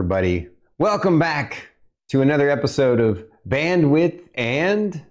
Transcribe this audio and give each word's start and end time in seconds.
Everybody. 0.00 0.48
Welcome 0.78 1.18
back 1.18 1.68
to 2.08 2.22
another 2.22 2.48
episode 2.48 3.00
of 3.00 3.22
Bandwidth 3.46 4.22
and 4.34 5.04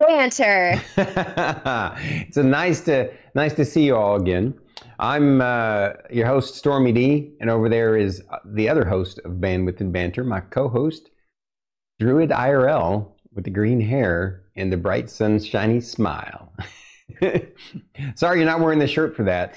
Banter. 0.00 0.82
it's 2.26 2.36
a 2.36 2.42
nice 2.42 2.80
to 2.86 3.08
nice 3.36 3.54
to 3.54 3.64
see 3.64 3.84
you 3.84 3.94
all 3.94 4.16
again. 4.16 4.58
I'm 4.98 5.40
uh, 5.40 5.90
your 6.10 6.26
host 6.26 6.56
Stormy 6.56 6.90
D, 6.90 7.34
and 7.40 7.48
over 7.48 7.68
there 7.68 7.96
is 7.96 8.20
the 8.46 8.68
other 8.68 8.84
host 8.84 9.20
of 9.24 9.34
Bandwidth 9.34 9.80
and 9.80 9.92
Banter, 9.92 10.24
my 10.24 10.40
co-host 10.40 11.10
Druid 12.00 12.30
IRL 12.30 13.12
with 13.32 13.44
the 13.44 13.50
green 13.50 13.80
hair 13.80 14.42
and 14.56 14.72
the 14.72 14.76
bright 14.76 15.08
sunshiny 15.08 15.80
smile. 15.80 16.52
Sorry, 18.16 18.38
you're 18.40 18.44
not 18.44 18.58
wearing 18.58 18.80
the 18.80 18.88
shirt 18.88 19.14
for 19.14 19.22
that. 19.22 19.54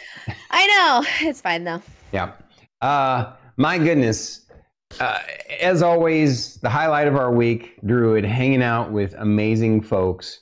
I 0.51 0.67
know 0.67 1.27
it's 1.27 1.41
fine 1.41 1.63
though. 1.63 1.81
Yeah. 2.11 2.33
Uh, 2.81 3.33
my 3.57 3.77
goodness. 3.77 4.42
Uh, 4.99 5.19
as 5.59 5.81
always, 5.81 6.55
the 6.57 6.69
highlight 6.69 7.07
of 7.07 7.15
our 7.15 7.31
week, 7.31 7.79
Druid, 7.85 8.25
hanging 8.25 8.63
out 8.63 8.91
with 8.91 9.15
amazing 9.17 9.81
folks. 9.81 10.41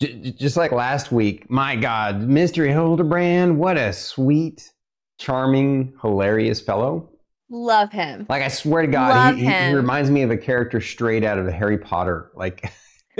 J- 0.00 0.32
just 0.32 0.56
like 0.56 0.72
last 0.72 1.12
week, 1.12 1.50
my 1.50 1.76
God, 1.76 2.22
Mystery 2.22 2.70
Hildebrand, 2.70 3.58
what 3.58 3.76
a 3.76 3.92
sweet, 3.92 4.72
charming, 5.18 5.94
hilarious 6.00 6.60
fellow. 6.60 7.10
Love 7.50 7.90
him. 7.90 8.26
Like 8.28 8.42
I 8.42 8.48
swear 8.48 8.82
to 8.82 8.88
God, 8.88 9.34
he, 9.34 9.44
he, 9.44 9.52
he, 9.52 9.72
reminds 9.72 10.10
me 10.10 10.22
of 10.22 10.30
a 10.30 10.36
character 10.36 10.80
straight 10.80 11.24
out 11.24 11.36
of 11.36 11.48
Harry 11.48 11.78
Potter. 11.78 12.30
Like 12.34 12.72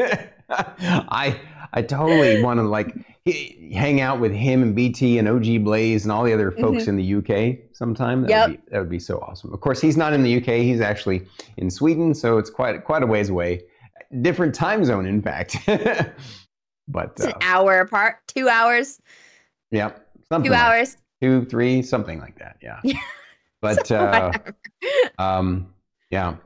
I, 0.49 1.39
I 1.73 1.83
totally 1.83 2.43
want 2.43 2.59
to 2.59 2.65
like 2.65 2.95
hang 3.73 4.01
out 4.01 4.21
with 4.21 4.33
him 4.33 4.63
and 4.63 4.75
BT 4.75 5.19
and 5.19 5.29
OG 5.29 5.65
Blaze 5.65 6.05
and 6.05 6.13
all 6.13 6.25
the 6.25 6.33
other 6.33 6.51
folks 6.51 6.85
mm-hmm. 6.85 6.99
in 6.99 7.23
the 7.23 7.51
UK 7.53 7.59
sometime. 7.73 8.23
That, 8.23 8.31
yep. 8.31 8.49
would 8.49 8.57
be, 8.57 8.71
that 8.71 8.79
would 8.79 8.91
be 8.91 8.99
so 8.99 9.19
awesome. 9.19 9.53
Of 9.53 9.61
course, 9.61 9.81
he's 9.81 9.97
not 9.97 10.13
in 10.13 10.23
the 10.23 10.37
UK. 10.37 10.61
He's 10.63 10.81
actually 10.81 11.27
in 11.57 11.71
Sweden, 11.71 12.15
so 12.15 12.39
it's 12.39 12.51
quite 12.51 12.85
quite 12.85 13.03
a 13.03 13.07
ways 13.07 13.29
away. 13.29 13.63
Different 14.23 14.55
time 14.55 14.85
zone, 14.85 15.07
in 15.07 15.23
fact. 15.23 15.57
but 15.67 17.13
it's 17.17 17.27
uh, 17.27 17.29
an 17.29 17.35
hour 17.43 17.81
apart, 17.81 18.17
two 18.27 18.49
hours. 18.49 19.01
Yeah, 19.71 19.93
two 20.43 20.55
hours, 20.55 20.97
two, 21.23 21.45
three, 21.45 21.83
something 21.83 22.19
like 22.19 22.39
that. 22.39 22.57
Yeah. 22.61 22.81
but 23.61 23.91
uh, 23.93 24.33
um, 25.19 25.73
yeah. 26.11 26.37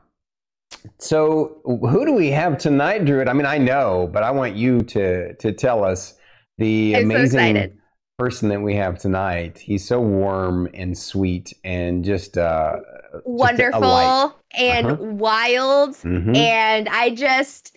So, 0.99 1.61
who 1.65 2.05
do 2.05 2.13
we 2.13 2.29
have 2.31 2.57
tonight, 2.57 3.05
Druid? 3.05 3.27
I 3.27 3.33
mean, 3.33 3.45
I 3.45 3.57
know, 3.57 4.09
but 4.11 4.23
I 4.23 4.31
want 4.31 4.55
you 4.55 4.81
to 4.81 5.33
to 5.35 5.51
tell 5.51 5.83
us 5.83 6.15
the 6.57 6.95
I'm 6.95 7.11
amazing 7.11 7.55
so 7.55 7.67
person 8.17 8.49
that 8.49 8.61
we 8.61 8.75
have 8.75 8.97
tonight. 8.97 9.57
He's 9.57 9.85
so 9.85 9.99
warm 9.99 10.69
and 10.73 10.97
sweet 10.97 11.53
and 11.63 12.03
just 12.03 12.37
uh, 12.37 12.77
wonderful 13.25 13.81
just 13.81 14.35
and 14.53 14.87
uh-huh. 14.87 15.03
wild, 15.03 15.91
mm-hmm. 15.95 16.35
and 16.35 16.87
I 16.89 17.09
just 17.09 17.75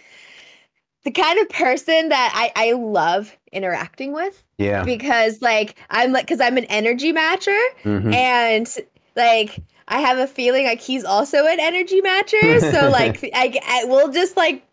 the 1.04 1.10
kind 1.10 1.40
of 1.40 1.48
person 1.48 2.10
that 2.10 2.32
I 2.34 2.68
I 2.68 2.72
love 2.72 3.36
interacting 3.52 4.12
with. 4.12 4.42
Yeah, 4.58 4.84
because 4.84 5.42
like 5.42 5.78
I'm 5.90 6.12
like 6.12 6.26
because 6.26 6.40
I'm 6.40 6.56
an 6.56 6.64
energy 6.64 7.12
matcher, 7.12 7.60
mm-hmm. 7.82 8.12
and 8.12 8.68
like 9.16 9.60
I 9.88 10.00
have 10.00 10.18
a 10.18 10.26
feeling 10.26 10.64
like 10.64 10.80
he's 10.80 11.04
also 11.04 11.46
an 11.46 11.58
energy 11.58 12.00
matcher. 12.00 12.60
So 12.60 12.88
like 12.92 13.18
I, 13.34 13.58
I 13.66 13.84
will 13.84 14.10
just 14.10 14.36
like 14.36 14.64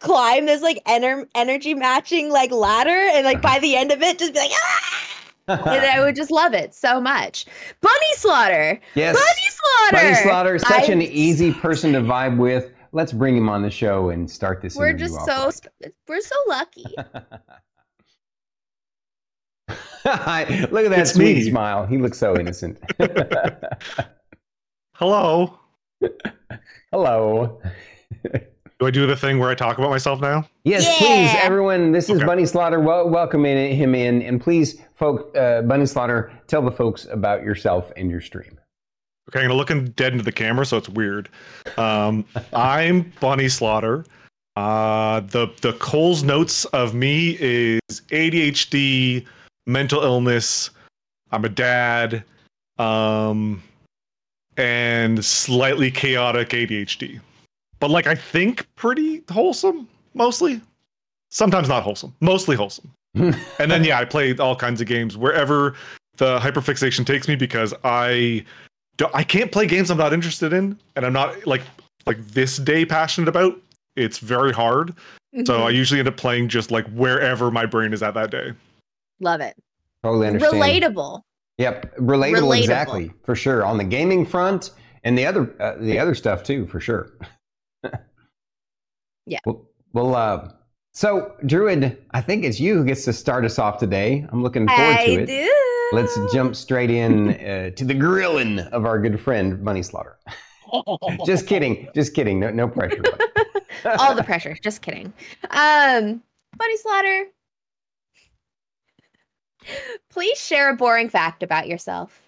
climb 0.00 0.46
this 0.46 0.62
like 0.62 0.82
ener- 0.84 1.26
energy 1.34 1.74
matching 1.74 2.30
like 2.30 2.50
ladder 2.50 2.90
and 2.90 3.24
like 3.24 3.42
by 3.42 3.58
the 3.58 3.76
end 3.76 3.90
of 3.90 4.02
it 4.02 4.18
just 4.18 4.32
be 4.32 4.40
like 4.40 4.50
ah! 4.52 5.08
and 5.48 5.86
I 5.86 6.00
would 6.00 6.14
just 6.14 6.30
love 6.30 6.52
it 6.52 6.74
so 6.74 7.00
much. 7.00 7.46
Bunny 7.80 8.14
Slaughter. 8.16 8.78
Yes. 8.94 9.16
Bunny 9.16 9.48
Slaughter. 9.50 10.04
Bunny 10.04 10.14
Slaughter, 10.22 10.58
such 10.58 10.90
I, 10.90 10.92
an 10.92 11.00
easy 11.00 11.52
person 11.54 11.92
to 11.92 12.00
vibe 12.00 12.36
with. 12.36 12.70
Let's 12.92 13.12
bring 13.12 13.36
him 13.36 13.48
on 13.48 13.62
the 13.62 13.70
show 13.70 14.10
and 14.10 14.30
start 14.30 14.60
this. 14.60 14.76
We're 14.76 14.92
just 14.92 15.14
so 15.24 15.46
right. 15.46 15.92
we're 16.06 16.20
so 16.20 16.36
lucky. 16.48 16.84
Look 19.68 20.84
at 20.84 20.90
that 20.90 20.98
it's 20.98 21.12
sweet 21.12 21.36
me. 21.36 21.50
smile. 21.50 21.86
He 21.86 21.98
looks 21.98 22.18
so 22.18 22.38
innocent. 22.38 22.78
Hello. 24.98 25.56
Hello. 26.90 27.62
Do 28.80 28.86
I 28.86 28.90
do 28.90 29.06
the 29.06 29.14
thing 29.14 29.38
where 29.38 29.48
I 29.48 29.54
talk 29.54 29.78
about 29.78 29.90
myself 29.90 30.20
now? 30.20 30.48
Yes, 30.64 30.86
yeah. 30.86 30.96
please, 30.98 31.40
everyone. 31.44 31.92
This 31.92 32.10
is 32.10 32.16
okay. 32.16 32.26
Bunny 32.26 32.44
Slaughter. 32.44 32.80
Wel- 32.80 33.08
welcoming 33.08 33.76
him 33.76 33.94
in, 33.94 34.22
and 34.22 34.40
please, 34.40 34.80
folk, 34.96 35.36
uh, 35.36 35.62
Bunny 35.62 35.86
Slaughter, 35.86 36.32
tell 36.48 36.62
the 36.62 36.72
folks 36.72 37.06
about 37.12 37.44
yourself 37.44 37.92
and 37.96 38.10
your 38.10 38.20
stream. 38.20 38.58
Okay, 39.28 39.38
I'm 39.38 39.44
gonna 39.44 39.54
look 39.54 39.70
in 39.70 39.92
dead 39.92 40.14
into 40.14 40.24
the 40.24 40.32
camera, 40.32 40.66
so 40.66 40.76
it's 40.76 40.88
weird. 40.88 41.28
Um, 41.76 42.24
I'm 42.52 43.12
Bunny 43.20 43.48
Slaughter. 43.48 44.04
Uh, 44.56 45.20
the 45.20 45.46
the 45.60 45.74
Cole's 45.74 46.24
notes 46.24 46.64
of 46.64 46.92
me 46.92 47.36
is 47.38 47.80
ADHD, 48.08 49.24
mental 49.64 50.02
illness. 50.02 50.70
I'm 51.30 51.44
a 51.44 51.48
dad. 51.48 52.24
Um, 52.78 53.62
and 54.58 55.24
slightly 55.24 55.90
chaotic 55.90 56.50
ADHD. 56.50 57.20
But 57.80 57.90
like 57.90 58.06
I 58.06 58.14
think 58.14 58.66
pretty 58.76 59.22
wholesome 59.30 59.88
mostly. 60.14 60.60
Sometimes 61.30 61.68
not 61.68 61.82
wholesome, 61.82 62.14
mostly 62.20 62.56
wholesome. 62.56 62.90
and 63.14 63.70
then 63.70 63.84
yeah, 63.84 63.98
I 63.98 64.04
play 64.04 64.36
all 64.36 64.56
kinds 64.56 64.80
of 64.80 64.86
games 64.86 65.16
wherever 65.16 65.74
the 66.16 66.38
hyperfixation 66.38 67.06
takes 67.06 67.28
me 67.28 67.36
because 67.36 67.72
I 67.84 68.44
do, 68.96 69.06
I 69.14 69.22
can't 69.22 69.52
play 69.52 69.66
games 69.66 69.90
I'm 69.90 69.98
not 69.98 70.12
interested 70.12 70.52
in 70.52 70.78
and 70.96 71.06
I'm 71.06 71.12
not 71.12 71.46
like 71.46 71.62
like 72.06 72.18
this 72.28 72.56
day 72.58 72.84
passionate 72.84 73.28
about. 73.28 73.58
It's 73.96 74.18
very 74.18 74.52
hard. 74.52 74.94
Mm-hmm. 75.34 75.44
So 75.44 75.62
I 75.62 75.70
usually 75.70 76.00
end 76.00 76.08
up 76.08 76.16
playing 76.16 76.48
just 76.48 76.70
like 76.70 76.86
wherever 76.90 77.50
my 77.50 77.66
brain 77.66 77.92
is 77.92 78.02
at 78.02 78.14
that 78.14 78.30
day. 78.30 78.52
Love 79.20 79.40
it. 79.40 79.54
Totally 80.02 80.28
understand. 80.28 80.54
Relatable. 80.54 81.22
Yep, 81.58 81.96
relatable, 81.96 82.34
relatable, 82.34 82.58
exactly 82.58 83.12
for 83.24 83.34
sure 83.34 83.64
on 83.64 83.78
the 83.78 83.84
gaming 83.84 84.24
front 84.24 84.70
and 85.02 85.18
the 85.18 85.26
other 85.26 85.54
uh, 85.60 85.74
the 85.80 85.98
other 85.98 86.14
stuff 86.14 86.42
too 86.42 86.66
for 86.66 86.80
sure. 86.80 87.18
yeah. 89.26 89.40
Well, 89.44 89.66
well 89.92 90.14
uh, 90.14 90.52
so 90.92 91.34
Druid, 91.46 91.96
I 92.12 92.20
think 92.20 92.44
it's 92.44 92.58
you 92.60 92.74
who 92.74 92.84
gets 92.84 93.04
to 93.04 93.12
start 93.12 93.44
us 93.44 93.58
off 93.58 93.78
today. 93.78 94.26
I'm 94.30 94.42
looking 94.42 94.66
forward 94.66 94.82
I 94.82 95.06
to 95.06 95.22
it. 95.22 95.26
Do. 95.26 95.54
Let's 95.92 96.18
jump 96.32 96.54
straight 96.54 96.90
in 96.90 97.30
uh, 97.30 97.70
to 97.70 97.84
the 97.84 97.94
grilling 97.94 98.58
of 98.58 98.84
our 98.84 99.00
good 99.00 99.20
friend 99.20 99.64
Bunny 99.64 99.82
Slaughter. 99.82 100.18
just 101.26 101.46
kidding, 101.46 101.88
just 101.94 102.14
kidding. 102.14 102.38
No, 102.40 102.50
no 102.50 102.68
pressure. 102.68 103.02
All 103.98 104.14
the 104.14 104.22
pressure. 104.22 104.56
Just 104.62 104.82
kidding. 104.82 105.12
Um, 105.50 106.22
Bunny 106.56 106.76
Slaughter, 106.76 107.26
Please 110.10 110.38
share 110.38 110.70
a 110.70 110.76
boring 110.76 111.08
fact 111.08 111.42
about 111.42 111.68
yourself. 111.68 112.22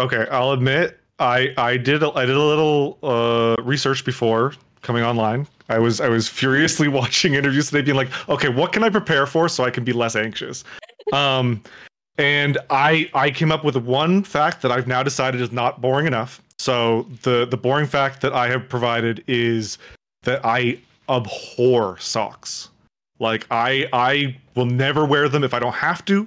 Okay, 0.00 0.26
I'll 0.30 0.52
admit 0.52 0.98
I 1.18 1.52
I 1.56 1.76
did 1.76 2.02
a, 2.02 2.10
I 2.12 2.24
did 2.24 2.36
a 2.36 2.42
little 2.42 2.98
uh, 3.02 3.56
research 3.62 4.04
before 4.04 4.54
coming 4.82 5.02
online. 5.02 5.46
I 5.68 5.78
was 5.78 6.00
I 6.00 6.08
was 6.08 6.28
furiously 6.28 6.88
watching 7.00 7.34
interviews 7.34 7.70
today, 7.70 7.82
being 7.82 7.96
like, 7.96 8.10
okay, 8.28 8.48
what 8.48 8.72
can 8.72 8.84
I 8.84 8.90
prepare 8.90 9.26
for 9.26 9.48
so 9.48 9.64
I 9.64 9.70
can 9.70 9.84
be 9.84 9.92
less 9.92 10.16
anxious? 10.16 10.64
Um, 11.12 11.62
and 12.18 12.58
I 12.70 13.10
I 13.14 13.30
came 13.30 13.52
up 13.52 13.64
with 13.64 13.76
one 13.76 14.22
fact 14.22 14.62
that 14.62 14.72
I've 14.72 14.86
now 14.86 15.02
decided 15.02 15.40
is 15.40 15.52
not 15.52 15.80
boring 15.80 16.06
enough. 16.06 16.42
So 16.58 17.06
the 17.22 17.46
the 17.46 17.56
boring 17.56 17.86
fact 17.86 18.20
that 18.22 18.32
I 18.32 18.48
have 18.48 18.68
provided 18.68 19.24
is 19.26 19.78
that 20.22 20.44
I 20.44 20.78
abhor 21.08 21.98
socks. 21.98 22.68
Like 23.18 23.46
I 23.50 23.88
I 23.92 24.36
will 24.54 24.66
never 24.66 25.04
wear 25.04 25.28
them 25.28 25.44
if 25.44 25.54
I 25.54 25.58
don't 25.58 25.74
have 25.74 26.04
to. 26.06 26.26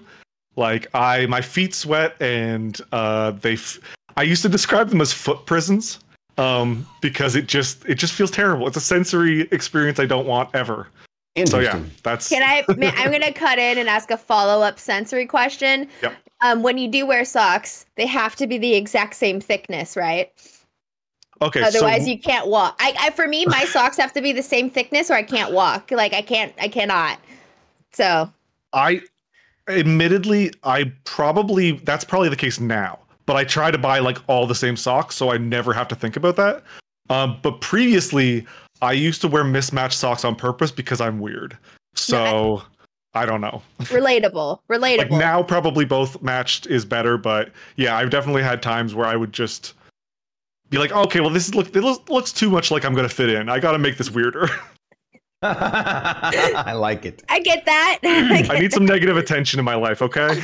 Like 0.56 0.88
I 0.94 1.26
my 1.28 1.42
feet 1.42 1.74
sweat 1.74 2.16
and 2.22 2.80
uh 2.92 3.32
they 3.32 3.54
f- 3.54 3.80
I 4.18 4.24
used 4.24 4.42
to 4.42 4.50
describe 4.50 4.90
them 4.90 5.02
as 5.02 5.14
foot 5.14 5.46
prisons 5.46 6.00
um 6.38 6.86
because 7.00 7.36
it 7.36 7.48
just 7.48 7.86
it 7.86 7.96
just 7.96 8.14
feels 8.14 8.32
terrible. 8.32 8.68
It's 8.68 8.78
a 8.78 8.82
sensory 8.82 9.42
experience 9.52 10.00
I 10.00 10.06
don't 10.06 10.28
want 10.28 10.54
ever. 10.54 10.88
So 11.46 11.60
yeah, 11.60 11.82
that's 12.04 12.28
Can 12.28 12.44
I 12.44 12.66
I'm 12.68 13.10
going 13.10 13.22
to 13.22 13.32
cut 13.32 13.58
in 13.58 13.78
and 13.78 13.88
ask 13.88 14.12
a 14.12 14.18
follow-up 14.18 14.78
sensory 14.78 15.26
question. 15.26 15.88
Yep. 16.02 16.14
Um 16.42 16.64
when 16.64 16.78
you 16.78 16.90
do 16.90 17.06
wear 17.06 17.24
socks, 17.24 17.86
they 17.96 18.06
have 18.06 18.36
to 18.36 18.48
be 18.48 18.58
the 18.58 18.74
exact 18.76 19.16
same 19.16 19.40
thickness, 19.40 19.96
right? 19.96 20.32
Okay. 21.42 21.62
Otherwise, 21.62 22.04
so, 22.04 22.10
you 22.10 22.20
can't 22.20 22.48
walk. 22.48 22.76
I, 22.80 22.94
I, 23.00 23.10
for 23.12 23.28
me, 23.28 23.46
my 23.48 23.66
socks 23.66 23.98
have 23.98 24.14
to 24.14 24.22
be 24.22 24.32
the 24.32 24.44
same 24.44 24.70
thickness, 24.70 25.10
or 25.10 25.16
I 25.16 25.24
can't 25.24 25.52
walk. 25.52 25.92
Like 25.92 26.14
I 26.14 26.22
can't, 26.22 26.54
I 26.60 26.68
cannot. 26.68 27.20
So. 27.92 28.32
I, 28.74 29.02
admittedly, 29.68 30.52
I 30.64 30.92
probably 31.04 31.72
that's 31.72 32.04
probably 32.04 32.30
the 32.30 32.36
case 32.36 32.60
now. 32.60 33.00
But 33.26 33.36
I 33.36 33.44
try 33.44 33.72
to 33.72 33.78
buy 33.78 34.00
like 34.00 34.18
all 34.28 34.48
the 34.48 34.56
same 34.56 34.76
socks, 34.76 35.16
so 35.16 35.32
I 35.32 35.38
never 35.38 35.74
have 35.74 35.88
to 35.90 35.96
think 35.96 36.16
about 36.16 36.36
that. 36.38 36.64
Um, 37.10 37.40
but 37.42 37.62
previously, 37.62 38.46
I 38.82 38.94
used 38.94 39.22
to 39.22 39.28
wear 39.28 39.44
mismatched 39.44 39.98
socks 39.98 40.24
on 40.24 40.36
purpose 40.36 40.72
because 40.72 41.02
I'm 41.02 41.20
weird. 41.20 41.58
So. 41.96 42.64
I 43.14 43.26
don't 43.26 43.42
know. 43.42 43.62
Relatable. 43.82 44.60
Relatable. 44.70 44.98
like 44.98 45.12
now, 45.12 45.44
probably 45.44 45.84
both 45.84 46.22
matched 46.22 46.66
is 46.68 46.86
better, 46.86 47.18
but 47.18 47.52
yeah, 47.76 47.98
I've 47.98 48.10
definitely 48.10 48.42
had 48.42 48.62
times 48.62 48.96
where 48.96 49.06
I 49.06 49.18
would 49.18 49.34
just 49.34 49.74
be 50.72 50.78
like, 50.78 50.92
okay, 50.92 51.20
well, 51.20 51.30
this 51.30 51.48
is 51.48 51.54
look, 51.54 51.76
it 51.76 52.10
looks 52.10 52.32
too 52.32 52.50
much 52.50 52.72
like 52.72 52.84
I'm 52.86 52.96
going 52.96 53.08
to 53.08 53.14
fit 53.14 53.30
in. 53.30 53.50
I 53.50 53.60
got 53.60 53.74
to 53.74 53.78
make 53.78 53.98
this 53.98 54.10
weirder. 54.10 54.50
I 55.44 56.74
like 56.74 57.06
it. 57.06 57.24
I 57.30 57.42
get 57.42 57.66
that. 57.66 58.00
I, 58.04 58.48
I 58.50 58.60
need 58.60 58.72
some 58.72 58.86
negative 58.86 59.18
attention 59.18 59.60
in 59.60 59.66
my 59.66 59.76
life, 59.76 60.02
okay? 60.02 60.30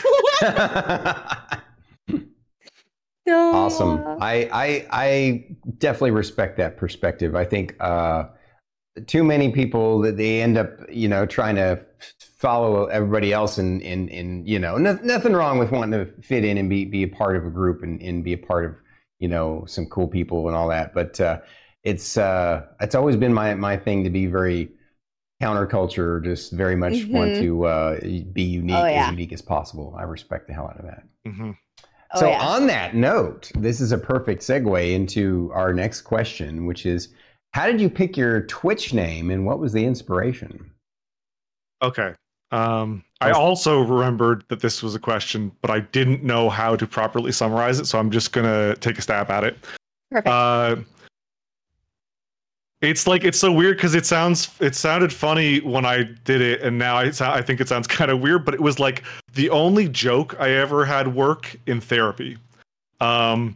awesome. 3.29 4.17
I, 4.19 4.49
I 4.51 4.87
I 4.91 5.45
definitely 5.77 6.11
respect 6.11 6.57
that 6.57 6.77
perspective. 6.77 7.35
I 7.35 7.45
think 7.45 7.75
uh, 7.79 8.25
too 9.05 9.23
many 9.23 9.51
people 9.51 9.99
that 10.01 10.17
they 10.17 10.41
end 10.41 10.57
up, 10.57 10.71
you 10.89 11.07
know, 11.07 11.25
trying 11.25 11.55
to 11.55 11.79
follow 12.19 12.85
everybody 12.87 13.31
else 13.31 13.57
and 13.57 13.81
in, 13.81 14.09
in, 14.09 14.41
in, 14.41 14.45
you 14.45 14.59
know, 14.59 14.77
no, 14.77 14.99
nothing 15.03 15.33
wrong 15.33 15.57
with 15.57 15.71
wanting 15.71 16.05
to 16.05 16.21
fit 16.21 16.43
in 16.43 16.57
and 16.57 16.69
be 16.69 16.83
be 16.83 17.03
a 17.03 17.07
part 17.07 17.37
of 17.37 17.45
a 17.45 17.49
group 17.49 17.81
and, 17.81 18.01
and 18.01 18.23
be 18.23 18.33
a 18.33 18.37
part 18.37 18.65
of, 18.65 18.75
you 19.19 19.27
know, 19.27 19.65
some 19.67 19.85
cool 19.87 20.07
people 20.07 20.47
and 20.47 20.55
all 20.55 20.69
that. 20.69 20.93
But 20.93 21.19
uh, 21.19 21.39
it's 21.83 22.17
uh, 22.17 22.65
it's 22.79 22.95
always 22.95 23.15
been 23.15 23.33
my 23.33 23.55
my 23.55 23.77
thing 23.77 24.03
to 24.03 24.09
be 24.09 24.25
very 24.25 24.71
counterculture, 25.41 26.23
just 26.23 26.51
very 26.51 26.75
much 26.75 26.93
mm-hmm. 26.93 27.13
want 27.13 27.35
to 27.35 27.65
uh, 27.65 27.99
be 28.33 28.43
unique, 28.43 28.75
oh, 28.75 28.85
yeah. 28.85 29.05
as 29.05 29.11
unique 29.11 29.33
as 29.33 29.41
possible. 29.41 29.95
I 29.97 30.03
respect 30.03 30.47
the 30.47 30.53
hell 30.53 30.67
out 30.67 30.79
of 30.79 30.85
that. 30.85 31.03
Mm-hmm. 31.27 31.51
Oh, 32.13 32.19
so, 32.19 32.29
yeah. 32.29 32.39
on 32.39 32.67
that 32.67 32.95
note, 32.95 33.51
this 33.55 33.81
is 33.81 33.91
a 33.91 33.97
perfect 33.97 34.41
segue 34.41 34.93
into 34.93 35.51
our 35.53 35.73
next 35.73 36.01
question, 36.01 36.65
which 36.65 36.85
is 36.85 37.09
how 37.51 37.65
did 37.65 37.81
you 37.81 37.89
pick 37.89 38.15
your 38.15 38.41
Twitch 38.43 38.93
name 38.93 39.29
and 39.29 39.45
what 39.45 39.59
was 39.59 39.73
the 39.73 39.83
inspiration? 39.83 40.71
Okay. 41.81 42.13
Um, 42.51 43.03
I 43.19 43.31
also 43.31 43.81
remembered 43.81 44.43
that 44.49 44.59
this 44.59 44.83
was 44.83 44.93
a 44.93 44.99
question, 44.99 45.51
but 45.61 45.71
I 45.71 45.79
didn't 45.79 46.23
know 46.23 46.49
how 46.49 46.75
to 46.75 46.85
properly 46.85 47.31
summarize 47.31 47.79
it, 47.79 47.85
so 47.85 47.97
I'm 47.97 48.11
just 48.11 48.31
going 48.31 48.45
to 48.45 48.79
take 48.79 48.99
a 48.99 49.01
stab 49.01 49.31
at 49.31 49.43
it. 49.43 49.57
Perfect. 50.11 50.27
Uh, 50.27 50.75
it's 52.81 53.07
like 53.07 53.23
it's 53.23 53.39
so 53.39 53.51
weird 53.51 53.77
because 53.77 53.95
it 53.95 54.05
sounds 54.05 54.49
it 54.59 54.75
sounded 54.75 55.11
funny 55.11 55.61
when 55.61 55.83
I 55.83 56.03
did 56.25 56.41
it, 56.41 56.61
and 56.61 56.77
now 56.77 56.97
I 56.97 57.11
I 57.21 57.41
think 57.41 57.59
it 57.59 57.67
sounds 57.67 57.87
kind 57.97 58.11
of 58.11 58.19
weird. 58.19 58.45
But 58.45 58.53
it 58.53 58.61
was 58.61 58.79
like 58.79 59.03
the 59.33 59.49
only 59.49 59.89
joke 59.89 60.35
I 60.39 60.51
ever 60.51 60.85
had 60.85 61.15
work 61.15 61.55
in 61.65 61.81
therapy. 61.81 62.37
Um, 63.01 63.55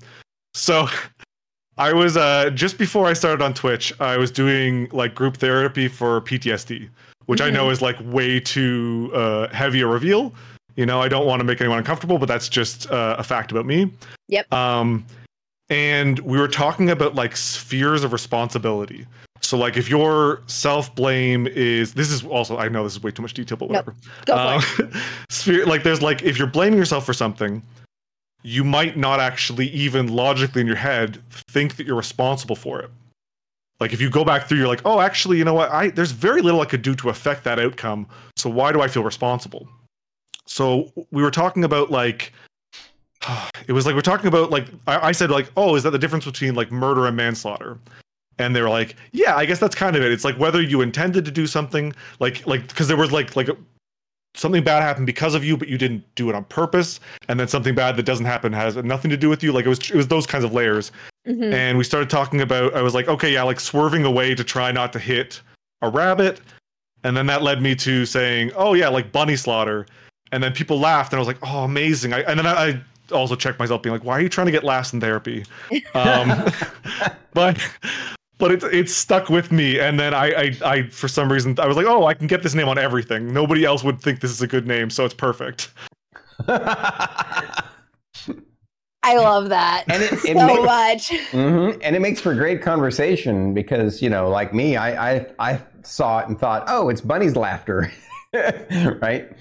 so 0.55 0.87
I 1.77 1.93
was 1.93 2.17
uh 2.17 2.49
just 2.49 2.79
before 2.79 3.05
I 3.05 3.13
started 3.13 3.43
on 3.43 3.53
Twitch, 3.53 3.93
I 3.99 4.17
was 4.17 4.31
doing 4.31 4.89
like 4.91 5.13
group 5.13 5.37
therapy 5.37 5.87
for 5.87 6.21
PTSD, 6.21 6.89
which 7.25 7.39
mm-hmm. 7.39 7.47
I 7.47 7.51
know 7.51 7.63
mm-hmm. 7.63 7.73
is 7.73 7.81
like 7.81 7.97
way 8.01 8.39
too 8.39 9.11
uh, 9.13 9.47
heavy 9.49 9.81
a 9.81 9.87
reveal. 9.87 10.33
You 10.75 10.85
know, 10.85 11.01
I 11.01 11.07
don't 11.09 11.25
want 11.25 11.41
to 11.41 11.43
make 11.43 11.59
anyone 11.59 11.79
uncomfortable, 11.79 12.17
but 12.17 12.27
that's 12.27 12.47
just 12.47 12.89
uh, 12.91 13.15
a 13.19 13.23
fact 13.23 13.51
about 13.51 13.65
me. 13.65 13.91
Yep. 14.27 14.51
Um 14.53 15.05
and 15.71 16.19
we 16.19 16.37
were 16.37 16.49
talking 16.49 16.89
about 16.89 17.15
like 17.15 17.35
spheres 17.37 18.03
of 18.03 18.11
responsibility. 18.11 19.07
So 19.41 19.57
like 19.57 19.77
if 19.77 19.89
your 19.89 20.41
self 20.47 20.93
blame 20.95 21.47
is 21.47 21.93
this 21.93 22.11
is 22.11 22.25
also 22.25 22.57
I 22.57 22.67
know 22.67 22.83
this 22.83 22.93
is 22.93 23.03
way 23.03 23.11
too 23.11 23.21
much 23.21 23.33
detail, 23.33 23.57
but 23.57 23.69
whatever. 23.69 23.95
Nope. 24.01 24.25
Go 24.27 24.37
um, 24.37 24.61
for 24.61 24.83
it. 24.83 24.93
sphere 25.29 25.65
like 25.65 25.83
there's 25.83 26.01
like 26.01 26.21
if 26.23 26.37
you're 26.37 26.47
blaming 26.47 26.77
yourself 26.77 27.05
for 27.05 27.13
something, 27.13 27.63
you 28.43 28.63
might 28.63 28.97
not 28.97 29.19
actually 29.19 29.69
even 29.69 30.07
logically 30.07 30.61
in 30.61 30.67
your 30.67 30.75
head 30.75 31.21
think 31.49 31.77
that 31.77 31.87
you're 31.87 31.95
responsible 31.95 32.55
for 32.55 32.81
it. 32.81 32.89
Like 33.81 33.93
if 33.93 33.99
you 33.99 34.11
go 34.11 34.23
back 34.23 34.47
through, 34.47 34.59
you're 34.59 34.67
like, 34.67 34.83
oh, 34.85 35.01
actually, 35.01 35.39
you 35.39 35.43
know 35.43 35.55
what? 35.55 35.71
I 35.71 35.89
there's 35.89 36.11
very 36.11 36.43
little 36.43 36.61
I 36.61 36.65
could 36.65 36.83
do 36.83 36.93
to 36.95 37.09
affect 37.09 37.43
that 37.45 37.59
outcome. 37.59 38.07
So 38.37 38.47
why 38.47 38.71
do 38.71 38.79
I 38.79 38.87
feel 38.87 39.03
responsible? 39.03 39.67
So 40.45 40.91
we 41.09 41.23
were 41.23 41.31
talking 41.31 41.63
about 41.63 41.89
like 41.89 42.31
it 43.67 43.73
was 43.73 43.87
like 43.87 43.95
we're 43.95 44.01
talking 44.01 44.27
about 44.27 44.51
like 44.51 44.67
I, 44.85 45.09
I, 45.09 45.11
said 45.11 45.31
like 45.31 45.51
oh 45.57 45.75
is 45.75 45.83
that 45.83 45.91
the 45.91 45.99
difference 45.99 46.25
between 46.25 46.53
like 46.53 46.71
murder 46.71 47.07
and 47.07 47.17
manslaughter 47.17 47.79
and 48.37 48.55
they 48.55 48.61
were 48.61 48.69
like 48.69 48.95
yeah 49.11 49.35
i 49.35 49.45
guess 49.45 49.59
that's 49.59 49.75
kind 49.75 49.95
of 49.95 50.01
it 50.01 50.11
it's 50.11 50.23
like 50.23 50.35
whether 50.39 50.61
you 50.61 50.81
intended 50.81 51.25
to 51.25 51.31
do 51.31 51.45
something 51.45 51.93
like 52.19 52.45
like 52.47 52.67
because 52.67 52.87
there 52.87 52.97
was 52.97 53.11
like 53.11 53.35
like 53.35 53.49
something 54.33 54.63
bad 54.63 54.81
happened 54.81 55.05
because 55.05 55.35
of 55.35 55.43
you 55.43 55.55
but 55.55 55.67
you 55.67 55.77
didn't 55.77 56.03
do 56.15 56.29
it 56.29 56.35
on 56.35 56.43
purpose 56.45 56.99
and 57.27 57.39
then 57.39 57.47
something 57.47 57.75
bad 57.75 57.95
that 57.95 58.03
doesn't 58.03 58.25
happen 58.25 58.51
has 58.51 58.75
nothing 58.77 59.11
to 59.11 59.17
do 59.17 59.29
with 59.29 59.43
you 59.43 59.51
like 59.51 59.65
it 59.65 59.69
was 59.69 59.79
it 59.91 59.95
was 59.95 60.07
those 60.07 60.25
kinds 60.25 60.43
of 60.43 60.53
layers 60.53 60.91
mm-hmm. 61.27 61.53
and 61.53 61.77
we 61.77 61.83
started 61.83 62.09
talking 62.09 62.41
about 62.41 62.73
i 62.73 62.81
was 62.81 62.93
like 62.93 63.07
okay 63.07 63.33
yeah 63.33 63.43
like 63.43 63.59
swerving 63.59 64.05
away 64.05 64.35
to 64.35 64.43
try 64.43 64.71
not 64.71 64.91
to 64.93 64.99
hit 64.99 65.41
a 65.81 65.89
rabbit 65.89 66.41
and 67.03 67.15
then 67.17 67.25
that 67.25 67.41
led 67.41 67.61
me 67.61 67.75
to 67.75 68.05
saying 68.05 68.51
oh 68.55 68.73
yeah 68.73 68.89
like 68.89 69.11
bunny 69.11 69.35
slaughter 69.35 69.85
and 70.31 70.43
then 70.43 70.51
people 70.53 70.79
laughed 70.79 71.11
and 71.13 71.17
i 71.17 71.19
was 71.19 71.27
like 71.27 71.39
oh 71.43 71.63
amazing 71.63 72.13
I, 72.13 72.19
and 72.21 72.37
then 72.37 72.45
I, 72.45 72.67
I 72.67 72.81
also 73.11 73.35
checked 73.35 73.59
myself 73.59 73.81
being 73.81 73.93
like, 73.93 74.03
why 74.03 74.17
are 74.17 74.21
you 74.21 74.29
trying 74.29 74.47
to 74.47 74.51
get 74.51 74.63
last 74.63 74.93
in 74.93 74.99
therapy? 74.99 75.45
Um, 75.93 76.31
but 77.33 77.59
but 78.37 78.51
it 78.51 78.63
it 78.63 78.89
stuck 78.89 79.29
with 79.29 79.51
me, 79.51 79.79
and 79.79 79.99
then 79.99 80.13
I, 80.13 80.31
I 80.31 80.57
I 80.65 80.83
for 80.89 81.07
some 81.07 81.31
reason 81.31 81.55
I 81.59 81.67
was 81.67 81.77
like, 81.77 81.85
oh, 81.85 82.05
I 82.05 82.13
can 82.13 82.27
get 82.27 82.43
this 82.43 82.55
name 82.55 82.67
on 82.67 82.77
everything. 82.77 83.31
Nobody 83.33 83.65
else 83.65 83.83
would 83.83 84.01
think 84.01 84.19
this 84.19 84.31
is 84.31 84.41
a 84.41 84.47
good 84.47 84.67
name, 84.67 84.89
so 84.89 85.05
it's 85.05 85.13
perfect. 85.13 85.69
I 89.03 89.17
love 89.17 89.49
that 89.49 89.85
and 89.87 90.03
it, 90.03 90.13
it 90.13 90.37
so 90.37 90.45
makes, 90.45 90.65
much. 90.65 91.09
Mm-hmm, 91.31 91.79
and 91.81 91.95
it 91.95 91.99
makes 91.99 92.21
for 92.21 92.35
great 92.35 92.61
conversation 92.61 93.53
because 93.53 94.01
you 94.01 94.09
know, 94.09 94.29
like 94.29 94.53
me, 94.53 94.77
I 94.77 95.15
I, 95.15 95.25
I 95.39 95.61
saw 95.83 96.19
it 96.19 96.27
and 96.27 96.39
thought, 96.39 96.65
oh, 96.67 96.89
it's 96.89 97.01
Bunny's 97.01 97.35
laughter, 97.35 97.91
right? 99.01 99.31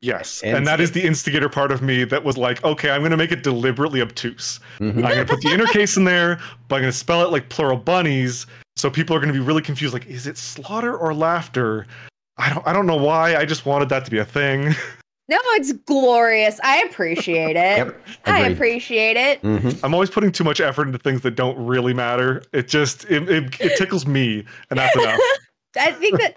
Yes, 0.00 0.42
and, 0.44 0.58
and 0.58 0.66
that 0.66 0.80
is 0.80 0.92
the 0.92 1.04
instigator 1.04 1.48
part 1.48 1.72
of 1.72 1.82
me 1.82 2.04
that 2.04 2.22
was 2.22 2.38
like, 2.38 2.62
okay, 2.62 2.90
I'm 2.90 3.00
going 3.00 3.10
to 3.10 3.16
make 3.16 3.32
it 3.32 3.42
deliberately 3.42 4.00
obtuse. 4.00 4.60
Mm-hmm. 4.78 5.04
I'm 5.04 5.14
going 5.14 5.26
to 5.26 5.34
put 5.34 5.40
the 5.40 5.52
inner 5.52 5.66
case 5.66 5.96
in 5.96 6.04
there, 6.04 6.36
but 6.68 6.76
I'm 6.76 6.82
going 6.82 6.92
to 6.92 6.96
spell 6.96 7.22
it 7.22 7.32
like 7.32 7.48
plural 7.48 7.76
bunnies, 7.76 8.46
so 8.76 8.88
people 8.90 9.16
are 9.16 9.18
going 9.18 9.32
to 9.32 9.38
be 9.38 9.44
really 9.44 9.62
confused. 9.62 9.92
Like, 9.92 10.06
is 10.06 10.28
it 10.28 10.38
slaughter 10.38 10.96
or 10.96 11.12
laughter? 11.12 11.88
I 12.36 12.54
don't, 12.54 12.64
I 12.64 12.72
don't 12.72 12.86
know 12.86 12.96
why. 12.96 13.34
I 13.34 13.44
just 13.44 13.66
wanted 13.66 13.88
that 13.88 14.04
to 14.04 14.10
be 14.12 14.18
a 14.18 14.24
thing. 14.24 14.72
No, 15.28 15.38
it's 15.56 15.72
glorious. 15.72 16.58
I 16.64 16.82
appreciate 16.82 17.56
it. 17.56 17.78
yep, 17.78 18.00
I 18.24 18.48
appreciate 18.48 19.16
it. 19.18 19.42
Mm-hmm. 19.42 19.84
I'm 19.84 19.92
always 19.92 20.08
putting 20.08 20.32
too 20.32 20.44
much 20.44 20.58
effort 20.58 20.86
into 20.86 20.98
things 20.98 21.20
that 21.20 21.32
don't 21.32 21.58
really 21.66 21.92
matter. 21.92 22.42
It 22.52 22.68
just 22.68 23.04
it, 23.10 23.28
it, 23.28 23.60
it 23.60 23.76
tickles 23.76 24.06
me, 24.06 24.44
and 24.70 24.78
that's 24.78 24.96
enough. 24.96 25.20
I 25.76 25.92
think 25.92 26.18
that 26.18 26.36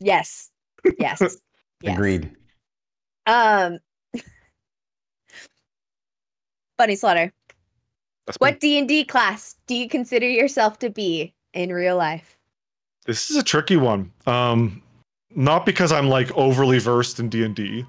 Yes. 0.00 0.50
Yes. 0.98 1.20
yes. 1.82 1.94
Agreed. 1.94 2.34
Um 3.26 3.78
Bunny 6.78 6.96
Slaughter. 6.96 7.32
what 8.38 8.60
D 8.60 8.78
and 8.78 8.88
D 8.88 9.04
class 9.04 9.56
do 9.66 9.74
you 9.74 9.88
consider 9.88 10.28
yourself 10.28 10.78
to 10.80 10.90
be 10.90 11.34
in 11.52 11.72
real 11.72 11.96
life? 11.96 12.38
This 13.06 13.30
is 13.30 13.36
a 13.36 13.42
tricky 13.42 13.76
one. 13.76 14.12
Um, 14.26 14.82
not 15.34 15.66
because 15.66 15.92
I'm 15.92 16.08
like 16.08 16.30
overly 16.36 16.78
versed 16.78 17.20
in 17.20 17.28
D 17.28 17.44
and 17.44 17.54
D, 17.54 17.84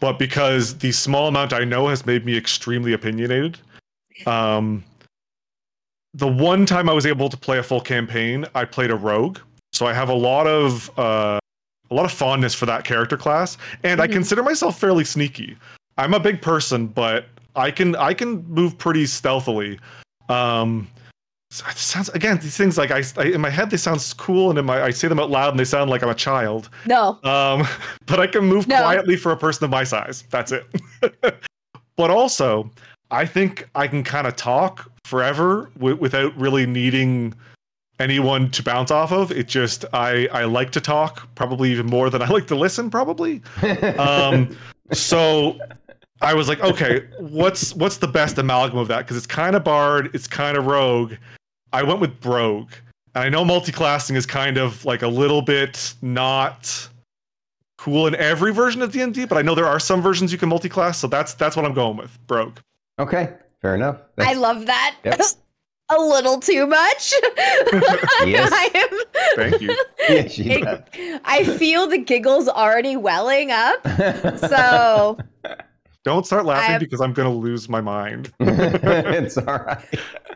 but 0.00 0.18
because 0.18 0.78
the 0.78 0.92
small 0.92 1.28
amount 1.28 1.52
I 1.52 1.64
know 1.64 1.88
has 1.88 2.06
made 2.06 2.24
me 2.24 2.36
extremely 2.36 2.92
opinionated. 2.92 3.58
Um, 4.26 4.84
the 6.14 6.28
one 6.28 6.64
time 6.64 6.88
I 6.88 6.92
was 6.92 7.06
able 7.06 7.28
to 7.28 7.36
play 7.36 7.58
a 7.58 7.62
full 7.62 7.80
campaign, 7.80 8.46
I 8.54 8.64
played 8.64 8.90
a 8.90 8.96
rogue, 8.96 9.38
so 9.72 9.86
I 9.86 9.92
have 9.92 10.08
a 10.08 10.14
lot 10.14 10.46
of 10.46 10.90
uh, 10.98 11.38
a 11.90 11.94
lot 11.94 12.04
of 12.04 12.12
fondness 12.12 12.54
for 12.54 12.66
that 12.66 12.84
character 12.84 13.16
class, 13.16 13.58
and 13.82 14.00
mm-hmm. 14.00 14.10
I 14.10 14.12
consider 14.12 14.42
myself 14.42 14.78
fairly 14.78 15.04
sneaky. 15.04 15.56
I'm 15.98 16.14
a 16.14 16.20
big 16.20 16.40
person, 16.40 16.86
but 16.86 17.26
I 17.56 17.70
can 17.70 17.96
I 17.96 18.14
can 18.14 18.46
move 18.46 18.78
pretty 18.78 19.06
stealthily. 19.06 19.78
Um, 20.28 20.88
sounds 21.54 22.08
again 22.10 22.38
these 22.38 22.56
things 22.56 22.76
like 22.76 22.90
I, 22.90 23.02
I, 23.16 23.24
in 23.24 23.40
my 23.40 23.50
head 23.50 23.70
they 23.70 23.76
sound 23.76 24.14
cool 24.16 24.50
and 24.50 24.58
in 24.58 24.64
my 24.64 24.82
I 24.82 24.90
say 24.90 25.08
them 25.08 25.20
out 25.20 25.30
loud 25.30 25.50
and 25.50 25.60
they 25.60 25.64
sound 25.64 25.90
like 25.90 26.02
I'm 26.02 26.08
a 26.08 26.14
child. 26.14 26.68
No. 26.86 27.18
Um, 27.24 27.66
but 28.06 28.20
I 28.20 28.26
can 28.26 28.44
move 28.44 28.66
no. 28.66 28.80
quietly 28.80 29.16
for 29.16 29.32
a 29.32 29.36
person 29.36 29.64
of 29.64 29.70
my 29.70 29.84
size. 29.84 30.24
That's 30.30 30.52
it. 30.52 30.66
but 31.96 32.10
also, 32.10 32.70
I 33.10 33.24
think 33.26 33.68
I 33.74 33.86
can 33.86 34.02
kind 34.02 34.26
of 34.26 34.36
talk 34.36 34.90
forever 35.04 35.70
w- 35.76 35.96
without 35.96 36.36
really 36.36 36.66
needing 36.66 37.34
anyone 38.00 38.50
to 38.50 38.62
bounce 38.62 38.90
off 38.90 39.12
of. 39.12 39.30
It 39.30 39.46
just 39.46 39.84
I 39.92 40.28
I 40.32 40.44
like 40.44 40.72
to 40.72 40.80
talk 40.80 41.28
probably 41.34 41.70
even 41.70 41.86
more 41.86 42.10
than 42.10 42.22
I 42.22 42.28
like 42.28 42.46
to 42.48 42.56
listen 42.56 42.90
probably. 42.90 43.42
Um, 43.98 44.56
so 44.92 45.58
I 46.20 46.34
was 46.34 46.48
like, 46.48 46.60
okay, 46.60 47.06
what's 47.18 47.74
what's 47.74 47.98
the 47.98 48.08
best 48.08 48.38
amalgam 48.38 48.78
of 48.78 48.88
that? 48.88 48.98
Because 48.98 49.16
it's 49.16 49.26
kind 49.26 49.54
of 49.54 49.64
bard, 49.64 50.10
it's 50.14 50.26
kind 50.26 50.56
of 50.56 50.66
rogue. 50.66 51.14
I 51.74 51.82
went 51.82 51.98
with 51.98 52.20
brogue. 52.20 52.70
And 53.16 53.24
I 53.24 53.28
know 53.28 53.44
multi-classing 53.44 54.14
is 54.14 54.26
kind 54.26 54.58
of 54.58 54.84
like 54.84 55.02
a 55.02 55.08
little 55.08 55.42
bit 55.42 55.92
not 56.02 56.88
cool 57.78 58.06
in 58.06 58.14
every 58.14 58.52
version 58.52 58.80
of 58.80 58.92
D&D, 58.92 59.26
but 59.26 59.36
I 59.36 59.42
know 59.42 59.56
there 59.56 59.66
are 59.66 59.80
some 59.80 60.00
versions 60.00 60.30
you 60.30 60.38
can 60.38 60.48
multi-class, 60.48 60.98
so 60.98 61.08
that's 61.08 61.34
that's 61.34 61.56
what 61.56 61.64
I'm 61.64 61.74
going 61.74 61.96
with, 61.96 62.16
brogue. 62.28 62.58
Okay, 63.00 63.34
fair 63.60 63.74
enough. 63.74 63.98
That's, 64.14 64.30
I 64.30 64.34
love 64.34 64.66
that. 64.66 64.96
Yep. 65.04 65.20
a 65.90 66.00
little 66.00 66.38
too 66.38 66.64
much. 66.68 67.12
yes. 68.24 68.50
I 68.52 68.70
am. 68.74 68.98
Thank 69.34 69.60
you. 69.60 69.76
Yes, 70.06 70.38
it, 70.38 71.20
I 71.24 71.44
feel 71.44 71.86
the 71.86 71.96
giggles 71.96 72.46
already 72.46 72.94
welling 72.94 73.50
up. 73.50 73.82
So 74.38 75.16
Don't 76.04 76.26
start 76.26 76.44
laughing 76.44 76.72
have... 76.72 76.80
because 76.80 77.00
I'm 77.00 77.14
gonna 77.14 77.32
lose 77.32 77.68
my 77.68 77.80
mind. 77.80 78.30
it's 78.40 79.38
all 79.38 79.44
right. 79.46 79.82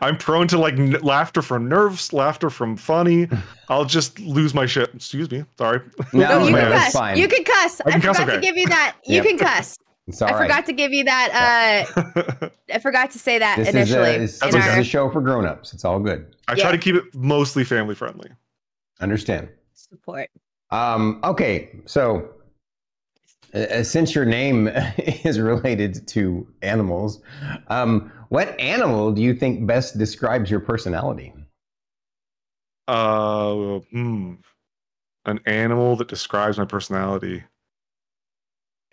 I'm 0.01 0.17
prone 0.17 0.47
to 0.47 0.57
like 0.57 0.73
n- 0.73 0.99
laughter 1.03 1.43
from 1.43 1.69
nerves, 1.69 2.11
laughter 2.11 2.49
from 2.49 2.75
funny. 2.75 3.27
I'll 3.69 3.85
just 3.85 4.19
lose 4.19 4.55
my 4.55 4.65
shit. 4.65 4.93
Excuse 4.95 5.29
me. 5.29 5.45
Sorry. 5.59 5.81
No, 6.11 6.39
no 6.39 6.47
you 6.47 6.55
can 6.55 6.71
cuss. 6.71 6.91
Fine. 6.93 7.17
You 7.17 7.27
can 7.27 7.43
cuss. 7.43 7.81
I, 7.81 7.89
I 7.91 7.99
forgot 7.99 8.19
okay. 8.19 8.35
to 8.35 8.41
give 8.41 8.57
you 8.57 8.67
that. 8.67 8.95
You 9.05 9.15
yep. 9.17 9.25
can 9.25 9.37
cuss. 9.37 9.77
I 10.21 10.25
right. 10.25 10.37
forgot 10.37 10.65
to 10.65 10.73
give 10.73 10.91
you 10.91 11.03
that. 11.03 11.85
Uh, 11.95 12.49
I 12.73 12.79
forgot 12.79 13.11
to 13.11 13.19
say 13.19 13.37
that 13.37 13.57
this 13.57 13.69
initially. 13.69 14.09
Is 14.09 14.41
a, 14.41 14.45
this 14.47 14.55
our... 14.55 14.71
is 14.71 14.77
a 14.79 14.83
show 14.83 15.07
for 15.11 15.21
grown-ups. 15.21 15.71
It's 15.71 15.85
all 15.85 15.99
good. 15.99 16.35
I 16.47 16.53
yeah. 16.55 16.63
try 16.63 16.71
to 16.71 16.79
keep 16.79 16.95
it 16.95 17.03
mostly 17.13 17.63
family 17.63 17.93
friendly. 17.93 18.31
Understand. 19.01 19.49
Support. 19.75 20.31
Um, 20.71 21.19
okay, 21.23 21.69
so 21.85 22.27
uh, 23.53 23.83
since 23.83 24.13
your 24.13 24.25
name 24.25 24.67
is 25.25 25.39
related 25.39 26.07
to 26.09 26.47
animals, 26.61 27.21
um, 27.67 28.11
what 28.29 28.59
animal 28.59 29.11
do 29.11 29.21
you 29.21 29.33
think 29.33 29.65
best 29.65 29.97
describes 29.97 30.51
your 30.51 30.59
personality? 30.59 31.33
Uh, 32.87 33.79
hmm, 33.91 34.33
an 35.25 35.39
animal 35.45 35.95
that 35.95 36.07
describes 36.07 36.57
my 36.57 36.65
personality. 36.65 37.43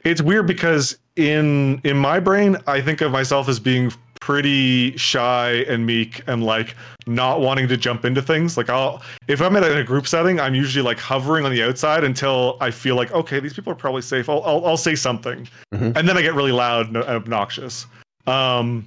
It's 0.04 0.22
weird 0.22 0.46
because 0.46 0.98
in 1.16 1.80
in 1.82 1.96
my 1.96 2.20
brain, 2.20 2.56
I 2.66 2.80
think 2.80 3.00
of 3.00 3.10
myself 3.10 3.48
as 3.48 3.58
being 3.58 3.92
pretty 4.26 4.97
shy 4.97 5.64
and 5.68 5.87
meek 5.87 6.21
and 6.26 6.42
like 6.42 6.75
not 7.06 7.40
wanting 7.40 7.68
to 7.68 7.76
jump 7.76 8.04
into 8.04 8.21
things. 8.21 8.56
Like 8.56 8.68
I'll 8.68 9.00
if 9.28 9.40
I'm 9.40 9.54
in 9.54 9.62
a, 9.62 9.85
group 9.85 10.09
setting, 10.09 10.40
I'm 10.40 10.52
usually 10.52 10.83
like 10.83 10.99
hovering 10.99 11.45
on 11.45 11.52
the 11.52 11.62
outside 11.62 12.02
until 12.02 12.56
I 12.61 12.73
feel 12.73 12.97
like 12.97 13.12
okay, 13.12 13.38
these 13.38 13.54
people 13.54 13.73
are 13.73 13.76
probably 13.76 14.02
safe. 14.02 14.28
I'll 14.28 14.42
I'll, 14.42 14.66
I'll 14.66 14.76
say 14.76 14.97
something, 14.97 15.47
mm-hmm. 15.73 15.97
and 15.97 16.09
then 16.09 16.18
I 16.18 16.23
get 16.23 16.35
really 16.35 16.50
loud 16.50 16.88
and 16.88 16.97
obnoxious. 16.97 17.87
Um, 18.26 18.85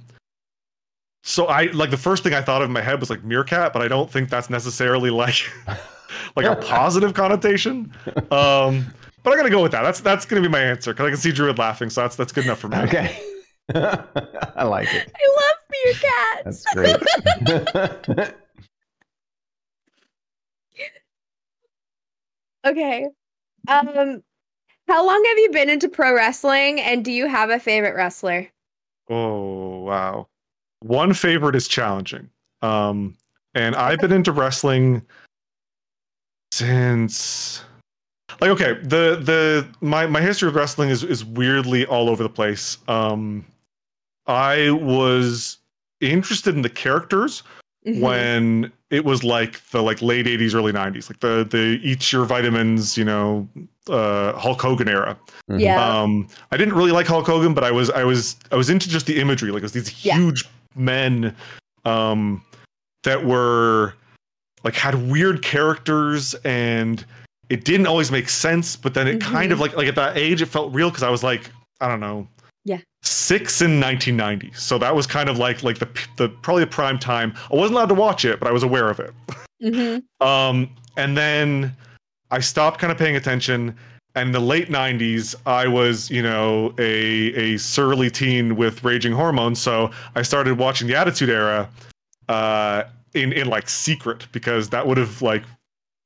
so 1.24 1.46
I 1.46 1.70
like 1.72 1.88
the 1.88 1.96
first 1.96 2.22
thing 2.22 2.34
I 2.34 2.42
thought 2.42 2.60
of 2.60 2.68
in 2.68 2.72
my 2.74 2.82
head 2.82 3.00
was 3.00 3.08
like 3.08 3.24
meerkat, 3.24 3.72
but 3.72 3.80
I 3.80 3.88
don't 3.88 4.10
think 4.10 4.28
that's 4.28 4.50
necessarily 4.50 5.08
like 5.08 5.50
like 6.36 6.44
a 6.44 6.56
positive 6.66 7.14
connotation. 7.14 7.94
Um, 8.30 8.84
but 9.22 9.30
I'm 9.32 9.38
gonna 9.38 9.48
go 9.48 9.62
with 9.62 9.72
that. 9.72 9.84
That's 9.84 10.00
that's 10.00 10.26
gonna 10.26 10.42
be 10.42 10.48
my 10.48 10.60
answer 10.60 10.92
because 10.92 11.06
I 11.06 11.08
can 11.08 11.18
see 11.18 11.32
Druid 11.32 11.58
laughing, 11.58 11.88
so 11.88 12.02
that's 12.02 12.16
that's 12.16 12.30
good 12.30 12.44
enough 12.44 12.58
for 12.58 12.68
me. 12.68 12.76
Okay. 12.76 13.18
I 14.56 14.64
like 14.64 14.88
it. 14.92 15.12
I 15.14 15.26
love 15.40 15.56
meerkats. 15.74 16.44
That's 16.44 16.64
great. 16.74 18.34
okay. 22.66 23.08
Um, 23.68 24.22
how 24.88 25.06
long 25.06 25.24
have 25.24 25.38
you 25.38 25.50
been 25.52 25.70
into 25.70 25.88
pro 25.88 26.14
wrestling, 26.14 26.80
and 26.80 27.04
do 27.04 27.12
you 27.12 27.28
have 27.28 27.50
a 27.50 27.60
favorite 27.60 27.94
wrestler? 27.94 28.48
Oh 29.08 29.80
wow, 29.80 30.26
one 30.80 31.14
favorite 31.14 31.54
is 31.54 31.68
challenging. 31.68 32.28
Um, 32.62 33.16
and 33.54 33.76
I've 33.76 34.00
been 34.00 34.12
into 34.12 34.32
wrestling 34.32 35.02
since 36.52 37.64
like 38.40 38.50
okay 38.50 38.74
the 38.82 39.20
the 39.22 39.66
my 39.80 40.06
my 40.06 40.20
history 40.20 40.48
of 40.48 40.54
wrestling 40.54 40.90
is 40.90 41.04
is 41.04 41.24
weirdly 41.24 41.86
all 41.86 42.08
over 42.08 42.22
the 42.22 42.28
place 42.28 42.78
um 42.88 43.44
I 44.30 44.70
was 44.70 45.58
interested 46.00 46.54
in 46.54 46.62
the 46.62 46.70
characters 46.70 47.42
mm-hmm. 47.86 48.00
when 48.00 48.72
it 48.90 49.04
was 49.04 49.22
like 49.24 49.62
the 49.70 49.82
like 49.82 50.02
late 50.02 50.26
80s 50.26 50.54
early 50.54 50.72
90s 50.72 51.08
like 51.08 51.20
the 51.20 51.46
the 51.48 51.80
eat 51.82 52.12
your 52.12 52.24
vitamins 52.24 52.96
you 52.96 53.04
know 53.04 53.48
uh 53.88 54.32
hulk 54.32 54.60
hogan 54.60 54.88
era 54.88 55.16
mm-hmm. 55.48 55.60
yeah 55.60 56.00
um 56.00 56.28
i 56.50 56.56
didn't 56.56 56.74
really 56.74 56.92
like 56.92 57.06
hulk 57.06 57.26
hogan 57.26 57.54
but 57.54 57.64
i 57.64 57.70
was 57.70 57.90
i 57.90 58.04
was 58.04 58.36
i 58.52 58.56
was 58.56 58.70
into 58.70 58.88
just 58.88 59.06
the 59.06 59.20
imagery 59.20 59.50
like 59.50 59.60
it 59.60 59.64
was 59.64 59.72
these 59.72 59.88
huge 59.88 60.44
yeah. 60.44 60.82
men 60.82 61.36
um 61.84 62.42
that 63.02 63.24
were 63.24 63.94
like 64.64 64.74
had 64.74 65.10
weird 65.10 65.42
characters 65.42 66.34
and 66.44 67.04
it 67.48 67.64
didn't 67.64 67.86
always 67.86 68.10
make 68.10 68.28
sense 68.28 68.76
but 68.76 68.94
then 68.94 69.08
it 69.08 69.18
mm-hmm. 69.18 69.32
kind 69.32 69.52
of 69.52 69.60
like 69.60 69.74
like 69.76 69.88
at 69.88 69.94
that 69.94 70.16
age 70.16 70.42
it 70.42 70.46
felt 70.46 70.72
real 70.74 70.90
because 70.90 71.02
i 71.02 71.10
was 71.10 71.22
like 71.22 71.50
i 71.80 71.88
don't 71.88 72.00
know 72.00 72.26
yeah. 72.70 72.78
Six 73.02 73.60
in 73.62 73.80
1990. 73.80 74.52
So 74.54 74.78
that 74.78 74.94
was 74.94 75.04
kind 75.04 75.28
of 75.28 75.38
like 75.38 75.64
like 75.64 75.78
the 75.78 75.88
the 76.16 76.28
probably 76.28 76.62
a 76.62 76.68
prime 76.68 77.00
time. 77.00 77.34
I 77.50 77.56
wasn't 77.56 77.74
allowed 77.74 77.88
to 77.88 77.94
watch 77.94 78.24
it, 78.24 78.38
but 78.38 78.46
I 78.48 78.52
was 78.52 78.62
aware 78.62 78.88
of 78.88 79.00
it. 79.00 79.12
Mm-hmm. 79.60 79.98
um, 80.26 80.70
and 80.96 81.16
then 81.16 81.74
I 82.30 82.38
stopped 82.38 82.78
kind 82.78 82.92
of 82.92 82.98
paying 82.98 83.16
attention. 83.16 83.74
And 84.14 84.28
in 84.28 84.32
the 84.32 84.40
late 84.40 84.68
90s, 84.68 85.34
I 85.46 85.66
was, 85.66 86.10
you 86.10 86.22
know, 86.22 86.72
a 86.78 87.32
a 87.34 87.56
surly 87.58 88.08
teen 88.08 88.54
with 88.54 88.84
raging 88.84 89.12
hormones. 89.12 89.60
So 89.60 89.90
I 90.14 90.22
started 90.22 90.56
watching 90.56 90.86
the 90.86 90.96
Attitude 90.96 91.30
Era 91.30 91.68
uh, 92.28 92.84
in 93.14 93.32
in 93.32 93.48
like 93.48 93.68
secret 93.68 94.28
because 94.30 94.70
that 94.70 94.86
would 94.86 94.98
have 94.98 95.22
like 95.22 95.42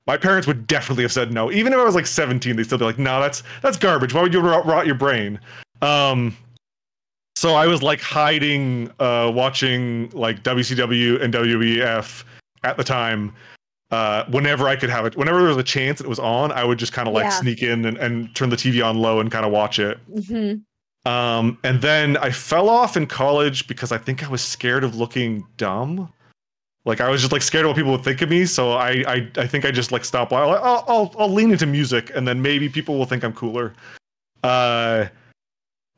my 0.06 0.16
parents 0.16 0.46
would 0.46 0.66
definitely 0.66 1.04
have 1.04 1.12
said 1.12 1.30
no. 1.30 1.52
Even 1.52 1.74
if 1.74 1.78
I 1.78 1.84
was 1.84 1.94
like 1.94 2.06
17, 2.06 2.56
they'd 2.56 2.64
still 2.64 2.78
be 2.78 2.84
like, 2.84 2.98
"No, 2.98 3.20
that's 3.20 3.42
that's 3.60 3.76
garbage. 3.76 4.14
Why 4.14 4.22
would 4.22 4.32
you 4.32 4.40
rot, 4.40 4.64
rot 4.64 4.86
your 4.86 4.94
brain?" 4.94 5.38
Um, 5.82 6.36
so 7.36 7.54
I 7.54 7.66
was 7.66 7.82
like 7.82 8.00
hiding, 8.00 8.90
uh, 9.00 9.30
watching 9.34 10.10
like 10.10 10.42
WCW 10.42 11.20
and 11.22 11.32
WWF 11.34 12.24
at 12.62 12.76
the 12.76 12.84
time. 12.84 13.34
Uh, 13.90 14.24
whenever 14.30 14.66
I 14.66 14.74
could 14.74 14.90
have 14.90 15.06
it, 15.06 15.16
whenever 15.16 15.38
there 15.38 15.48
was 15.48 15.56
a 15.56 15.62
chance 15.62 16.00
it 16.00 16.08
was 16.08 16.18
on, 16.18 16.50
I 16.50 16.64
would 16.64 16.78
just 16.78 16.92
kind 16.92 17.06
of 17.06 17.14
like 17.14 17.24
yeah. 17.24 17.40
sneak 17.40 17.62
in 17.62 17.84
and, 17.84 17.96
and 17.98 18.34
turn 18.34 18.48
the 18.48 18.56
TV 18.56 18.84
on 18.84 18.98
low 18.98 19.20
and 19.20 19.30
kind 19.30 19.46
of 19.46 19.52
watch 19.52 19.78
it. 19.78 19.98
Mm-hmm. 20.12 21.10
Um, 21.10 21.58
and 21.64 21.80
then 21.82 22.16
I 22.16 22.30
fell 22.30 22.68
off 22.68 22.96
in 22.96 23.06
college 23.06 23.68
because 23.68 23.92
I 23.92 23.98
think 23.98 24.24
I 24.24 24.28
was 24.28 24.40
scared 24.40 24.84
of 24.84 24.96
looking 24.96 25.46
dumb. 25.58 26.10
Like 26.86 27.00
I 27.00 27.08
was 27.08 27.20
just 27.20 27.32
like 27.32 27.42
scared 27.42 27.66
of 27.66 27.70
what 27.70 27.76
people 27.76 27.92
would 27.92 28.04
think 28.04 28.20
of 28.22 28.28
me, 28.28 28.46
so 28.46 28.72
I 28.72 29.04
I, 29.06 29.30
I 29.36 29.46
think 29.46 29.64
I 29.64 29.70
just 29.70 29.92
like 29.92 30.04
stopped. 30.04 30.32
I'll, 30.32 30.50
I'll 30.50 30.84
I'll 30.86 31.14
I'll 31.18 31.32
lean 31.32 31.50
into 31.50 31.66
music, 31.66 32.10
and 32.14 32.26
then 32.26 32.42
maybe 32.42 32.68
people 32.68 32.98
will 32.98 33.06
think 33.06 33.24
I'm 33.24 33.32
cooler. 33.32 33.74
Uh, 34.42 35.06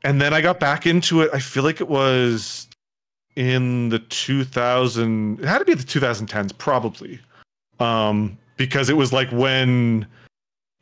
and 0.04 0.20
then 0.20 0.32
I 0.32 0.40
got 0.40 0.60
back 0.60 0.86
into 0.86 1.22
it. 1.22 1.30
I 1.32 1.38
feel 1.38 1.62
like 1.62 1.80
it 1.80 1.88
was 1.88 2.68
in 3.36 3.90
the 3.90 3.98
2000 3.98 5.40
it 5.40 5.44
had 5.44 5.58
to 5.58 5.64
be 5.64 5.74
the 5.74 5.82
2010s 5.82 6.56
probably 6.56 7.20
um 7.80 8.36
because 8.56 8.88
it 8.88 8.96
was 8.96 9.12
like 9.12 9.30
when 9.30 10.06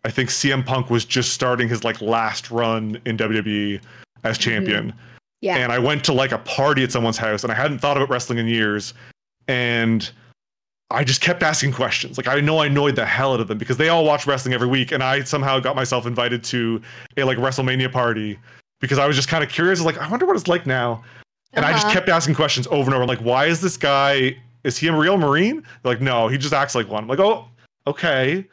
i 0.05 0.11
think 0.11 0.31
cm 0.31 0.65
punk 0.65 0.89
was 0.89 1.05
just 1.05 1.33
starting 1.33 1.69
his 1.69 1.83
like 1.83 2.01
last 2.01 2.51
run 2.53 2.99
in 3.05 3.17
wwe 3.17 3.81
as 4.23 4.39
mm-hmm. 4.39 4.51
champion 4.51 4.87
mm-hmm. 4.89 4.99
yeah 5.41 5.57
and 5.57 5.73
i 5.73 5.79
went 5.79 6.05
to 6.05 6.13
like 6.13 6.31
a 6.31 6.39
party 6.39 6.85
at 6.85 6.93
someone's 6.93 7.19
house 7.19 7.43
and 7.43 7.53
i 7.53 7.55
hadn't 7.57 7.81
thought 7.81 7.97
about 7.97 8.09
wrestling 8.09 8.39
in 8.39 8.47
years 8.47 8.95
and 9.49 10.13
i 10.93 11.03
just 11.03 11.21
kept 11.21 11.43
asking 11.43 11.73
questions 11.73 12.17
like 12.17 12.29
i 12.29 12.41
know 12.41 12.59
i 12.59 12.67
annoyed 12.67 12.95
the 12.95 13.05
hell 13.05 13.35
out 13.35 13.41
of 13.41 13.49
them 13.49 13.59
because 13.59 13.79
they 13.79 13.89
all 13.89 14.05
watch 14.05 14.29
wrestling 14.29 14.55
every 14.55 14.69
week 14.69 14.93
and 14.93 15.03
i 15.03 15.25
somehow 15.25 15.59
got 15.59 15.75
myself 15.75 16.07
invited 16.07 16.45
to 16.45 16.81
a 17.17 17.25
like 17.25 17.39
wrestlemania 17.39 17.91
party 17.91 18.39
because 18.81 18.99
I 18.99 19.07
was 19.07 19.17
just 19.17 19.29
kind 19.29 19.43
of 19.43 19.51
curious. 19.51 19.81
Like, 19.81 19.99
I 19.99 20.09
wonder 20.09 20.27
what 20.27 20.37
it's 20.37 20.49
like 20.49 20.67
now. 20.67 21.03
And 21.53 21.65
uh-huh. 21.65 21.71
I 21.71 21.75
just 21.75 21.87
uh-huh. 21.87 21.95
kept 21.95 22.09
asking 22.09 22.35
questions 22.35 22.67
over 22.69 22.85
and 22.85 22.95
over. 22.95 23.07
Like, 23.07 23.21
why 23.21 23.47
is 23.47 23.61
this 23.61 23.77
guy? 23.77 24.37
Is 24.65 24.77
he 24.79 24.89
a 24.89 24.97
real 24.97 25.17
Marine? 25.17 25.63
They're 25.83 25.93
like, 25.93 26.01
no, 26.01 26.29
he 26.29 26.39
just 26.39 26.55
acts 26.55 26.75
like 26.75 26.89
one. 26.89 27.05
I'm 27.05 27.09
like, 27.09 27.21
oh, 27.21 27.47
okay. 27.87 28.47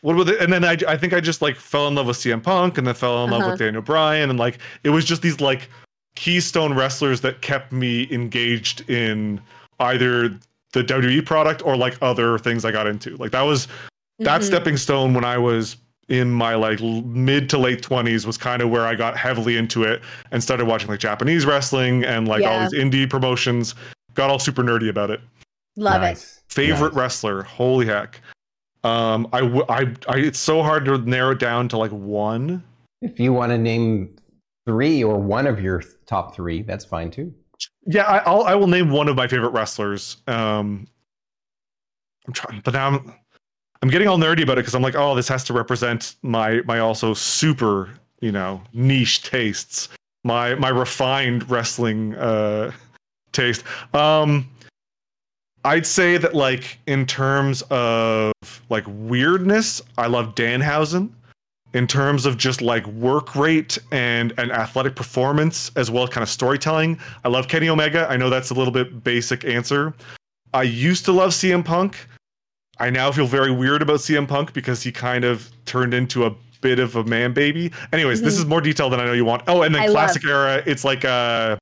What 0.00 0.14
about 0.14 0.28
it? 0.28 0.40
And 0.40 0.52
then 0.52 0.64
I, 0.64 0.76
I 0.88 0.96
think 0.96 1.12
I 1.12 1.20
just 1.20 1.42
like 1.42 1.56
fell 1.56 1.88
in 1.88 1.94
love 1.94 2.06
with 2.06 2.16
CM 2.16 2.42
Punk 2.42 2.78
and 2.78 2.86
then 2.86 2.94
fell 2.94 3.24
in 3.24 3.30
love 3.30 3.42
uh-huh. 3.42 3.50
with 3.50 3.60
Daniel 3.60 3.82
Bryan. 3.82 4.30
And 4.30 4.38
like, 4.38 4.58
it 4.84 4.90
was 4.90 5.04
just 5.04 5.22
these 5.22 5.40
like 5.40 5.68
keystone 6.14 6.74
wrestlers 6.74 7.20
that 7.20 7.40
kept 7.42 7.72
me 7.72 8.08
engaged 8.10 8.88
in 8.90 9.40
either 9.80 10.28
the 10.72 10.82
WWE 10.82 11.24
product 11.24 11.64
or 11.64 11.76
like 11.76 11.96
other 12.02 12.38
things 12.38 12.64
I 12.64 12.72
got 12.72 12.86
into. 12.86 13.16
Like, 13.16 13.30
that 13.32 13.42
was 13.42 13.68
that 14.18 14.40
mm-hmm. 14.40 14.46
stepping 14.46 14.76
stone 14.76 15.14
when 15.14 15.24
I 15.24 15.38
was 15.38 15.76
in 16.08 16.30
my 16.30 16.54
like 16.54 16.80
mid 16.80 17.48
to 17.50 17.58
late 17.58 17.82
20s 17.82 18.26
was 18.26 18.36
kind 18.36 18.60
of 18.60 18.70
where 18.70 18.86
I 18.86 18.94
got 18.94 19.16
heavily 19.16 19.56
into 19.56 19.84
it 19.84 20.02
and 20.30 20.42
started 20.42 20.66
watching 20.66 20.88
like 20.88 21.00
Japanese 21.00 21.46
wrestling 21.46 22.04
and 22.04 22.28
like 22.28 22.42
yeah. 22.42 22.50
all 22.50 22.70
these 22.70 22.78
indie 22.78 23.08
promotions. 23.08 23.74
Got 24.14 24.30
all 24.30 24.38
super 24.38 24.62
nerdy 24.62 24.88
about 24.88 25.10
it. 25.10 25.20
Love 25.76 26.02
nice. 26.02 26.36
it. 26.36 26.52
Favorite 26.52 26.92
nice. 26.92 26.98
wrestler? 26.98 27.42
Holy 27.42 27.86
heck. 27.86 28.20
Um, 28.84 29.28
I, 29.32 29.40
I, 29.68 29.94
I, 30.08 30.18
it's 30.18 30.38
so 30.38 30.62
hard 30.62 30.84
to 30.86 30.98
narrow 30.98 31.32
it 31.32 31.38
down 31.38 31.68
to 31.68 31.78
like 31.78 31.92
one. 31.92 32.62
If 33.00 33.18
you 33.20 33.32
want 33.32 33.50
to 33.50 33.58
name 33.58 34.16
three 34.66 35.02
or 35.04 35.18
one 35.18 35.46
of 35.46 35.60
your 35.60 35.82
top 36.06 36.34
three, 36.34 36.62
that's 36.62 36.84
fine 36.84 37.10
too. 37.10 37.32
Yeah, 37.86 38.04
I, 38.04 38.18
I'll, 38.18 38.42
I 38.42 38.54
will 38.54 38.66
name 38.66 38.90
one 38.90 39.08
of 39.08 39.16
my 39.16 39.28
favorite 39.28 39.50
wrestlers. 39.50 40.16
Um, 40.26 40.86
I'm 42.26 42.32
trying, 42.32 42.60
but 42.60 42.74
now 42.74 42.88
I'm, 42.88 43.14
I'm 43.82 43.88
getting 43.88 44.06
all 44.06 44.16
nerdy 44.18 44.44
about 44.44 44.58
it 44.58 44.62
because 44.62 44.74
I'm 44.76 44.82
like, 44.82 44.94
oh, 44.94 45.14
this 45.16 45.26
has 45.28 45.42
to 45.44 45.52
represent 45.52 46.14
my 46.22 46.62
my 46.66 46.78
also 46.78 47.14
super 47.14 47.90
you 48.20 48.30
know 48.30 48.62
niche 48.72 49.22
tastes, 49.24 49.88
my 50.24 50.54
my 50.54 50.68
refined 50.68 51.50
wrestling 51.50 52.14
uh, 52.14 52.70
taste. 53.32 53.64
Um, 53.92 54.48
I'd 55.64 55.86
say 55.86 56.16
that 56.16 56.34
like 56.34 56.78
in 56.86 57.06
terms 57.06 57.62
of 57.70 58.32
like 58.70 58.84
weirdness, 58.86 59.82
I 59.98 60.06
love 60.06 60.34
Danhausen. 60.34 61.10
in 61.74 61.86
terms 61.86 62.26
of 62.26 62.36
just 62.36 62.60
like 62.60 62.86
work 62.88 63.34
rate 63.34 63.78
and 63.90 64.32
and 64.38 64.52
athletic 64.52 64.94
performance 64.94 65.72
as 65.74 65.90
well 65.90 66.06
kind 66.06 66.22
of 66.22 66.28
storytelling. 66.28 66.98
I 67.24 67.28
love 67.28 67.48
Kenny 67.48 67.68
Omega. 67.68 68.06
I 68.08 68.16
know 68.16 68.30
that's 68.30 68.50
a 68.50 68.54
little 68.54 68.72
bit 68.72 69.02
basic 69.02 69.44
answer. 69.44 69.92
I 70.54 70.62
used 70.64 71.04
to 71.06 71.12
love 71.12 71.30
CM 71.30 71.64
Punk. 71.64 71.96
I 72.78 72.90
now 72.90 73.12
feel 73.12 73.26
very 73.26 73.50
weird 73.50 73.82
about 73.82 73.98
CM 74.00 74.26
Punk 74.26 74.52
because 74.52 74.82
he 74.82 74.90
kind 74.90 75.24
of 75.24 75.50
turned 75.66 75.94
into 75.94 76.24
a 76.24 76.34
bit 76.60 76.78
of 76.78 76.96
a 76.96 77.04
man 77.04 77.32
baby. 77.32 77.70
Anyways, 77.92 78.18
mm-hmm. 78.18 78.24
this 78.24 78.38
is 78.38 78.46
more 78.46 78.60
detail 78.60 78.88
than 78.88 79.00
I 79.00 79.04
know 79.04 79.12
you 79.12 79.24
want. 79.24 79.42
Oh, 79.46 79.62
and 79.62 79.74
then 79.74 79.82
I 79.82 79.88
classic 79.88 80.24
love- 80.24 80.32
era, 80.32 80.62
it's 80.66 80.84
like 80.84 81.04
a 81.04 81.58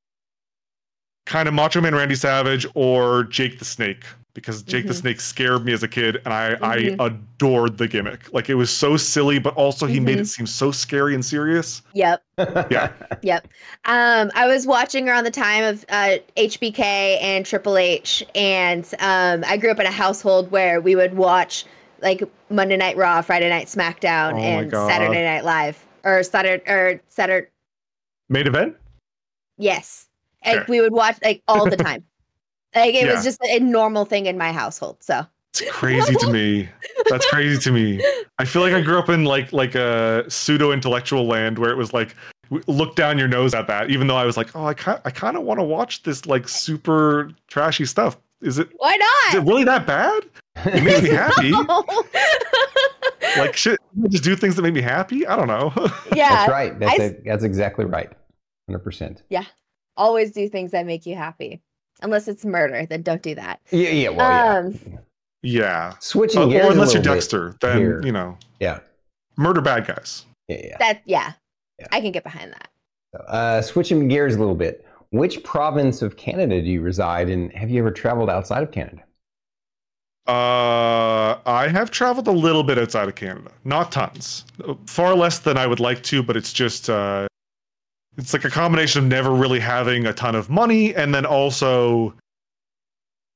kind 1.27 1.49
of 1.49 1.55
Macho 1.55 1.81
Man 1.81 1.95
Randy 1.95 2.15
Savage 2.15 2.67
or 2.75 3.25
Jake 3.25 3.59
the 3.59 3.65
Snake 3.65 4.05
because 4.35 4.63
Jake 4.63 4.81
mm-hmm. 4.81 4.89
the 4.89 4.95
Snake 4.95 5.21
scared 5.21 5.65
me 5.65 5.73
as 5.73 5.83
a 5.83 5.89
kid 5.89 6.17
and 6.25 6.33
I 6.33 6.55
mm-hmm. 6.55 7.01
I 7.01 7.07
adored 7.07 7.79
the 7.79 7.89
gimmick. 7.89 8.33
Like 8.33 8.49
it 8.49 8.55
was 8.55 8.71
so 8.71 8.97
silly 8.97 9.39
but 9.39 9.55
also 9.55 9.87
he 9.87 9.97
mm-hmm. 9.97 10.05
made 10.05 10.19
it 10.19 10.23
mm-hmm. 10.23 10.27
seem 10.27 10.47
so 10.47 10.71
scary 10.71 11.15
and 11.15 11.25
serious. 11.25 11.83
Yep. 11.95 12.23
yeah. 12.71 12.93
Yep. 13.23 13.49
Um 13.85 14.31
I 14.35 14.47
was 14.47 14.67
watching 14.67 15.09
around 15.09 15.25
the 15.25 15.31
time 15.31 15.65
of 15.65 15.85
uh 15.89 16.19
HBK 16.37 16.81
and 16.81 17.45
Triple 17.45 17.77
H 17.77 18.25
and 18.35 18.85
um 19.01 19.45
I 19.47 19.57
grew 19.57 19.71
up 19.71 19.81
in 19.81 19.87
a 19.87 19.93
household 19.93 20.51
where 20.51 20.81
we 20.81 20.95
would 20.95 21.15
watch 21.15 21.65
like 22.03 22.23
Monday 22.49 22.77
Night 22.77 22.97
Raw, 22.97 23.23
Friday 23.23 23.49
Night 23.49 23.67
SmackDown 23.67 24.35
oh 24.35 24.39
and 24.39 24.71
Saturday 24.71 25.23
Night 25.23 25.45
Live 25.45 25.85
or 26.05 26.23
Saturday 26.23 26.63
or 26.71 27.01
Saturday 27.09 27.49
Main 28.29 28.47
event? 28.47 28.77
Yes. 29.59 30.07
Like 30.47 30.69
we 30.69 30.81
would 30.81 30.93
watch 30.93 31.19
like 31.23 31.43
all 31.49 31.69
the 31.69 31.77
time. 31.77 32.05
Like 32.75 32.95
it 32.95 33.07
yeah. 33.07 33.15
was 33.15 33.25
just 33.25 33.41
a 33.43 33.59
normal 33.59 34.05
thing 34.05 34.27
in 34.27 34.39
my 34.39 34.53
household. 34.53 34.99
So 35.01 35.27
it's 35.53 35.69
crazy 35.71 36.15
to 36.15 36.31
me. 36.31 36.69
That's 37.09 37.27
crazy 37.27 37.61
to 37.63 37.73
me. 37.73 38.05
I 38.39 38.45
feel 38.45 38.63
like 38.63 38.73
I 38.73 38.81
grew 38.81 38.99
up 38.99 39.09
in 39.09 39.25
like 39.25 39.53
like 39.53 39.75
a 39.75 40.25
pseudo 40.29 40.73
intellectual 40.73 41.27
land 41.27 41.59
where 41.59 41.71
it 41.71 41.77
was 41.77 41.93
like 41.93 42.15
look 42.67 42.97
down 42.97 43.19
your 43.19 43.29
nose 43.29 43.55
at 43.55 43.67
that, 43.67 43.91
even 43.91 44.07
though 44.07 44.17
I 44.17 44.25
was 44.25 44.37
like, 44.37 44.55
oh, 44.55 44.65
I 44.65 44.75
kind 44.75 45.01
I 45.05 45.11
kind 45.11 45.37
of 45.37 45.43
want 45.43 45.59
to 45.59 45.65
watch 45.65 46.03
this 46.05 46.27
like 46.27 46.49
super 46.49 47.31
trashy 47.49 47.85
stuff. 47.85 48.17
Is 48.41 48.59
it? 48.59 48.69
Why 48.77 48.97
not? 48.97 49.35
Is 49.35 49.43
it 49.43 49.49
really 49.49 49.65
that 49.65 49.87
bad? 49.87 50.25
It 50.67 50.83
makes 50.83 51.03
me 51.03 51.09
happy. 51.15 51.53
like 53.39 53.57
shit, 53.57 53.79
just 54.09 54.25
do 54.25 54.37
things 54.37 54.57
that 54.57 54.63
make 54.63 54.75
me 54.75 54.83
happy. 54.83 55.27
I 55.27 55.37
don't 55.37 55.47
know. 55.47 55.73
Yeah, 56.15 56.29
that's 56.29 56.51
right. 56.51 56.79
That's 56.79 57.01
I, 57.01 57.05
a, 57.05 57.23
that's 57.25 57.45
exactly 57.45 57.85
right. 57.85 58.13
Hundred 58.69 58.81
percent. 58.81 59.23
Yeah, 59.31 59.45
always 59.97 60.33
do 60.33 60.49
things 60.49 60.73
that 60.73 60.87
make 60.87 61.07
you 61.07 61.15
happy. 61.15 61.63
Unless 62.03 62.29
it's 62.29 62.45
murder, 62.45 62.87
then 62.87 63.03
don't 63.03 63.23
do 63.23 63.35
that. 63.35 63.61
Yeah, 63.71 63.91
yeah, 63.91 64.09
well, 64.11 64.59
um, 64.59 64.79
yeah. 64.91 64.99
Yeah. 65.43 65.95
Switching 66.01 66.43
uh, 66.43 66.47
gears. 66.47 66.67
Or 66.67 66.73
unless 66.73 66.95
you're 66.95 67.03
Dexter, 67.03 67.57
then 67.61 67.79
here. 67.79 68.03
you 68.05 68.13
know. 68.13 68.37
Yeah. 68.59 68.81
Murder 69.37 69.61
bad 69.61 69.87
guys. 69.87 70.27
Yeah, 70.49 70.61
yeah. 70.65 70.77
That 70.79 71.03
yeah. 71.05 71.33
yeah. 71.79 71.87
I 71.93 72.01
can 72.01 72.13
get 72.13 72.25
behind 72.25 72.53
that. 72.53 72.69
Uh, 73.27 73.63
switching 73.63 74.09
gears 74.09 74.35
a 74.35 74.39
little 74.39 74.55
bit. 74.55 74.87
Which 75.11 75.43
province 75.43 76.03
of 76.03 76.17
Canada 76.17 76.61
do 76.63 76.69
you 76.69 76.83
reside 76.83 77.29
in? 77.29 77.51
Have 77.51 77.71
you 77.71 77.81
ever 77.81 77.91
traveled 77.91 78.31
outside 78.31 78.63
of 78.63 78.71
Canada? 78.71 79.03
Uh, 80.29 81.39
I 81.47 81.69
have 81.73 81.91
traveled 81.91 82.29
a 82.29 82.33
little 82.33 82.63
bit 82.63 82.79
outside 82.79 83.09
of 83.09 83.17
Canada, 83.17 83.51
not 83.65 83.91
tons, 83.91 84.45
far 84.87 85.17
less 85.17 85.41
than 85.41 85.57
I 85.57 85.67
would 85.67 85.81
like 85.81 86.05
to, 86.05 86.23
but 86.23 86.37
it's 86.37 86.53
just 86.53 86.89
uh, 86.89 87.27
it's 88.17 88.33
like 88.33 88.45
a 88.45 88.51
combination 88.51 89.05
of 89.05 89.09
never 89.09 89.31
really 89.31 89.61
having 89.61 90.07
a 90.07 90.13
ton 90.13 90.35
of 90.35 90.51
money 90.51 90.95
and 90.95 91.15
then 91.15 91.25
also 91.25 92.15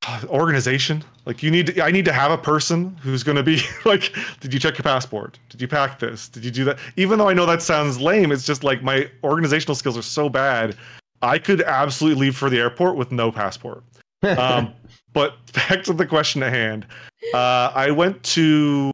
organization. 0.26 1.02
Like 1.26 1.42
you 1.42 1.50
need 1.50 1.68
to, 1.68 1.82
i 1.82 1.90
need 1.90 2.04
to 2.04 2.12
have 2.12 2.30
a 2.30 2.38
person 2.38 2.96
who's 3.02 3.22
going 3.22 3.36
to 3.36 3.42
be 3.42 3.60
like 3.84 4.14
did 4.40 4.52
you 4.52 4.60
check 4.60 4.76
your 4.76 4.82
passport? 4.82 5.38
Did 5.48 5.60
you 5.60 5.68
pack 5.68 5.98
this? 5.98 6.28
Did 6.28 6.44
you 6.44 6.50
do 6.50 6.64
that? 6.64 6.78
Even 6.96 7.18
though 7.18 7.28
i 7.28 7.34
know 7.34 7.46
that 7.46 7.62
sounds 7.62 8.00
lame 8.00 8.32
it's 8.32 8.46
just 8.46 8.64
like 8.64 8.82
my 8.82 9.10
organizational 9.22 9.74
skills 9.74 9.96
are 9.96 10.02
so 10.02 10.28
bad 10.28 10.76
i 11.22 11.38
could 11.38 11.62
absolutely 11.62 12.26
leave 12.26 12.36
for 12.36 12.50
the 12.50 12.58
airport 12.58 12.96
with 12.96 13.12
no 13.12 13.30
passport. 13.32 13.82
Um, 14.24 14.72
but 15.12 15.36
back 15.52 15.82
to 15.84 15.92
the 15.92 16.06
question 16.06 16.42
at 16.42 16.50
hand. 16.50 16.86
Uh, 17.34 17.70
i 17.74 17.90
went 17.90 18.22
to 18.22 18.90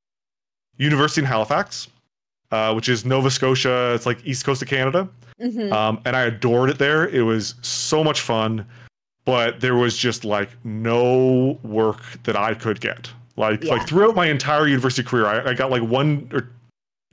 university 0.77 1.21
in 1.21 1.27
halifax 1.27 1.88
uh, 2.51 2.73
which 2.73 2.89
is 2.89 3.05
nova 3.05 3.31
scotia 3.31 3.95
it's 3.95 4.07
like 4.07 4.25
east 4.25 4.45
coast 4.45 4.63
of 4.63 4.69
canada 4.69 5.09
mm-hmm. 5.41 5.73
um, 5.73 6.01
and 6.05 6.17
i 6.17 6.23
adored 6.23 6.71
it 6.71 6.79
there 6.79 7.09
it 7.09 7.23
was 7.23 7.55
so 7.63 8.03
much 8.03 8.21
fun 8.21 8.67
but 9.25 9.61
there 9.61 9.77
was 9.77 9.97
just 9.97 10.25
like 10.25 10.51
no 10.65 11.59
work 11.63 12.03
that 12.25 12.37
I 12.37 12.55
could 12.55 12.81
get. 12.81 13.11
Like 13.37 13.63
yeah. 13.63 13.75
like 13.75 13.87
throughout 13.87 14.15
my 14.15 14.27
entire 14.27 14.67
university 14.67 15.07
career, 15.07 15.27
I, 15.27 15.51
I, 15.51 15.55
got 15.55 15.71
like 15.71 15.83
one 15.83 16.29
or 16.33 16.51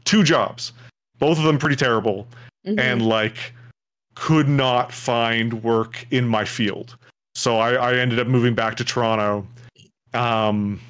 two 0.04 0.24
jobs, 0.24 0.74
both 1.20 1.38
of 1.38 1.44
them 1.44 1.58
pretty 1.58 1.76
terrible, 1.76 2.28
mm-hmm. 2.66 2.80
and 2.80 3.06
like 3.06 3.54
could 4.16 4.50
not 4.50 4.92
find 4.92 5.64
work 5.64 6.06
in 6.12 6.28
my 6.28 6.44
field. 6.44 6.98
So 7.36 7.60
I, 7.60 7.74
I 7.74 7.94
ended 7.96 8.20
up 8.20 8.28
moving 8.28 8.56
back 8.56 8.76
to 8.78 8.84
Toronto. 8.84 9.46
Um, 10.14 10.82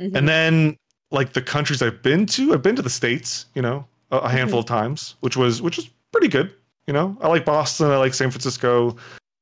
mm-hmm. 0.00 0.16
and 0.16 0.28
then 0.28 0.76
like 1.10 1.32
the 1.32 1.42
countries 1.42 1.82
I've 1.82 2.02
been 2.02 2.26
to, 2.26 2.52
I've 2.52 2.62
been 2.62 2.76
to 2.76 2.82
the 2.82 2.90
states, 2.90 3.46
you 3.54 3.62
know, 3.62 3.86
a, 4.10 4.18
a 4.18 4.28
handful 4.28 4.60
mm-hmm. 4.60 4.72
of 4.72 4.80
times, 4.80 5.14
which 5.20 5.36
was 5.36 5.62
which 5.62 5.76
was 5.76 5.88
pretty 6.12 6.28
good. 6.28 6.52
You 6.86 6.94
know, 6.94 7.16
I 7.20 7.28
like 7.28 7.44
Boston, 7.44 7.90
I 7.90 7.96
like 7.96 8.14
San 8.14 8.30
Francisco. 8.30 8.96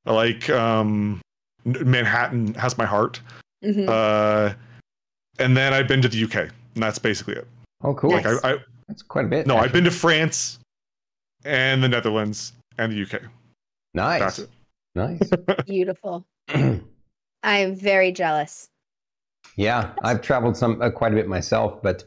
I 0.04 0.12
like 0.12 0.50
um, 0.50 1.20
Manhattan 1.64 2.54
has 2.54 2.78
my 2.78 2.84
heart. 2.84 3.20
Mm-hmm. 3.64 3.88
Uh, 3.88 4.52
and 5.38 5.56
then 5.56 5.72
I've 5.72 5.88
been 5.88 6.02
to 6.02 6.08
the 6.08 6.24
UK, 6.24 6.36
and 6.74 6.82
that's 6.82 6.98
basically 6.98 7.34
it. 7.34 7.46
Oh, 7.82 7.94
cool! 7.94 8.10
Like 8.10 8.26
I, 8.26 8.36
I, 8.42 8.58
that's 8.88 9.02
quite 9.02 9.26
a 9.26 9.28
bit. 9.28 9.46
No, 9.46 9.54
actually. 9.54 9.66
I've 9.66 9.72
been 9.72 9.84
to 9.84 9.90
France, 9.90 10.58
and 11.44 11.82
the 11.82 11.88
Netherlands, 11.88 12.52
and 12.78 12.92
the 12.92 13.02
UK. 13.02 13.22
Nice. 13.94 14.20
That's 14.20 14.38
it. 14.40 14.50
Nice. 14.94 15.30
Beautiful. 15.66 16.24
I 16.48 17.58
am 17.58 17.74
very 17.74 18.12
jealous. 18.12 18.68
Yeah, 19.56 19.92
I've 20.02 20.22
traveled 20.22 20.56
some 20.56 20.80
uh, 20.80 20.90
quite 20.90 21.12
a 21.12 21.16
bit 21.16 21.28
myself, 21.28 21.82
but 21.82 22.04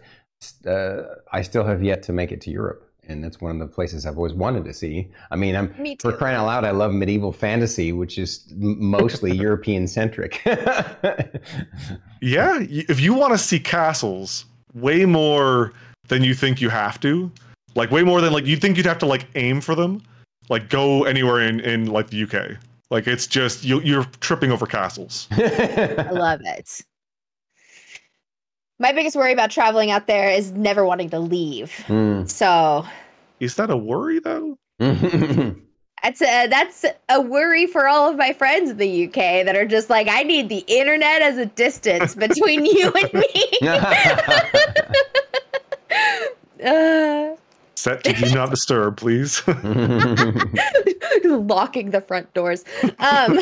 uh, 0.66 1.02
I 1.32 1.42
still 1.42 1.66
have 1.66 1.84
yet 1.84 2.04
to 2.04 2.14
make 2.14 2.32
it 2.32 2.42
to 2.42 2.52
Europe 2.52 2.90
and 3.10 3.24
that's 3.24 3.42
one 3.42 3.52
of 3.52 3.60
the 3.60 3.74
places 3.74 4.06
I've 4.06 4.18
always 4.18 4.34
wanted 4.34 4.64
to 4.66 4.74
see. 4.74 5.10
I 5.32 5.36
mean, 5.36 5.56
I'm 5.56 5.74
Me 5.80 5.98
for 6.00 6.14
crying 6.14 6.38
out 6.38 6.46
loud, 6.46 6.64
I 6.64 6.72
love 6.72 6.94
medieval 6.94 7.34
fantasy, 7.34 7.92
which 7.92 8.18
is 8.18 8.46
mostly 8.56 9.36
European 9.36 9.88
centric. 9.88 10.42
yeah, 12.22 12.60
if 12.62 13.00
you 13.00 13.14
want 13.14 13.34
to 13.34 13.38
see 13.38 13.60
castles, 13.60 14.46
way 14.74 15.06
more 15.06 15.74
than 16.08 16.24
you 16.24 16.34
think 16.34 16.62
you 16.62 16.70
have 16.70 17.00
to, 17.02 17.32
like 17.76 17.92
way 17.92 18.04
more 18.04 18.22
than 18.22 18.32
like 18.32 18.46
you 18.46 18.56
think 18.56 18.78
you'd 18.78 18.86
have 18.86 19.00
to 19.00 19.06
like 19.06 19.28
aim 19.36 19.60
for 19.60 19.76
them, 19.76 20.02
like 20.50 20.70
go 20.70 21.04
anywhere 21.04 21.42
in 21.42 21.60
in 21.62 21.86
like 21.86 22.10
the 22.10 22.24
UK. 22.24 22.58
Like 22.92 23.08
it's 23.08 23.28
just 23.28 23.64
you, 23.64 23.82
you're 23.82 24.06
tripping 24.20 24.52
over 24.52 24.66
castles. 24.66 25.28
I 25.32 26.10
love 26.12 26.42
it 26.44 26.82
my 28.80 28.94
biggest 28.94 29.16
worry 29.16 29.34
about 29.34 29.52
traveling 29.52 29.92
out 29.92 30.08
there 30.08 30.32
is 30.32 30.52
never 30.54 30.86
wanting 30.86 31.10
to 31.10 31.20
leave. 31.20 31.72
Mm. 31.88 32.30
So, 32.30 32.86
is 33.40 33.56
that 33.56 33.70
a 33.70 33.78
worry 33.78 34.20
though? 34.20 34.58
that's 34.80 36.22
a, 36.22 36.48
that's 36.48 36.86
a 37.10 37.22
worry 37.22 37.68
for 37.68 37.88
all 37.88 38.10
of 38.10 38.16
my 38.18 38.32
friends 38.34 38.72
in 38.72 38.78
the 38.78 39.08
UK 39.08 39.46
that 39.46 39.56
are 39.56 39.66
just 39.66 39.90
like, 39.90 40.08
I 40.08 40.24
need 40.24 40.48
the 40.50 40.64
internet 40.68 41.22
as 41.22 41.38
a 41.38 41.46
distance 41.46 42.16
between 42.26 42.66
you 42.66 42.92
and 42.92 43.14
me. 43.14 43.60
uh, 46.66 47.36
Set 47.76 48.04
to 48.04 48.14
do 48.14 48.34
not 48.34 48.50
disturb, 48.50 48.98
please. 48.98 49.42
Locking 51.24 51.92
the 51.92 52.04
front 52.06 52.34
doors. 52.34 52.66
Um, 53.00 53.40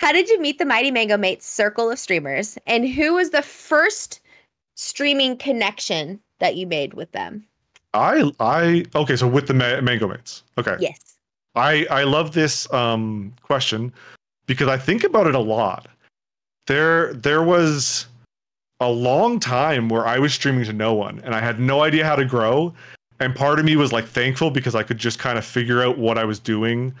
how 0.00 0.12
did 0.12 0.30
you 0.30 0.40
meet 0.40 0.58
the 0.58 0.64
Mighty 0.64 0.90
Mango 0.90 1.18
Mates 1.18 1.46
circle 1.46 1.90
of 1.90 1.98
streamers? 1.98 2.56
And 2.66 2.88
who 2.88 3.14
was 3.14 3.30
the 3.30 3.42
first 3.42 4.20
streaming 4.74 5.36
connection 5.36 6.18
that 6.38 6.56
you 6.56 6.66
made 6.66 6.94
with 6.94 7.12
them? 7.12 7.44
I 7.92 8.32
I 8.40 8.84
okay, 8.94 9.14
so 9.14 9.28
with 9.28 9.46
the 9.46 9.52
Ma- 9.52 9.82
Mango 9.82 10.08
Mates. 10.08 10.42
Okay. 10.56 10.76
Yes. 10.80 11.16
I 11.54 11.86
I 11.90 12.04
love 12.04 12.32
this 12.32 12.72
um 12.72 13.34
question 13.42 13.92
because 14.46 14.68
I 14.68 14.78
think 14.78 15.04
about 15.04 15.26
it 15.26 15.34
a 15.34 15.38
lot. 15.38 15.86
There 16.66 17.12
there 17.12 17.42
was 17.42 18.06
a 18.80 18.90
long 18.90 19.38
time 19.38 19.90
where 19.90 20.06
I 20.06 20.18
was 20.18 20.32
streaming 20.32 20.64
to 20.64 20.72
no 20.72 20.94
one 20.94 21.20
and 21.24 21.34
I 21.34 21.40
had 21.40 21.60
no 21.60 21.82
idea 21.82 22.06
how 22.06 22.16
to 22.16 22.24
grow. 22.24 22.72
And 23.18 23.36
part 23.36 23.58
of 23.58 23.66
me 23.66 23.76
was 23.76 23.92
like 23.92 24.06
thankful 24.06 24.50
because 24.50 24.74
I 24.74 24.82
could 24.82 24.96
just 24.96 25.18
kind 25.18 25.36
of 25.36 25.44
figure 25.44 25.82
out 25.82 25.98
what 25.98 26.16
I 26.16 26.24
was 26.24 26.38
doing 26.38 26.94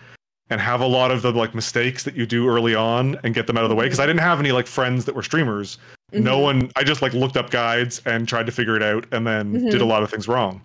and 0.50 0.60
have 0.60 0.80
a 0.80 0.86
lot 0.86 1.10
of 1.10 1.22
the 1.22 1.32
like 1.32 1.54
mistakes 1.54 2.02
that 2.04 2.16
you 2.16 2.26
do 2.26 2.48
early 2.48 2.74
on 2.74 3.18
and 3.22 3.34
get 3.34 3.46
them 3.46 3.56
out 3.56 3.62
of 3.62 3.70
the 3.70 3.76
way 3.76 3.86
because 3.86 4.00
I 4.00 4.06
didn't 4.06 4.20
have 4.20 4.40
any 4.40 4.52
like 4.52 4.66
friends 4.66 5.04
that 5.04 5.14
were 5.14 5.22
streamers. 5.22 5.78
Mm-hmm. 6.12 6.24
No 6.24 6.38
one 6.40 6.70
I 6.76 6.82
just 6.82 7.02
like 7.02 7.12
looked 7.14 7.36
up 7.36 7.50
guides 7.50 8.02
and 8.04 8.28
tried 8.28 8.46
to 8.46 8.52
figure 8.52 8.76
it 8.76 8.82
out 8.82 9.06
and 9.12 9.26
then 9.26 9.54
mm-hmm. 9.54 9.68
did 9.70 9.80
a 9.80 9.84
lot 9.84 10.02
of 10.02 10.10
things 10.10 10.26
wrong. 10.26 10.60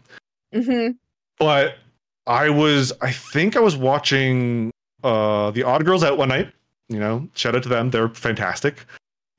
Mm-hmm. 0.54 0.94
But 1.38 1.78
I 2.26 2.50
was 2.50 2.92
I 3.02 3.12
think 3.12 3.56
I 3.56 3.60
was 3.60 3.78
watching 3.78 4.72
uh 5.04 5.52
the 5.52 5.64
Odd 5.64 5.86
Girls 5.86 6.04
out 6.04 6.18
one 6.18 6.30
night, 6.30 6.52
you 6.90 7.00
know, 7.00 7.28
shout 7.36 7.56
out 7.56 7.64
to 7.64 7.70
them. 7.70 7.92
They're 7.92 8.10
fantastic. 8.10 8.86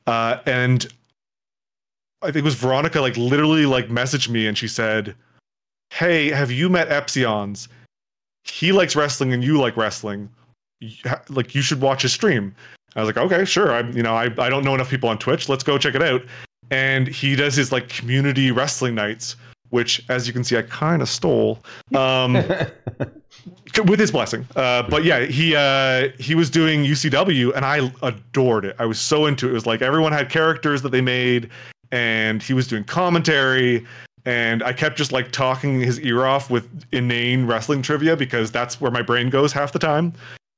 Uh 0.06 0.38
and 0.46 0.86
I 2.22 2.26
think 2.26 2.36
it 2.36 2.44
was 2.44 2.54
Veronica 2.54 3.00
like 3.00 3.16
literally 3.16 3.66
like 3.66 3.88
messaged 3.88 4.28
me 4.28 4.46
and 4.46 4.56
she 4.56 4.68
said, 4.68 5.14
"Hey, 5.90 6.30
have 6.30 6.50
you 6.52 6.68
met 6.68 6.88
Epsilons? 6.88 7.66
He 8.44 8.70
likes 8.70 8.94
wrestling 8.94 9.32
and 9.32 9.42
you 9.42 9.58
like 9.58 9.76
wrestling. 9.76 10.30
Like 11.28 11.54
you 11.54 11.62
should 11.62 11.80
watch 11.80 12.02
his 12.02 12.12
stream." 12.12 12.54
I 12.94 13.00
was 13.00 13.06
like, 13.08 13.16
"Okay, 13.16 13.44
sure. 13.44 13.74
I'm 13.74 13.96
you 13.96 14.02
know 14.02 14.14
I 14.14 14.24
I 14.38 14.48
don't 14.48 14.64
know 14.64 14.74
enough 14.74 14.90
people 14.90 15.08
on 15.08 15.18
Twitch. 15.18 15.48
Let's 15.48 15.64
go 15.64 15.78
check 15.78 15.94
it 15.94 16.02
out." 16.02 16.22
And 16.70 17.06
he 17.06 17.36
does 17.36 17.54
his 17.54 17.72
like 17.72 17.88
community 17.88 18.50
wrestling 18.50 18.94
nights, 18.94 19.36
which 19.70 20.04
as 20.08 20.26
you 20.26 20.32
can 20.32 20.44
see, 20.44 20.56
I 20.56 20.62
kind 20.62 21.02
of 21.02 21.08
stole. 21.08 21.60
Um, 21.94 22.34
with 23.84 24.00
his 24.00 24.10
blessing. 24.10 24.46
Uh, 24.56 24.82
but 24.84 25.04
yeah, 25.04 25.20
he 25.20 25.54
uh, 25.54 26.08
he 26.18 26.34
was 26.34 26.50
doing 26.50 26.84
UCW, 26.84 27.54
and 27.54 27.64
I 27.64 27.90
adored 28.02 28.64
it. 28.64 28.76
I 28.78 28.86
was 28.86 28.98
so 28.98 29.26
into 29.26 29.46
it. 29.46 29.50
It 29.50 29.54
was 29.54 29.66
like 29.66 29.82
everyone 29.82 30.12
had 30.12 30.30
characters 30.30 30.82
that 30.82 30.90
they 30.90 31.00
made, 31.00 31.50
and 31.92 32.42
he 32.42 32.52
was 32.52 32.66
doing 32.66 32.84
commentary. 32.84 33.84
And 34.24 34.62
I 34.64 34.72
kept 34.72 34.96
just 34.96 35.12
like 35.12 35.30
talking 35.30 35.80
his 35.80 36.00
ear 36.00 36.26
off 36.26 36.50
with 36.50 36.68
inane 36.90 37.46
wrestling 37.46 37.80
trivia 37.80 38.16
because 38.16 38.50
that's 38.50 38.80
where 38.80 38.90
my 38.90 39.02
brain 39.02 39.30
goes 39.30 39.52
half 39.52 39.70
the 39.72 39.78
time. 39.78 40.12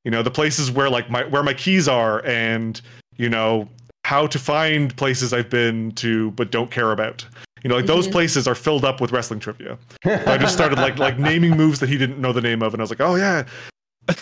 You 0.08 0.12
know, 0.12 0.22
the 0.22 0.30
places 0.30 0.70
where 0.70 0.88
like 0.88 1.10
my 1.10 1.24
where 1.24 1.42
my 1.42 1.52
keys 1.52 1.86
are, 1.86 2.24
and 2.24 2.80
you 3.18 3.28
know 3.28 3.68
how 4.06 4.26
to 4.26 4.38
find 4.38 4.96
places 4.96 5.34
I've 5.34 5.50
been 5.50 5.92
to 5.96 6.30
but 6.30 6.50
don't 6.50 6.70
care 6.70 6.92
about. 6.92 7.26
You 7.62 7.68
know, 7.68 7.76
like 7.76 7.84
those 7.84 8.06
mm-hmm. 8.06 8.12
places 8.12 8.48
are 8.48 8.54
filled 8.54 8.86
up 8.86 9.02
with 9.02 9.12
wrestling 9.12 9.38
trivia. 9.38 9.76
So 10.02 10.24
I 10.26 10.38
just 10.38 10.54
started 10.54 10.78
like 10.78 10.98
like 10.98 11.18
naming 11.18 11.58
moves 11.58 11.78
that 11.80 11.90
he 11.90 11.98
didn't 11.98 12.18
know 12.18 12.32
the 12.32 12.40
name 12.40 12.62
of, 12.62 12.72
and 12.72 12.80
I 12.80 12.84
was 12.84 12.88
like, 12.88 13.02
oh 13.02 13.16
yeah. 13.16 13.44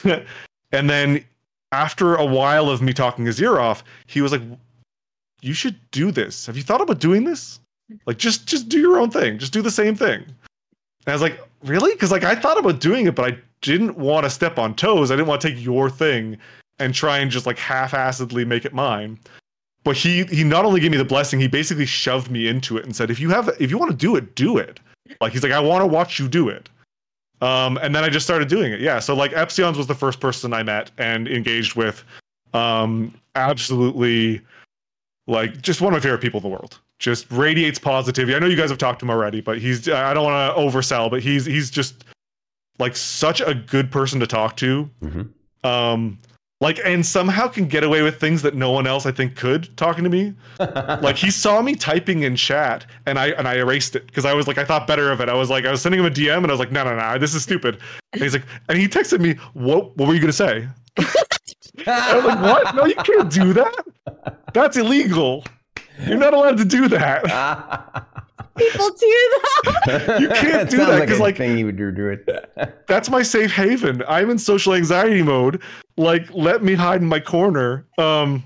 and 0.72 0.90
then 0.90 1.24
after 1.70 2.16
a 2.16 2.24
while 2.24 2.68
of 2.68 2.82
me 2.82 2.92
talking 2.92 3.24
his 3.24 3.40
ear 3.40 3.60
off, 3.60 3.84
he 4.08 4.20
was 4.20 4.32
like, 4.32 4.42
"You 5.40 5.54
should 5.54 5.78
do 5.92 6.10
this. 6.10 6.46
Have 6.46 6.56
you 6.56 6.64
thought 6.64 6.80
about 6.80 6.98
doing 6.98 7.22
this? 7.22 7.60
Like, 8.06 8.18
just 8.18 8.48
just 8.48 8.68
do 8.68 8.80
your 8.80 8.98
own 8.98 9.12
thing. 9.12 9.38
Just 9.38 9.52
do 9.52 9.62
the 9.62 9.70
same 9.70 9.94
thing." 9.94 10.22
And 10.24 11.06
I 11.06 11.12
was 11.12 11.22
like, 11.22 11.45
"Really?" 11.66 11.92
Because 11.92 12.10
like 12.10 12.24
I 12.24 12.34
thought 12.34 12.58
about 12.58 12.80
doing 12.80 13.06
it, 13.06 13.14
but 13.14 13.32
I 13.32 13.38
didn't 13.60 13.96
want 13.98 14.24
to 14.24 14.30
step 14.30 14.58
on 14.58 14.74
toes. 14.74 15.10
I 15.10 15.16
didn't 15.16 15.28
want 15.28 15.40
to 15.40 15.48
take 15.48 15.62
your 15.62 15.90
thing 15.90 16.36
and 16.78 16.94
try 16.94 17.18
and 17.18 17.30
just 17.30 17.46
like 17.46 17.58
half-assedly 17.58 18.46
make 18.46 18.64
it 18.64 18.74
mine 18.74 19.18
but 19.86 19.96
he 19.96 20.24
he 20.24 20.42
not 20.42 20.64
only 20.64 20.80
gave 20.80 20.90
me 20.90 20.96
the 20.96 21.04
blessing, 21.04 21.38
he 21.38 21.46
basically 21.46 21.86
shoved 21.86 22.28
me 22.28 22.48
into 22.48 22.76
it 22.76 22.84
and 22.84 22.96
said, 22.96 23.08
if 23.08 23.20
you 23.20 23.30
have 23.30 23.48
if 23.60 23.70
you 23.70 23.78
want 23.78 23.92
to 23.92 23.96
do 23.96 24.16
it, 24.16 24.34
do 24.34 24.58
it. 24.58 24.80
Like 25.20 25.32
he's 25.32 25.44
like, 25.44 25.52
I 25.52 25.60
want 25.60 25.82
to 25.82 25.86
watch 25.86 26.18
you 26.18 26.26
do 26.26 26.48
it. 26.48 26.68
Um, 27.40 27.78
and 27.80 27.94
then 27.94 28.02
I 28.02 28.08
just 28.08 28.26
started 28.26 28.48
doing 28.48 28.72
it. 28.72 28.80
Yeah. 28.80 28.98
So 28.98 29.14
like 29.14 29.30
Epsilons 29.30 29.76
was 29.76 29.86
the 29.86 29.94
first 29.94 30.18
person 30.18 30.52
I 30.52 30.64
met 30.64 30.90
and 30.98 31.28
engaged 31.28 31.76
with. 31.76 32.02
Um, 32.52 33.14
absolutely 33.36 34.40
like 35.28 35.62
just 35.62 35.80
one 35.80 35.92
of 35.92 35.98
my 35.98 36.02
favorite 36.02 36.20
people 36.20 36.38
in 36.38 36.42
the 36.42 36.48
world. 36.48 36.80
Just 36.98 37.30
radiates 37.30 37.78
positivity. 37.78 38.34
I 38.34 38.38
know 38.38 38.46
you 38.46 38.56
guys 38.56 38.70
have 38.70 38.78
talked 38.78 39.00
to 39.00 39.06
him 39.06 39.10
already, 39.10 39.40
but 39.40 39.58
he's 39.58 39.88
I 39.88 40.14
don't 40.14 40.24
want 40.24 40.54
to 40.54 40.60
oversell, 40.60 41.10
but 41.10 41.22
he's 41.22 41.44
he's 41.44 41.70
just 41.70 42.04
like 42.78 42.96
such 42.96 43.40
a 43.40 43.54
good 43.54 43.90
person 43.90 44.20
to 44.20 44.26
talk 44.26 44.56
to. 44.56 44.88
Mm-hmm. 45.02 45.66
Um, 45.66 46.18
like 46.60 46.80
and 46.84 47.04
somehow 47.04 47.48
can 47.48 47.66
get 47.66 47.84
away 47.84 48.02
with 48.02 48.18
things 48.18 48.40
that 48.42 48.54
no 48.54 48.70
one 48.70 48.86
else 48.86 49.04
I 49.04 49.12
think 49.12 49.36
could 49.36 49.76
talking 49.76 50.04
to 50.04 50.10
me. 50.10 50.32
like 50.58 51.16
he 51.16 51.30
saw 51.30 51.60
me 51.60 51.74
typing 51.74 52.22
in 52.22 52.34
chat 52.34 52.86
and 53.04 53.18
I 53.18 53.28
and 53.30 53.46
I 53.46 53.56
erased 53.56 53.94
it 53.94 54.06
because 54.06 54.24
I 54.24 54.32
was 54.32 54.46
like 54.46 54.56
I 54.56 54.64
thought 54.64 54.86
better 54.86 55.12
of 55.12 55.20
it. 55.20 55.28
I 55.28 55.34
was 55.34 55.50
like 55.50 55.66
I 55.66 55.70
was 55.70 55.82
sending 55.82 56.00
him 56.00 56.06
a 56.06 56.10
DM 56.10 56.38
and 56.38 56.46
I 56.46 56.52
was 56.52 56.58
like 56.58 56.72
no 56.72 56.84
no 56.84 56.96
no 56.96 57.18
this 57.18 57.34
is 57.34 57.42
stupid. 57.42 57.78
And 58.14 58.22
he's 58.22 58.32
like 58.32 58.44
and 58.68 58.78
he 58.78 58.88
texted 58.88 59.20
me 59.20 59.34
what 59.52 59.94
what 59.96 60.08
were 60.08 60.14
you 60.14 60.20
gonna 60.20 60.32
say? 60.32 60.66
I 61.86 62.16
was 62.16 62.24
like 62.24 62.40
what 62.40 62.74
no 62.74 62.86
you 62.86 62.94
can't 62.94 63.30
do 63.30 63.52
that. 63.52 63.84
That's 64.54 64.78
illegal. 64.78 65.44
You're 66.06 66.18
not 66.18 66.34
allowed 66.34 66.58
to 66.58 66.64
do 66.64 66.88
that 66.88 68.06
people 68.56 68.90
do 68.90 69.40
that. 69.84 70.18
you 70.20 70.28
can't 70.28 70.70
do 70.70 70.78
that 70.78 71.00
because 71.00 71.20
like, 71.20 71.20
like 71.20 71.36
thing 71.36 71.58
you 71.58 71.66
would 71.66 71.76
do 71.76 72.08
it. 72.08 72.84
that's 72.86 73.10
my 73.10 73.22
safe 73.22 73.52
haven. 73.52 74.02
I'm 74.08 74.30
in 74.30 74.38
social 74.38 74.74
anxiety 74.74 75.22
mode. 75.22 75.62
Like, 75.96 76.32
let 76.32 76.62
me 76.62 76.74
hide 76.74 77.02
in 77.02 77.08
my 77.08 77.20
corner. 77.20 77.86
Um, 77.98 78.42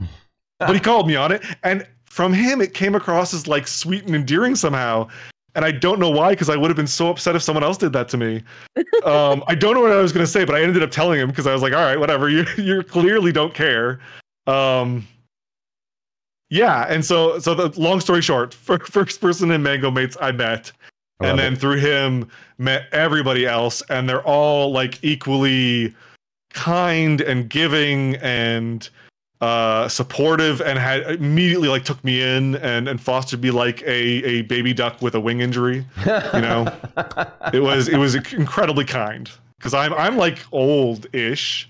but 0.58 0.74
he 0.74 0.80
called 0.80 1.06
me 1.06 1.16
on 1.16 1.32
it, 1.32 1.42
and 1.62 1.86
from 2.04 2.32
him, 2.32 2.60
it 2.60 2.74
came 2.74 2.94
across 2.94 3.32
as 3.32 3.46
like 3.46 3.66
sweet 3.66 4.04
and 4.04 4.14
endearing 4.14 4.54
somehow. 4.54 5.08
And 5.56 5.64
I 5.64 5.72
don't 5.72 5.98
know 5.98 6.10
why, 6.10 6.30
because 6.30 6.48
I 6.48 6.56
would 6.56 6.70
have 6.70 6.76
been 6.76 6.86
so 6.86 7.10
upset 7.10 7.34
if 7.34 7.42
someone 7.42 7.64
else 7.64 7.76
did 7.76 7.92
that 7.92 8.08
to 8.10 8.16
me. 8.16 8.42
Um, 9.00 9.42
I 9.46 9.54
don't 9.54 9.72
know 9.72 9.80
what 9.80 9.92
I 9.92 9.96
was 9.96 10.12
going 10.12 10.26
to 10.26 10.30
say, 10.30 10.44
but 10.44 10.54
I 10.54 10.62
ended 10.62 10.82
up 10.82 10.90
telling 10.90 11.18
him 11.18 11.30
because 11.30 11.46
I 11.46 11.54
was 11.54 11.62
like, 11.62 11.72
"All 11.72 11.80
right, 11.80 11.98
whatever. 11.98 12.28
You 12.28 12.44
you 12.58 12.82
clearly 12.82 13.32
don't 13.32 13.54
care." 13.54 13.98
Um, 14.46 15.08
yeah, 16.50 16.84
and 16.88 17.04
so 17.04 17.38
so 17.38 17.54
the 17.54 17.80
long 17.80 18.00
story 18.00 18.20
short, 18.20 18.52
first 18.54 19.20
person 19.20 19.50
in 19.50 19.62
Mango 19.62 19.90
Mates 19.90 20.16
I 20.20 20.32
met, 20.32 20.72
I 21.20 21.28
and 21.28 21.38
then 21.38 21.54
it. 21.54 21.60
through 21.60 21.78
him 21.78 22.28
met 22.58 22.86
everybody 22.92 23.46
else, 23.46 23.82
and 23.88 24.08
they're 24.08 24.22
all 24.22 24.72
like 24.72 25.02
equally 25.02 25.94
kind 26.52 27.20
and 27.20 27.48
giving 27.48 28.16
and 28.16 28.90
uh, 29.40 29.88
supportive, 29.88 30.60
and 30.60 30.76
had 30.78 31.02
immediately 31.02 31.68
like 31.68 31.84
took 31.84 32.02
me 32.02 32.20
in 32.20 32.56
and 32.56 32.88
and 32.88 33.00
fostered 33.00 33.42
me 33.42 33.52
like 33.52 33.82
a 33.82 34.24
a 34.24 34.42
baby 34.42 34.74
duck 34.74 35.00
with 35.00 35.14
a 35.14 35.20
wing 35.20 35.40
injury. 35.40 35.86
You 36.04 36.40
know, 36.40 36.66
it 37.54 37.62
was 37.62 37.88
it 37.88 37.96
was 37.96 38.16
incredibly 38.16 38.84
kind 38.84 39.30
because 39.56 39.72
I'm 39.72 39.94
I'm 39.94 40.16
like 40.16 40.40
old 40.50 41.06
ish 41.14 41.69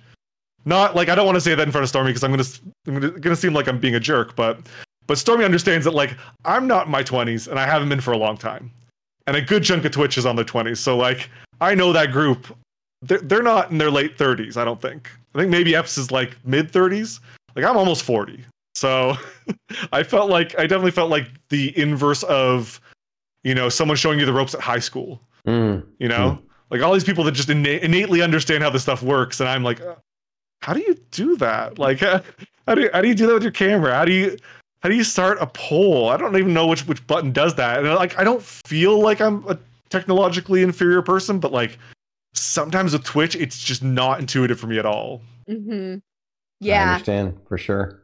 not 0.65 0.95
like 0.95 1.09
I 1.09 1.15
don't 1.15 1.27
want 1.27 1.37
to 1.37 1.41
say 1.41 1.55
that 1.55 1.67
in 1.67 1.73
front 1.73 1.83
of 1.83 1.89
Stormy 1.89 2.11
because 2.11 2.25
I'm 2.25 2.31
gonna 2.31 2.45
I'm 2.87 2.95
gonna, 2.95 3.21
gonna 3.21 3.37
seem 3.37 3.55
like 3.55 3.69
I'm 3.69 3.79
being 3.79 3.95
a 3.95 4.01
jerk, 4.01 4.37
but 4.37 4.59
but 5.07 5.19
Stormy 5.19 5.45
understands 5.45 5.85
that 5.85 5.95
like 5.95 6.17
I'm 6.45 6.67
not 6.67 6.87
in 6.87 6.93
my 6.93 7.03
20s 7.03 7.49
and 7.49 7.59
I 7.59 7.67
haven't 7.67 7.89
been 7.89 8.01
for 8.01 8.13
a 8.13 8.19
long 8.19 8.37
time, 8.37 8.71
and 9.27 9.37
a 9.37 9.41
good 9.41 9.65
chunk 9.65 9.85
of 9.85 9.93
Twitch 9.93 10.19
is 10.19 10.27
on 10.27 10.37
their 10.37 10.45
20s. 10.45 10.79
So 10.79 10.97
like 10.97 11.31
I 11.61 11.75
know 11.75 11.93
that 11.93 12.13
group. 12.13 12.57
They're 13.03 13.19
they're 13.19 13.43
not 13.43 13.71
in 13.71 13.79
their 13.79 13.91
late 13.91 14.19
30s. 14.19 14.57
I 14.57 14.65
don't 14.65 14.81
think. 14.81 15.11
I 15.35 15.39
think 15.39 15.51
maybe 15.51 15.75
Epps 15.75 15.97
is 15.97 16.11
like 16.11 16.37
mid 16.45 16.71
30s. 16.71 17.21
Like 17.57 17.65
I'm 17.65 17.77
almost 17.77 18.03
40. 18.03 18.45
So 18.75 19.17
I 19.93 20.03
felt 20.03 20.29
like 20.31 20.59
I 20.59 20.63
definitely 20.63 20.91
felt 20.91 21.11
like 21.11 21.29
the 21.49 21.77
inverse 21.79 22.23
of 22.25 22.79
you 23.43 23.55
know 23.55 23.71
someone 23.71 23.97
showing 23.97 24.19
you 24.19 24.27
the 24.27 24.33
ropes 24.35 24.55
at 24.55 24.61
high 24.61 24.79
school. 24.79 25.23
Mm. 25.47 25.87
You 25.99 26.09
know. 26.09 26.33
Mm. 26.33 26.43
Like 26.71 26.83
all 26.83 26.93
these 26.93 27.03
people 27.03 27.25
that 27.25 27.33
just 27.33 27.51
inna- 27.51 27.81
innately 27.83 28.23
understand 28.23 28.63
how 28.63 28.71
this 28.71 28.83
stuff 28.83 29.03
works, 29.03 29.41
and 29.41 29.49
I'm 29.49 29.65
like, 29.65 29.81
how 30.63 30.73
do 30.73 30.81
you 30.81 30.97
do 31.11 31.37
that? 31.37 31.79
Like, 31.79 32.01
how 32.67 32.75
do 32.75 32.83
you, 32.83 32.91
how 32.93 33.01
do 33.01 33.09
you 33.09 33.15
do 33.15 33.27
that 33.27 33.35
with 33.35 33.43
your 33.43 33.53
camera? 33.53 33.95
How 33.95 34.05
do 34.05 34.13
you 34.13 34.37
how 34.83 34.89
do 34.89 34.97
you 34.97 35.05
start 35.05 35.39
a 35.41 35.47
poll? 35.47 36.09
I 36.09 36.17
don't 36.17 36.35
even 36.37 36.55
know 36.55 36.67
which 36.67 36.87
which 36.87 37.07
button 37.07 37.33
does 37.33 37.55
that. 37.57 37.79
And 37.85 37.95
like, 37.95 38.19
I 38.19 38.25
don't 38.25 38.43
feel 38.43 39.01
like 39.01 39.21
I'm 39.21 39.47
a 39.49 39.59
technologically 39.91 40.63
inferior 40.63 41.03
person, 41.03 41.39
but 41.39 41.53
like 41.53 41.79
sometimes 42.35 42.93
with 42.93 43.05
Twitch, 43.05 43.37
it's 43.37 43.59
just 43.59 43.83
not 43.83 44.21
intuitive 44.21 44.59
for 44.59 44.67
me 44.69 44.79
at 44.79 44.87
all. 44.87 45.21
Mm-hmm. 45.49 45.99
Yeah, 46.61 46.85
I 46.85 46.93
understand 46.95 47.39
for 47.49 47.59
sure. 47.59 48.03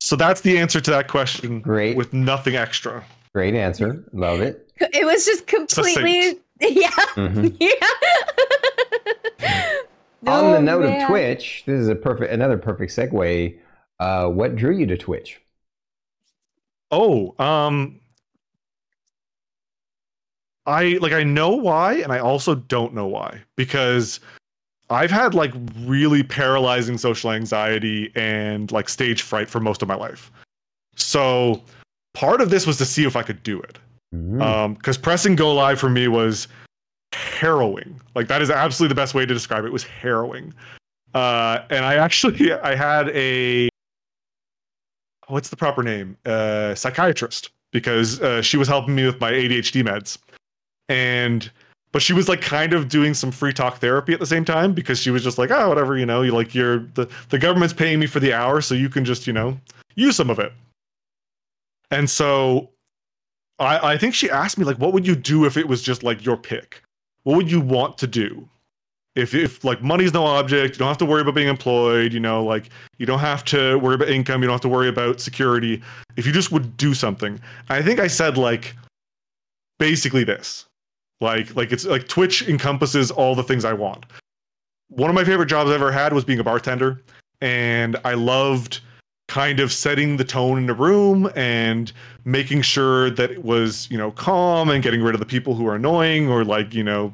So 0.00 0.16
that's 0.16 0.40
the 0.42 0.58
answer 0.58 0.80
to 0.80 0.90
that 0.90 1.08
question. 1.08 1.60
Great, 1.60 1.96
with 1.96 2.12
nothing 2.12 2.56
extra. 2.56 3.04
Great 3.34 3.54
answer. 3.54 4.04
Love 4.12 4.40
it. 4.40 4.62
It 4.92 5.06
was 5.06 5.24
just 5.24 5.46
completely. 5.46 6.38
Yeah. 6.60 6.88
Mm-hmm. 7.16 7.48
Yeah. 7.60 7.70
On 10.26 10.52
the 10.52 10.58
oh, 10.58 10.60
note 10.60 10.82
man. 10.82 11.02
of 11.02 11.08
Twitch, 11.08 11.64
this 11.66 11.80
is 11.80 11.88
a 11.88 11.94
perfect 11.94 12.32
another 12.32 12.58
perfect 12.58 12.92
segue. 12.92 13.58
Uh, 14.00 14.28
what 14.28 14.56
drew 14.56 14.76
you 14.76 14.86
to 14.86 14.96
Twitch? 14.96 15.40
Oh, 16.90 17.34
um, 17.38 18.00
I 20.66 20.98
like 21.00 21.12
I 21.12 21.22
know 21.22 21.50
why, 21.50 21.94
and 21.94 22.12
I 22.12 22.18
also 22.18 22.54
don't 22.54 22.94
know 22.94 23.06
why 23.06 23.40
because 23.56 24.20
I've 24.90 25.10
had 25.10 25.34
like 25.34 25.52
really 25.80 26.22
paralyzing 26.22 26.98
social 26.98 27.32
anxiety 27.32 28.12
and 28.14 28.70
like 28.72 28.88
stage 28.88 29.22
fright 29.22 29.48
for 29.48 29.60
most 29.60 29.82
of 29.82 29.88
my 29.88 29.96
life. 29.96 30.30
So 30.96 31.62
part 32.14 32.40
of 32.40 32.50
this 32.50 32.66
was 32.66 32.78
to 32.78 32.84
see 32.84 33.04
if 33.04 33.16
I 33.16 33.22
could 33.22 33.42
do 33.42 33.60
it. 33.60 33.78
Mm-hmm. 34.14 34.40
Um, 34.40 34.74
because 34.74 34.96
pressing 34.96 35.36
go 35.36 35.52
live 35.54 35.78
for 35.78 35.90
me 35.90 36.08
was 36.08 36.48
harrowing. 37.36 38.00
Like 38.14 38.28
that 38.28 38.42
is 38.42 38.50
absolutely 38.50 38.94
the 38.94 39.00
best 39.00 39.14
way 39.14 39.26
to 39.26 39.34
describe 39.34 39.64
it. 39.64 39.68
it 39.68 39.72
was 39.72 39.84
harrowing. 39.84 40.52
Uh, 41.14 41.64
and 41.70 41.84
I 41.84 41.94
actually 41.94 42.52
I 42.62 42.74
had 42.74 43.08
a 43.10 43.68
what's 45.28 45.48
the 45.48 45.56
proper 45.56 45.82
name? 45.82 46.16
Uh, 46.24 46.74
psychiatrist 46.74 47.50
because 47.72 48.20
uh, 48.20 48.40
she 48.42 48.56
was 48.56 48.68
helping 48.68 48.94
me 48.94 49.04
with 49.04 49.20
my 49.20 49.30
ADHD 49.30 49.84
meds, 49.84 50.18
and 50.88 51.50
but 51.92 52.02
she 52.02 52.12
was 52.12 52.28
like 52.28 52.40
kind 52.40 52.72
of 52.72 52.88
doing 52.88 53.14
some 53.14 53.30
free 53.30 53.52
talk 53.52 53.78
therapy 53.78 54.12
at 54.12 54.20
the 54.20 54.26
same 54.26 54.44
time 54.44 54.72
because 54.72 54.98
she 54.98 55.10
was 55.10 55.22
just 55.24 55.38
like, 55.38 55.50
oh, 55.50 55.68
whatever, 55.68 55.96
you 55.96 56.06
know, 56.06 56.22
you 56.22 56.32
like 56.32 56.54
you're 56.54 56.80
the 56.94 57.08
the 57.30 57.38
government's 57.38 57.74
paying 57.74 57.98
me 57.98 58.06
for 58.06 58.20
the 58.20 58.32
hour, 58.32 58.60
so 58.60 58.74
you 58.74 58.88
can 58.88 59.04
just 59.04 59.26
you 59.26 59.32
know 59.32 59.58
use 59.94 60.16
some 60.16 60.30
of 60.30 60.38
it. 60.38 60.52
And 61.90 62.10
so 62.10 62.70
I, 63.58 63.92
I 63.92 63.98
think 63.98 64.14
she 64.14 64.30
asked 64.30 64.58
me 64.58 64.64
like, 64.64 64.78
what 64.78 64.92
would 64.92 65.06
you 65.06 65.14
do 65.16 65.44
if 65.44 65.56
it 65.56 65.68
was 65.68 65.82
just 65.82 66.02
like 66.02 66.24
your 66.24 66.36
pick? 66.36 66.82
What 67.26 67.36
would 67.36 67.50
you 67.50 67.60
want 67.60 67.98
to 67.98 68.06
do? 68.06 68.48
if 69.16 69.34
if 69.34 69.64
like 69.64 69.82
money's 69.82 70.12
no 70.12 70.24
object, 70.24 70.74
you 70.74 70.78
don't 70.78 70.88
have 70.88 70.98
to 70.98 71.06
worry 71.06 71.22
about 71.22 71.34
being 71.34 71.48
employed. 71.48 72.12
You 72.12 72.20
know, 72.20 72.44
like 72.44 72.68
you 72.98 73.06
don't 73.06 73.18
have 73.18 73.44
to 73.46 73.76
worry 73.78 73.94
about 73.94 74.08
income. 74.08 74.42
You 74.42 74.46
don't 74.46 74.54
have 74.54 74.60
to 74.60 74.68
worry 74.68 74.88
about 74.88 75.20
security. 75.20 75.82
If 76.16 76.26
you 76.26 76.32
just 76.32 76.52
would 76.52 76.76
do 76.76 76.94
something, 76.94 77.40
I 77.70 77.82
think 77.82 77.98
I 77.98 78.06
said 78.06 78.36
like 78.36 78.76
basically 79.78 80.22
this, 80.22 80.66
like 81.20 81.56
like 81.56 81.72
it's 81.72 81.86
like 81.86 82.06
Twitch 82.08 82.46
encompasses 82.46 83.10
all 83.10 83.34
the 83.34 83.42
things 83.42 83.64
I 83.64 83.72
want. 83.72 84.04
One 84.88 85.10
of 85.10 85.16
my 85.16 85.24
favorite 85.24 85.46
jobs 85.46 85.70
I 85.70 85.74
ever 85.74 85.90
had 85.90 86.12
was 86.12 86.24
being 86.24 86.38
a 86.38 86.44
bartender, 86.44 87.02
and 87.40 87.96
I 88.04 88.14
loved 88.14 88.80
kind 89.28 89.60
of 89.60 89.72
setting 89.72 90.16
the 90.16 90.24
tone 90.24 90.56
in 90.56 90.66
the 90.66 90.74
room 90.74 91.30
and 91.34 91.92
making 92.24 92.62
sure 92.62 93.10
that 93.10 93.30
it 93.30 93.44
was 93.44 93.88
you 93.90 93.98
know 93.98 94.10
calm 94.12 94.70
and 94.70 94.82
getting 94.82 95.02
rid 95.02 95.14
of 95.14 95.20
the 95.20 95.26
people 95.26 95.54
who 95.54 95.66
are 95.66 95.74
annoying 95.74 96.28
or 96.28 96.44
like 96.44 96.72
you 96.72 96.82
know 96.82 97.12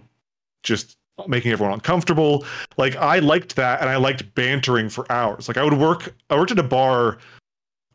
just 0.62 0.96
making 1.26 1.52
everyone 1.52 1.74
uncomfortable. 1.74 2.44
Like 2.76 2.96
I 2.96 3.18
liked 3.18 3.56
that 3.56 3.80
and 3.80 3.88
I 3.88 3.96
liked 3.96 4.34
bantering 4.34 4.88
for 4.88 5.10
hours. 5.10 5.48
Like 5.48 5.56
I 5.56 5.64
would 5.64 5.74
work 5.74 6.14
I 6.30 6.36
worked 6.36 6.50
at 6.50 6.58
a 6.58 6.64
bar 6.64 7.18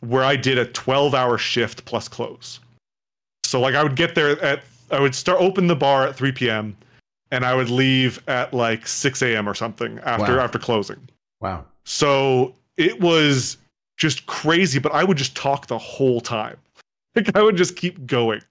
where 0.02 0.24
I 0.24 0.36
did 0.36 0.58
a 0.58 0.66
12 0.66 1.14
hour 1.14 1.38
shift 1.38 1.86
plus 1.86 2.08
close. 2.08 2.60
So 3.44 3.60
like 3.60 3.76
I 3.76 3.84
would 3.84 3.96
get 3.96 4.16
there 4.16 4.42
at 4.44 4.64
I 4.92 5.00
would 5.00 5.16
start 5.16 5.42
open 5.42 5.68
the 5.68 5.76
bar 5.76 6.08
at 6.08 6.16
3 6.16 6.32
p.m. 6.32 6.76
and 7.32 7.46
I 7.46 7.56
would 7.56 7.70
leave 7.70 8.22
at 8.28 8.54
like 8.54 8.88
6 8.88 9.22
a.m. 9.22 9.48
or 9.48 9.54
something 9.54 10.00
after 10.00 10.38
wow. 10.38 10.44
after 10.44 10.60
closing. 10.60 11.10
Wow. 11.42 11.66
So 11.84 12.56
it 12.78 13.00
was 13.00 13.58
just 13.98 14.26
crazy, 14.28 14.80
but 14.80 14.94
I 14.94 15.04
would 15.04 15.18
just 15.18 15.36
talk 15.36 15.68
the 15.68 15.78
whole 15.78 16.22
time. 16.22 16.58
Like 17.16 17.36
I 17.36 17.42
would 17.42 17.58
just 17.58 17.76
keep 17.76 18.06
going. 18.06 18.42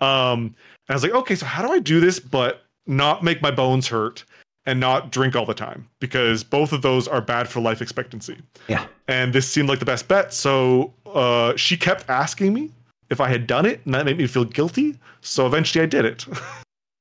Um, 0.00 0.40
and 0.40 0.54
I 0.88 0.94
was 0.94 1.04
like, 1.04 1.12
okay, 1.12 1.36
so 1.36 1.46
how 1.46 1.64
do 1.64 1.72
I 1.72 1.78
do 1.78 2.00
this, 2.00 2.18
but 2.18 2.64
not 2.88 3.22
make 3.22 3.40
my 3.40 3.52
bones 3.52 3.86
hurt 3.86 4.24
and 4.66 4.80
not 4.80 5.12
drink 5.12 5.36
all 5.36 5.46
the 5.46 5.54
time 5.54 5.88
because 6.00 6.42
both 6.42 6.72
of 6.72 6.82
those 6.82 7.06
are 7.06 7.20
bad 7.20 7.48
for 7.48 7.60
life 7.60 7.80
expectancy. 7.80 8.36
Yeah. 8.66 8.86
And 9.06 9.32
this 9.32 9.48
seemed 9.48 9.68
like 9.68 9.78
the 9.78 9.84
best 9.84 10.08
bet. 10.08 10.34
So 10.34 10.92
uh, 11.06 11.54
she 11.54 11.76
kept 11.76 12.10
asking 12.10 12.52
me 12.52 12.72
if 13.10 13.20
I 13.20 13.28
had 13.28 13.46
done 13.46 13.64
it, 13.64 13.80
and 13.84 13.94
that 13.94 14.04
made 14.04 14.18
me 14.18 14.26
feel 14.26 14.44
guilty. 14.44 14.98
So 15.20 15.46
eventually 15.46 15.82
I 15.82 15.86
did 15.86 16.04
it. 16.04 16.26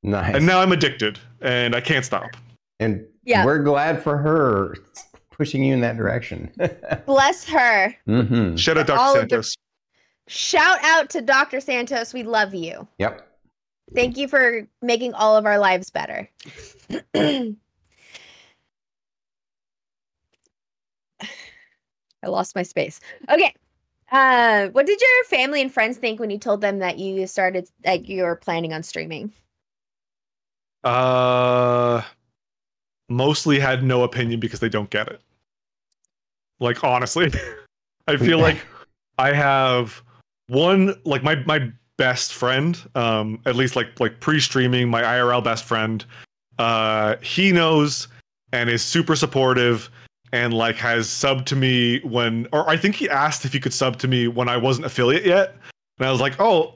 Nice. 0.01 0.33
and 0.33 0.45
now 0.45 0.61
I'm 0.61 0.71
addicted 0.71 1.19
and 1.41 1.75
I 1.75 1.81
can't 1.81 2.05
stop. 2.05 2.29
And 2.79 3.05
yeah. 3.25 3.43
we're 3.43 3.61
glad 3.61 4.01
for 4.01 4.17
her 4.17 4.77
pushing 5.39 5.63
you 5.63 5.73
in 5.73 5.79
that 5.79 5.97
direction. 5.97 6.51
Bless 7.05 7.45
her. 7.45 7.95
Mm-hmm. 8.07 8.57
Shout 8.57 8.77
out 8.77 8.87
Dr. 8.87 9.19
Santos. 9.19 9.55
The... 9.55 10.31
Shout 10.31 10.83
out 10.83 11.09
to 11.11 11.21
Dr. 11.21 11.61
Santos. 11.61 12.13
We 12.13 12.23
love 12.23 12.53
you. 12.53 12.85
Yep. 12.99 13.25
Thank 13.95 14.17
you 14.17 14.27
for 14.27 14.67
making 14.81 15.13
all 15.13 15.35
of 15.35 15.45
our 15.45 15.57
lives 15.57 15.89
better. 15.89 16.29
I 17.15 17.55
lost 22.27 22.53
my 22.53 22.63
space. 22.63 22.99
Okay. 23.31 23.55
Uh, 24.11 24.67
what 24.69 24.85
did 24.85 24.99
your 24.99 25.23
family 25.25 25.61
and 25.61 25.73
friends 25.73 25.97
think 25.97 26.19
when 26.19 26.29
you 26.29 26.37
told 26.37 26.59
them 26.59 26.79
that 26.79 26.99
you 26.99 27.25
started 27.27 27.69
like 27.85 28.09
you 28.09 28.23
were 28.23 28.35
planning 28.35 28.73
on 28.73 28.83
streaming? 28.83 29.31
Uh 30.83 32.01
mostly 33.09 33.59
had 33.59 33.83
no 33.83 34.03
opinion 34.03 34.39
because 34.39 34.59
they 34.59 34.69
don't 34.69 34.89
get 34.89 35.07
it. 35.07 35.21
Like 36.59 36.83
honestly, 36.83 37.31
I 38.07 38.17
feel 38.17 38.39
like 38.39 38.57
I 39.17 39.33
have 39.33 40.01
one 40.47 40.95
like 41.05 41.23
my 41.23 41.35
my 41.45 41.71
best 41.97 42.33
friend, 42.33 42.81
um, 42.95 43.39
at 43.45 43.55
least 43.55 43.75
like 43.75 43.99
like 43.99 44.19
pre-streaming, 44.19 44.89
my 44.89 45.01
IRL 45.01 45.43
best 45.43 45.65
friend. 45.65 46.05
Uh, 46.57 47.15
he 47.21 47.51
knows 47.51 48.07
and 48.51 48.69
is 48.69 48.81
super 48.81 49.15
supportive 49.15 49.89
and 50.31 50.53
like 50.53 50.75
has 50.75 51.07
subbed 51.07 51.45
to 51.45 51.55
me 51.55 51.99
when 51.99 52.47
or 52.51 52.69
I 52.69 52.77
think 52.77 52.95
he 52.95 53.09
asked 53.09 53.45
if 53.45 53.53
he 53.53 53.59
could 53.59 53.73
sub 53.73 53.97
to 53.99 54.07
me 54.07 54.27
when 54.27 54.49
I 54.49 54.57
wasn't 54.57 54.85
affiliate 54.85 55.25
yet. 55.25 55.55
And 55.97 56.07
I 56.07 56.11
was 56.11 56.21
like, 56.21 56.39
"Oh, 56.39 56.73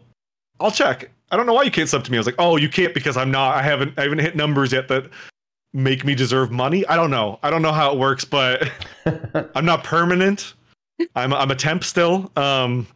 I'll 0.60 0.72
check." 0.72 1.10
I 1.32 1.38
don't 1.38 1.46
know 1.46 1.54
why 1.54 1.64
you 1.64 1.72
can't 1.72 1.90
sub 1.90 2.04
to 2.04 2.12
me. 2.12 2.18
I 2.18 2.20
was 2.20 2.28
like, 2.28 2.36
"Oh, 2.38 2.58
you 2.58 2.70
can't 2.70 2.94
because 2.94 3.18
I'm 3.18 3.32
not 3.32 3.56
I 3.56 3.62
haven't 3.62 3.98
I 3.98 4.04
haven't 4.04 4.20
hit 4.20 4.36
numbers 4.36 4.72
yet 4.72 4.88
that 4.90 5.10
make 5.74 6.06
me 6.06 6.16
deserve 6.16 6.52
money." 6.52 6.86
I 6.88 6.96
don't 6.96 7.12
know. 7.12 7.40
I 7.44 7.50
don't 7.50 7.62
know 7.62 7.74
how 7.74 7.92
it 7.92 8.00
works, 8.00 8.26
but 8.26 8.72
I'm 9.56 9.66
not 9.66 9.84
permanent. 9.84 10.54
I'm 11.16 11.34
I'm 11.34 11.52
a 11.52 11.56
temp 11.56 11.84
still. 11.84 12.32
Um 12.36 12.88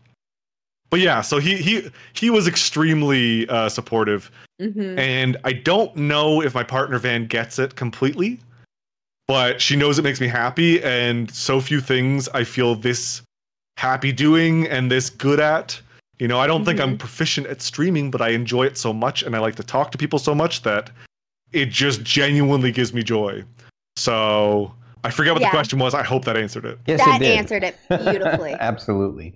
but 0.89 0.99
yeah, 0.99 1.21
so 1.21 1.37
he 1.39 1.57
he 1.57 1.89
he 2.13 2.29
was 2.29 2.47
extremely 2.47 3.47
uh, 3.49 3.69
supportive, 3.69 4.31
mm-hmm. 4.61 4.97
and 4.97 5.37
I 5.43 5.51
don't 5.53 5.95
know 5.95 6.41
if 6.41 6.55
my 6.55 6.63
partner 6.63 6.97
Van 6.97 7.27
gets 7.27 7.59
it 7.59 7.75
completely, 7.75 8.39
but 9.27 9.61
she 9.61 9.75
knows 9.75 9.99
it 9.99 10.03
makes 10.03 10.21
me 10.21 10.27
happy, 10.27 10.81
and 10.83 11.29
so 11.31 11.59
few 11.59 11.81
things 11.81 12.29
I 12.29 12.45
feel 12.45 12.75
this 12.75 13.21
happy 13.77 14.11
doing 14.11 14.67
and 14.67 14.89
this 14.89 15.09
good 15.09 15.39
at. 15.39 15.79
You 16.19 16.27
know, 16.27 16.39
I 16.39 16.47
don't 16.47 16.59
mm-hmm. 16.59 16.65
think 16.65 16.79
I'm 16.79 16.89
mm-hmm. 16.91 16.97
proficient 16.97 17.47
at 17.47 17.61
streaming, 17.61 18.09
but 18.09 18.21
I 18.21 18.29
enjoy 18.29 18.65
it 18.65 18.77
so 18.77 18.93
much, 18.93 19.23
and 19.23 19.35
I 19.35 19.39
like 19.39 19.55
to 19.55 19.63
talk 19.63 19.91
to 19.91 19.97
people 19.97 20.19
so 20.19 20.33
much 20.33 20.61
that 20.61 20.89
it 21.53 21.69
just 21.69 22.03
genuinely 22.03 22.71
gives 22.71 22.93
me 22.93 23.03
joy. 23.03 23.43
So 23.95 24.73
I 25.03 25.09
forget 25.09 25.33
what 25.33 25.41
yeah. 25.41 25.49
the 25.49 25.51
question 25.51 25.79
was. 25.79 25.93
I 25.93 26.03
hope 26.03 26.25
that 26.25 26.37
answered 26.37 26.65
it. 26.65 26.79
Yes, 26.85 27.03
that 27.03 27.21
it 27.21 27.37
answered 27.37 27.63
it 27.63 27.77
beautifully. 27.87 28.53
Absolutely. 28.59 29.33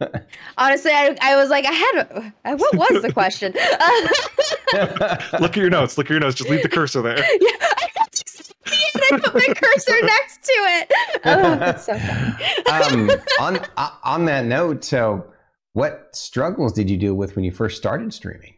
Honestly, 0.58 0.92
I, 0.92 1.16
I 1.20 1.36
was 1.36 1.50
like, 1.50 1.66
I 1.66 1.72
had 1.72 2.32
a, 2.44 2.56
what 2.56 2.74
was 2.74 3.02
the 3.02 3.12
question? 3.12 3.52
Look 5.40 5.50
at 5.50 5.56
your 5.56 5.70
notes. 5.70 5.98
Look 5.98 6.06
at 6.06 6.10
your 6.10 6.20
notes. 6.20 6.36
Just 6.36 6.48
leave 6.48 6.62
the 6.62 6.68
cursor 6.68 7.02
there. 7.02 7.18
Yeah, 7.18 7.50
I 7.60 7.88
got 7.96 8.12
to 8.12 8.22
see 8.26 8.52
it. 8.72 9.12
I 9.12 9.18
put 9.18 9.34
my 9.34 9.54
cursor 9.54 10.02
next 10.02 10.42
to 10.44 10.52
it. 10.52 10.92
Oh, 11.24 11.56
that's 11.56 11.84
so 11.84 11.98
funny. 11.98 13.12
um, 13.12 13.20
on 13.40 13.66
uh, 13.76 13.90
on 14.04 14.24
that 14.24 14.46
note, 14.46 14.84
so 14.84 15.30
what 15.74 16.08
struggles 16.16 16.72
did 16.72 16.88
you 16.88 16.96
deal 16.96 17.14
with 17.14 17.36
when 17.36 17.44
you 17.44 17.52
first 17.52 17.76
started 17.76 18.14
streaming? 18.14 18.54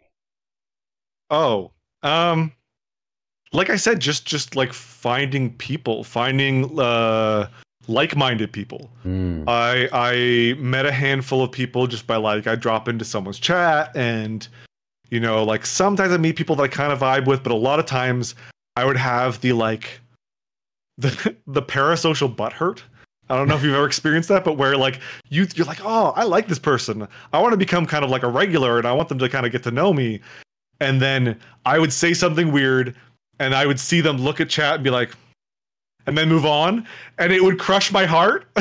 Oh, 1.28 1.72
um, 2.02 2.52
like 3.52 3.70
I 3.70 3.76
said, 3.76 4.00
just 4.00 4.26
just 4.26 4.56
like 4.56 4.72
finding 4.72 5.52
people, 5.54 6.04
finding 6.04 6.78
uh, 6.78 7.48
like-minded 7.88 8.52
people. 8.52 8.90
Mm. 9.04 9.44
I 9.46 9.88
I 9.92 10.54
met 10.58 10.86
a 10.86 10.92
handful 10.92 11.42
of 11.42 11.52
people 11.52 11.86
just 11.86 12.06
by 12.06 12.16
like 12.16 12.46
I 12.46 12.54
drop 12.54 12.88
into 12.88 13.04
someone's 13.04 13.38
chat 13.38 13.94
and 13.96 14.46
you 15.10 15.20
know 15.20 15.44
like 15.44 15.66
sometimes 15.66 16.12
I 16.12 16.16
meet 16.16 16.36
people 16.36 16.56
that 16.56 16.62
I 16.62 16.68
kind 16.68 16.92
of 16.92 17.00
vibe 17.00 17.26
with, 17.26 17.42
but 17.42 17.52
a 17.52 17.56
lot 17.56 17.78
of 17.78 17.86
times 17.86 18.34
I 18.76 18.84
would 18.84 18.96
have 18.96 19.40
the 19.40 19.52
like 19.52 20.00
the 20.98 21.36
the 21.46 21.62
parasocial 21.62 22.34
butt 22.34 22.52
hurt. 22.52 22.82
I 23.28 23.36
don't 23.36 23.48
know 23.48 23.54
if 23.54 23.62
you've 23.62 23.74
ever 23.74 23.86
experienced 23.86 24.28
that, 24.28 24.44
but 24.44 24.54
where 24.54 24.76
like 24.76 25.00
you 25.28 25.46
you're 25.54 25.66
like, 25.66 25.80
oh, 25.84 26.12
I 26.16 26.24
like 26.24 26.48
this 26.48 26.58
person. 26.58 27.06
I 27.32 27.40
want 27.40 27.52
to 27.52 27.56
become 27.56 27.86
kind 27.86 28.04
of 28.04 28.10
like 28.10 28.22
a 28.22 28.28
regular, 28.28 28.78
and 28.78 28.86
I 28.86 28.92
want 28.92 29.08
them 29.08 29.18
to 29.18 29.28
kind 29.28 29.46
of 29.46 29.52
get 29.52 29.62
to 29.64 29.70
know 29.70 29.92
me. 29.92 30.20
And 30.80 31.00
then 31.00 31.38
I 31.64 31.78
would 31.78 31.92
say 31.92 32.12
something 32.12 32.50
weird, 32.50 32.96
and 33.38 33.54
I 33.54 33.66
would 33.66 33.80
see 33.80 34.00
them 34.00 34.18
look 34.18 34.40
at 34.40 34.48
chat 34.48 34.76
and 34.76 34.84
be 34.84 34.90
like, 34.90 35.14
and 36.06 36.18
then 36.18 36.28
move 36.28 36.44
on, 36.44 36.86
and 37.18 37.32
it 37.32 37.42
would 37.42 37.58
crush 37.58 37.92
my 37.92 38.04
heart, 38.04 38.46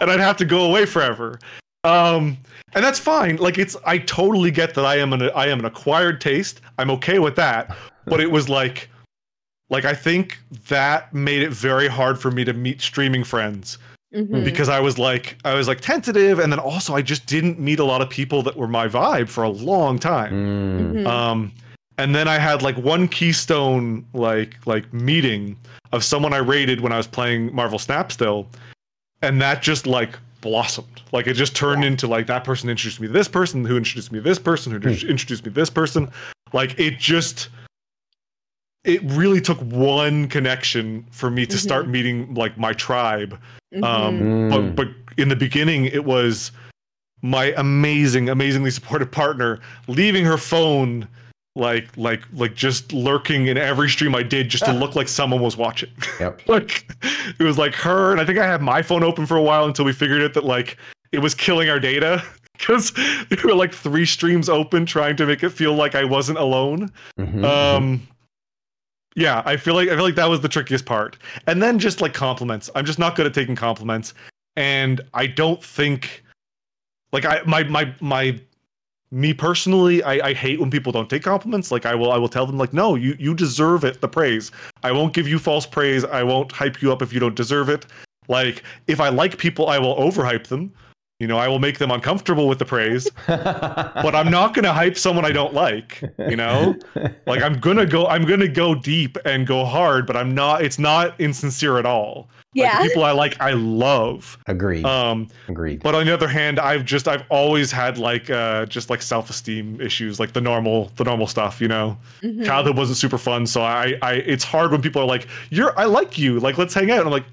and 0.00 0.10
I'd 0.10 0.20
have 0.20 0.36
to 0.38 0.44
go 0.44 0.64
away 0.66 0.86
forever. 0.86 1.38
Um, 1.84 2.36
and 2.74 2.84
that's 2.84 2.98
fine. 2.98 3.36
Like 3.36 3.58
it's, 3.58 3.76
I 3.86 3.98
totally 3.98 4.50
get 4.50 4.74
that 4.74 4.84
I 4.84 4.96
am 4.96 5.12
an 5.12 5.30
I 5.34 5.48
am 5.48 5.58
an 5.58 5.64
acquired 5.64 6.20
taste. 6.20 6.60
I'm 6.78 6.90
okay 6.92 7.18
with 7.18 7.36
that. 7.36 7.76
But 8.04 8.20
it 8.20 8.30
was 8.30 8.48
like, 8.48 8.88
like 9.70 9.84
I 9.84 9.94
think 9.94 10.38
that 10.68 11.12
made 11.12 11.42
it 11.42 11.50
very 11.50 11.88
hard 11.88 12.18
for 12.18 12.30
me 12.30 12.44
to 12.44 12.52
meet 12.52 12.80
streaming 12.80 13.24
friends. 13.24 13.78
Mm-hmm. 14.14 14.42
Because 14.42 14.70
I 14.70 14.80
was 14.80 14.98
like 14.98 15.36
I 15.44 15.54
was 15.54 15.68
like 15.68 15.80
tentative, 15.80 16.38
and 16.38 16.50
then 16.50 16.58
also 16.58 16.94
I 16.94 17.02
just 17.02 17.26
didn't 17.26 17.58
meet 17.58 17.78
a 17.78 17.84
lot 17.84 18.00
of 18.00 18.08
people 18.08 18.42
that 18.42 18.56
were 18.56 18.68
my 18.68 18.88
vibe 18.88 19.28
for 19.28 19.44
a 19.44 19.50
long 19.50 19.98
time. 19.98 20.32
Mm-hmm. 20.32 21.06
Um, 21.06 21.52
and 21.98 22.14
then 22.14 22.28
I 22.28 22.38
had 22.38 22.62
like 22.62 22.76
one 22.78 23.08
keystone 23.08 24.06
like 24.14 24.56
like 24.66 24.90
meeting 24.92 25.56
of 25.92 26.04
someone 26.04 26.32
I 26.32 26.38
rated 26.38 26.80
when 26.80 26.92
I 26.92 26.96
was 26.96 27.06
playing 27.06 27.54
Marvel 27.54 27.78
Snap 27.78 28.12
still, 28.12 28.46
and 29.20 29.42
that 29.42 29.60
just 29.62 29.86
like 29.86 30.16
blossomed. 30.40 31.02
Like 31.12 31.26
it 31.26 31.34
just 31.34 31.56
turned 31.56 31.82
yeah. 31.82 31.88
into 31.88 32.06
like 32.06 32.26
that 32.28 32.44
person 32.44 32.70
introduced 32.70 33.00
me 33.00 33.08
to 33.08 33.12
this 33.12 33.28
person, 33.28 33.64
who 33.64 33.76
introduced 33.76 34.12
me 34.12 34.20
to 34.20 34.22
this 34.22 34.38
person, 34.38 34.72
who 34.72 34.78
mm. 34.78 35.08
introduced 35.08 35.44
me 35.44 35.50
to 35.50 35.54
this 35.54 35.70
person. 35.70 36.08
Like 36.52 36.78
it 36.78 36.98
just 36.98 37.48
it 38.84 39.02
really 39.02 39.40
took 39.40 39.58
one 39.58 40.28
connection 40.28 41.04
for 41.10 41.30
me 41.30 41.44
to 41.46 41.56
mm-hmm. 41.56 41.58
start 41.58 41.88
meeting 41.88 42.32
like 42.34 42.56
my 42.56 42.72
tribe. 42.72 43.38
Mm-hmm. 43.74 43.84
Um, 43.84 44.20
mm. 44.20 44.50
but 44.50 44.76
but 44.76 44.88
in 45.20 45.28
the 45.28 45.36
beginning 45.36 45.86
it 45.86 46.04
was 46.04 46.52
my 47.20 47.52
amazing, 47.56 48.28
amazingly 48.28 48.70
supportive 48.70 49.10
partner 49.10 49.58
leaving 49.88 50.24
her 50.24 50.38
phone 50.38 51.08
like 51.56 51.96
like 51.96 52.22
like 52.32 52.54
just 52.54 52.92
lurking 52.92 53.48
in 53.48 53.58
every 53.58 53.88
stream 53.88 54.14
I 54.14 54.22
did 54.22 54.48
just 54.48 54.64
to 54.64 54.72
look 54.72 54.94
like 54.94 55.08
someone 55.08 55.40
was 55.40 55.56
watching. 55.56 55.90
Yep. 56.20 56.48
like 56.48 56.88
it 57.38 57.42
was 57.42 57.58
like 57.58 57.74
her 57.74 58.12
and 58.12 58.20
I 58.20 58.24
think 58.24 58.38
I 58.38 58.46
had 58.46 58.60
my 58.60 58.82
phone 58.82 59.04
open 59.04 59.26
for 59.26 59.36
a 59.36 59.42
while 59.42 59.66
until 59.66 59.84
we 59.84 59.92
figured 59.92 60.20
it 60.20 60.34
that 60.34 60.44
like 60.44 60.76
it 61.12 61.20
was 61.20 61.34
killing 61.34 61.68
our 61.68 61.78
data 61.80 62.22
because 62.58 62.92
there 63.28 63.38
were 63.44 63.54
like 63.54 63.72
three 63.72 64.06
streams 64.06 64.48
open 64.48 64.84
trying 64.86 65.16
to 65.16 65.26
make 65.26 65.42
it 65.42 65.50
feel 65.50 65.74
like 65.74 65.94
I 65.94 66.04
wasn't 66.04 66.38
alone. 66.38 66.90
Mm-hmm, 67.18 67.44
mm-hmm. 67.44 67.44
um 67.44 68.08
Yeah, 69.16 69.42
I 69.44 69.56
feel 69.56 69.74
like 69.74 69.88
I 69.88 69.94
feel 69.94 70.04
like 70.04 70.16
that 70.16 70.28
was 70.28 70.40
the 70.40 70.48
trickiest 70.48 70.86
part. 70.86 71.16
And 71.46 71.62
then 71.62 71.78
just 71.78 72.00
like 72.00 72.14
compliments. 72.14 72.70
I'm 72.74 72.84
just 72.84 72.98
not 72.98 73.16
good 73.16 73.26
at 73.26 73.34
taking 73.34 73.56
compliments. 73.56 74.14
And 74.56 75.00
I 75.14 75.26
don't 75.26 75.62
think 75.62 76.24
like 77.12 77.24
I 77.24 77.42
my 77.46 77.62
my 77.64 77.92
my 78.00 78.38
me 79.10 79.32
personally, 79.32 80.02
I, 80.02 80.28
I 80.28 80.34
hate 80.34 80.60
when 80.60 80.70
people 80.70 80.92
don't 80.92 81.08
take 81.08 81.22
compliments. 81.22 81.70
Like 81.70 81.86
I 81.86 81.94
will 81.94 82.12
I 82.12 82.18
will 82.18 82.28
tell 82.28 82.46
them 82.46 82.58
like, 82.58 82.72
no, 82.72 82.94
you 82.94 83.16
you 83.18 83.34
deserve 83.34 83.84
it, 83.84 84.00
the 84.00 84.08
praise. 84.08 84.50
I 84.82 84.92
won't 84.92 85.14
give 85.14 85.26
you 85.26 85.38
false 85.38 85.66
praise. 85.66 86.04
I 86.04 86.22
won't 86.22 86.52
hype 86.52 86.82
you 86.82 86.92
up 86.92 87.02
if 87.02 87.12
you 87.12 87.20
don't 87.20 87.34
deserve 87.34 87.68
it. 87.68 87.86
Like 88.28 88.62
if 88.86 89.00
I 89.00 89.08
like 89.08 89.38
people, 89.38 89.68
I 89.68 89.78
will 89.78 89.96
overhype 89.96 90.46
them. 90.46 90.72
You 91.20 91.26
know, 91.26 91.36
I 91.36 91.48
will 91.48 91.58
make 91.58 91.78
them 91.78 91.90
uncomfortable 91.90 92.46
with 92.46 92.60
the 92.60 92.64
praise, 92.64 93.10
but 93.26 94.14
I'm 94.14 94.30
not 94.30 94.54
going 94.54 94.64
to 94.64 94.72
hype 94.72 94.96
someone 94.96 95.24
I 95.24 95.32
don't 95.32 95.52
like, 95.52 96.00
you 96.16 96.36
know? 96.36 96.76
Like 97.26 97.42
I'm 97.42 97.58
going 97.58 97.76
to 97.76 97.86
go 97.86 98.06
I'm 98.06 98.24
going 98.24 98.38
to 98.38 98.48
go 98.48 98.72
deep 98.72 99.18
and 99.24 99.44
go 99.44 99.64
hard, 99.64 100.06
but 100.06 100.16
I'm 100.16 100.32
not 100.32 100.62
it's 100.62 100.78
not 100.78 101.20
insincere 101.20 101.76
at 101.76 101.86
all. 101.86 102.28
Yeah. 102.58 102.78
Like, 102.78 102.88
people 102.88 103.04
I 103.04 103.12
like 103.12 103.40
I 103.40 103.52
love. 103.52 104.36
Agreed. 104.46 104.84
Um 104.84 105.28
Agreed. 105.48 105.82
but 105.82 105.94
on 105.94 106.04
the 106.06 106.12
other 106.12 106.28
hand, 106.28 106.58
I've 106.58 106.84
just 106.84 107.08
I've 107.08 107.24
always 107.30 107.70
had 107.72 107.98
like 107.98 108.28
uh 108.30 108.66
just 108.66 108.90
like 108.90 109.00
self-esteem 109.02 109.80
issues, 109.80 110.18
like 110.20 110.32
the 110.32 110.40
normal 110.40 110.90
the 110.96 111.04
normal 111.04 111.26
stuff, 111.26 111.60
you 111.60 111.68
know. 111.68 111.96
Mhm. 112.22 112.44
Childhood 112.44 112.76
wasn't 112.76 112.98
super 112.98 113.18
fun, 113.18 113.46
so 113.46 113.62
I 113.62 113.94
I 114.02 114.12
it's 114.14 114.44
hard 114.44 114.72
when 114.72 114.82
people 114.82 115.00
are 115.02 115.06
like, 115.06 115.26
"You're 115.50 115.78
I 115.78 115.84
like 115.84 116.18
you. 116.18 116.40
Like 116.40 116.58
let's 116.58 116.74
hang 116.74 116.90
out." 116.90 116.98
And 116.98 117.06
I'm 117.06 117.12
like, 117.12 117.24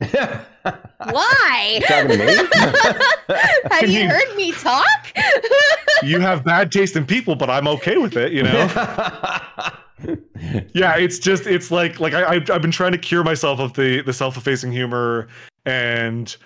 Why? 1.10 1.80
Talking 1.86 2.18
to? 2.18 2.48
Have 3.70 3.88
you 3.88 4.00
mean- 4.00 4.10
heard 4.10 4.34
me 4.36 4.52
talk? 4.52 5.12
"You 6.02 6.18
have 6.20 6.42
bad 6.44 6.72
taste 6.72 6.96
in 6.96 7.04
people, 7.04 7.34
but 7.36 7.50
I'm 7.50 7.68
okay 7.68 7.96
with 7.98 8.16
it," 8.16 8.32
you 8.32 8.42
know. 8.42 8.66
Yeah, 10.74 10.96
it's 10.96 11.18
just 11.18 11.46
it's 11.46 11.70
like 11.70 12.00
like 12.00 12.14
I 12.14 12.24
I've, 12.34 12.50
I've 12.50 12.62
been 12.62 12.70
trying 12.70 12.92
to 12.92 12.98
cure 12.98 13.22
myself 13.24 13.60
of 13.60 13.74
the 13.74 14.02
the 14.02 14.12
self-effacing 14.12 14.72
humor 14.72 15.28
and 15.66 16.36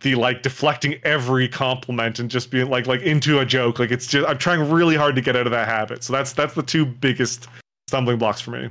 the 0.00 0.14
like 0.14 0.42
deflecting 0.42 0.98
every 1.04 1.48
compliment 1.48 2.18
and 2.18 2.30
just 2.30 2.50
being 2.50 2.68
like 2.68 2.86
like 2.86 3.02
into 3.02 3.38
a 3.40 3.44
joke. 3.44 3.78
Like 3.78 3.90
it's 3.90 4.06
just 4.06 4.28
I'm 4.28 4.38
trying 4.38 4.70
really 4.70 4.96
hard 4.96 5.14
to 5.16 5.22
get 5.22 5.36
out 5.36 5.46
of 5.46 5.52
that 5.52 5.68
habit. 5.68 6.02
So 6.04 6.12
that's 6.12 6.32
that's 6.32 6.54
the 6.54 6.62
two 6.62 6.84
biggest 6.84 7.48
stumbling 7.88 8.18
blocks 8.18 8.40
for 8.40 8.50
me. 8.52 8.68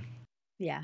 yeah. 0.59 0.83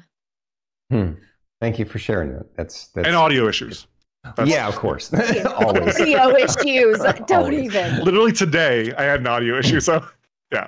Hmm. 0.92 1.12
Thank 1.60 1.80
you 1.80 1.86
for 1.86 2.00
sharing 2.00 2.32
that. 2.34 2.56
That's 2.56 2.88
that's 2.90 3.08
And 3.08 3.16
audio 3.16 3.48
issues. 3.48 3.88
That's- 4.24 4.48
yeah, 4.48 4.68
of 4.68 4.76
course. 4.76 5.12
Always. 5.46 6.00
Audio 6.00 6.36
issues. 6.38 7.00
Don't 7.00 7.32
Always. 7.32 7.66
even. 7.76 8.04
Literally 8.04 8.32
today 8.32 8.94
I 8.98 9.04
had 9.04 9.20
an 9.22 9.28
audio 9.28 9.58
issue, 9.58 9.80
so 9.80 10.06
yeah. 10.54 10.68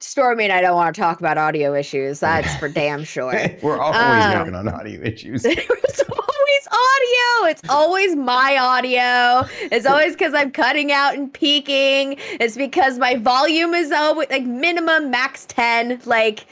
Stormy 0.00 0.44
and 0.44 0.52
I 0.52 0.60
don't 0.60 0.74
want 0.74 0.94
to 0.94 1.00
talk 1.00 1.20
about 1.20 1.38
audio 1.38 1.74
issues. 1.74 2.20
That's 2.20 2.54
for 2.56 2.68
damn 2.68 3.04
sure. 3.04 3.34
We're 3.62 3.78
always 3.80 4.24
Um, 4.24 4.38
working 4.38 4.54
on 4.54 4.68
audio 4.68 5.02
issues. 5.02 5.44
it's 5.46 6.00
always 6.00 6.68
audio. 6.68 7.50
It's 7.50 7.62
always 7.68 8.16
my 8.16 8.56
audio. 8.58 9.48
It's 9.70 9.86
always 9.86 10.12
because 10.14 10.34
I'm 10.34 10.50
cutting 10.50 10.92
out 10.92 11.14
and 11.14 11.32
peaking. 11.32 12.16
It's 12.40 12.56
because 12.56 12.98
my 12.98 13.16
volume 13.16 13.74
is 13.74 13.92
always 13.92 14.28
like 14.30 14.44
minimum 14.44 15.10
max 15.10 15.46
10. 15.46 16.00
Like, 16.04 16.46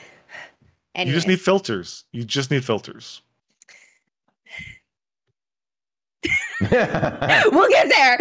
You 0.96 1.12
just 1.12 1.28
need 1.28 1.40
filters. 1.40 2.04
You 2.12 2.24
just 2.24 2.50
need 2.50 2.64
filters. 2.64 3.22
we'll 6.60 7.68
get 7.68 7.88
there. 7.88 8.18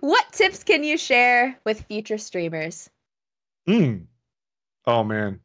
What 0.00 0.24
tips 0.32 0.62
can 0.62 0.84
you 0.84 0.98
share 0.98 1.58
with 1.64 1.82
future 1.82 2.18
streamers? 2.18 2.88
Mm. 3.68 4.06
Oh 4.86 5.04
man. 5.04 5.40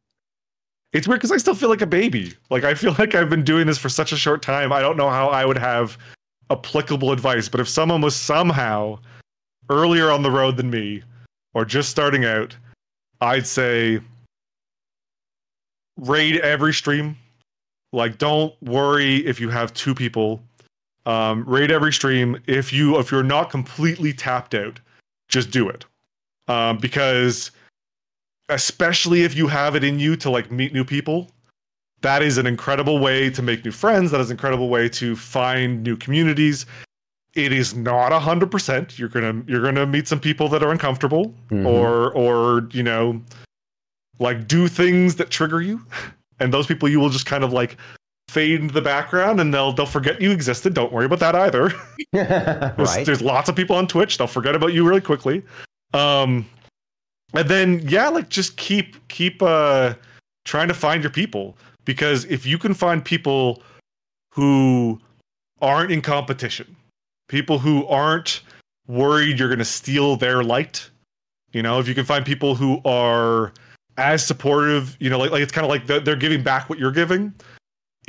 It's 0.92 1.08
weird 1.08 1.20
because 1.20 1.32
I 1.32 1.38
still 1.38 1.56
feel 1.56 1.70
like 1.70 1.82
a 1.82 1.88
baby. 1.88 2.34
Like 2.50 2.64
I 2.64 2.74
feel 2.74 2.96
like 3.00 3.16
I've 3.16 3.30
been 3.30 3.44
doing 3.44 3.68
this 3.68 3.78
for 3.78 3.90
such 3.90 4.12
a 4.12 4.18
short 4.18 4.42
time. 4.42 4.72
I 4.72 4.82
don't 4.82 4.98
know 4.98 5.10
how 5.10 5.30
I 5.30 5.46
would 5.46 5.58
have 5.58 5.98
applicable 6.50 7.12
advice, 7.12 7.48
but 7.48 7.60
if 7.60 7.70
someone 7.70 8.02
was 8.02 8.16
somehow 8.16 9.00
earlier 9.70 10.10
on 10.10 10.24
the 10.24 10.32
road 10.32 10.58
than 10.58 10.70
me 10.70 11.04
or 11.54 11.64
just 11.64 11.90
starting 11.90 12.26
out, 12.26 12.56
I'd 13.22 13.46
say 13.46 14.00
raid 15.98 16.38
every 16.38 16.74
stream. 16.74 17.18
Like 17.94 18.18
don't 18.18 18.54
worry 18.62 19.18
if 19.26 19.40
you 19.40 19.50
have 19.50 19.74
two 19.74 19.94
people. 19.94 20.42
Um, 21.06 21.44
raid 21.46 21.72
every 21.72 21.94
stream. 21.94 22.38
If 22.46 22.72
you 22.74 23.00
if 23.00 23.12
you're 23.12 23.24
not 23.24 23.50
completely 23.50 24.14
tapped 24.14 24.54
out, 24.54 24.80
just 25.30 25.50
do 25.52 25.70
it. 25.70 25.86
Um, 26.48 26.78
because 26.78 27.52
especially 28.50 29.24
if 29.24 29.36
you 29.36 29.48
have 29.48 29.76
it 29.76 29.84
in 29.84 30.00
you 30.00 30.16
to 30.18 30.30
like 30.30 30.52
meet 30.52 30.74
new 30.74 30.84
people 30.84 31.30
that 32.02 32.22
is 32.24 32.38
an 32.38 32.48
incredible 32.48 32.98
way 33.00 33.30
to 33.30 33.42
make 33.42 33.64
new 33.64 33.72
friends 33.72 34.10
that 34.12 34.20
is 34.20 34.30
an 34.32 34.36
incredible 34.36 34.70
way 34.70 34.90
to 34.90 35.16
find 35.16 35.84
new 35.84 35.96
communities 35.96 36.66
it 37.36 37.52
is 37.52 37.76
not 37.76 38.12
a 38.12 38.20
hundred 38.20 38.50
percent 38.50 38.98
you're 38.98 39.10
gonna 39.10 39.44
you're 39.48 39.62
gonna 39.62 39.86
meet 39.86 40.08
some 40.08 40.20
people 40.20 40.50
that 40.50 40.64
are 40.64 40.72
uncomfortable 40.72 41.34
Mhm. 41.52 41.66
or 41.68 42.12
or 42.14 42.68
you 42.72 42.82
know 42.82 43.22
like 44.18 44.48
do 44.48 44.68
things 44.68 45.16
that 45.18 45.30
trigger 45.30 45.62
you 45.62 45.80
and 46.40 46.52
those 46.52 46.66
people 46.66 46.90
you 46.90 47.00
will 47.00 47.10
just 47.10 47.28
kind 47.28 47.44
of 47.44 47.54
like 47.54 47.78
fade 48.30 48.62
into 48.62 48.74
the 48.74 48.82
background 48.82 49.42
and 49.42 49.54
they'll 49.54 49.74
they'll 49.74 49.86
forget 49.86 50.22
you 50.22 50.32
existed 50.32 50.74
don't 50.74 50.94
worry 50.94 51.06
about 51.06 51.20
that 51.20 51.36
either 51.36 51.72
there's, 52.14 52.74
right. 52.78 53.06
there's 53.06 53.22
lots 53.22 53.50
of 53.50 53.56
people 53.56 53.76
on 53.76 53.88
Twitch. 53.88 54.18
They'll 54.18 54.28
forget 54.28 54.56
about 54.56 54.74
you 54.74 54.88
really 54.88 55.02
quickly. 55.02 55.44
Um, 55.94 56.48
and 57.34 57.48
then 57.48 57.88
yeah, 57.88 58.10
like 58.10 58.30
just 58.30 58.58
keep 58.58 59.08
keep 59.10 59.42
uh 59.42 59.94
trying 60.46 60.68
to 60.68 60.74
find 60.74 61.04
your 61.04 61.12
people 61.12 61.58
because 61.86 62.26
if 62.26 62.46
you 62.46 62.58
can 62.58 62.74
find 62.74 63.04
people 63.04 63.62
who 64.32 65.00
aren't 65.62 65.92
in 65.92 66.02
competition, 66.02 66.76
people 67.28 67.60
who 67.60 67.86
aren't 67.88 68.42
worried 68.88 69.38
you're 69.38 69.50
going 69.50 69.60
to 69.60 69.66
steal 69.66 70.16
their 70.16 70.44
light, 70.44 70.90
you 71.52 71.62
know, 71.62 71.80
if 71.80 71.88
you 71.88 71.94
can 71.94 72.06
find 72.06 72.26
people 72.26 72.56
who 72.56 72.82
are 72.86 73.54
as 73.98 74.26
supportive, 74.26 74.98
you 75.00 75.10
know, 75.10 75.20
like 75.20 75.32
like 75.32 75.44
it's 75.44 75.52
kind 75.52 75.66
of 75.66 75.70
like 75.70 75.86
they're 75.86 76.16
giving 76.16 76.42
back 76.42 76.70
what 76.70 76.80
you're 76.80 76.92
giving. 76.92 77.34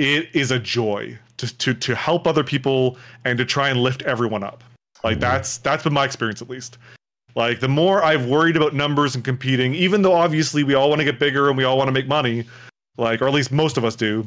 It 0.01 0.31
is 0.33 0.51
a 0.51 0.59
joy 0.59 1.19
to 1.37 1.59
to 1.59 1.75
to 1.75 1.95
help 1.95 2.27
other 2.27 2.43
people 2.43 2.97
and 3.27 3.37
to 3.37 3.45
try 3.45 3.69
and 3.69 3.83
lift 3.83 4.01
everyone 4.03 4.43
up. 4.43 4.65
Like 5.05 5.19
Mhm. 5.19 5.21
that's 5.21 5.59
that's 5.59 5.85
been 5.85 5.93
my 5.93 6.07
experience 6.07 6.41
at 6.41 6.49
least. 6.49 6.79
Like 7.35 7.61
the 7.61 7.69
more 7.69 8.03
I've 8.03 8.25
worried 8.25 8.57
about 8.57 8.75
numbers 8.75 9.15
and 9.15 9.23
competing, 9.23 9.75
even 9.75 10.01
though 10.01 10.15
obviously 10.15 10.65
we 10.65 10.73
all 10.73 10.89
want 10.89 11.01
to 11.01 11.05
get 11.05 11.19
bigger 11.19 11.49
and 11.49 11.57
we 11.57 11.65
all 11.65 11.77
want 11.77 11.89
to 11.89 11.93
make 11.93 12.09
money, 12.09 12.45
like 12.97 13.21
or 13.21 13.29
at 13.29 13.35
least 13.35 13.53
most 13.53 13.77
of 13.77 13.85
us 13.85 13.95
do. 13.95 14.27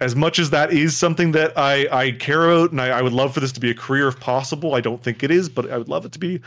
As 0.00 0.14
much 0.14 0.38
as 0.38 0.50
that 0.50 0.72
is 0.72 0.96
something 0.96 1.32
that 1.32 1.52
I 1.58 1.88
I 1.90 2.10
care 2.12 2.48
about 2.48 2.70
and 2.70 2.80
I, 2.80 2.88
I 2.98 3.02
would 3.02 3.12
love 3.12 3.34
for 3.34 3.40
this 3.40 3.52
to 3.52 3.60
be 3.60 3.70
a 3.70 3.74
career 3.74 4.06
if 4.06 4.20
possible, 4.20 4.76
I 4.76 4.80
don't 4.80 5.02
think 5.02 5.24
it 5.24 5.32
is, 5.32 5.48
but 5.48 5.68
I 5.68 5.78
would 5.78 5.88
love 5.88 6.04
it 6.04 6.12
to 6.12 6.18
be. 6.20 6.40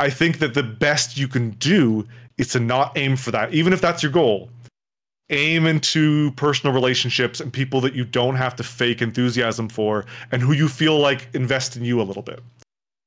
I 0.00 0.10
think 0.10 0.40
that 0.40 0.54
the 0.54 0.64
best 0.64 1.16
you 1.16 1.28
can 1.28 1.50
do 1.50 2.04
is 2.38 2.48
to 2.48 2.60
not 2.60 2.98
aim 2.98 3.14
for 3.16 3.30
that, 3.30 3.54
even 3.54 3.72
if 3.72 3.80
that's 3.80 4.02
your 4.02 4.10
goal. 4.10 4.50
Aim 5.30 5.66
into 5.66 6.30
personal 6.32 6.74
relationships 6.74 7.40
and 7.40 7.52
people 7.52 7.80
that 7.80 7.94
you 7.94 8.04
don't 8.04 8.36
have 8.36 8.54
to 8.56 8.62
fake 8.62 9.00
enthusiasm 9.00 9.68
for 9.68 10.04
and 10.32 10.42
who 10.42 10.52
you 10.52 10.68
feel 10.68 10.98
like 10.98 11.28
invest 11.34 11.76
in 11.76 11.84
you 11.84 12.00
a 12.00 12.04
little 12.04 12.22
bit. 12.22 12.40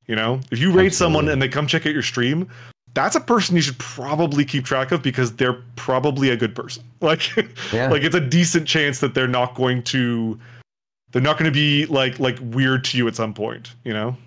You 0.08 0.16
know, 0.16 0.40
if 0.52 0.58
you 0.60 0.72
raid 0.72 0.94
someone 0.94 1.28
and 1.30 1.42
they 1.42 1.48
come 1.50 1.68
check 1.68 1.86
out 1.86 1.94
your 1.94 2.02
stream, 2.02 2.50
that's 2.94 3.16
a 3.16 3.20
person 3.20 3.56
you 3.56 3.62
should 3.62 3.78
probably 3.78 4.44
keep 4.46 4.66
track 4.66 4.92
of 4.92 5.04
because 5.04 5.36
they're 5.36 5.62
probably 5.76 6.30
a 6.32 6.38
good 6.38 6.56
person. 6.56 6.84
Like, 7.02 7.36
Yeah. 7.72 7.90
like 7.90 8.02
it's 8.02 8.16
a 8.16 8.20
decent 8.22 8.68
chance 8.68 9.00
that 9.02 9.14
they're 9.14 9.28
not 9.28 9.54
going 9.54 9.84
to, 9.84 10.40
they're 11.12 11.22
not 11.22 11.38
going 11.38 11.52
to 11.52 11.56
be 11.56 11.86
like 11.86 12.18
like 12.20 12.40
weird 12.42 12.84
to 12.86 12.98
you 12.98 13.08
at 13.08 13.16
some 13.16 13.34
point. 13.34 13.76
You 13.84 13.94
know, 13.94 14.18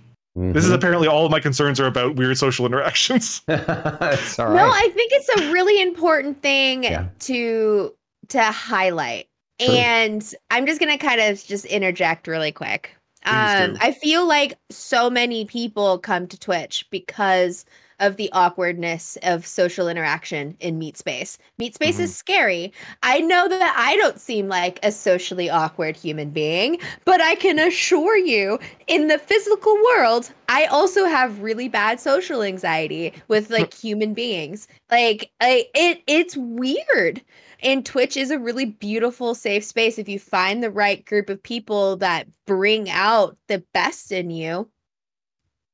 this 0.53 0.65
is 0.65 0.71
Mhm. 0.71 0.75
apparently 0.75 1.09
all 1.09 1.25
of 1.27 1.31
my 1.31 1.41
concerns 1.41 1.79
are 1.81 1.87
about 1.87 2.17
weird 2.17 2.37
social 2.39 2.67
interactions. 2.67 3.43
it's 3.49 4.39
all 4.39 4.55
No. 4.55 4.71
I 4.71 4.91
think 4.95 5.13
it's 5.13 5.29
a 5.41 5.53
really 5.53 5.81
important 5.83 6.43
thing 6.43 6.85
Yeah. 6.85 7.07
to 7.21 7.95
to 8.29 8.43
highlight. 8.43 9.27
True. 9.61 9.75
And 9.75 10.35
I'm 10.51 10.67
just 10.67 10.81
gonna 10.81 10.99
kind 10.99 11.21
of 11.21 11.45
just 11.45 11.65
interject 11.67 12.27
really 12.27 12.53
quick. 12.53 12.95
Um. 13.27 13.77
I 13.83 13.93
feel 13.93 14.27
like 14.27 14.55
so 14.71 15.11
many 15.11 15.45
people 15.45 15.99
come 15.99 16.27
to 16.29 16.39
Twitch 16.39 16.87
because 16.91 17.67
of 18.01 18.17
the 18.17 18.31
awkwardness 18.33 19.17
of 19.23 19.47
social 19.47 19.89
interaction 19.89 20.57
in 20.61 20.79
meat 20.79 20.97
space. 20.97 21.39
Meat 21.59 21.75
space 21.75 21.97
Mm-hmm. 21.97 22.05
is 22.05 22.15
scary. 22.15 22.73
I 23.03 23.21
know 23.21 23.49
that 23.49 23.75
I 23.77 23.97
don't 23.97 24.15
seem 24.21 24.49
like 24.49 24.79
a 24.83 24.91
socially 24.91 25.49
awkward 25.51 25.97
human 25.97 26.31
being, 26.31 26.79
but 27.05 27.21
I 27.21 27.35
can 27.37 27.59
assure 27.59 28.17
you 28.17 28.59
in 28.89 29.09
the 29.09 29.19
physical 29.19 29.75
world, 29.97 30.33
I 30.49 30.67
also 30.67 31.05
have 31.07 31.41
really 31.43 31.69
bad 31.69 32.01
social 32.01 32.43
anxiety 32.43 33.13
with 33.29 33.51
like 33.51 33.75
human 33.75 34.15
beings. 34.15 34.69
Like 34.91 35.31
I, 35.41 35.69
it 35.75 36.03
it's 36.07 36.37
weird. 36.37 37.23
And 37.63 37.85
Twitch 37.85 38.17
is 38.17 38.31
a 38.31 38.39
really 38.39 38.65
beautiful 38.67 39.35
safe 39.35 39.65
space 39.65 39.99
if 39.99 40.09
you 40.09 40.19
find 40.19 40.63
the 40.63 40.71
right 40.71 41.05
group 41.05 41.29
of 41.31 41.43
people 41.43 41.97
that 41.99 42.27
bring 42.47 42.89
out 42.91 43.37
the 43.49 43.65
best 43.75 44.13
in 44.13 44.31
you. 44.31 44.71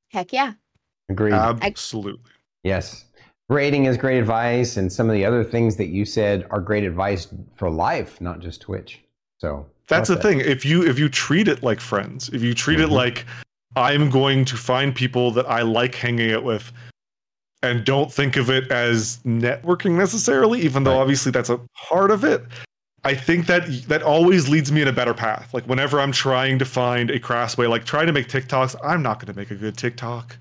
Heck 0.08 0.32
yeah. 0.32 0.54
Agreed. 1.08 1.34
Absolutely. 1.34 2.30
yes. 2.64 3.04
raiding 3.48 3.84
is 3.84 3.96
great 3.96 4.18
advice, 4.18 4.76
and 4.76 4.92
some 4.92 5.08
of 5.08 5.14
the 5.14 5.24
other 5.24 5.44
things 5.44 5.76
that 5.76 5.86
you 5.86 6.04
said 6.04 6.46
are 6.50 6.60
great 6.60 6.84
advice 6.84 7.28
for 7.54 7.70
life, 7.70 8.20
not 8.20 8.40
just 8.40 8.60
Twitch. 8.60 9.00
So 9.38 9.66
that's 9.88 10.08
the 10.08 10.16
that. 10.16 10.22
thing. 10.22 10.40
If 10.40 10.64
you 10.64 10.82
if 10.84 10.98
you 10.98 11.08
treat 11.08 11.48
it 11.48 11.62
like 11.62 11.80
friends, 11.80 12.28
if 12.30 12.42
you 12.42 12.54
treat 12.54 12.78
mm-hmm. 12.78 12.90
it 12.92 12.94
like 12.94 13.24
I'm 13.76 14.10
going 14.10 14.44
to 14.46 14.56
find 14.56 14.94
people 14.94 15.30
that 15.32 15.46
I 15.46 15.62
like 15.62 15.94
hanging 15.94 16.32
out 16.32 16.42
with, 16.42 16.72
and 17.62 17.84
don't 17.84 18.12
think 18.12 18.36
of 18.36 18.50
it 18.50 18.70
as 18.70 19.18
networking 19.24 19.92
necessarily, 19.92 20.60
even 20.62 20.84
though 20.84 20.92
right. 20.92 21.02
obviously 21.02 21.30
that's 21.30 21.50
a 21.50 21.60
part 21.88 22.10
of 22.10 22.24
it. 22.24 22.44
I 23.04 23.14
think 23.14 23.46
that 23.46 23.68
that 23.86 24.02
always 24.02 24.48
leads 24.48 24.72
me 24.72 24.82
in 24.82 24.88
a 24.88 24.92
better 24.92 25.14
path. 25.14 25.54
Like 25.54 25.64
whenever 25.66 26.00
I'm 26.00 26.10
trying 26.10 26.58
to 26.58 26.64
find 26.64 27.10
a 27.10 27.20
crass 27.20 27.56
way, 27.56 27.68
like 27.68 27.84
trying 27.84 28.08
to 28.08 28.12
make 28.12 28.26
TikToks, 28.26 28.74
I'm 28.82 29.02
not 29.02 29.20
going 29.20 29.32
to 29.32 29.38
make 29.38 29.52
a 29.52 29.54
good 29.54 29.76
TikTok. 29.76 30.36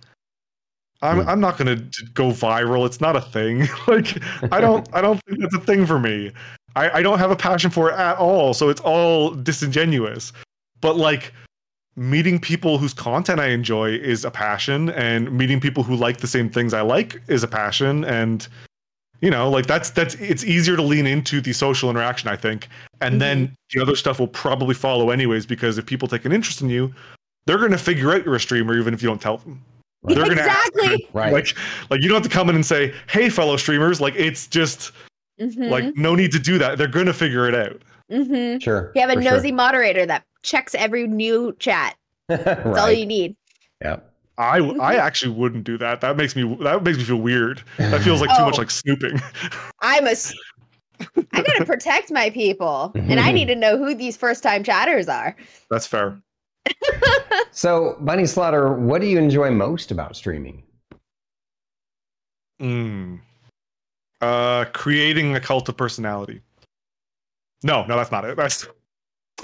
I'm. 1.06 1.28
I'm 1.28 1.40
not 1.40 1.58
going 1.58 1.78
to 1.78 2.06
go 2.14 2.30
viral. 2.30 2.86
It's 2.86 3.02
not 3.02 3.16
a 3.16 3.22
thing. 3.22 3.68
like 3.88 4.22
I 4.52 4.62
don't 4.62 4.88
I 4.94 5.02
don't 5.02 5.22
think 5.26 5.40
that's 5.40 5.56
a 5.56 5.60
thing 5.60 5.86
for 5.86 6.00
me. 6.00 6.32
I, 6.76 7.00
I 7.00 7.02
don't 7.02 7.20
have 7.20 7.32
a 7.32 7.36
passion 7.36 7.70
for 7.70 7.90
it 7.90 7.96
at 7.96 8.18
all. 8.18 8.54
So 8.54 8.70
it's 8.70 8.82
all 8.82 9.32
disingenuous. 9.32 10.34
But 10.82 10.98
like 10.98 11.34
meeting 11.96 12.40
people 12.40 12.78
whose 12.78 12.94
content 12.94 13.40
I 13.40 13.48
enjoy 13.48 13.92
is 13.92 14.26
a 14.26 14.32
passion, 14.32 14.90
and 14.90 15.32
meeting 15.32 15.60
people 15.60 15.84
who 15.84 15.96
like 15.96 16.18
the 16.18 16.28
same 16.28 16.50
things 16.50 16.74
I 16.74 16.82
like 16.82 17.22
is 17.28 17.44
a 17.44 17.48
passion. 17.48 18.04
And 18.04 18.48
you 19.22 19.30
know, 19.30 19.50
like 19.50 19.66
that's 19.66 19.90
that's 19.90 20.16
it's 20.16 20.44
easier 20.44 20.76
to 20.76 20.82
lean 20.82 21.08
into 21.08 21.42
the 21.42 21.54
social 21.54 21.90
interaction, 21.90 22.30
I 22.30 22.36
think. 22.36 22.68
And 23.02 23.14
mm-hmm. 23.14 23.20
then 23.20 23.56
the 23.72 23.82
other 23.82 23.96
stuff 23.96 24.20
will 24.20 24.28
probably 24.28 24.76
follow 24.76 25.10
anyways, 25.10 25.46
because 25.46 25.78
if 25.78 25.86
people 25.86 26.08
take 26.08 26.26
an 26.26 26.32
interest 26.32 26.62
in 26.62 26.70
you, 26.70 26.94
they're 27.46 27.58
gonna 27.58 27.78
figure 27.78 28.12
out 28.12 28.26
you're 28.26 28.36
a 28.36 28.40
streamer 28.40 28.78
even 28.78 28.94
if 28.94 29.02
you 29.02 29.08
don't 29.08 29.22
tell 29.22 29.38
them. 29.38 29.64
They're 30.08 30.18
gonna 30.18 30.32
exactly. 30.32 31.08
right. 31.14 31.34
Like, 31.34 31.56
like 31.90 32.02
you 32.02 32.10
don't 32.10 32.16
have 32.22 32.30
to 32.30 32.30
come 32.30 32.50
in 32.50 32.56
and 32.56 32.66
say, 32.66 32.94
"Hey, 33.08 33.30
fellow 33.30 33.58
streamers." 33.58 34.02
Like, 34.02 34.16
it's 34.16 34.48
just 34.48 34.92
mm-hmm. 35.40 35.64
like 35.64 35.96
no 35.96 36.16
need 36.16 36.32
to 36.32 36.40
do 36.40 36.58
that. 36.58 36.78
They're 36.78 36.88
gonna 36.88 37.14
figure 37.14 37.48
it 37.48 37.56
out. 37.56 37.82
Mm-hmm. 38.12 38.60
Sure. 38.60 38.92
You 38.96 39.02
have 39.02 39.10
a 39.10 39.16
nosy 39.16 39.50
sure. 39.50 39.56
moderator 39.56 40.06
that 40.06 40.24
checks 40.44 40.76
every 40.76 41.08
new 41.08 41.56
chat. 41.60 41.96
That's 42.28 42.66
right. 42.66 42.78
all 42.78 42.92
you 42.92 43.06
need. 43.06 43.36
Yeah. 43.82 43.98
I, 44.38 44.58
I 44.58 44.60
mm-hmm. 44.60 44.82
actually 44.82 45.34
wouldn't 45.34 45.64
do 45.64 45.78
that. 45.78 46.02
That 46.02 46.18
makes 46.18 46.36
me 46.36 46.58
that 46.62 46.84
makes 46.84 46.98
me 46.98 47.06
feel 47.06 47.18
weird. 47.18 47.64
That 47.78 48.02
feels 48.02 48.20
like 48.20 48.30
oh, 48.34 48.38
too 48.38 48.46
much 48.46 48.56
oh. 48.56 48.62
like 48.62 48.72
snooping. 48.72 49.22
I'm 49.80 50.08
a 50.08 50.16
I 51.32 51.42
gotta 51.42 51.66
protect 51.66 52.12
my 52.12 52.30
people, 52.30 52.92
and 52.96 53.20
I 53.20 53.32
need 53.32 53.48
to 53.48 53.56
know 53.56 53.78
who 53.78 53.94
these 53.96 54.16
first 54.16 54.44
time 54.44 54.64
chatters 54.64 55.08
are. 55.08 55.36
That's 55.70 55.88
fair. 55.88 56.22
So, 57.52 57.98
Bunny 58.02 58.26
Slaughter, 58.26 58.74
what 58.74 59.02
do 59.02 59.08
you 59.08 59.18
enjoy 59.18 59.52
most 59.52 59.92
about 59.92 60.16
streaming? 60.16 60.64
Mm. 62.62 63.20
Uh, 64.22 64.66
creating 64.74 65.36
a 65.36 65.40
cult 65.40 65.70
of 65.70 65.78
personality. 65.78 66.42
No, 67.64 67.86
no, 67.86 67.96
that's 67.96 68.12
not 68.12 68.26
it. 68.26 68.38
That's 68.38 68.68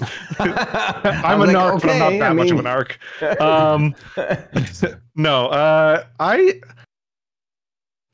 I'm 0.38 1.40
a 1.40 1.46
like, 1.46 1.56
narc, 1.56 1.74
okay, 1.74 1.86
but 1.86 1.90
I'm 1.90 1.98
not 1.98 2.10
that 2.10 2.22
I 2.22 2.28
mean... 2.30 2.36
much 2.36 2.50
of 2.50 2.58
a 2.58 2.62
narc. 2.62 2.96
Um, 3.40 3.94
no, 5.14 5.48
uh, 5.48 6.04
I. 6.20 6.60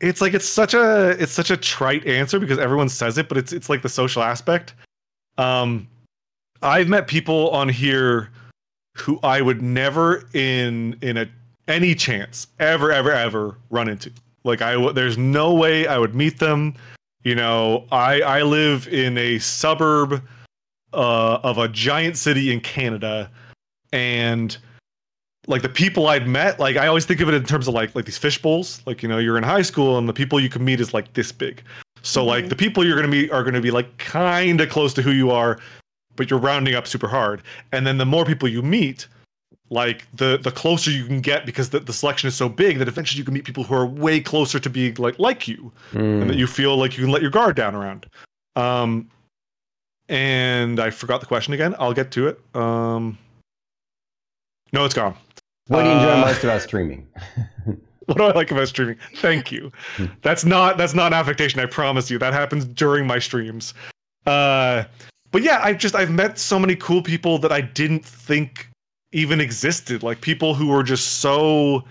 It's 0.01 0.21
like 0.21 0.33
it's 0.33 0.49
such 0.49 0.75
a 0.75 1.11
it's 1.21 1.33
such 1.33 1.51
a 1.51 1.57
trite 1.57 2.07
answer 2.07 2.39
because 2.39 2.59
everyone 2.59 2.89
says 2.89 3.19
it, 3.19 3.29
but 3.29 3.37
it's 3.37 3.53
it's 3.53 3.69
like 3.69 3.83
the 3.83 3.89
social 3.89 4.23
aspect. 4.23 4.75
Um, 5.39 5.89
I've 6.63 6.89
met 6.89 7.07
people 7.07 7.51
on 7.51 7.69
here 7.69 8.31
who 9.01 9.19
I 9.23 9.41
would 9.41 9.63
never 9.63 10.29
in 10.35 10.97
in 11.03 11.17
a 11.17 11.29
any 11.67 11.95
chance 11.95 12.47
ever 12.59 12.91
ever 12.91 13.13
ever 13.13 13.57
run 13.71 13.89
into. 13.89 14.11
Like 14.45 14.63
I 14.63 14.93
there's 14.93 15.19
no 15.19 15.53
way 15.53 15.87
I 15.87 15.99
would 15.99 16.15
meet 16.15 16.39
them. 16.39 16.75
You 17.23 17.35
know, 17.35 17.87
I 17.93 18.21
I 18.23 18.43
live 18.43 18.89
in 18.89 19.19
a 19.19 19.39
suburb 19.39 20.23
uh, 20.93 21.39
of 21.43 21.59
a 21.59 21.69
giant 21.69 22.17
city 22.17 22.53
in 22.53 22.61
Canada, 22.61 23.31
and 23.93 24.57
like 25.47 25.63
the 25.63 25.69
people 25.69 26.07
I'd 26.09 26.27
met, 26.29 26.61
like 26.61 26.77
I 26.77 26.87
always 26.87 27.07
think 27.07 27.21
of 27.21 27.29
it 27.29 27.35
in 27.35 27.45
terms 27.45 27.69
of 27.69 27.75
like 27.75 27.95
like 27.95 28.05
these 28.05 28.19
fish 28.19 28.41
bowls. 28.41 28.83
Like 28.87 29.03
you 29.03 29.09
know, 29.09 29.19
you're 29.19 29.39
in 29.39 29.45
high 29.45 29.63
school 29.63 29.99
and 29.99 30.09
the 30.09 30.13
people 30.13 30.39
you 30.39 30.49
can 30.49 30.65
meet 30.65 30.81
is 30.81 30.95
like 30.95 31.13
this 31.15 31.33
big. 31.33 31.63
So 32.03 32.21
mm-hmm. 32.21 32.29
like 32.29 32.49
the 32.49 32.57
people 32.57 32.85
you're 32.85 32.97
gonna 32.97 33.09
meet 33.09 33.31
are 33.31 33.43
gonna 33.43 33.61
be 33.61 33.71
like 33.71 33.99
kind 33.99 34.61
of 34.61 34.69
close 34.69 34.95
to 34.95 35.03
who 35.03 35.11
you 35.11 35.31
are, 35.31 35.59
but 36.19 36.29
you're 36.29 36.39
rounding 36.39 36.75
up 36.75 36.87
super 36.87 37.09
hard. 37.09 37.43
And 37.73 37.87
then 37.87 37.97
the 37.97 38.05
more 38.05 38.27
people 38.27 38.47
you 38.47 38.61
meet, 38.61 39.09
like 39.71 40.07
the 40.17 40.39
the 40.39 40.51
closer 40.51 40.91
you 40.91 41.07
can 41.07 41.21
get 41.21 41.47
because 41.47 41.71
the, 41.71 41.81
the 41.81 41.93
selection 41.93 42.29
is 42.29 42.35
so 42.35 42.49
big 42.49 42.79
that 42.79 42.89
eventually 42.89 43.19
you 43.19 43.25
can 43.25 43.35
meet 43.35 43.45
people 43.45 43.65
who 43.65 43.75
are 43.75 43.87
way 43.87 44.21
closer 44.21 44.59
to 44.59 44.71
being 44.71 44.95
like 44.95 45.19
like 45.19 45.47
you 45.47 45.73
mm. 45.93 46.21
and 46.21 46.29
that 46.29 46.37
you 46.37 46.47
feel 46.47 46.77
like 46.77 46.97
you 46.97 47.05
can 47.05 47.13
let 47.13 47.23
your 47.23 47.31
guard 47.31 47.57
down 47.57 47.75
around. 47.75 48.07
Um 48.57 49.11
and 50.11 50.81
i 50.81 50.91
forgot 50.91 51.21
the 51.21 51.27
question 51.27 51.53
again. 51.53 51.75
I'll 51.79 51.93
get 51.93 52.11
to 52.13 52.29
it. 52.29 52.41
Um 52.55 53.19
no 54.73 54.85
it's 54.85 54.95
gone. 54.95 55.15
What 55.67 55.83
do 55.83 55.89
you 55.91 55.97
enjoy 55.97 56.13
uh, 56.13 56.21
most 56.27 56.45
about 56.45 56.63
streaming? 56.63 57.07
What 58.07 58.17
do 58.17 58.25
i 58.25 58.33
like 58.33 58.51
about 58.51 58.69
streaming? 58.69 58.97
Thank 59.17 59.53
you. 59.53 59.71
Hmm. 59.97 60.07
that's 60.23 60.43
not 60.43 60.79
that's 60.79 60.95
not 60.95 61.09
an 61.09 61.13
affectation 61.13 61.61
i 61.61 61.67
promise 61.67 62.11
you. 62.11 62.19
That 62.19 62.33
happens 62.33 62.65
during 62.65 63.07
my 63.07 63.19
streams. 63.19 63.75
Uh 64.25 64.85
but 65.31 65.43
yeah 65.43 65.61
i've 65.63 65.79
just 65.79 65.95
i've 65.95 66.11
met 66.11 66.39
so 66.39 66.59
many 66.59 66.75
cool 66.77 67.03
people 67.03 67.39
that 67.39 67.53
i 67.53 67.61
didn't 67.61 68.05
think 68.05 68.69
even 69.13 69.41
existed. 69.41 70.03
Like 70.03 70.21
people 70.21 70.55
who 70.55 70.69
were 70.69 70.83
just 70.83 71.19
so 71.21 71.85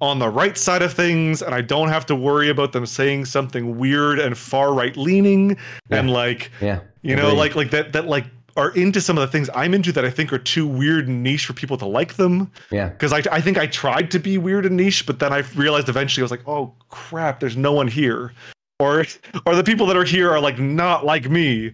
on 0.00 0.18
the 0.18 0.28
right 0.28 0.58
side 0.58 0.82
of 0.82 0.92
things, 0.92 1.42
and 1.42 1.54
I 1.54 1.60
don't 1.60 1.88
have 1.88 2.06
to 2.06 2.16
worry 2.16 2.48
about 2.48 2.72
them 2.72 2.86
saying 2.86 3.26
something 3.26 3.78
weird 3.78 4.18
and 4.18 4.36
far 4.36 4.74
right 4.74 4.96
leaning, 4.96 5.50
yeah. 5.90 5.98
and 5.98 6.10
like, 6.10 6.50
yeah, 6.60 6.80
you 7.02 7.14
know, 7.14 7.34
like 7.34 7.54
like 7.54 7.70
that 7.70 7.92
that 7.92 8.06
like 8.06 8.26
are 8.56 8.70
into 8.72 9.00
some 9.00 9.16
of 9.16 9.22
the 9.22 9.28
things 9.28 9.48
I'm 9.54 9.72
into 9.72 9.92
that 9.92 10.04
I 10.04 10.10
think 10.10 10.30
are 10.32 10.38
too 10.38 10.66
weird 10.66 11.08
and 11.08 11.22
niche 11.22 11.46
for 11.46 11.54
people 11.54 11.78
to 11.78 11.86
like 11.86 12.14
them. 12.16 12.50
Yeah. 12.70 12.90
Because 12.90 13.10
I, 13.10 13.22
I 13.32 13.40
think 13.40 13.56
I 13.56 13.66
tried 13.66 14.10
to 14.10 14.18
be 14.18 14.36
weird 14.36 14.66
and 14.66 14.76
niche, 14.76 15.06
but 15.06 15.20
then 15.20 15.32
I 15.32 15.38
realized 15.54 15.88
eventually 15.88 16.20
I 16.20 16.24
was 16.24 16.30
like, 16.30 16.46
oh 16.46 16.74
crap, 16.90 17.40
there's 17.40 17.56
no 17.56 17.72
one 17.72 17.88
here. 17.88 18.34
Or 18.78 19.06
or 19.46 19.54
the 19.54 19.64
people 19.64 19.86
that 19.86 19.96
are 19.96 20.04
here 20.04 20.30
are 20.30 20.40
like 20.40 20.58
not 20.58 21.06
like 21.06 21.30
me. 21.30 21.72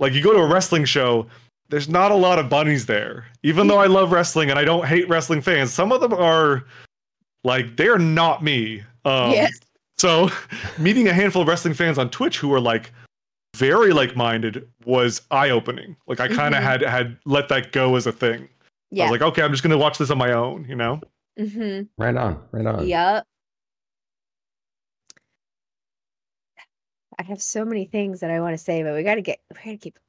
Like 0.00 0.12
you 0.12 0.22
go 0.22 0.32
to 0.32 0.40
a 0.40 0.46
wrestling 0.46 0.84
show 0.84 1.26
there's 1.70 1.88
not 1.88 2.10
a 2.10 2.16
lot 2.16 2.38
of 2.38 2.48
bunnies 2.48 2.86
there. 2.86 3.26
Even 3.42 3.68
though 3.68 3.78
I 3.78 3.86
love 3.86 4.12
wrestling 4.12 4.50
and 4.50 4.58
I 4.58 4.64
don't 4.64 4.84
hate 4.84 5.08
wrestling 5.08 5.40
fans, 5.40 5.72
some 5.72 5.92
of 5.92 6.00
them 6.00 6.12
are 6.12 6.64
like 7.44 7.76
they 7.76 7.88
are 7.88 7.98
not 7.98 8.42
me. 8.42 8.82
Um, 9.04 9.30
yes. 9.30 9.52
So 9.98 10.30
meeting 10.78 11.08
a 11.08 11.12
handful 11.12 11.42
of 11.42 11.48
wrestling 11.48 11.74
fans 11.74 11.96
on 11.96 12.10
Twitch 12.10 12.38
who 12.38 12.52
are 12.52 12.60
like 12.60 12.92
very 13.56 13.92
like-minded 13.92 14.68
was 14.84 15.22
eye-opening. 15.30 15.96
Like 16.06 16.20
I 16.20 16.28
kind 16.28 16.54
of 16.54 16.62
mm-hmm. 16.62 16.70
had 16.70 16.82
had 16.82 17.16
let 17.24 17.48
that 17.48 17.72
go 17.72 17.96
as 17.96 18.06
a 18.06 18.12
thing. 18.12 18.48
Yeah. 18.90 19.04
I 19.04 19.10
was 19.10 19.20
like, 19.20 19.28
okay, 19.30 19.42
I'm 19.42 19.52
just 19.52 19.62
gonna 19.62 19.78
watch 19.78 19.98
this 19.98 20.10
on 20.10 20.18
my 20.18 20.32
own. 20.32 20.66
You 20.68 20.74
know. 20.74 21.00
Mm-hmm. 21.38 22.02
Right 22.02 22.16
on. 22.16 22.42
Right 22.50 22.66
on. 22.66 22.86
Yep. 22.86 23.24
I 27.20 27.22
have 27.24 27.42
so 27.42 27.66
many 27.66 27.84
things 27.84 28.20
that 28.20 28.30
I 28.30 28.40
want 28.40 28.54
to 28.54 28.58
say, 28.58 28.82
but 28.82 28.94
we 28.94 29.02
got 29.02 29.16
to 29.16 29.20
get 29.20 29.40
we 29.50 29.56
got 29.56 29.70
to 29.72 29.76
keep. 29.76 29.98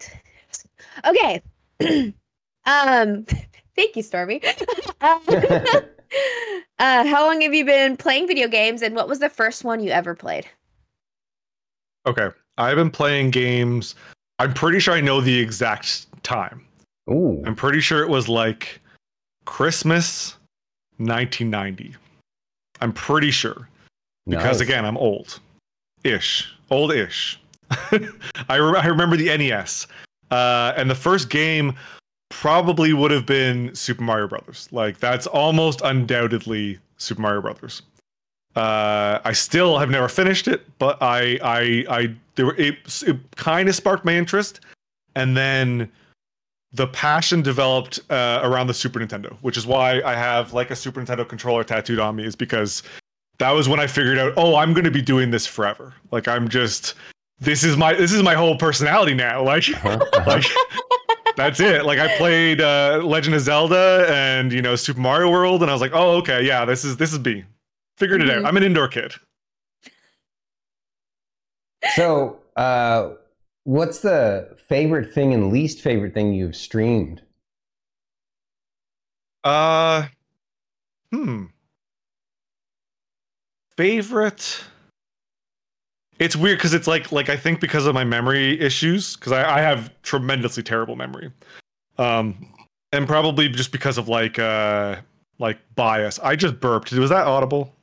Okay, 1.05 1.41
um, 2.65 3.25
thank 3.75 3.95
you, 3.95 4.01
Stormy. 4.01 4.41
uh, 5.01 5.13
how 6.79 7.27
long 7.27 7.39
have 7.41 7.53
you 7.53 7.63
been 7.63 7.95
playing 7.95 8.27
video 8.27 8.47
games, 8.47 8.81
and 8.81 8.95
what 8.95 9.07
was 9.07 9.19
the 9.19 9.29
first 9.29 9.63
one 9.63 9.81
you 9.83 9.91
ever 9.91 10.15
played? 10.15 10.47
Okay, 12.05 12.29
I've 12.57 12.75
been 12.77 12.89
playing 12.91 13.29
games. 13.29 13.95
I'm 14.39 14.53
pretty 14.53 14.79
sure 14.79 14.93
I 14.93 15.01
know 15.01 15.21
the 15.21 15.37
exact 15.37 16.07
time. 16.23 16.65
Ooh. 17.09 17.43
I'm 17.45 17.55
pretty 17.55 17.79
sure 17.79 18.01
it 18.01 18.09
was 18.09 18.27
like 18.27 18.81
Christmas 19.45 20.35
1990. 20.97 21.95
I'm 22.81 22.91
pretty 22.91 23.31
sure. 23.31 23.69
Because 24.27 24.59
nice. 24.59 24.67
again, 24.67 24.85
I'm 24.85 24.97
old 24.97 25.39
ish. 26.03 26.51
Old 26.69 26.93
ish. 26.93 27.39
I, 28.49 28.55
re- 28.55 28.79
I 28.79 28.87
remember 28.87 29.17
the 29.17 29.35
NES. 29.37 29.87
Uh, 30.29 30.73
and 30.75 30.89
the 30.89 30.95
first 30.95 31.29
game 31.29 31.75
probably 32.29 32.93
would 32.93 33.11
have 33.11 33.25
been 33.25 33.75
Super 33.75 34.03
Mario 34.03 34.27
Brothers. 34.27 34.69
Like 34.71 34.99
that's 34.99 35.27
almost 35.27 35.81
undoubtedly 35.83 36.79
Super 36.97 37.21
Mario 37.21 37.41
Brothers. 37.41 37.81
Uh, 38.55 39.19
I 39.23 39.31
still 39.33 39.77
have 39.77 39.89
never 39.89 40.09
finished 40.09 40.47
it, 40.47 40.65
but 40.79 40.97
I 41.01 41.39
I 41.41 41.85
I 41.89 42.15
there 42.35 42.47
were, 42.47 42.55
it, 42.55 42.75
it 43.03 43.17
kind 43.35 43.69
of 43.69 43.75
sparked 43.75 44.03
my 44.03 44.13
interest, 44.13 44.61
and 45.15 45.37
then 45.37 45.89
the 46.73 46.87
passion 46.87 47.41
developed 47.41 47.99
uh, 48.09 48.41
around 48.43 48.67
the 48.67 48.73
Super 48.73 48.99
Nintendo, 48.99 49.33
which 49.41 49.57
is 49.57 49.65
why 49.65 50.01
I 50.01 50.15
have 50.15 50.53
like 50.53 50.71
a 50.71 50.75
Super 50.75 51.01
Nintendo 51.01 51.27
controller 51.27 51.63
tattooed 51.63 51.99
on 51.99 52.15
me, 52.15 52.25
is 52.25 52.35
because 52.35 52.83
that 53.41 53.51
was 53.51 53.67
when 53.67 53.79
I 53.79 53.87
figured 53.87 54.19
out, 54.19 54.33
oh, 54.37 54.55
I'm 54.55 54.71
going 54.71 54.85
to 54.85 54.91
be 54.91 55.01
doing 55.01 55.31
this 55.31 55.47
forever. 55.47 55.95
Like 56.11 56.27
I'm 56.27 56.47
just 56.47 56.93
this 57.39 57.63
is 57.63 57.75
my 57.75 57.91
this 57.93 58.13
is 58.13 58.21
my 58.21 58.35
whole 58.35 58.55
personality 58.55 59.15
now. 59.15 59.43
Like, 59.51 59.67
uh-huh. 59.83 60.23
like 60.27 60.45
that's 61.35 61.59
it. 61.59 61.83
Like 61.83 61.97
I 61.97 62.15
played 62.17 62.61
uh, 62.61 63.01
Legend 63.03 63.33
of 63.33 63.41
Zelda 63.41 64.05
and 64.09 64.53
you 64.53 64.61
know 64.61 64.75
Super 64.75 64.99
Mario 64.99 65.31
World, 65.31 65.63
and 65.63 65.71
I 65.71 65.73
was 65.73 65.81
like, 65.81 65.91
oh 65.93 66.17
okay, 66.17 66.45
yeah, 66.45 66.65
this 66.65 66.85
is 66.85 66.97
this 66.97 67.11
is 67.11 67.19
me. 67.19 67.43
Figured 67.97 68.21
mm-hmm. 68.21 68.29
it 68.29 68.33
out. 68.33 68.37
Mm-hmm. 68.37 68.47
I'm 68.47 68.57
an 68.57 68.63
indoor 68.63 68.87
kid. 68.87 69.13
So, 71.95 72.37
uh, 72.57 73.13
what's 73.63 73.99
the 73.99 74.55
favorite 74.67 75.11
thing 75.11 75.33
and 75.33 75.51
least 75.51 75.81
favorite 75.81 76.13
thing 76.13 76.31
you've 76.31 76.55
streamed? 76.55 77.23
Uh, 79.43 80.05
hmm. 81.11 81.45
Favorite. 83.81 84.63
It's 86.19 86.35
weird 86.35 86.59
because 86.59 86.75
it's 86.75 86.85
like 86.85 87.11
like 87.11 87.29
I 87.29 87.35
think 87.35 87.59
because 87.59 87.87
of 87.87 87.95
my 87.95 88.03
memory 88.03 88.59
issues 88.61 89.15
because 89.15 89.31
I, 89.31 89.57
I 89.57 89.61
have 89.61 89.91
tremendously 90.03 90.61
terrible 90.61 90.95
memory, 90.95 91.31
um, 91.97 92.47
and 92.91 93.07
probably 93.07 93.49
just 93.49 93.71
because 93.71 93.97
of 93.97 94.07
like 94.07 94.37
uh 94.37 94.97
like 95.39 95.57
bias. 95.73 96.19
I 96.19 96.35
just 96.35 96.59
burped. 96.59 96.91
Was 96.91 97.09
that 97.09 97.25
audible? 97.25 97.75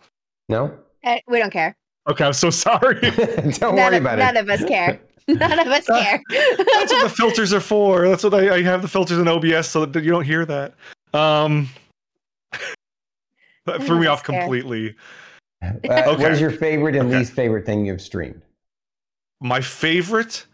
No. 0.49 0.73
Uh, 1.03 1.19
we 1.27 1.41
don't 1.41 1.51
care. 1.51 1.77
Okay, 2.09 2.25
I'm 2.25 2.33
so 2.33 2.51
sorry. 2.69 3.01
Don't 3.01 3.61
none 3.61 3.75
worry 3.75 3.97
of, 3.97 4.03
about 4.03 4.19
none 4.19 4.21
it. 4.21 4.35
None 4.35 4.37
of 4.37 4.51
us 4.51 4.65
care. 4.69 5.01
None 5.27 5.59
of 5.59 5.67
us 5.67 5.85
care. 5.87 6.23
That's 6.31 6.93
what 6.93 7.03
the 7.03 7.13
filters 7.15 7.53
are 7.53 7.61
for. 7.61 8.09
That's 8.09 8.23
what 8.23 8.35
I, 8.35 8.55
I 8.55 8.63
have 8.63 8.83
the 8.83 8.89
filters 8.89 9.19
in 9.19 9.27
OBS 9.27 9.69
so 9.69 9.85
that 9.85 10.05
you 10.05 10.13
don't 10.13 10.25
hear 10.25 10.47
that. 10.47 10.75
Um, 11.13 11.69
that 13.67 13.83
threw 13.83 13.99
me 13.99 14.07
off 14.07 14.25
Fair. 14.25 14.41
completely. 14.41 14.95
Uh, 15.63 15.73
Okay. 15.89 16.33
is 16.33 16.41
your 16.41 16.51
favorite 16.51 16.95
and 16.97 17.09
Okay. 17.09 17.19
least 17.19 17.33
favorite 17.33 17.67
thing 17.67 17.85
you've 17.87 18.01
streamed? 18.01 18.43
My 19.41 19.61
favorite, 19.61 20.45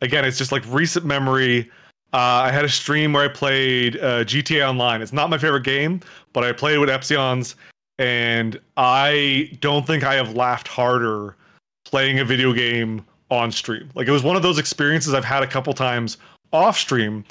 again, 0.00 0.24
it's 0.24 0.38
just 0.38 0.52
like 0.52 0.62
recent 0.68 1.04
memory. 1.04 1.70
Uh, 2.12 2.46
I 2.46 2.50
had 2.52 2.64
a 2.64 2.68
stream 2.68 3.12
where 3.12 3.24
I 3.24 3.28
played 3.28 3.96
uh, 3.96 4.24
GTA 4.24 4.68
Online. 4.68 5.02
It's 5.02 5.12
not 5.12 5.30
my 5.30 5.38
favorite 5.38 5.64
game, 5.64 6.00
but 6.32 6.44
I 6.44 6.52
played 6.52 6.78
with 6.78 6.88
Epsilons, 6.88 7.54
and 7.98 8.60
I 8.76 9.50
don't 9.60 9.86
think 9.86 10.04
I 10.04 10.14
have 10.14 10.34
laughed 10.34 10.68
harder 10.68 11.36
playing 11.84 12.20
a 12.20 12.24
video 12.24 12.52
game 12.52 13.04
on 13.30 13.50
stream. 13.50 13.90
Like 13.94 14.06
it 14.06 14.12
was 14.12 14.22
one 14.22 14.36
of 14.36 14.42
those 14.42 14.58
experiences 14.58 15.12
I've 15.12 15.24
had 15.24 15.42
a 15.42 15.46
couple 15.46 15.72
times 15.74 16.18
off 16.52 16.78
stream 16.78 17.24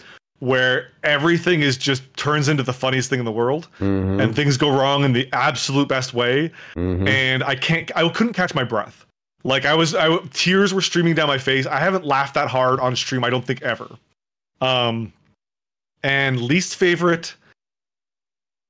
where 0.43 0.89
everything 1.03 1.61
is 1.61 1.77
just 1.77 2.03
turns 2.17 2.49
into 2.49 2.63
the 2.63 2.73
funniest 2.73 3.09
thing 3.09 3.17
in 3.17 3.23
the 3.23 3.31
world 3.31 3.69
Mhm, 3.79 4.21
and 4.21 4.35
things 4.35 4.57
go 4.57 4.69
wrong 4.69 5.05
in 5.05 5.13
the 5.13 5.29
absolute 5.31 5.87
best 5.87 6.13
way 6.13 6.51
mhm. 6.75 7.07
and 7.07 7.45
I 7.45 7.55
can't 7.55 7.89
I 7.95 8.09
couldn't 8.09 8.33
catch 8.33 8.53
my 8.53 8.65
breath. 8.65 9.05
Like 9.45 9.63
I 9.65 9.73
was 9.73 9.95
I 9.95 10.17
tears 10.33 10.73
were 10.73 10.81
streaming 10.81 11.15
down 11.15 11.27
my 11.27 11.37
face. 11.37 11.65
I 11.65 11.79
haven't 11.79 12.03
laughed 12.03 12.33
that 12.33 12.49
hard 12.49 12.81
on 12.81 12.93
stream 12.97 13.23
I 13.23 13.29
don't 13.29 13.45
think 13.45 13.61
ever. 13.61 13.87
Um 14.59 15.13
and 16.03 16.41
least 16.41 16.75
favorite 16.75 17.35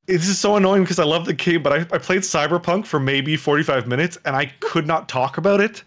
this 0.06 0.28
is 0.28 0.38
so 0.38 0.58
annoying 0.58 0.84
because 0.84 1.00
I 1.00 1.06
love 1.06 1.26
the 1.26 1.34
game, 1.34 1.64
but 1.64 1.74
I, 1.74 1.78
I 1.96 1.98
played 1.98 2.22
Cyberpunk 2.22 2.86
for 2.86 3.00
maybe 3.00 3.36
45 3.36 3.88
minutes 3.88 4.20
and 4.26 4.36
I 4.36 4.46
could 4.60 4.86
not 4.86 5.10
talk 5.10 5.38
about 5.40 5.60
it. 5.60 5.84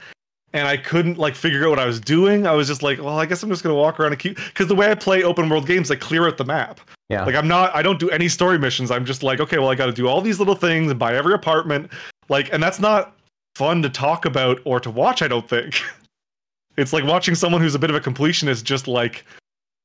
And 0.57 0.67
I 0.67 0.79
couldn't 0.79 1.19
like 1.19 1.35
figure 1.35 1.67
out 1.67 1.69
what 1.69 1.79
I 1.79 1.85
was 1.85 2.01
doing. 2.01 2.47
I 2.47 2.53
was 2.53 2.67
just 2.67 2.83
like, 2.83 2.99
well, 2.99 3.19
I 3.19 3.27
guess 3.27 3.43
I'm 3.43 3.51
just 3.51 3.63
gonna 3.63 3.75
walk 3.75 4.01
around 4.01 4.13
and 4.13 4.19
keep 4.19 4.37
because 4.37 4.69
the 4.69 4.75
way 4.75 4.91
I 4.91 4.95
play 4.95 5.23
open 5.23 5.51
world 5.51 5.67
games, 5.67 5.91
I 5.91 5.97
clear 5.97 6.27
out 6.27 6.39
the 6.39 6.47
map. 6.47 6.81
yeah. 7.11 7.27
Like 7.27 7.35
I'm 7.35 7.47
not 7.47 7.77
I 7.77 7.83
don't 7.83 8.01
do 8.01 8.09
any 8.09 8.27
story 8.27 8.59
missions. 8.59 8.91
I'm 8.91 9.05
just 9.05 9.23
like, 9.23 9.39
okay, 9.39 9.59
well 9.59 9.69
I 9.69 9.75
got 9.75 9.87
to 9.87 9.93
do 9.93 10.09
all 10.09 10.23
these 10.23 10.39
little 10.39 10.55
things 10.55 10.91
and 10.91 10.99
buy 10.99 11.15
every 11.15 11.35
apartment. 11.35 11.93
Like 12.31 12.51
and 12.55 12.63
that's 12.63 12.81
not 12.81 13.15
fun 13.55 13.83
to 13.83 13.91
talk 13.91 14.25
about 14.25 14.59
or 14.65 14.81
to 14.81 14.91
watch, 14.91 15.21
I 15.21 15.29
don't 15.29 15.47
think. 15.47 15.83
it's 16.79 16.95
like 16.95 17.05
watching 17.05 17.35
someone 17.35 17.61
who's 17.61 17.75
a 17.75 17.79
bit 17.79 17.91
of 17.91 17.97
a 17.97 18.01
completionist 18.01 18.65
just 18.65 18.89
like 18.89 19.27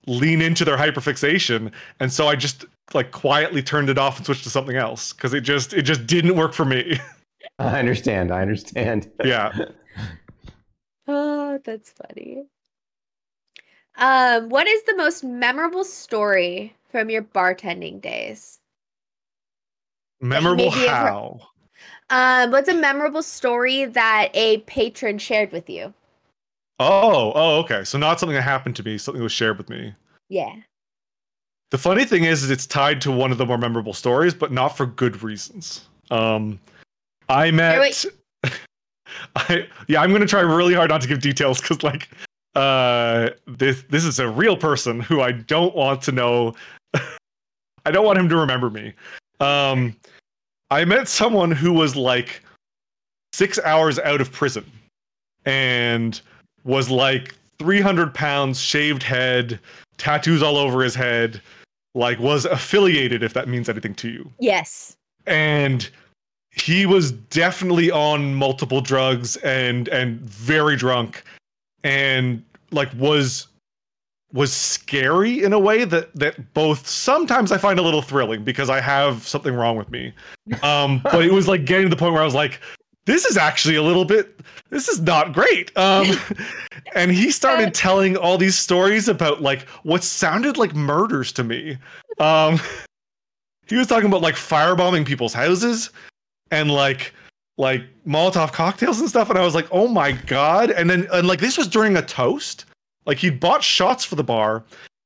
lean 0.07 0.41
into 0.41 0.63
their 0.63 0.77
hyperfixation 0.77 1.69
and 1.99 2.13
so 2.13 2.27
I 2.27 2.35
just 2.37 2.63
like 2.93 3.11
quietly 3.11 3.61
turned 3.61 3.89
it 3.89 3.97
off 3.97 4.15
and 4.15 4.25
switched 4.25 4.43
to 4.45 4.49
something 4.49 4.77
else 4.77 5.11
cuz 5.11 5.33
it 5.33 5.41
just 5.41 5.73
it 5.73 5.81
just 5.81 6.07
didn't 6.07 6.37
work 6.37 6.53
for 6.53 6.63
me. 6.63 6.97
I 7.59 7.77
understand. 7.77 8.31
I 8.31 8.41
understand. 8.41 9.11
yeah. 9.25 9.51
Oh, 11.13 11.59
that's 11.65 11.91
funny. 11.91 12.45
Um, 13.97 14.47
what 14.47 14.67
is 14.67 14.83
the 14.83 14.95
most 14.95 15.25
memorable 15.25 15.83
story 15.83 16.73
from 16.89 17.09
your 17.09 17.21
bartending 17.21 17.99
days? 17.99 18.59
Memorable 20.21 20.71
maybe 20.71 20.87
how? 20.87 21.41
Um, 22.09 22.51
what's 22.51 22.69
a 22.69 22.73
memorable 22.73 23.23
story 23.23 23.85
that 23.85 24.29
a 24.33 24.59
patron 24.59 25.17
shared 25.17 25.51
with 25.51 25.69
you? 25.69 25.93
Oh, 26.79 27.33
oh 27.35 27.59
okay. 27.59 27.83
So 27.83 27.97
not 27.97 28.19
something 28.19 28.35
that 28.35 28.43
happened 28.43 28.77
to 28.77 28.83
me, 28.83 28.97
something 28.97 29.19
that 29.19 29.23
was 29.23 29.33
shared 29.33 29.57
with 29.57 29.69
me. 29.69 29.93
Yeah. 30.29 30.55
The 31.71 31.77
funny 31.77 32.05
thing 32.05 32.23
is, 32.23 32.43
is 32.43 32.51
it's 32.51 32.67
tied 32.67 33.01
to 33.01 33.11
one 33.11 33.33
of 33.33 33.37
the 33.37 33.45
more 33.45 33.57
memorable 33.57 33.93
stories, 33.93 34.33
but 34.33 34.53
not 34.53 34.77
for 34.77 34.85
good 34.85 35.21
reasons. 35.23 35.87
Um, 36.09 36.59
I 37.27 37.51
met. 37.51 37.79
wait. 37.79 38.05
I 39.35 39.67
yeah, 39.87 40.01
I'm 40.01 40.11
gonna 40.11 40.25
try 40.25 40.41
really 40.41 40.73
hard 40.73 40.89
not 40.89 41.01
to 41.01 41.07
give 41.07 41.21
details 41.21 41.61
because 41.61 41.83
like, 41.83 42.09
uh, 42.55 43.29
this 43.47 43.83
this 43.89 44.05
is 44.05 44.19
a 44.19 44.29
real 44.29 44.57
person 44.57 44.99
who 44.99 45.21
I 45.21 45.31
don't 45.31 45.75
want 45.75 46.01
to 46.03 46.11
know. 46.11 46.53
I 47.85 47.91
don't 47.91 48.05
want 48.05 48.19
him 48.19 48.29
to 48.29 48.37
remember 48.37 48.69
me. 48.69 48.93
Um, 49.39 49.95
I 50.69 50.85
met 50.85 51.07
someone 51.07 51.51
who 51.51 51.73
was 51.73 51.95
like 51.95 52.43
six 53.33 53.59
hours 53.59 53.99
out 53.99 54.21
of 54.21 54.31
prison, 54.31 54.65
and 55.45 56.19
was 56.63 56.89
like 56.89 57.35
300 57.59 58.13
pounds, 58.13 58.61
shaved 58.61 59.03
head, 59.03 59.59
tattoos 59.97 60.41
all 60.41 60.57
over 60.57 60.83
his 60.83 60.95
head, 60.95 61.41
like 61.95 62.19
was 62.19 62.45
affiliated, 62.45 63.23
if 63.23 63.33
that 63.33 63.47
means 63.47 63.69
anything 63.69 63.95
to 63.95 64.09
you. 64.09 64.31
Yes. 64.39 64.95
And 65.25 65.89
he 66.51 66.85
was 66.85 67.11
definitely 67.11 67.89
on 67.91 68.35
multiple 68.35 68.81
drugs 68.81 69.37
and 69.37 69.87
and 69.87 70.19
very 70.21 70.75
drunk 70.75 71.23
and 71.83 72.43
like 72.71 72.89
was 72.97 73.47
was 74.33 74.53
scary 74.53 75.43
in 75.43 75.53
a 75.53 75.59
way 75.59 75.83
that 75.83 76.13
that 76.15 76.53
both 76.53 76.87
sometimes 76.87 77.51
I 77.51 77.57
find 77.57 77.79
a 77.79 77.81
little 77.81 78.01
thrilling 78.01 78.43
because 78.43 78.69
I 78.69 78.79
have 78.79 79.27
something 79.27 79.53
wrong 79.53 79.77
with 79.77 79.89
me. 79.89 80.13
Um 80.63 80.99
but 81.03 81.23
it 81.23 81.31
was 81.31 81.47
like 81.47 81.65
getting 81.65 81.85
to 81.85 81.89
the 81.89 81.95
point 81.95 82.13
where 82.13 82.21
I 82.21 82.25
was 82.25 82.35
like 82.35 82.59
this 83.05 83.25
is 83.25 83.37
actually 83.37 83.75
a 83.75 83.83
little 83.83 84.05
bit 84.05 84.39
this 84.69 84.87
is 84.87 84.99
not 85.01 85.33
great. 85.33 85.75
Um 85.77 86.07
and 86.95 87.11
he 87.11 87.31
started 87.31 87.73
telling 87.73 88.17
all 88.17 88.37
these 88.37 88.57
stories 88.57 89.07
about 89.07 89.41
like 89.41 89.67
what 89.83 90.03
sounded 90.03 90.57
like 90.57 90.75
murders 90.75 91.31
to 91.33 91.43
me. 91.43 91.77
Um 92.19 92.59
he 93.67 93.75
was 93.75 93.87
talking 93.87 94.07
about 94.07 94.21
like 94.21 94.35
firebombing 94.35 95.05
people's 95.05 95.33
houses 95.33 95.91
and 96.51 96.71
like 96.71 97.13
like 97.57 97.83
Molotov 98.05 98.53
cocktails 98.53 98.99
and 98.99 99.09
stuff, 99.09 99.29
and 99.29 99.37
I 99.37 99.43
was 99.43 99.55
like, 99.55 99.67
oh 99.71 99.87
my 99.87 100.11
god! 100.11 100.71
And 100.71 100.89
then 100.89 101.07
and 101.13 101.27
like 101.27 101.39
this 101.39 101.57
was 101.57 101.67
during 101.67 101.97
a 101.97 102.01
toast. 102.01 102.65
Like 103.05 103.17
he'd 103.17 103.39
bought 103.39 103.63
shots 103.63 104.03
for 104.03 104.15
the 104.15 104.23
bar, 104.23 104.63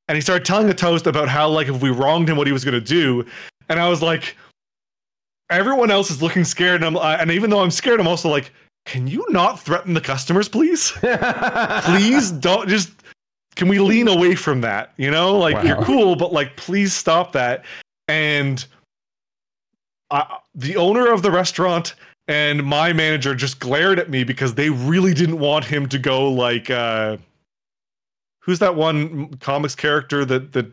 and 0.07 0.15
he 0.15 0.21
started 0.21 0.45
telling 0.45 0.69
a 0.69 0.73
toast 0.73 1.07
about 1.07 1.29
how 1.29 1.49
like 1.49 1.67
if 1.67 1.81
we 1.81 1.89
wronged 1.89 2.29
him, 2.29 2.37
what 2.37 2.47
he 2.47 2.53
was 2.53 2.65
gonna 2.65 2.81
do. 2.81 3.25
And 3.69 3.79
I 3.79 3.89
was 3.89 4.01
like, 4.01 4.35
everyone 5.49 5.91
else 5.91 6.11
is 6.11 6.21
looking 6.21 6.43
scared, 6.43 6.83
and 6.83 6.85
I'm 6.85 6.97
uh, 6.97 7.17
and 7.19 7.31
even 7.31 7.49
though 7.49 7.61
I'm 7.61 7.71
scared, 7.71 7.99
I'm 7.99 8.07
also 8.07 8.29
like, 8.29 8.51
can 8.85 9.07
you 9.07 9.25
not 9.29 9.59
threaten 9.59 9.93
the 9.93 10.01
customers, 10.01 10.47
please? 10.47 10.91
please 11.83 12.31
don't 12.31 12.67
just. 12.67 12.91
Can 13.55 13.69
we 13.69 13.79
lean 13.79 14.09
away 14.09 14.35
from 14.35 14.59
that? 14.61 14.93
You 14.97 15.09
know, 15.09 15.37
like 15.37 15.63
you're 15.65 15.81
cool, 15.83 16.17
but 16.17 16.33
like 16.33 16.57
please 16.57 16.93
stop 16.93 17.31
that. 17.31 17.63
And 18.09 18.65
I, 20.11 20.37
the 20.53 20.77
owner 20.77 21.11
of 21.11 21.21
the 21.21 21.31
restaurant 21.31 21.95
and 22.27 22.63
my 22.63 22.93
manager 22.93 23.35
just 23.35 23.59
glared 23.59 23.99
at 23.99 24.09
me 24.09 24.23
because 24.23 24.55
they 24.55 24.69
really 24.69 25.13
didn't 25.13 25.39
want 25.39 25.65
him 25.65 25.87
to 25.89 25.99
go 25.99 26.31
like 26.31 26.69
uh 26.69 27.17
who's 28.39 28.59
that 28.59 28.75
one 28.75 29.33
comics 29.35 29.75
character 29.75 30.25
that 30.25 30.51
that 30.53 30.67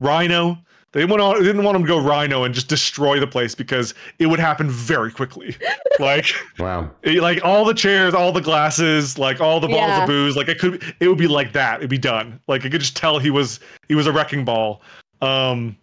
Rhino 0.00 0.58
they 0.92 1.00
didn't 1.02 1.20
want, 1.20 1.38
they 1.40 1.44
didn't 1.44 1.62
want 1.62 1.76
him 1.76 1.82
to 1.82 1.88
go 1.88 2.00
Rhino 2.00 2.44
and 2.44 2.54
just 2.54 2.68
destroy 2.68 3.20
the 3.20 3.26
place 3.26 3.54
because 3.54 3.92
it 4.18 4.26
would 4.28 4.38
happen 4.40 4.70
very 4.70 5.10
quickly. 5.10 5.54
like 6.00 6.32
wow. 6.58 6.90
it- 7.02 7.20
like 7.20 7.44
all 7.44 7.66
the 7.66 7.74
chairs, 7.74 8.14
all 8.14 8.32
the 8.32 8.40
glasses, 8.40 9.18
like 9.18 9.40
all 9.40 9.60
the 9.60 9.66
bottles 9.68 9.88
Yeah. 9.90 10.02
of 10.04 10.06
booze, 10.08 10.36
like 10.36 10.48
it 10.48 10.58
could 10.58 10.82
it 11.00 11.08
would 11.08 11.18
be 11.18 11.26
like 11.26 11.52
that. 11.52 11.80
It'd 11.80 11.90
be 11.90 11.98
done. 11.98 12.40
Like 12.48 12.64
I 12.64 12.70
could 12.70 12.80
just 12.80 12.96
tell 12.96 13.18
he 13.18 13.30
was 13.30 13.60
he 13.88 13.94
was 13.94 14.06
a 14.06 14.12
wrecking 14.12 14.44
ball. 14.44 14.80
Um 15.20 15.76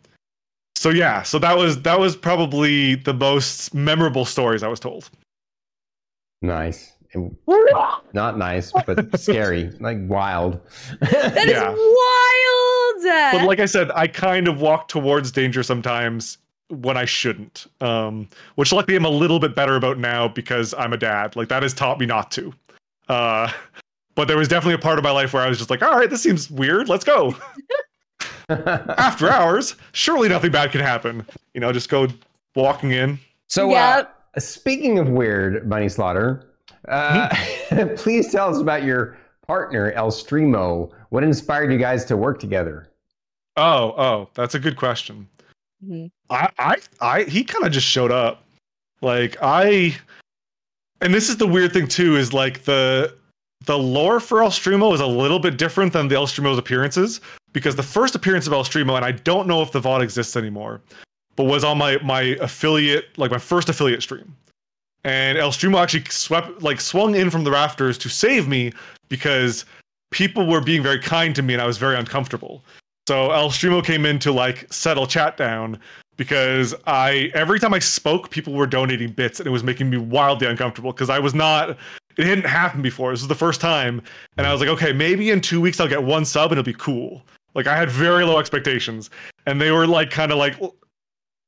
so 0.76 0.89
yeah, 0.89 1.21
so 1.24 1.39
that 1.39 1.57
was 1.57 1.82
that 1.84 1.99
was 1.99 2.15
probably 2.15 2.95
the 2.95 3.13
most 3.13 3.74
memorable 3.74 4.26
stories 4.26 4.63
I 4.63 4.67
was 4.67 4.80
told. 4.80 5.09
Nice. 6.41 6.91
Not 8.13 8.38
nice, 8.39 8.71
but 8.86 9.19
scary. 9.19 9.69
Like 9.80 9.97
wild. 10.01 10.59
That 10.99 11.38
is 11.38 11.51
Yeah. 11.51 11.69
wild. 11.69 13.39
But 13.39 13.47
like 13.47 13.59
I 13.59 13.65
said, 13.65 13.91
I 13.91 14.07
kind 14.07 14.47
of 14.47 14.59
walk 14.61 14.88
towards 14.88 15.32
danger 15.32 15.61
sometimes 15.61 16.39
when 16.69 16.97
I 16.97 17.05
shouldn't. 17.05 17.67
Um 17.82 18.28
which 18.55 18.74
luckily 18.74 18.97
I'm 18.97 19.05
a 19.05 19.09
little 19.09 19.39
bit 19.39 19.55
better 19.55 19.76
about 19.76 19.99
now 19.99 20.28
because 20.28 20.74
I'm 20.74 20.91
a 20.93 20.97
dad. 20.97 21.36
Like 21.36 21.49
that 21.49 21.61
has 21.63 21.74
taught 21.74 21.99
me 21.99 22.05
not 22.07 22.32
to. 22.32 22.53
Uh 23.09 23.51
but 24.15 24.28
there 24.28 24.38
was 24.38 24.47
definitely 24.47 24.76
a 24.76 24.80
part 24.80 24.97
of 24.97 25.03
my 25.03 25.11
life 25.11 25.34
where 25.34 25.43
I 25.43 25.49
was 25.49 25.57
just 25.57 25.69
like, 25.69 25.82
all 25.82 25.97
right, 25.97 26.09
this 26.09 26.21
seems 26.24 26.49
weird. 26.49 26.89
Let's 26.89 27.03
go. 27.03 27.36
after 28.97 29.29
hours, 29.29 29.75
surely 29.91 30.29
nothing 30.29 30.51
bad 30.51 30.71
can 30.71 30.81
happen. 30.81 31.25
You 31.53 31.61
know, 31.61 31.71
just 31.71 31.89
go 31.89 32.07
walking 32.55 32.91
in. 32.91 33.19
so, 33.47 33.69
Yep. 33.69 34.15
uh, 34.35 34.39
speaking 34.39 34.99
of 34.99 35.09
weird, 35.09 35.69
Bunny 35.69 35.89
Slaughter, 35.89 36.49
Uh, 36.87 37.29
mm-hmm. 37.29 37.95
please 37.97 38.31
tell 38.31 38.49
us 38.53 38.59
about 38.59 38.83
your 38.83 39.17
partner, 39.47 39.91
El 39.93 40.11
Streamo. 40.11 40.91
What 41.09 41.23
inspired 41.23 41.71
you 41.71 41.77
guys 41.77 42.03
to 42.05 42.17
work 42.17 42.39
together? 42.39 42.89
Oh, 43.55 43.93
oh, 43.97 44.29
that's 44.33 44.55
a 44.55 44.59
good 44.59 44.75
question. 44.77 45.27
Mm-hmm. 45.85 46.07
I, 46.29 46.49
I, 46.57 46.75
I, 47.01 47.23
he 47.23 47.43
kind 47.43 47.65
of 47.65 47.71
just 47.71 47.87
showed 47.87 48.11
up. 48.11 48.43
Like 49.01 49.37
I, 49.41 49.95
and 51.01 51.13
this 51.13 51.29
is 51.29 51.37
the 51.37 51.47
weird 51.47 51.73
thing 51.73 51.87
too, 51.87 52.15
is 52.15 52.33
like 52.33 52.63
the 52.63 53.15
the 53.65 53.77
lore 53.77 54.19
for 54.19 54.41
El 54.43 54.49
Streamo 54.49 54.93
is 54.93 54.99
a 55.01 55.07
little 55.07 55.39
bit 55.39 55.57
different 55.57 55.93
than 55.93 56.07
the 56.07 56.15
El 56.15 56.25
Streamo's 56.27 56.57
appearances 56.57 57.21
because 57.53 57.75
the 57.75 57.83
first 57.83 58.15
appearance 58.15 58.47
of 58.47 58.53
El 58.53 58.63
Streamo, 58.63 58.95
and 58.95 59.05
I 59.05 59.11
don't 59.11 59.47
know 59.47 59.61
if 59.61 59.71
the 59.71 59.79
VOD 59.79 60.01
exists 60.01 60.35
anymore, 60.35 60.81
but 61.35 61.45
was 61.45 61.63
on 61.63 61.77
my 61.77 61.97
my 62.03 62.21
affiliate, 62.41 63.17
like 63.17 63.31
my 63.31 63.37
first 63.37 63.69
affiliate 63.69 64.03
stream. 64.03 64.35
And 65.03 65.37
El 65.37 65.51
Streamo 65.51 65.81
actually 65.81 66.05
swept, 66.09 66.61
like 66.61 66.79
swung 66.79 67.15
in 67.15 67.29
from 67.29 67.43
the 67.43 67.51
rafters 67.51 67.97
to 67.99 68.09
save 68.09 68.47
me 68.47 68.71
because 69.09 69.65
people 70.11 70.47
were 70.47 70.61
being 70.61 70.81
very 70.81 70.99
kind 70.99 71.35
to 71.35 71.41
me 71.41 71.53
and 71.53 71.61
I 71.61 71.67
was 71.67 71.77
very 71.77 71.95
uncomfortable. 71.97 72.63
So 73.07 73.31
El 73.31 73.49
Streamo 73.49 73.83
came 73.83 74.05
in 74.05 74.17
to 74.19 74.31
like 74.31 74.71
settle 74.71 75.05
chat 75.05 75.35
down 75.35 75.77
because 76.15 76.73
I 76.87 77.31
every 77.33 77.59
time 77.59 77.73
I 77.73 77.79
spoke, 77.79 78.29
people 78.29 78.53
were 78.53 78.67
donating 78.67 79.11
bits 79.11 79.39
and 79.39 79.47
it 79.47 79.49
was 79.51 79.63
making 79.63 79.89
me 79.89 79.97
wildly 79.97 80.47
uncomfortable 80.47 80.93
because 80.93 81.09
I 81.09 81.19
was 81.19 81.33
not 81.33 81.77
it 82.15 82.25
hadn't 82.25 82.45
happened 82.45 82.83
before. 82.83 83.11
This 83.11 83.21
was 83.21 83.27
the 83.27 83.35
first 83.35 83.59
time. 83.59 84.01
And 84.37 84.45
I 84.45 84.51
was 84.51 84.61
like, 84.61 84.69
okay, 84.69 84.93
maybe 84.93 85.31
in 85.31 85.41
two 85.41 85.59
weeks 85.59 85.79
I'll 85.79 85.87
get 85.87 86.03
one 86.03 86.25
sub 86.25 86.51
and 86.51 86.59
it'll 86.59 86.71
be 86.71 86.77
cool. 86.77 87.23
Like 87.55 87.67
I 87.67 87.75
had 87.75 87.89
very 87.89 88.23
low 88.25 88.39
expectations. 88.39 89.09
And 89.45 89.59
they 89.59 89.71
were 89.71 89.87
like 89.87 90.09
kind 90.09 90.31
of 90.31 90.37
like 90.37 90.55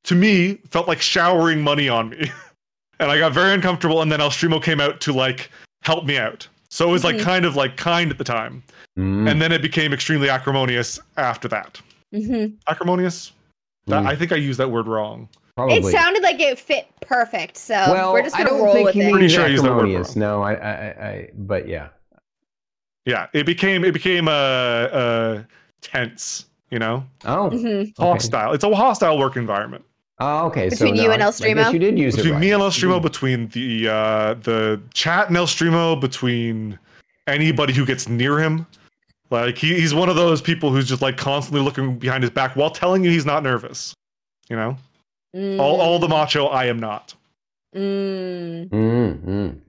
to 0.05 0.15
me, 0.15 0.55
felt 0.69 0.87
like 0.87 1.01
showering 1.01 1.61
money 1.61 1.89
on 1.89 2.09
me. 2.09 2.31
and 2.99 3.11
I 3.11 3.17
got 3.17 3.33
very 3.33 3.53
uncomfortable, 3.53 4.01
and 4.01 4.11
then 4.11 4.21
El 4.21 4.29
Streamo 4.29 4.63
came 4.63 4.79
out 4.79 5.01
to 5.01 5.13
like 5.13 5.49
help 5.81 6.05
me 6.05 6.17
out. 6.17 6.47
So 6.69 6.87
it 6.87 6.91
was 6.91 7.03
like 7.03 7.15
mm-hmm. 7.17 7.25
kind 7.25 7.45
of 7.45 7.55
like 7.55 7.77
kind 7.77 8.11
at 8.11 8.17
the 8.17 8.23
time. 8.23 8.63
Mm. 8.97 9.29
And 9.29 9.41
then 9.41 9.51
it 9.51 9.61
became 9.61 9.93
extremely 9.93 10.29
acrimonious 10.29 10.99
after 11.17 11.47
that. 11.49 11.81
Mm-hmm. 12.13 12.55
Acrimonious? 12.67 13.31
That, 13.87 14.03
mm. 14.03 14.07
I 14.07 14.15
think 14.15 14.31
I 14.31 14.37
used 14.37 14.59
that 14.59 14.69
word 14.69 14.87
wrong. 14.87 15.27
Probably. 15.55 15.77
It 15.77 15.85
sounded 15.85 16.21
like 16.21 16.39
it 16.39 16.59
fit 16.59 16.87
perfect, 17.01 17.55
so 17.55 17.75
well, 17.75 18.11
we're 18.11 18.23
just 18.23 18.35
gonna 18.35 18.51
roll 18.51 18.83
with 18.83 18.95
it. 18.95 19.11
Pretty 19.11 19.29
sure 19.29 19.43
I 19.43 19.47
used 19.47 19.63
that 19.63 19.73
word 19.73 19.89
wrong. 19.89 20.05
No, 20.15 20.43
I, 20.43 20.53
I, 20.53 20.75
I, 20.75 21.29
but 21.33 21.65
yeah, 21.65 21.89
yeah. 23.05 23.27
It 23.31 23.45
became 23.45 23.85
it 23.85 23.93
became 23.93 24.27
a, 24.27 24.89
a 24.91 25.47
tense, 25.82 26.45
you 26.69 26.80
know. 26.80 27.03
Oh, 27.26 27.49
mm-hmm. 27.51 28.01
hostile. 28.01 28.47
Okay. 28.47 28.55
It's 28.55 28.63
a 28.63 28.76
hostile 28.76 29.17
work 29.17 29.38
environment. 29.38 29.84
Oh, 30.19 30.45
okay. 30.47 30.69
Between 30.69 30.95
so 30.95 31.01
you 31.01 31.07
no, 31.09 31.13
and 31.13 31.21
El 31.21 31.32
Streamo, 31.32 31.73
you 31.73 31.80
did 31.80 31.99
use 31.99 32.15
between 32.15 32.32
it 32.32 32.36
right. 32.36 32.41
me 32.41 32.51
and 32.51 32.61
El 32.61 32.71
Streamo, 32.71 33.01
between 33.01 33.47
the 33.49 33.89
uh, 33.89 34.34
the 34.36 34.82
chat 34.93 35.28
and 35.28 35.36
El 35.36 35.47
Streamo, 35.47 35.99
between 35.99 36.80
anybody 37.28 37.73
who 37.73 37.86
gets 37.86 38.07
near 38.07 38.39
him. 38.39 38.65
Like 39.30 39.57
he, 39.57 39.73
he's 39.73 39.93
one 39.93 40.07
of 40.07 40.15
those 40.15 40.41
people 40.41 40.71
who's 40.71 40.88
just 40.88 41.01
like 41.01 41.17
constantly 41.17 41.61
looking 41.61 41.97
behind 41.97 42.23
his 42.23 42.32
back 42.32 42.55
while 42.55 42.69
telling 42.69 43.03
you 43.03 43.09
he's 43.09 43.26
not 43.26 43.43
nervous. 43.43 43.93
You 44.49 44.55
know. 44.55 44.78
Mm. 45.36 45.59
All, 45.59 45.82
all 45.82 45.99
the 45.99 46.07
macho, 46.07 46.45
I 46.45 46.65
am 46.65 46.80
not. 46.80 47.13
Mm. 47.76 48.69
Mm, 48.69 49.59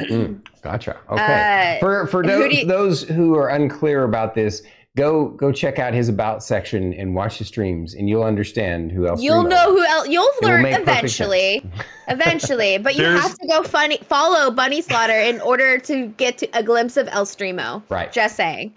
mm. 0.00 0.40
Gotcha. 0.62 0.96
Okay. 1.10 1.76
Uh, 1.76 1.80
for 1.80 2.06
for 2.06 2.22
those, 2.22 2.52
you... 2.52 2.66
those 2.66 3.02
who 3.02 3.34
are 3.34 3.48
unclear 3.48 4.04
about 4.04 4.34
this, 4.34 4.62
go 4.96 5.28
go 5.28 5.52
check 5.52 5.78
out 5.78 5.94
his 5.94 6.08
about 6.08 6.42
section 6.42 6.92
and 6.94 7.14
watch 7.14 7.38
his 7.38 7.48
streams, 7.48 7.94
and 7.94 8.08
you'll 8.08 8.24
understand 8.24 8.92
who 8.92 9.06
else. 9.06 9.22
You'll 9.22 9.44
know 9.44 9.72
who 9.72 9.84
else. 9.84 10.08
You'll 10.08 10.30
learn 10.42 10.66
eventually, 10.66 11.64
eventually. 12.08 12.78
But 12.78 12.96
you 12.96 13.04
have 13.04 13.38
to 13.38 13.46
go 13.46 13.62
funny 13.62 13.98
follow 13.98 14.50
Bunny 14.50 14.82
Slaughter 14.82 15.18
in 15.18 15.40
order 15.40 15.78
to 15.78 16.06
get 16.08 16.38
to 16.38 16.48
a 16.58 16.62
glimpse 16.62 16.96
of 16.96 17.08
El 17.08 17.24
Streamo. 17.24 17.82
Right. 17.88 18.12
Just 18.12 18.36
saying. 18.36 18.74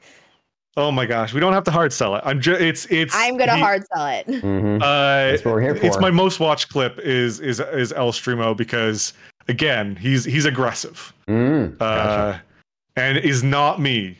Oh 0.75 0.91
my 0.91 1.05
gosh, 1.05 1.35
we 1.35 1.39
don't 1.39 1.53
have 1.53 1.63
to 1.65 1.71
hard 1.71 1.93
sell 1.93 2.15
it. 2.15 2.23
I'm 2.25 2.41
just 2.41 2.59
it's 2.59 2.85
it's. 2.89 3.13
I'm 3.15 3.37
gonna 3.37 3.57
hard 3.57 3.83
sell 3.93 4.07
it. 4.07 4.25
Mm-hmm. 4.25 4.81
Uh, 4.81 5.31
That's 5.31 5.45
what 5.45 5.53
we're 5.53 5.61
here 5.61 5.75
for. 5.75 5.85
It's 5.85 5.99
my 5.99 6.09
most 6.09 6.39
watched 6.39 6.69
clip 6.69 6.97
is 6.99 7.39
is 7.39 7.59
is 7.59 7.93
El 7.93 8.11
Streamo 8.11 8.57
because 8.57 9.13
again 9.47 9.95
he's 9.95 10.25
he's 10.25 10.45
aggressive, 10.45 11.13
mm, 11.27 11.79
uh, 11.79 12.39
and 12.95 13.19
is 13.19 13.43
not 13.43 13.81
me. 13.81 14.17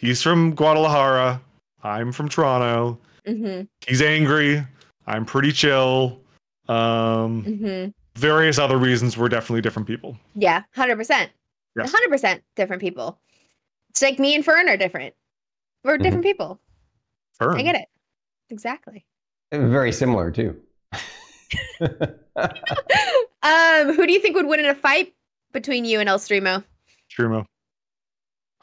He's 0.00 0.22
from 0.22 0.54
Guadalajara. 0.54 1.42
I'm 1.82 2.10
from 2.10 2.30
Toronto. 2.30 2.98
Mm-hmm. 3.26 3.64
He's 3.86 4.00
angry. 4.00 4.66
I'm 5.06 5.26
pretty 5.26 5.52
chill. 5.52 6.18
Um, 6.68 7.44
mm-hmm. 7.44 7.90
Various 8.18 8.58
other 8.58 8.78
reasons. 8.78 9.18
We're 9.18 9.28
definitely 9.28 9.60
different 9.60 9.86
people. 9.86 10.16
Yeah, 10.34 10.62
hundred 10.74 10.96
percent. 10.96 11.30
Hundred 11.78 12.08
percent 12.08 12.42
different 12.56 12.80
people. 12.80 13.18
It's 13.90 14.00
like 14.00 14.18
me 14.18 14.34
and 14.34 14.42
Fern 14.42 14.70
are 14.70 14.78
different. 14.78 15.14
We're 15.84 15.94
mm-hmm. 15.94 16.02
different 16.02 16.24
people. 16.24 16.58
Fern. 17.34 17.58
I 17.58 17.62
get 17.62 17.74
it. 17.74 17.88
Exactly. 18.48 19.04
Very 19.52 19.92
similar 19.92 20.30
too. 20.30 20.58
um, 21.82 23.92
who 23.92 24.06
do 24.06 24.14
you 24.14 24.20
think 24.20 24.34
would 24.34 24.46
win 24.46 24.60
in 24.60 24.66
a 24.66 24.74
fight 24.74 25.12
between 25.52 25.84
you 25.84 26.00
and 26.00 26.08
El 26.08 26.18
Streamo? 26.18 26.64
Streamo. 27.14 27.44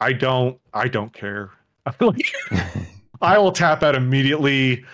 I 0.00 0.12
don't. 0.12 0.58
I 0.74 0.88
don't 0.88 1.12
care. 1.12 1.50
I 3.22 3.38
will 3.38 3.52
tap 3.52 3.82
out 3.82 3.94
immediately. 3.94 4.84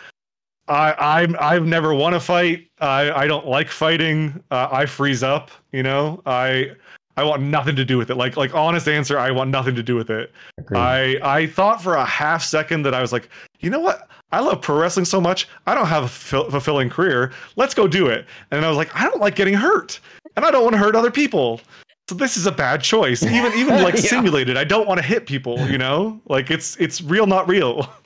I 0.69 0.95
I'm 0.99 1.37
I've 1.39 1.67
never 1.67 1.95
won 1.95 2.15
a 2.15 2.21
fight. 2.21 2.69
I 2.81 3.11
I 3.13 3.27
don't 3.27 3.47
like 3.47 3.69
fighting. 3.69 4.43
Uh, 4.51 4.69
I 4.71 4.87
freeze 4.87 5.23
up. 5.23 5.51
You 5.73 5.83
know. 5.83 6.23
I 6.25 6.71
I 7.17 7.23
want 7.23 7.43
nothing 7.43 7.77
to 7.77 7.85
do 7.85 7.99
with 7.99 8.11
it. 8.11 8.17
Like 8.17 8.37
like 8.37 8.55
honest 8.55 8.89
answer, 8.89 9.19
I 9.19 9.31
want 9.31 9.51
nothing 9.51 9.75
to 9.75 9.83
do 9.83 9.95
with 9.95 10.11
it. 10.11 10.33
Agreed. 10.59 10.79
I 10.79 11.19
I 11.23 11.47
thought 11.47 11.83
for 11.83 11.95
a 11.97 12.05
half 12.05 12.43
second 12.43 12.83
that 12.83 12.95
I 12.95 13.01
was 13.01 13.13
like, 13.13 13.29
you 13.61 13.71
know 13.71 13.81
what? 13.81 14.09
I 14.33 14.41
love 14.41 14.63
pro 14.63 14.81
wrestling 14.81 15.05
so 15.05 15.21
much. 15.21 15.47
I 15.67 15.75
don't 15.75 15.87
have 15.87 16.05
a 16.05 16.09
fulfilling 16.09 16.91
career. 16.91 17.33
Let's 17.57 17.75
go 17.75 17.87
do 17.87 18.09
it. 18.09 18.27
And 18.51 18.65
I 18.65 18.69
was 18.69 18.77
like, 18.77 18.95
I 18.97 19.05
don't 19.05 19.21
like 19.21 19.37
getting 19.37 19.55
hurt, 19.55 20.01
and 20.35 20.45
I 20.45 20.51
don't 20.51 20.65
want 20.65 20.75
to 20.75 20.79
hurt 20.79 20.97
other 20.97 21.13
people. 21.13 21.61
So 22.09 22.15
this 22.15 22.37
is 22.37 22.47
a 22.47 22.53
bad 22.53 22.83
choice. 22.83 23.23
Even 23.23 23.53
even 23.55 23.83
like 23.83 23.95
yeah. 23.99 24.01
simulated, 24.01 24.57
I 24.57 24.65
don't 24.65 24.87
want 24.87 24.99
to 24.99 25.07
hit 25.07 25.27
people. 25.27 25.59
You 25.69 25.79
know, 25.79 26.21
like 26.27 26.51
it's 26.51 26.77
it's 26.77 27.01
real, 27.01 27.27
not 27.27 27.49
real. 27.49 27.89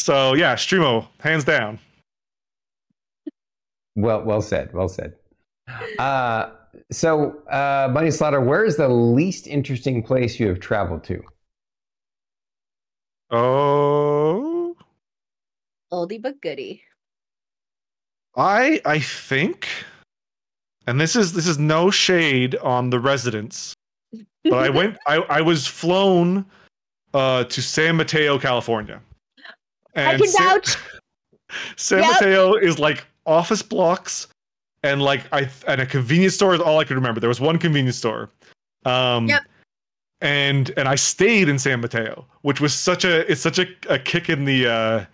So 0.00 0.34
yeah, 0.34 0.54
Streamo, 0.54 1.06
hands 1.20 1.44
down. 1.44 1.78
Well, 3.96 4.22
well 4.22 4.42
said. 4.42 4.70
Well 4.74 4.88
said. 4.88 5.14
Uh, 5.98 6.50
so, 6.92 7.42
uh, 7.48 7.88
Bunny 7.88 8.10
Slaughter, 8.10 8.42
where 8.42 8.66
is 8.66 8.76
the 8.76 8.88
least 8.88 9.46
interesting 9.46 10.02
place 10.02 10.38
you 10.38 10.48
have 10.48 10.60
traveled 10.60 11.04
to? 11.04 11.22
Oh, 13.30 14.76
oldie 15.90 16.20
but 16.20 16.40
goodie. 16.42 16.82
I 18.36 18.80
I 18.84 18.98
think, 18.98 19.68
and 20.86 21.00
this 21.00 21.16
is 21.16 21.32
this 21.32 21.46
is 21.46 21.58
no 21.58 21.90
shade 21.90 22.56
on 22.56 22.90
the 22.90 22.98
residents, 22.98 23.74
but 24.44 24.54
I 24.54 24.68
went. 24.68 24.96
I 25.06 25.16
I 25.16 25.40
was 25.40 25.66
flown 25.66 26.44
uh, 27.14 27.44
to 27.44 27.62
San 27.62 27.96
Mateo, 27.96 28.38
California. 28.38 29.00
And 29.94 30.08
I 30.08 30.18
can 30.18 30.32
vouch. 30.32 30.66
San, 30.68 30.78
San 31.76 32.02
yep. 32.02 32.12
Mateo 32.12 32.54
is 32.54 32.78
like 32.78 33.06
office 33.26 33.62
blocks 33.62 34.28
and 34.84 35.02
like 35.02 35.22
I 35.32 35.48
and 35.66 35.80
a 35.80 35.86
convenience 35.86 36.34
store 36.34 36.54
is 36.54 36.60
all 36.60 36.78
I 36.78 36.84
could 36.84 36.96
remember. 36.96 37.18
There 37.18 37.28
was 37.28 37.40
one 37.40 37.58
convenience 37.58 37.96
store. 37.96 38.30
Um, 38.84 39.26
yep. 39.28 39.42
And 40.20 40.70
and 40.76 40.86
I 40.86 40.94
stayed 40.94 41.48
in 41.48 41.58
San 41.58 41.80
Mateo, 41.80 42.26
which 42.42 42.60
was 42.60 42.74
such 42.74 43.04
a 43.04 43.30
it's 43.30 43.40
such 43.40 43.58
a, 43.58 43.66
a 43.88 43.98
kick 43.98 44.28
in 44.28 44.44
the 44.44 44.66
uh, 44.66 45.04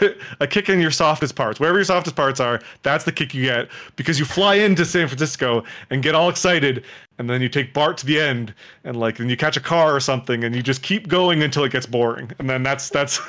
a 0.40 0.46
kick 0.46 0.68
in 0.68 0.80
your 0.80 0.90
softest 0.90 1.34
parts. 1.34 1.60
Wherever 1.60 1.78
your 1.78 1.84
softest 1.84 2.16
parts 2.16 2.40
are, 2.40 2.60
that's 2.82 3.04
the 3.04 3.12
kick 3.12 3.34
you 3.34 3.44
get 3.44 3.68
because 3.96 4.18
you 4.18 4.24
fly 4.24 4.54
into 4.54 4.84
San 4.84 5.08
Francisco 5.08 5.64
and 5.90 6.02
get 6.02 6.14
all 6.14 6.28
excited, 6.28 6.84
and 7.18 7.28
then 7.28 7.40
you 7.42 7.48
take 7.48 7.72
BART 7.72 7.98
to 7.98 8.06
the 8.06 8.20
end, 8.20 8.54
and 8.84 8.98
like 8.98 9.18
then 9.18 9.28
you 9.28 9.36
catch 9.36 9.56
a 9.56 9.60
car 9.60 9.94
or 9.94 10.00
something, 10.00 10.44
and 10.44 10.54
you 10.54 10.62
just 10.62 10.82
keep 10.82 11.08
going 11.08 11.42
until 11.42 11.64
it 11.64 11.72
gets 11.72 11.86
boring, 11.86 12.30
and 12.38 12.48
then 12.48 12.62
that's 12.62 12.90
that's. 12.90 13.20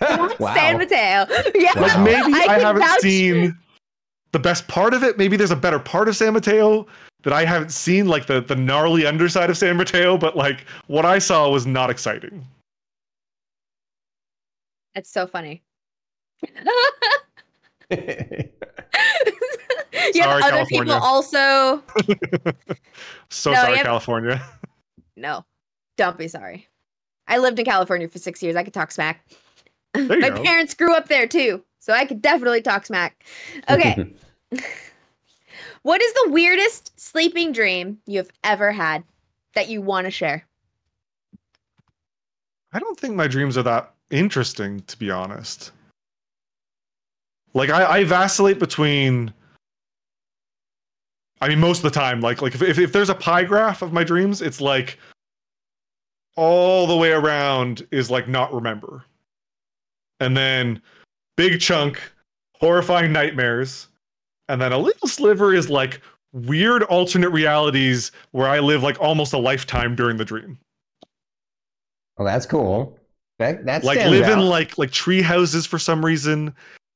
wow. 0.00 0.54
San 0.54 0.78
Mateo. 0.78 1.26
Yeah. 1.54 1.72
Like 1.76 2.00
maybe 2.00 2.34
I, 2.34 2.46
I 2.48 2.58
haven't 2.58 2.82
vouch- 2.82 3.00
seen 3.00 3.56
the 4.32 4.38
best 4.38 4.68
part 4.68 4.94
of 4.94 5.02
it. 5.02 5.18
Maybe 5.18 5.36
there's 5.36 5.50
a 5.50 5.56
better 5.56 5.78
part 5.78 6.08
of 6.08 6.16
San 6.16 6.34
Mateo 6.34 6.86
that 7.22 7.32
I 7.32 7.44
haven't 7.44 7.72
seen, 7.72 8.06
like 8.06 8.26
the 8.26 8.40
the 8.40 8.56
gnarly 8.56 9.06
underside 9.06 9.50
of 9.50 9.56
San 9.56 9.76
Mateo. 9.76 10.18
But 10.18 10.36
like 10.36 10.66
what 10.86 11.04
I 11.04 11.18
saw 11.18 11.50
was 11.50 11.66
not 11.66 11.90
exciting. 11.90 12.46
It's 14.94 15.10
so 15.10 15.26
funny. 15.26 15.62
you 16.42 17.98
sorry, 20.12 20.42
have 20.42 20.42
other 20.42 20.50
California. 20.50 20.66
people 20.68 20.92
also. 20.92 21.82
so 23.30 23.52
no, 23.52 23.56
sorry, 23.56 23.76
have... 23.76 23.86
California. 23.86 24.42
No, 25.16 25.44
don't 25.96 26.18
be 26.18 26.28
sorry. 26.28 26.68
I 27.26 27.38
lived 27.38 27.58
in 27.58 27.64
California 27.64 28.08
for 28.08 28.18
six 28.18 28.42
years. 28.42 28.56
I 28.56 28.62
could 28.62 28.74
talk 28.74 28.90
smack. 28.90 29.26
My 29.94 30.30
go. 30.30 30.42
parents 30.42 30.74
grew 30.74 30.94
up 30.94 31.08
there 31.08 31.26
too. 31.26 31.62
So 31.80 31.92
I 31.92 32.04
could 32.04 32.22
definitely 32.22 32.62
talk 32.62 32.86
smack. 32.86 33.24
Okay. 33.68 34.12
What 35.82 36.02
is 36.02 36.12
the 36.12 36.30
weirdest 36.30 36.98
sleeping 37.00 37.52
dream 37.52 37.98
you've 38.06 38.30
ever 38.44 38.72
had 38.72 39.04
that 39.54 39.68
you 39.68 39.80
want 39.80 40.06
to 40.06 40.10
share? 40.10 40.44
I 42.72 42.78
don't 42.78 42.98
think 42.98 43.14
my 43.14 43.28
dreams 43.28 43.56
are 43.56 43.62
that 43.62 43.94
interesting, 44.10 44.80
to 44.80 44.98
be 44.98 45.10
honest. 45.10 45.72
Like 47.54 47.70
I, 47.70 47.98
I 47.98 48.04
vacillate 48.04 48.58
between. 48.58 49.32
I 51.40 51.48
mean, 51.48 51.60
most 51.60 51.78
of 51.78 51.84
the 51.84 51.90
time, 51.90 52.20
like 52.20 52.42
like 52.42 52.54
if, 52.54 52.62
if 52.62 52.78
if 52.78 52.92
there's 52.92 53.10
a 53.10 53.14
pie 53.14 53.44
graph 53.44 53.82
of 53.82 53.92
my 53.92 54.04
dreams, 54.04 54.42
it's 54.42 54.60
like 54.60 54.98
all 56.36 56.86
the 56.86 56.96
way 56.96 57.12
around 57.12 57.86
is 57.90 58.10
like 58.10 58.28
not 58.28 58.52
remember, 58.52 59.04
and 60.20 60.36
then 60.36 60.82
big 61.36 61.60
chunk 61.60 62.00
horrifying 62.54 63.12
nightmares, 63.12 63.88
and 64.48 64.60
then 64.60 64.72
a 64.72 64.78
little 64.78 65.08
sliver 65.08 65.54
is 65.54 65.70
like 65.70 66.00
weird 66.32 66.82
alternate 66.84 67.30
realities 67.30 68.12
where 68.32 68.48
I 68.48 68.58
live 68.58 68.82
like 68.82 69.00
almost 69.00 69.32
a 69.32 69.38
lifetime 69.38 69.94
during 69.94 70.16
the 70.16 70.24
dream. 70.24 70.58
Well, 72.16 72.26
that's 72.26 72.46
cool. 72.46 72.98
That 73.38 73.64
that's 73.64 73.84
like 73.84 74.04
live 74.04 74.28
in 74.28 74.40
like 74.40 74.76
like 74.76 74.90
tree 74.90 75.22
houses 75.22 75.66
for 75.66 75.78
some 75.78 76.04
reason, 76.04 76.52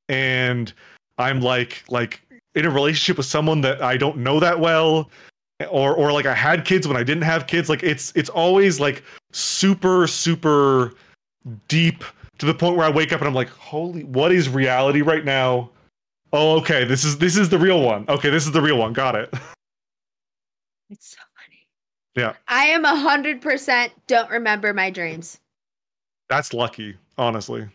and 0.08 0.72
I'm 1.18 1.40
like 1.40 1.84
like 1.88 2.20
in 2.54 2.64
a 2.64 2.70
relationship 2.70 3.16
with 3.16 3.26
someone 3.26 3.60
that 3.62 3.82
I 3.82 3.96
don't 3.96 4.18
know 4.18 4.40
that 4.40 4.58
well, 4.58 5.10
or 5.70 5.94
or 5.94 6.12
like 6.12 6.26
I 6.26 6.34
had 6.34 6.64
kids 6.64 6.86
when 6.88 6.96
I 6.96 7.02
didn't 7.02 7.22
have 7.22 7.46
kids. 7.46 7.68
Like 7.68 7.82
it's 7.82 8.12
it's 8.14 8.30
always 8.30 8.80
like 8.80 9.02
super 9.32 10.06
super 10.06 10.94
deep 11.68 12.04
to 12.38 12.46
the 12.46 12.54
point 12.54 12.76
where 12.76 12.86
I 12.86 12.90
wake 12.90 13.12
up 13.12 13.20
and 13.20 13.28
I'm 13.28 13.34
like, 13.34 13.50
holy, 13.50 14.04
what 14.04 14.32
is 14.32 14.48
reality 14.48 15.02
right 15.02 15.24
now? 15.24 15.70
Oh, 16.32 16.58
okay, 16.58 16.84
this 16.84 17.04
is 17.04 17.18
this 17.18 17.36
is 17.36 17.48
the 17.48 17.58
real 17.58 17.82
one. 17.82 18.04
Okay, 18.08 18.30
this 18.30 18.46
is 18.46 18.52
the 18.52 18.62
real 18.62 18.78
one. 18.78 18.92
Got 18.92 19.14
it. 19.16 19.32
It's 20.90 21.12
so 21.12 21.22
funny. 21.34 21.66
Yeah. 22.14 22.34
I 22.48 22.64
am 22.66 22.84
a 22.84 22.94
hundred 22.94 23.40
percent 23.40 23.92
don't 24.06 24.28
remember 24.28 24.74
my 24.74 24.90
dreams. 24.90 25.40
That's 26.28 26.52
lucky, 26.52 26.96
honestly. 27.16 27.66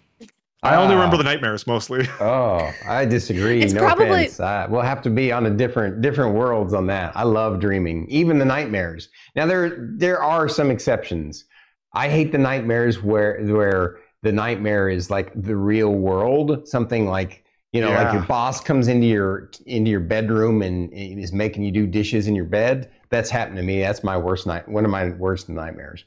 I 0.63 0.75
only 0.75 0.95
remember 0.95 1.15
ah. 1.15 1.19
the 1.19 1.23
nightmares 1.23 1.67
mostly. 1.67 2.07
Oh, 2.19 2.73
I 2.87 3.05
disagree. 3.05 3.61
It's 3.61 3.73
no 3.73 3.81
probably... 3.81 4.05
offense. 4.05 4.39
I, 4.39 4.65
we'll 4.65 4.81
have 4.81 5.01
to 5.03 5.09
be 5.09 5.31
on 5.31 5.45
a 5.45 5.51
different 5.51 6.01
different 6.01 6.33
worlds 6.33 6.73
on 6.73 6.87
that. 6.87 7.15
I 7.15 7.23
love 7.23 7.59
dreaming, 7.59 8.07
even 8.09 8.39
the 8.39 8.45
nightmares. 8.45 9.09
Now 9.35 9.45
there 9.45 9.89
there 9.97 10.21
are 10.21 10.49
some 10.49 10.71
exceptions. 10.71 11.45
I 11.93 12.09
hate 12.09 12.31
the 12.31 12.37
nightmares 12.37 13.03
where 13.03 13.43
where 13.45 13.99
the 14.23 14.31
nightmare 14.31 14.89
is 14.89 15.11
like 15.11 15.31
the 15.41 15.55
real 15.55 15.93
world, 15.93 16.67
something 16.67 17.07
like 17.07 17.45
you 17.71 17.81
know, 17.81 17.89
yeah. 17.89 18.03
like 18.03 18.13
your 18.13 18.23
boss 18.23 18.59
comes 18.59 18.87
into 18.87 19.05
your 19.05 19.51
into 19.67 19.91
your 19.91 19.99
bedroom 19.99 20.61
and 20.63 20.91
is 20.93 21.33
making 21.33 21.63
you 21.63 21.71
do 21.71 21.85
dishes 21.85 22.27
in 22.27 22.35
your 22.35 22.45
bed. 22.45 22.91
That's 23.09 23.29
happened 23.29 23.57
to 23.57 23.63
me. 23.63 23.79
That's 23.79 24.03
my 24.03 24.17
worst 24.17 24.47
night. 24.47 24.67
One 24.67 24.85
of 24.85 24.91
my 24.91 25.09
worst 25.11 25.49
nightmares. 25.49 26.03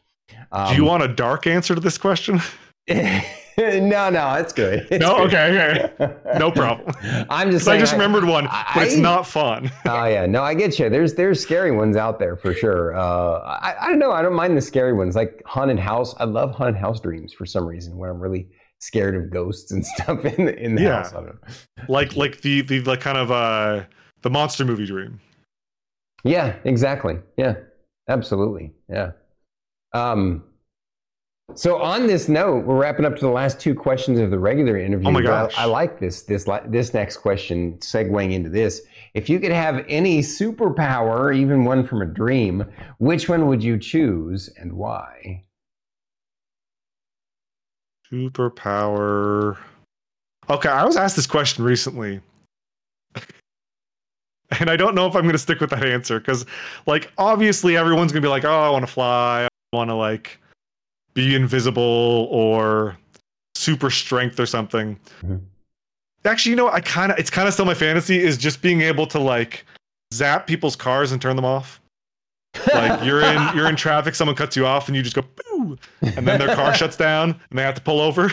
Um, 0.53 0.69
Do 0.69 0.77
you 0.77 0.83
um, 0.83 0.89
want 0.89 1.03
a 1.05 1.09
dark 1.09 1.47
answer 1.47 1.75
to 1.75 1.81
this 1.81 1.99
question? 1.99 2.41
no, 3.81 4.09
no, 4.11 4.35
it's 4.35 4.53
good. 4.53 4.87
It's 4.91 5.03
no, 5.05 5.27
good. 5.27 5.35
okay, 5.35 5.93
okay, 6.01 6.39
no 6.39 6.51
problem. 6.63 6.95
I'm 7.29 7.51
just. 7.51 7.65
Saying, 7.65 7.79
I 7.79 7.81
just 7.81 7.93
remembered 7.93 8.25
one, 8.25 8.47
I, 8.47 8.71
but 8.75 8.87
it's 8.87 8.97
not 8.97 9.27
fun. 9.27 9.71
Oh 9.87 10.05
yeah, 10.05 10.25
no, 10.27 10.43
I 10.43 10.55
get 10.55 10.79
you. 10.79 10.89
There's 10.89 11.15
there's 11.15 11.41
scary 11.41 11.73
ones 11.73 11.97
out 11.97 12.19
there 12.19 12.37
for 12.37 12.55
sure. 12.55 12.97
Uh, 12.97 13.39
I 13.41 13.75
I 13.81 13.89
don't 13.89 13.99
know. 13.99 14.13
I 14.13 14.23
don't 14.23 14.35
mind 14.35 14.57
the 14.57 14.63
scary 14.63 14.93
ones, 14.93 15.17
like 15.17 15.43
haunted 15.45 15.79
house. 15.79 16.15
I 16.19 16.25
love 16.25 16.53
haunted 16.55 16.77
house 16.77 17.01
dreams 17.01 17.33
for 17.33 17.45
some 17.45 17.67
reason, 17.67 17.97
where 17.97 18.11
I'm 18.11 18.21
really 18.21 18.47
scared 18.79 19.15
of 19.15 19.31
ghosts 19.31 19.73
and 19.73 19.85
stuff 19.85 20.25
in 20.25 20.47
the, 20.47 20.59
in 20.59 20.75
the 20.75 20.83
yeah. 20.83 21.03
house. 21.03 21.15
Like 21.89 22.17
like 22.17 22.41
the 22.41 22.63
the 22.63 22.81
like 22.83 23.01
kind 23.01 23.19
of 23.19 23.31
uh 23.31 23.85
the 24.23 24.31
monster 24.31 24.65
movie 24.65 24.87
dream. 24.87 25.21
Yeah, 26.25 26.57
exactly. 26.65 27.19
Yeah, 27.37 27.57
absolutely. 28.09 28.73
Yeah. 28.89 29.13
Um, 29.93 30.45
so 31.55 31.81
on 31.81 32.07
this 32.07 32.29
note, 32.29 32.65
we're 32.65 32.81
wrapping 32.81 33.05
up 33.05 33.15
to 33.17 33.21
the 33.21 33.31
last 33.31 33.61
two 33.61 33.75
questions 33.75 34.19
of 34.19 34.31
the 34.31 34.39
regular 34.39 34.79
interview. 34.79 35.09
Oh 35.09 35.13
my 35.13 35.23
gosh! 35.23 35.57
I, 35.57 35.63
I 35.63 35.67
like 35.67 35.99
this 35.99 36.23
this 36.23 36.49
this 36.67 36.95
next 36.95 37.19
question, 37.19 37.75
segueing 37.79 38.33
into 38.33 38.51
this. 38.51 38.83
If 39.15 39.29
you 39.29 39.41
could 39.41 39.53
have 39.53 39.85
any 39.89 40.21
superpower, 40.21 41.35
even 41.35 41.65
one 41.65 41.87
from 41.87 42.03
a 42.03 42.07
dream, 42.07 42.65
which 42.99 43.29
one 43.29 43.47
would 43.49 43.63
you 43.63 43.79
choose 43.79 44.49
and 44.59 44.73
why? 44.73 45.45
Superpower. 48.13 49.57
Okay, 50.49 50.69
I 50.69 50.85
was 50.85 50.97
asked 50.97 51.17
this 51.17 51.27
question 51.27 51.65
recently. 51.65 52.21
and 54.59 54.69
I 54.69 54.77
don't 54.77 54.95
know 54.95 55.07
if 55.07 55.15
I'm 55.15 55.23
going 55.23 55.33
to 55.33 55.39
stick 55.39 55.61
with 55.61 55.71
that 55.71 55.85
answer 55.85 56.19
because, 56.19 56.45
like, 56.87 57.13
obviously 57.19 57.77
everyone's 57.77 58.11
going 58.13 58.23
to 58.23 58.27
be 58.27 58.31
like, 58.31 58.45
oh, 58.45 58.61
I 58.61 58.71
want 58.71 58.85
to 58.85 58.93
fly. 58.93 59.45
I 59.45 59.77
want 59.77 59.91
to, 59.91 59.95
like, 59.95 60.40
be 61.21 61.35
invisible 61.35 62.29
or 62.31 62.97
super 63.55 63.91
strength 63.91 64.41
or 64.41 64.47
something. 64.47 64.97
Mm-hmm. 65.23 65.37
Actually, 66.25 66.51
you 66.51 66.57
know, 66.57 66.71
I 66.71 66.81
kind 66.81 67.13
of 67.13 67.19
it's 67.19 67.31
kind 67.31 67.47
of 67.47 67.55
still 67.55 67.67
my 67.67 67.75
fantasy 67.75 68.19
is 68.19 68.39
just 68.39 68.63
being 68.63 68.81
able 68.81 69.07
to 69.09 69.19
like 69.19 69.65
zap 70.15 70.47
people's 70.47 70.77
cars 70.77 71.13
and 71.13 71.21
turn 71.21 71.37
them 71.37 71.45
off. 71.45 71.81
like 72.75 73.05
you're 73.05 73.23
in 73.23 73.57
you're 73.57 73.69
in 73.69 73.77
traffic, 73.77 74.15
someone 74.15 74.37
cuts 74.37 74.57
you 74.57 74.67
off, 74.67 74.89
and 74.89 74.97
you 74.97 75.03
just 75.03 75.17
go 75.17 75.23
boo, 75.23 75.79
and 76.03 76.27
then 76.27 76.39
their 76.39 76.55
car 76.55 76.75
shuts 76.81 76.97
down, 76.97 77.31
and 77.51 77.59
they 77.59 77.63
have 77.63 77.75
to 77.75 77.83
pull 77.83 78.01
over. 78.01 78.33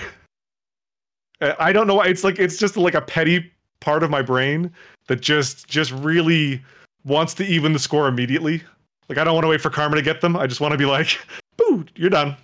I 1.59 1.71
don't 1.71 1.85
know 1.85 1.95
why 1.95 2.07
it's 2.07 2.23
like 2.23 2.39
it's 2.39 2.57
just 2.57 2.77
like 2.77 2.95
a 2.95 3.01
petty 3.01 3.51
part 3.79 4.01
of 4.01 4.09
my 4.09 4.21
brain 4.21 4.71
that 5.07 5.21
just 5.21 5.67
just 5.67 5.91
really 5.91 6.61
wants 7.05 7.33
to 7.35 7.45
even 7.45 7.73
the 7.73 7.79
score 7.79 8.07
immediately. 8.07 8.63
Like 9.07 9.17
I 9.17 9.23
don't 9.23 9.33
want 9.33 9.43
to 9.43 9.49
wait 9.49 9.61
for 9.61 9.69
karma 9.69 9.95
to 9.95 10.01
get 10.01 10.19
them. 10.19 10.35
I 10.35 10.47
just 10.47 10.61
want 10.61 10.71
to 10.71 10.77
be 10.77 10.85
like, 10.85 11.17
boo, 11.57 11.85
you're 11.95 12.09
done. 12.09 12.35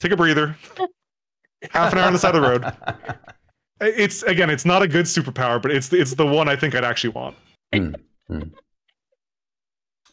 Take 0.00 0.12
a 0.12 0.16
breather. 0.16 0.56
Half 1.70 1.92
an 1.92 1.98
hour 1.98 2.06
on 2.06 2.12
the 2.12 2.18
side 2.18 2.34
of 2.34 2.42
the 2.42 2.48
road. 2.48 2.64
It's 3.80 4.22
again, 4.22 4.50
it's 4.50 4.64
not 4.64 4.82
a 4.82 4.88
good 4.88 5.06
superpower, 5.06 5.60
but 5.60 5.70
it's 5.70 5.92
it's 5.92 6.14
the 6.14 6.26
one 6.26 6.48
I 6.48 6.56
think 6.56 6.74
I'd 6.74 6.84
actually 6.84 7.10
want. 7.10 7.36
Mm, 7.72 7.96
mm. 8.30 8.52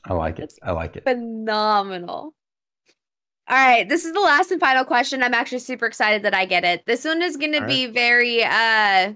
I 0.05 0.13
like 0.13 0.39
it. 0.39 0.53
I 0.63 0.71
like 0.71 0.95
it. 0.95 1.03
Phenomenal. 1.03 2.33
All 3.47 3.57
right, 3.57 3.87
this 3.87 4.05
is 4.05 4.13
the 4.13 4.19
last 4.19 4.51
and 4.51 4.59
final 4.59 4.85
question. 4.85 5.23
I'm 5.23 5.33
actually 5.33 5.59
super 5.59 5.85
excited 5.87 6.23
that 6.23 6.35
I 6.35 6.45
get 6.45 6.63
it. 6.63 6.85
This 6.85 7.03
one 7.03 7.21
is 7.21 7.35
going 7.35 7.53
to 7.53 7.65
be 7.65 7.85
right. 7.85 7.93
very 7.93 8.43
uh 8.43 9.13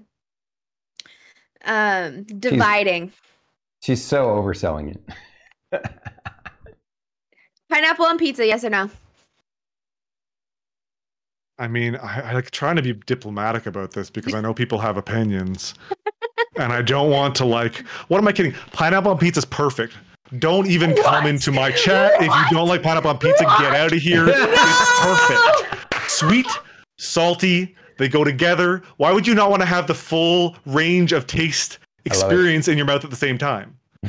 um 1.64 2.24
dividing. 2.24 3.12
She's, 3.80 3.98
she's 3.98 4.04
so 4.04 4.26
overselling 4.26 4.96
it. 5.72 5.82
Pineapple 7.70 8.06
on 8.06 8.18
pizza, 8.18 8.46
yes 8.46 8.64
or 8.64 8.70
no? 8.70 8.90
I 11.58 11.68
mean, 11.68 11.96
I, 11.96 12.30
I 12.30 12.32
like 12.32 12.50
trying 12.50 12.76
to 12.76 12.82
be 12.82 12.92
diplomatic 12.92 13.66
about 13.66 13.92
this 13.92 14.10
because 14.10 14.34
I 14.34 14.40
know 14.40 14.52
people 14.52 14.78
have 14.78 14.96
opinions, 14.96 15.74
and 16.56 16.72
I 16.72 16.82
don't 16.82 17.10
want 17.10 17.34
to 17.36 17.44
like. 17.44 17.86
What 18.08 18.18
am 18.18 18.26
I 18.26 18.32
kidding? 18.32 18.54
Pineapple 18.72 19.12
on 19.12 19.18
pizza 19.18 19.38
is 19.38 19.44
perfect. 19.44 19.94
Don't 20.38 20.66
even 20.66 20.92
what? 20.92 21.04
come 21.04 21.26
into 21.26 21.52
my 21.52 21.70
chat 21.70 22.12
what? 22.12 22.22
if 22.22 22.50
you 22.50 22.56
don't 22.56 22.68
like 22.68 22.82
pineapple 22.82 23.10
on 23.10 23.18
pizza. 23.18 23.44
What? 23.44 23.60
Get 23.60 23.74
out 23.74 23.92
of 23.92 23.98
here. 23.98 24.26
No! 24.26 24.32
It's 24.36 25.00
perfect. 25.00 26.10
Sweet, 26.10 26.46
salty, 26.98 27.74
they 27.98 28.08
go 28.08 28.24
together. 28.24 28.82
Why 28.96 29.12
would 29.12 29.26
you 29.26 29.34
not 29.34 29.50
want 29.50 29.62
to 29.62 29.66
have 29.66 29.86
the 29.86 29.94
full 29.94 30.56
range 30.66 31.12
of 31.12 31.26
taste 31.26 31.78
experience 32.04 32.68
in 32.68 32.76
your 32.76 32.86
mouth 32.86 33.04
at 33.04 33.10
the 33.10 33.16
same 33.16 33.38
time? 33.38 33.76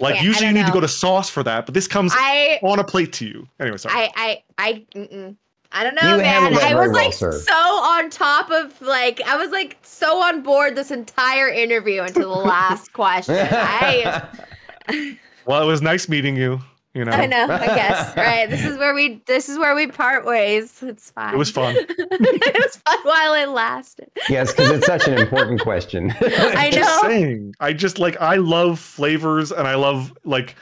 like 0.00 0.22
usually 0.22 0.46
you 0.46 0.52
need 0.52 0.62
know. 0.62 0.66
to 0.66 0.72
go 0.72 0.80
to 0.80 0.88
sauce 0.88 1.28
for 1.28 1.42
that, 1.42 1.66
but 1.66 1.74
this 1.74 1.86
comes 1.86 2.12
I, 2.14 2.58
on 2.62 2.78
a 2.78 2.84
plate 2.84 3.12
to 3.14 3.26
you. 3.26 3.48
Anyway, 3.60 3.76
sorry. 3.76 3.94
I 3.94 4.10
I 4.16 4.42
I 4.58 4.86
mm-mm. 4.94 5.36
I 5.72 5.84
don't 5.84 5.94
know, 5.94 6.16
you 6.16 6.22
man. 6.22 6.54
I 6.58 6.74
was 6.74 6.92
like 6.92 7.12
so 7.14 7.54
on 7.54 8.10
top 8.10 8.50
of 8.50 8.80
like 8.82 9.20
I 9.22 9.36
was 9.36 9.50
like 9.50 9.78
so 9.82 10.22
on 10.22 10.42
board 10.42 10.76
this 10.76 10.90
entire 10.90 11.48
interview 11.48 12.02
until 12.02 12.34
the 12.34 12.40
last 12.42 12.92
question. 12.92 13.36
I 13.50 14.28
Well, 15.46 15.62
it 15.62 15.66
was 15.66 15.82
nice 15.82 16.08
meeting 16.08 16.36
you. 16.36 16.60
You 16.94 17.06
know. 17.06 17.12
I 17.12 17.24
know, 17.24 17.46
I 17.48 17.66
guess. 17.66 18.14
Right. 18.16 18.50
This 18.50 18.64
is 18.66 18.76
where 18.76 18.92
we 18.94 19.22
this 19.26 19.48
is 19.48 19.58
where 19.58 19.74
we 19.74 19.86
part 19.86 20.26
ways. 20.26 20.82
It's 20.82 21.10
fine. 21.10 21.34
It 21.34 21.38
was 21.38 21.50
fun. 21.50 21.74
it 21.78 22.64
was 22.64 22.76
fun 22.76 22.98
while 23.04 23.32
it 23.32 23.48
lasted. 23.48 24.10
Yes, 24.28 24.52
because 24.52 24.70
it's 24.72 24.86
such 24.86 25.08
an 25.08 25.14
important 25.14 25.60
question. 25.62 26.12
I 26.20 26.68
know. 26.68 26.78
Just 26.78 27.00
saying. 27.02 27.54
I 27.60 27.72
just 27.72 27.98
like 27.98 28.20
I 28.20 28.36
love 28.36 28.78
flavors 28.78 29.50
and 29.52 29.66
I 29.66 29.74
love 29.74 30.12
like 30.24 30.54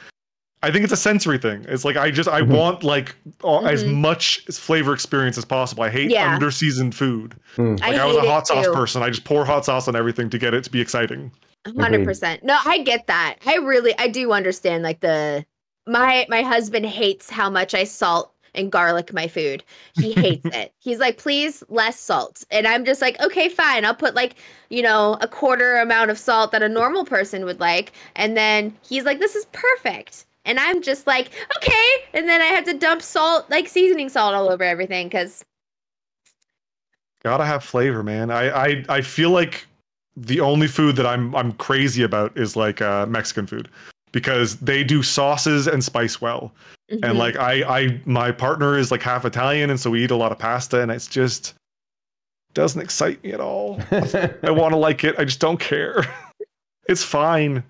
I 0.63 0.71
think 0.71 0.83
it's 0.83 0.93
a 0.93 0.97
sensory 0.97 1.39
thing. 1.39 1.65
It's 1.67 1.83
like 1.83 1.97
I 1.97 2.11
just 2.11 2.29
I 2.29 2.41
mm-hmm. 2.41 2.53
want 2.53 2.83
like 2.83 3.15
mm-hmm. 3.39 3.67
as 3.67 3.83
much 3.83 4.45
flavor 4.45 4.93
experience 4.93 5.37
as 5.37 5.45
possible. 5.45 5.83
I 5.83 5.89
hate 5.89 6.11
yeah. 6.11 6.33
under 6.33 6.51
seasoned 6.51 6.93
food. 6.93 7.35
Mm. 7.55 7.79
Like 7.79 7.95
I, 7.95 8.03
I 8.03 8.05
was 8.05 8.17
a 8.17 8.21
hot 8.21 8.47
sauce 8.47 8.65
too. 8.65 8.73
person. 8.73 9.01
I 9.01 9.09
just 9.09 9.23
pour 9.23 9.43
hot 9.43 9.65
sauce 9.65 9.87
on 9.87 9.95
everything 9.95 10.29
to 10.29 10.37
get 10.37 10.53
it 10.53 10.63
to 10.65 10.69
be 10.69 10.79
exciting. 10.79 11.31
Hundred 11.77 12.05
percent. 12.05 12.43
No, 12.43 12.57
I 12.65 12.79
get 12.79 13.07
that. 13.07 13.37
I 13.45 13.55
really 13.55 13.97
I 13.97 14.07
do 14.07 14.31
understand 14.31 14.83
like 14.83 14.99
the 14.99 15.45
my 15.87 16.25
my 16.29 16.43
husband 16.43 16.85
hates 16.85 17.29
how 17.29 17.49
much 17.49 17.73
I 17.73 17.83
salt 17.83 18.31
and 18.53 18.71
garlic 18.71 19.13
my 19.13 19.27
food. 19.27 19.63
He 19.95 20.13
hates 20.13 20.45
it. 20.53 20.73
He's 20.79 20.99
like, 20.99 21.17
please 21.17 21.63
less 21.69 21.99
salt. 21.99 22.43
And 22.51 22.67
I'm 22.67 22.85
just 22.85 23.01
like, 23.01 23.19
okay, 23.21 23.49
fine. 23.49 23.85
I'll 23.85 23.95
put 23.95 24.13
like, 24.13 24.35
you 24.69 24.81
know, 24.81 25.17
a 25.21 25.27
quarter 25.27 25.77
amount 25.77 26.11
of 26.11 26.19
salt 26.19 26.51
that 26.51 26.63
a 26.63 26.69
normal 26.69 27.05
person 27.05 27.45
would 27.45 27.59
like. 27.59 27.93
And 28.15 28.35
then 28.35 28.75
he's 28.87 29.05
like, 29.05 29.19
this 29.19 29.35
is 29.35 29.45
perfect. 29.53 30.25
And 30.45 30.59
I'm 30.59 30.81
just 30.81 31.05
like, 31.05 31.29
okay. 31.57 31.89
And 32.13 32.27
then 32.27 32.41
I 32.41 32.45
have 32.45 32.63
to 32.65 32.73
dump 32.73 33.01
salt, 33.01 33.49
like 33.49 33.67
seasoning 33.67 34.09
salt 34.09 34.33
all 34.33 34.49
over 34.49 34.63
everything 34.63 35.07
because 35.07 35.43
gotta 37.23 37.45
have 37.45 37.63
flavor, 37.63 38.03
man. 38.03 38.31
I, 38.31 38.49
I 38.49 38.85
I 38.89 39.01
feel 39.01 39.29
like 39.29 39.65
the 40.17 40.39
only 40.39 40.67
food 40.67 40.95
that 40.95 41.05
I'm 41.05 41.35
I'm 41.35 41.51
crazy 41.53 42.03
about 42.03 42.35
is 42.37 42.55
like 42.55 42.81
uh, 42.81 43.05
Mexican 43.05 43.47
food 43.47 43.69
because 44.11 44.57
they 44.57 44.83
do 44.83 45.03
sauces 45.03 45.67
and 45.67 45.83
spice 45.83 46.19
well. 46.19 46.51
Mm-hmm. 46.91 47.03
And 47.03 47.17
like 47.17 47.37
I 47.37 47.63
I 47.63 48.01
my 48.05 48.31
partner 48.31 48.77
is 48.77 48.91
like 48.91 49.01
half 49.01 49.25
Italian 49.25 49.69
and 49.69 49.79
so 49.79 49.91
we 49.91 50.03
eat 50.03 50.11
a 50.11 50.15
lot 50.15 50.31
of 50.31 50.39
pasta 50.39 50.81
and 50.81 50.91
it's 50.91 51.07
just 51.07 51.53
doesn't 52.53 52.81
excite 52.81 53.23
me 53.23 53.31
at 53.31 53.39
all. 53.39 53.79
I 53.91 54.51
want 54.51 54.73
to 54.73 54.77
like 54.77 55.03
it. 55.03 55.15
I 55.17 55.23
just 55.23 55.39
don't 55.39 55.59
care. 55.59 56.03
it's 56.89 57.03
fine. 57.03 57.63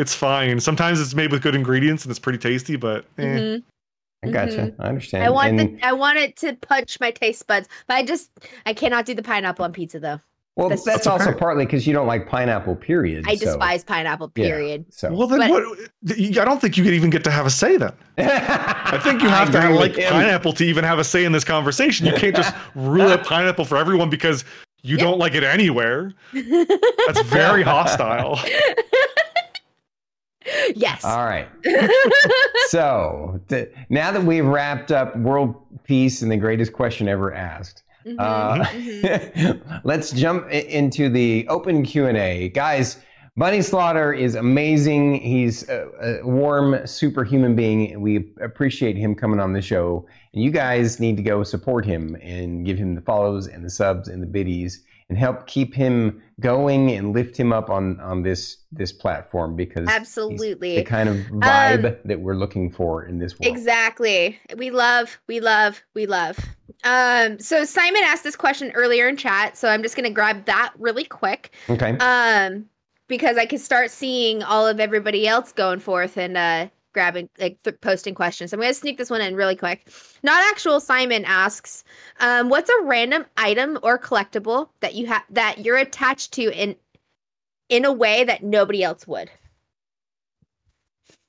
It's 0.00 0.14
fine. 0.14 0.58
Sometimes 0.60 0.98
it's 0.98 1.14
made 1.14 1.30
with 1.30 1.42
good 1.42 1.54
ingredients 1.54 2.04
and 2.04 2.10
it's 2.10 2.18
pretty 2.18 2.38
tasty, 2.38 2.76
but 2.76 3.04
eh. 3.18 3.22
mm-hmm. 3.22 4.26
I 4.26 4.32
gotcha. 4.32 4.56
Mm-hmm. 4.56 4.82
I 4.82 4.88
understand. 4.88 5.24
I 5.24 5.30
want 5.30 5.60
and... 5.60 5.78
the, 5.78 5.86
I 5.86 5.92
want 5.92 6.16
it 6.16 6.36
to 6.38 6.54
punch 6.54 6.98
my 7.00 7.10
taste 7.10 7.46
buds, 7.46 7.68
but 7.86 7.98
I 7.98 8.02
just 8.02 8.30
I 8.64 8.72
cannot 8.72 9.04
do 9.04 9.12
the 9.12 9.22
pineapple 9.22 9.64
on 9.64 9.74
pizza 9.74 10.00
though. 10.00 10.18
Well, 10.56 10.70
that's, 10.70 10.84
that's 10.84 11.06
also 11.06 11.32
partly 11.32 11.64
because 11.64 11.86
you 11.86 11.92
don't 11.92 12.06
like 12.06 12.28
pineapple. 12.28 12.76
Period. 12.76 13.24
I 13.28 13.34
so. 13.34 13.46
despise 13.46 13.84
pineapple. 13.84 14.28
Period. 14.30 14.84
Yeah, 14.88 14.94
so 14.94 15.12
well, 15.14 15.26
then 15.26 15.38
but, 15.38 15.50
what? 15.50 15.78
I 16.18 16.44
don't 16.44 16.60
think 16.60 16.76
you 16.76 16.84
could 16.84 16.94
even 16.94 17.10
get 17.10 17.22
to 17.24 17.30
have 17.30 17.46
a 17.46 17.50
say 17.50 17.76
then. 17.76 17.92
I 18.18 18.98
think 19.02 19.22
you 19.22 19.28
have 19.28 19.50
to 19.52 19.60
have, 19.60 19.74
like 19.74 19.96
him. 19.96 20.12
pineapple 20.12 20.54
to 20.54 20.64
even 20.64 20.82
have 20.82 20.98
a 20.98 21.04
say 21.04 21.24
in 21.24 21.32
this 21.32 21.44
conversation. 21.44 22.06
You 22.06 22.14
can't 22.14 22.34
just 22.34 22.54
rule 22.74 23.08
out 23.08 23.24
pineapple 23.24 23.66
for 23.66 23.76
everyone 23.76 24.10
because 24.10 24.44
you 24.82 24.96
don't 24.96 25.18
like 25.18 25.34
it 25.34 25.44
anywhere. 25.44 26.12
That's 26.32 27.22
very 27.22 27.62
hostile. 27.62 28.38
Yes. 30.74 31.04
All 31.04 31.24
right. 31.24 31.48
so 32.68 33.40
now 33.88 34.10
that 34.10 34.22
we've 34.22 34.44
wrapped 34.44 34.90
up 34.92 35.16
world 35.16 35.54
peace 35.84 36.22
and 36.22 36.30
the 36.30 36.36
greatest 36.36 36.72
question 36.72 37.08
ever 37.08 37.34
asked, 37.34 37.82
mm-hmm. 38.06 38.16
Uh, 38.18 38.64
mm-hmm. 38.64 39.80
let's 39.84 40.12
jump 40.12 40.48
into 40.50 41.08
the 41.08 41.46
open 41.48 41.82
Q&A. 41.82 42.48
Guys, 42.50 42.98
Bunny 43.36 43.62
Slaughter 43.62 44.12
is 44.12 44.34
amazing. 44.34 45.16
He's 45.20 45.68
a, 45.68 46.20
a, 46.22 46.26
warm, 46.26 46.86
superhuman 46.86 47.54
being. 47.54 48.00
We 48.00 48.32
appreciate 48.40 48.96
him 48.96 49.14
coming 49.14 49.40
on 49.40 49.52
the 49.52 49.62
show. 49.62 50.06
And 50.32 50.42
you 50.42 50.50
guys 50.50 51.00
need 51.00 51.16
to 51.16 51.22
go 51.22 51.42
support 51.42 51.84
him 51.84 52.16
and 52.22 52.64
give 52.64 52.78
him 52.78 52.94
the 52.94 53.02
follows 53.02 53.46
and 53.46 53.64
the 53.64 53.70
subs 53.70 54.08
and 54.08 54.22
the 54.22 54.26
biddies 54.26 54.84
and 55.10 55.18
help 55.18 55.46
keep 55.48 55.74
him 55.74 56.22
going 56.38 56.92
and 56.92 57.12
lift 57.12 57.36
him 57.36 57.52
up 57.52 57.68
on 57.68 58.00
on 58.00 58.22
this 58.22 58.58
this 58.72 58.92
platform 58.92 59.56
because 59.56 59.86
absolutely 59.88 60.76
the 60.76 60.84
kind 60.84 61.08
of 61.08 61.16
vibe 61.16 61.84
um, 61.84 61.96
that 62.04 62.20
we're 62.20 62.36
looking 62.36 62.70
for 62.70 63.04
in 63.04 63.18
this 63.18 63.38
world. 63.38 63.52
Exactly. 63.52 64.38
We 64.56 64.70
love, 64.70 65.20
we 65.26 65.40
love, 65.40 65.82
we 65.94 66.06
love. 66.06 66.38
Um, 66.84 67.40
so 67.40 67.64
Simon 67.64 68.02
asked 68.04 68.22
this 68.22 68.36
question 68.36 68.70
earlier 68.74 69.08
in 69.08 69.16
chat, 69.16 69.56
so 69.56 69.68
I'm 69.68 69.82
just 69.82 69.96
gonna 69.96 70.10
grab 70.10 70.46
that 70.46 70.72
really 70.78 71.04
quick. 71.04 71.52
Okay. 71.68 71.98
Um, 71.98 72.66
because 73.08 73.36
I 73.36 73.44
could 73.44 73.60
start 73.60 73.90
seeing 73.90 74.44
all 74.44 74.66
of 74.66 74.78
everybody 74.78 75.26
else 75.26 75.50
going 75.50 75.80
forth 75.80 76.16
and 76.16 76.36
uh 76.36 76.68
grabbing 76.92 77.28
like 77.38 77.62
th- 77.62 77.80
posting 77.80 78.14
questions. 78.14 78.52
I'm 78.52 78.60
gonna 78.60 78.74
sneak 78.74 78.98
this 78.98 79.10
one 79.10 79.20
in 79.20 79.34
really 79.34 79.56
quick. 79.56 79.88
Not 80.22 80.42
actual 80.50 80.80
Simon 80.80 81.24
asks, 81.24 81.84
um, 82.20 82.48
what's 82.48 82.70
a 82.70 82.82
random 82.82 83.26
item 83.36 83.78
or 83.82 83.98
collectible 83.98 84.68
that 84.80 84.94
you 84.94 85.06
have 85.06 85.22
that 85.30 85.64
you're 85.64 85.76
attached 85.76 86.32
to 86.32 86.50
in 86.52 86.76
in 87.68 87.84
a 87.84 87.92
way 87.92 88.24
that 88.24 88.42
nobody 88.42 88.82
else 88.82 89.06
would? 89.06 89.30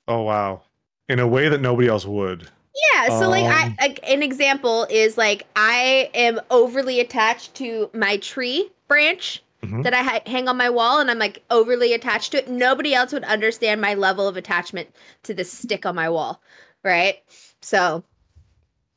Oh 0.08 0.22
wow. 0.22 0.62
In 1.08 1.18
a 1.18 1.26
way 1.26 1.48
that 1.48 1.60
nobody 1.60 1.88
else 1.88 2.06
would. 2.06 2.48
Yeah, 2.94 3.18
so 3.18 3.26
um, 3.26 3.30
like 3.30 3.44
I 3.44 3.66
um, 3.66 3.76
like, 3.80 4.00
an 4.08 4.22
example 4.22 4.86
is 4.88 5.18
like 5.18 5.46
I 5.56 6.10
am 6.14 6.40
overly 6.50 7.00
attached 7.00 7.54
to 7.56 7.90
my 7.92 8.16
tree 8.18 8.70
branch 8.88 9.42
mm-hmm. 9.62 9.82
that 9.82 9.94
I 9.94 10.02
ha- 10.02 10.20
hang 10.26 10.48
on 10.48 10.56
my 10.56 10.70
wall 10.70 11.00
and 11.00 11.10
I'm 11.10 11.18
like 11.18 11.42
overly 11.50 11.92
attached 11.92 12.32
to 12.32 12.38
it. 12.38 12.48
Nobody 12.48 12.94
else 12.94 13.12
would 13.12 13.24
understand 13.24 13.80
my 13.80 13.94
level 13.94 14.28
of 14.28 14.36
attachment 14.36 14.88
to 15.24 15.34
this 15.34 15.50
stick 15.50 15.86
on 15.86 15.94
my 15.94 16.08
wall, 16.08 16.42
right? 16.84 17.22
So, 17.60 18.02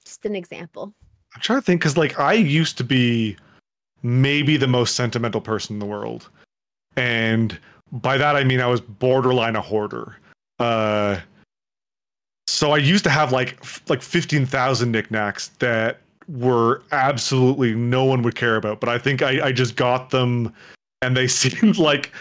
just 0.03 0.25
an 0.25 0.35
example. 0.35 0.93
I'm 1.33 1.41
trying 1.41 1.59
to 1.59 1.65
think 1.65 1.81
because 1.81 1.97
like 1.97 2.19
I 2.19 2.33
used 2.33 2.77
to 2.77 2.83
be 2.83 3.37
maybe 4.03 4.57
the 4.57 4.67
most 4.67 4.95
sentimental 4.95 5.41
person 5.41 5.75
in 5.75 5.79
the 5.79 5.85
world, 5.85 6.29
and 6.95 7.57
by 7.91 8.17
that 8.17 8.35
I 8.35 8.43
mean 8.43 8.61
I 8.61 8.67
was 8.67 8.81
borderline 8.81 9.55
a 9.55 9.61
hoarder. 9.61 10.17
Uh, 10.59 11.19
so 12.47 12.71
I 12.71 12.77
used 12.77 13.03
to 13.03 13.09
have 13.09 13.31
like 13.31 13.57
f- 13.61 13.81
like 13.87 14.01
fifteen 14.01 14.45
thousand 14.45 14.91
knickknacks 14.91 15.49
that 15.59 15.99
were 16.27 16.83
absolutely 16.91 17.73
no 17.75 18.03
one 18.05 18.21
would 18.23 18.35
care 18.35 18.55
about. 18.55 18.79
But 18.79 18.89
I 18.89 18.97
think 18.97 19.21
I, 19.21 19.47
I 19.47 19.51
just 19.51 19.75
got 19.75 20.09
them 20.09 20.53
and 21.01 21.15
they 21.15 21.27
seemed 21.41 21.77
like 21.77 22.11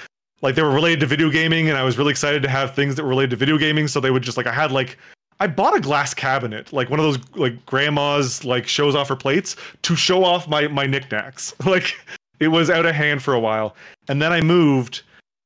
like 0.42 0.54
they 0.54 0.62
were 0.62 0.70
related 0.70 1.00
to 1.00 1.06
video 1.06 1.30
gaming 1.30 1.68
and 1.68 1.78
I 1.78 1.84
was 1.84 1.96
really 1.96 2.10
excited 2.10 2.42
to 2.42 2.48
have 2.48 2.74
things 2.74 2.96
that 2.96 3.02
were 3.02 3.08
related 3.08 3.30
to 3.30 3.36
video 3.36 3.56
gaming. 3.56 3.88
So 3.88 4.00
they 4.00 4.10
would 4.10 4.22
just 4.22 4.36
like 4.36 4.46
I 4.46 4.52
had 4.52 4.72
like 4.72 4.98
I 5.40 5.46
bought 5.46 5.76
a 5.76 5.80
glass 5.80 6.14
cabinet, 6.14 6.72
like 6.72 6.90
one 6.90 7.00
of 7.00 7.04
those 7.04 7.18
like 7.34 7.64
grandma's 7.66 8.44
like 8.44 8.68
shows 8.68 8.94
off 8.94 9.08
her 9.08 9.16
plates 9.16 9.56
to 9.82 9.96
show 9.96 10.24
off 10.24 10.48
my 10.48 10.68
my 10.68 10.86
knickknacks. 10.86 11.54
Like 11.64 11.94
it 12.40 12.48
was 12.48 12.68
out 12.68 12.84
of 12.84 12.94
hand 12.94 13.22
for 13.22 13.32
a 13.34 13.40
while. 13.40 13.76
And 14.08 14.20
then 14.20 14.32
I 14.32 14.40
moved 14.40 15.02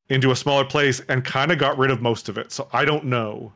into 0.09 0.31
a 0.31 0.37
smaller 0.37 0.65
place 0.65 1.01
and 1.09 1.25
kind 1.25 1.53
of 1.53 1.59
got 1.59 1.77
rid 1.77 1.91
of 1.91 2.01
most 2.01 2.29
of 2.29 2.39
it. 2.39 2.51
So 2.51 2.67
I 2.73 2.85
don't 2.85 3.05
know. 3.05 3.53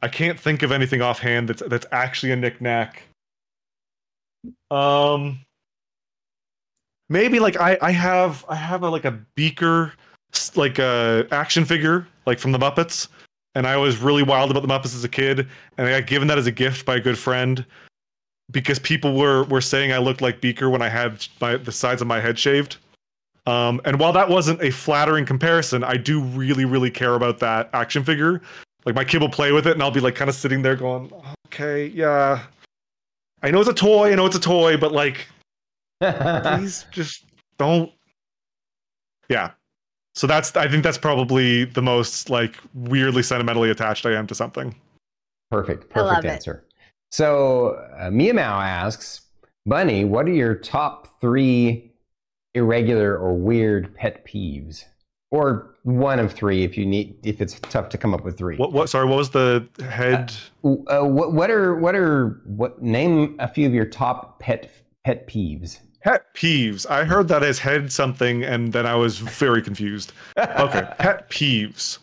I 0.00 0.08
can't 0.08 0.38
think 0.38 0.62
of 0.62 0.72
anything 0.72 1.02
offhand 1.02 1.48
that's 1.48 1.62
that's 1.66 1.86
actually 1.92 2.32
a 2.32 2.36
knickknack 2.36 3.04
um, 4.70 5.40
maybe 7.08 7.38
like 7.38 7.58
I 7.60 7.78
I 7.80 7.90
have 7.90 8.44
I 8.48 8.54
have 8.54 8.82
a 8.82 8.88
like 8.88 9.04
a 9.04 9.12
beaker 9.34 9.92
like 10.56 10.78
a 10.78 11.26
action 11.30 11.64
figure 11.64 12.06
like 12.26 12.38
from 12.38 12.52
the 12.52 12.58
Muppets, 12.58 13.08
and 13.54 13.66
I 13.66 13.76
was 13.76 13.98
really 13.98 14.22
wild 14.22 14.50
about 14.50 14.62
the 14.62 14.68
Muppets 14.68 14.94
as 14.94 15.04
a 15.04 15.08
kid, 15.08 15.46
and 15.76 15.86
I 15.86 16.00
got 16.00 16.06
given 16.06 16.28
that 16.28 16.38
as 16.38 16.46
a 16.46 16.52
gift 16.52 16.86
by 16.86 16.96
a 16.96 17.00
good 17.00 17.18
friend 17.18 17.64
because 18.50 18.78
people 18.78 19.16
were 19.16 19.44
were 19.44 19.60
saying 19.60 19.92
I 19.92 19.98
looked 19.98 20.22
like 20.22 20.40
Beaker 20.40 20.70
when 20.70 20.82
I 20.82 20.88
had 20.88 21.26
my 21.40 21.56
the 21.56 21.72
sides 21.72 22.00
of 22.00 22.08
my 22.08 22.20
head 22.20 22.38
shaved. 22.38 22.78
Um, 23.44 23.80
and 23.84 23.98
while 23.98 24.12
that 24.12 24.28
wasn't 24.28 24.62
a 24.62 24.70
flattering 24.70 25.26
comparison, 25.26 25.82
I 25.84 25.96
do 25.96 26.20
really 26.20 26.64
really 26.64 26.90
care 26.90 27.14
about 27.14 27.38
that 27.40 27.68
action 27.72 28.04
figure. 28.04 28.40
Like 28.86 28.94
my 28.94 29.04
kid 29.04 29.20
will 29.20 29.28
play 29.28 29.52
with 29.52 29.66
it, 29.66 29.72
and 29.72 29.82
I'll 29.82 29.90
be 29.90 30.00
like 30.00 30.14
kind 30.14 30.28
of 30.28 30.34
sitting 30.34 30.62
there 30.62 30.76
going, 30.76 31.12
"Okay, 31.46 31.86
yeah, 31.88 32.44
I 33.42 33.50
know 33.50 33.60
it's 33.60 33.68
a 33.68 33.74
toy. 33.74 34.12
I 34.12 34.14
know 34.14 34.26
it's 34.26 34.36
a 34.36 34.40
toy, 34.40 34.76
but 34.76 34.92
like, 34.92 35.26
please 36.00 36.86
just 36.90 37.24
don't. 37.58 37.90
Yeah. 39.28 39.50
So 40.14 40.26
that's 40.26 40.54
I 40.56 40.68
think 40.68 40.82
that's 40.82 40.98
probably 40.98 41.64
the 41.64 41.82
most 41.82 42.28
like 42.30 42.56
weirdly 42.74 43.22
sentimentally 43.22 43.70
attached 43.70 44.06
I 44.06 44.12
am 44.12 44.26
to 44.26 44.34
something. 44.34 44.74
Perfect. 45.50 45.88
Perfect 45.90 46.24
answer. 46.24 46.64
It. 46.66 46.74
So 47.10 47.78
uh, 47.98 48.10
Mia 48.10 48.34
Mao 48.34 48.60
asks, 48.60 49.22
Bunny, 49.66 50.04
what 50.04 50.26
are 50.26 50.32
your 50.32 50.54
top 50.54 51.20
three 51.20 51.92
irregular 52.54 53.16
or 53.16 53.34
weird 53.34 53.94
pet 53.94 54.24
peeves? 54.26 54.84
Or 55.32 55.74
one 55.82 56.20
of 56.20 56.32
three 56.32 56.62
if 56.62 56.78
you 56.78 56.86
need 56.86 57.16
if 57.24 57.40
it's 57.40 57.58
tough 57.60 57.88
to 57.88 57.98
come 57.98 58.14
up 58.14 58.22
with 58.22 58.38
three. 58.38 58.56
What? 58.56 58.72
What? 58.72 58.88
Sorry, 58.88 59.06
what 59.06 59.16
was 59.16 59.30
the 59.30 59.66
head? 59.88 60.32
Uh, 60.62 60.74
uh, 60.86 61.04
what? 61.04 61.32
What 61.32 61.50
are? 61.50 61.74
What 61.74 61.96
are? 61.96 62.40
What? 62.44 62.80
Name 62.80 63.34
a 63.40 63.48
few 63.48 63.66
of 63.66 63.74
your 63.74 63.86
top 63.86 64.38
pet 64.38 64.70
pet 65.04 65.26
peeves. 65.26 65.80
Pet 66.04 66.32
peeves. 66.34 66.88
I 66.88 67.04
heard 67.04 67.28
that 67.28 67.42
as 67.42 67.58
head 67.58 67.90
something, 67.90 68.44
and 68.44 68.72
then 68.72 68.86
I 68.86 68.94
was 68.94 69.18
very 69.18 69.62
confused. 69.62 70.12
Okay, 70.38 70.82
pet 70.98 71.28
peeves. 71.30 71.98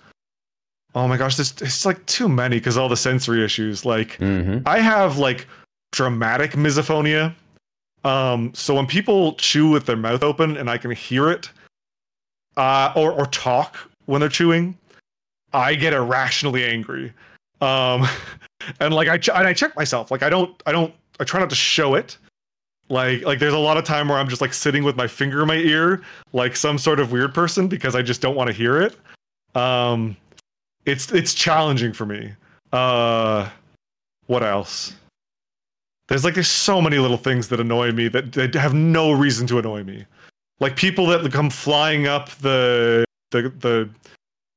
Oh 0.95 1.07
my 1.07 1.17
gosh, 1.17 1.37
this 1.37 1.53
it's 1.61 1.85
like 1.85 2.03
too 2.07 2.27
many 2.27 2.57
because 2.57 2.77
all 2.77 2.89
the 2.89 2.97
sensory 2.97 3.45
issues. 3.45 3.85
Like 3.85 4.17
mm-hmm. 4.17 4.67
I 4.67 4.79
have 4.79 5.19
like 5.19 5.47
dramatic 5.91 6.51
misophonia. 6.51 7.33
Um, 8.03 8.53
so 8.55 8.73
when 8.73 8.87
people 8.87 9.33
chew 9.33 9.69
with 9.69 9.85
their 9.85 9.97
mouth 9.97 10.23
open 10.23 10.57
and 10.57 10.69
I 10.69 10.77
can 10.77 10.91
hear 10.91 11.29
it, 11.29 11.51
uh, 12.57 12.93
or 12.95 13.11
or 13.11 13.25
talk 13.27 13.75
when 14.05 14.19
they're 14.21 14.29
chewing, 14.29 14.77
I 15.53 15.75
get 15.75 15.93
irrationally 15.93 16.65
angry. 16.65 17.13
Um, 17.61 18.07
and 18.79 18.93
like 18.93 19.07
I 19.07 19.17
ch- 19.17 19.29
and 19.29 19.47
I 19.47 19.53
check 19.53 19.75
myself. 19.75 20.11
Like 20.11 20.23
I 20.23 20.29
don't 20.29 20.61
I 20.65 20.71
don't 20.71 20.93
I 21.19 21.23
try 21.23 21.39
not 21.39 21.49
to 21.49 21.55
show 21.55 21.95
it. 21.95 22.17
Like 22.89 23.23
like 23.23 23.39
there's 23.39 23.53
a 23.53 23.59
lot 23.59 23.77
of 23.77 23.83
time 23.83 24.09
where 24.09 24.17
I'm 24.17 24.27
just 24.27 24.41
like 24.41 24.53
sitting 24.53 24.83
with 24.83 24.95
my 24.95 25.07
finger 25.07 25.41
in 25.41 25.47
my 25.47 25.55
ear, 25.55 26.01
like 26.33 26.55
some 26.55 26.77
sort 26.77 26.99
of 26.99 27.11
weird 27.11 27.33
person 27.33 27.67
because 27.67 27.95
I 27.95 28.01
just 28.01 28.21
don't 28.21 28.35
want 28.35 28.47
to 28.47 28.53
hear 28.53 28.81
it. 28.81 28.97
Um, 29.55 30.17
it's 30.85 31.11
it's 31.11 31.33
challenging 31.33 31.93
for 31.93 32.05
me. 32.05 32.33
Uh, 32.71 33.49
what 34.27 34.43
else? 34.43 34.95
There's 36.07 36.23
like 36.23 36.33
there's 36.33 36.47
so 36.47 36.81
many 36.81 36.97
little 36.97 37.17
things 37.17 37.49
that 37.49 37.59
annoy 37.59 37.91
me 37.91 38.07
that, 38.07 38.31
that 38.33 38.55
have 38.55 38.73
no 38.73 39.11
reason 39.11 39.45
to 39.47 39.59
annoy 39.59 39.83
me. 39.83 40.05
Like 40.59 40.75
people 40.75 41.05
that 41.07 41.31
come 41.31 41.49
flying 41.49 42.07
up 42.07 42.29
the 42.41 43.05
the 43.31 43.49
the 43.59 43.89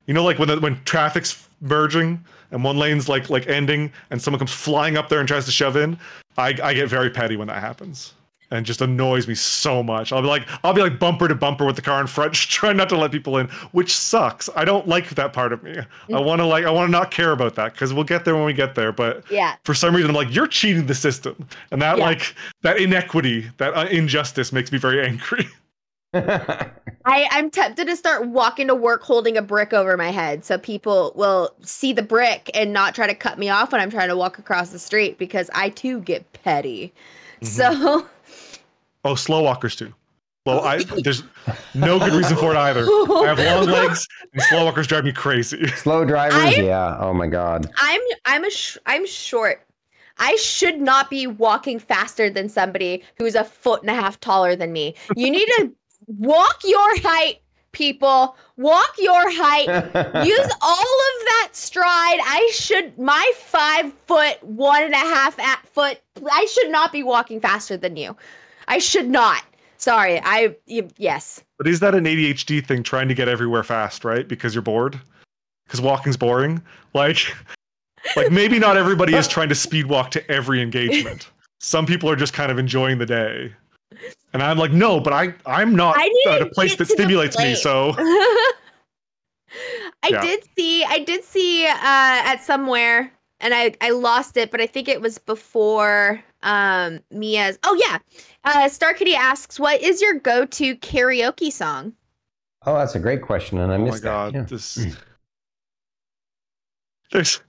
you 0.06 0.14
know 0.14 0.24
like 0.24 0.38
when 0.38 0.48
the, 0.48 0.58
when 0.60 0.82
traffic's 0.84 1.48
merging 1.60 2.24
and 2.50 2.64
one 2.64 2.76
lane's 2.76 3.08
like 3.08 3.30
like 3.30 3.46
ending 3.46 3.92
and 4.10 4.20
someone 4.20 4.38
comes 4.38 4.52
flying 4.52 4.96
up 4.96 5.08
there 5.08 5.20
and 5.20 5.28
tries 5.28 5.44
to 5.44 5.52
shove 5.52 5.76
in, 5.76 5.98
I 6.36 6.54
I 6.62 6.74
get 6.74 6.88
very 6.88 7.10
petty 7.10 7.36
when 7.36 7.48
that 7.48 7.60
happens 7.60 8.14
and 8.52 8.66
just 8.66 8.82
annoys 8.82 9.26
me 9.26 9.34
so 9.34 9.82
much. 9.82 10.12
I'll 10.12 10.20
be 10.20 10.28
like, 10.28 10.46
I'll 10.62 10.74
be 10.74 10.82
like 10.82 10.98
bumper 10.98 11.26
to 11.26 11.34
bumper 11.34 11.64
with 11.64 11.74
the 11.74 11.82
car 11.82 12.00
in 12.00 12.06
front, 12.06 12.34
trying 12.34 12.76
not 12.76 12.88
to 12.90 12.96
let 12.96 13.10
people 13.10 13.38
in, 13.38 13.48
which 13.72 13.96
sucks. 13.96 14.48
I 14.54 14.64
don't 14.64 14.86
like 14.86 15.08
that 15.10 15.32
part 15.32 15.52
of 15.52 15.62
me. 15.62 15.78
I 16.12 16.20
want 16.20 16.40
to 16.40 16.46
like, 16.46 16.64
I 16.64 16.70
want 16.70 16.88
to 16.88 16.92
not 16.92 17.10
care 17.10 17.32
about 17.32 17.54
that 17.56 17.72
because 17.72 17.94
we'll 17.94 18.04
get 18.04 18.24
there 18.24 18.36
when 18.36 18.44
we 18.44 18.52
get 18.52 18.74
there. 18.74 18.92
But 18.92 19.24
yeah, 19.30 19.56
for 19.64 19.74
some 19.74 19.96
reason, 19.96 20.10
I'm 20.10 20.16
like, 20.16 20.32
you're 20.34 20.46
cheating 20.46 20.86
the 20.86 20.94
system, 20.94 21.48
and 21.70 21.80
that 21.80 21.96
yeah. 21.96 22.04
like 22.04 22.34
that 22.60 22.78
inequity, 22.78 23.50
that 23.56 23.74
uh, 23.74 23.86
injustice 23.90 24.52
makes 24.52 24.70
me 24.70 24.78
very 24.78 25.00
angry. 25.06 25.48
I, 26.14 26.70
I'm 27.30 27.50
tempted 27.50 27.86
to 27.86 27.96
start 27.96 28.28
walking 28.28 28.68
to 28.68 28.74
work 28.74 29.02
holding 29.02 29.36
a 29.36 29.42
brick 29.42 29.72
over 29.72 29.96
my 29.96 30.10
head 30.10 30.44
so 30.44 30.58
people 30.58 31.12
will 31.14 31.54
see 31.62 31.92
the 31.92 32.02
brick 32.02 32.50
and 32.54 32.72
not 32.72 32.94
try 32.94 33.06
to 33.06 33.14
cut 33.14 33.38
me 33.38 33.48
off 33.48 33.72
when 33.72 33.80
I'm 33.80 33.90
trying 33.90 34.08
to 34.08 34.16
walk 34.16 34.38
across 34.38 34.70
the 34.70 34.78
street 34.78 35.18
because 35.18 35.50
I 35.54 35.70
too 35.70 36.00
get 36.00 36.32
petty. 36.32 36.92
Mm-hmm. 37.40 37.46
So 37.46 38.06
Oh, 39.04 39.14
slow 39.14 39.42
walkers 39.42 39.74
too. 39.74 39.92
Well, 40.46 40.60
I 40.60 40.82
there's 41.04 41.24
no 41.74 41.98
good 41.98 42.12
reason 42.12 42.36
for 42.36 42.52
it 42.52 42.56
either. 42.56 42.84
I 42.84 43.34
have 43.34 43.38
long 43.38 43.66
legs, 43.66 44.06
and 44.32 44.42
slow 44.42 44.64
walkers 44.64 44.86
drive 44.86 45.04
me 45.04 45.12
crazy. 45.12 45.66
Slow 45.68 46.04
drivers, 46.04 46.38
I'm, 46.58 46.64
yeah. 46.64 46.96
Oh 46.98 47.12
my 47.12 47.26
god. 47.26 47.70
I'm 47.76 48.00
I'm 48.24 48.44
a 48.44 48.50
sh- 48.50 48.78
I'm 48.86 49.06
short. 49.06 49.66
I 50.18 50.36
should 50.36 50.80
not 50.80 51.10
be 51.10 51.26
walking 51.26 51.78
faster 51.78 52.28
than 52.28 52.48
somebody 52.48 53.02
who's 53.18 53.34
a 53.34 53.44
foot 53.44 53.80
and 53.80 53.90
a 53.90 53.94
half 53.94 54.20
taller 54.20 54.54
than 54.54 54.72
me. 54.72 54.94
You 55.16 55.30
need 55.30 55.46
to 55.58 55.72
walk 56.06 56.60
your 56.64 57.00
height, 57.00 57.42
people. 57.72 58.36
Walk 58.56 58.94
your 58.98 59.30
height. 59.30 59.66
Use 60.26 60.52
all 60.60 60.80
of 60.80 61.26
that 61.26 61.50
stride. 61.52 62.20
I 62.22 62.50
should 62.52 62.96
my 62.98 63.32
five 63.36 63.92
foot 64.06 64.42
one 64.42 64.82
and 64.82 64.94
a 64.94 64.98
half 64.98 65.38
at 65.38 65.66
foot. 65.66 66.00
I 66.30 66.46
should 66.46 66.70
not 66.70 66.92
be 66.92 67.02
walking 67.02 67.40
faster 67.40 67.76
than 67.76 67.96
you. 67.96 68.16
I 68.68 68.78
should 68.78 69.08
not. 69.08 69.42
Sorry. 69.78 70.20
I 70.22 70.54
yes. 70.96 71.42
But 71.58 71.66
is 71.66 71.80
that 71.80 71.94
an 71.94 72.04
ADHD 72.04 72.64
thing 72.64 72.82
trying 72.82 73.08
to 73.08 73.14
get 73.14 73.28
everywhere 73.28 73.64
fast, 73.64 74.04
right? 74.04 74.26
Because 74.26 74.54
you're 74.54 74.62
bored? 74.62 75.00
Because 75.66 75.80
walking's 75.80 76.16
boring? 76.16 76.62
Like 76.94 77.34
like 78.16 78.30
maybe 78.30 78.58
not 78.58 78.76
everybody 78.76 79.14
is 79.14 79.28
trying 79.28 79.48
to 79.48 79.54
speed 79.54 79.86
walk 79.86 80.10
to 80.12 80.30
every 80.30 80.62
engagement. 80.62 81.30
Some 81.60 81.86
people 81.86 82.10
are 82.10 82.16
just 82.16 82.32
kind 82.32 82.50
of 82.50 82.58
enjoying 82.58 82.98
the 82.98 83.06
day. 83.06 83.52
And 84.32 84.42
I'm 84.42 84.58
like, 84.58 84.72
no, 84.72 85.00
but 85.00 85.12
I 85.12 85.34
I'm 85.44 85.74
not 85.74 85.96
at 86.28 86.42
a 86.42 86.46
place 86.46 86.76
that 86.76 86.88
stimulates 86.88 87.38
me, 87.38 87.54
so 87.54 87.94
I 87.98 88.52
yeah. 90.08 90.22
did 90.22 90.44
see 90.56 90.84
I 90.84 91.00
did 91.00 91.24
see 91.24 91.66
uh 91.66 91.76
at 91.76 92.42
somewhere 92.42 93.12
and 93.40 93.52
I 93.52 93.74
I 93.80 93.90
lost 93.90 94.36
it, 94.36 94.50
but 94.50 94.60
I 94.60 94.66
think 94.66 94.88
it 94.88 95.00
was 95.00 95.18
before 95.18 96.22
um 96.42 97.00
Mia's. 97.10 97.58
Oh 97.64 97.74
yeah, 97.74 97.98
uh, 98.44 98.68
Star 98.68 98.94
Kitty 98.94 99.14
asks, 99.14 99.60
"What 99.60 99.82
is 99.82 100.00
your 100.00 100.14
go-to 100.14 100.76
karaoke 100.76 101.52
song?" 101.52 101.92
Oh, 102.64 102.78
that's 102.78 102.94
a 102.94 103.00
great 103.00 103.22
question, 103.22 103.58
and 103.58 103.72
I 103.72 103.76
missed 103.76 103.82
it. 103.82 103.88
oh 103.88 103.92
missed 103.92 104.04
my 104.04 104.10
god, 104.10 104.32
that. 104.32 104.38
Yeah. 104.38 104.44
this 104.44 104.78
there's 107.12 107.40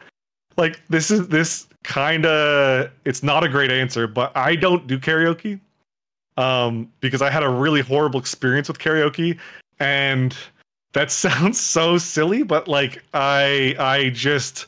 like 0.58 0.82
this 0.90 1.12
is 1.12 1.28
this 1.30 1.68
kind 1.84 2.26
of 2.26 2.92
it's 3.06 3.24
not 3.24 3.44
a 3.44 3.50
great 3.50 3.72
answer, 3.72 4.08
but 4.08 4.36
I 4.36 4.56
don't 4.56 4.88
do 4.88 5.00
karaoke 5.00 5.60
um 6.38 6.92
because 7.00 7.22
I 7.22 7.30
had 7.30 7.44
a 7.44 7.50
really 7.50 7.82
horrible 7.82 8.20
experience 8.20 8.68
with 8.68 8.80
karaoke 8.80 9.38
and 9.80 10.36
that 10.94 11.12
sounds 11.26 11.60
so 11.60 11.98
silly, 11.98 12.44
but 12.44 12.68
like 12.68 13.04
I 13.14 13.76
I 13.78 14.10
just 14.14 14.68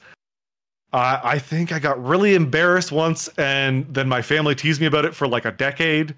uh, 0.93 1.19
I 1.23 1.39
think 1.39 1.71
I 1.71 1.79
got 1.79 2.01
really 2.03 2.35
embarrassed 2.35 2.91
once, 2.91 3.27
and 3.37 3.85
then 3.93 4.07
my 4.07 4.21
family 4.21 4.55
teased 4.55 4.79
me 4.79 4.87
about 4.87 5.03
it 5.03 5.13
for 5.13 5.27
like 5.27 5.45
a 5.45 5.51
decade, 5.51 6.15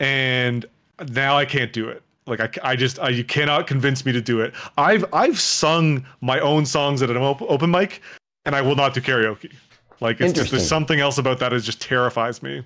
and 0.00 0.66
now 1.10 1.36
I 1.36 1.44
can't 1.44 1.72
do 1.72 1.88
it. 1.88 2.02
Like 2.26 2.40
I, 2.40 2.70
I 2.72 2.76
just 2.76 2.98
I, 2.98 3.10
you 3.10 3.24
cannot 3.24 3.66
convince 3.66 4.04
me 4.04 4.12
to 4.12 4.20
do 4.20 4.40
it. 4.40 4.54
I've 4.76 5.04
I've 5.12 5.38
sung 5.40 6.04
my 6.20 6.40
own 6.40 6.66
songs 6.66 7.00
at 7.00 7.10
an 7.10 7.16
op- 7.16 7.42
open 7.42 7.70
mic, 7.70 8.02
and 8.44 8.54
I 8.54 8.62
will 8.62 8.76
not 8.76 8.92
do 8.92 9.00
karaoke. 9.00 9.54
Like 10.00 10.20
it's 10.20 10.32
just 10.32 10.50
there's 10.50 10.68
something 10.68 11.00
else 11.00 11.18
about 11.18 11.38
that 11.38 11.50
that 11.50 11.62
just 11.62 11.80
terrifies 11.80 12.42
me. 12.42 12.62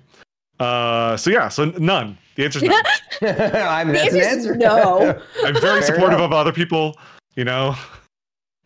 Uh, 0.63 1.17
so 1.17 1.29
yeah, 1.29 1.49
so 1.49 1.65
none. 1.65 2.17
The 2.35 2.45
answer 2.45 2.59
is 2.59 2.63
no. 2.63 2.81
I 3.21 3.83
mean, 3.83 3.93
that's 3.93 4.13
an 4.13 4.21
answer. 4.21 4.55
No. 4.55 5.19
I'm 5.43 5.53
very 5.53 5.81
Fair 5.81 5.83
supportive 5.83 6.19
enough. 6.19 6.31
of 6.31 6.33
other 6.33 6.51
people. 6.51 6.97
You 7.35 7.45
know 7.45 7.75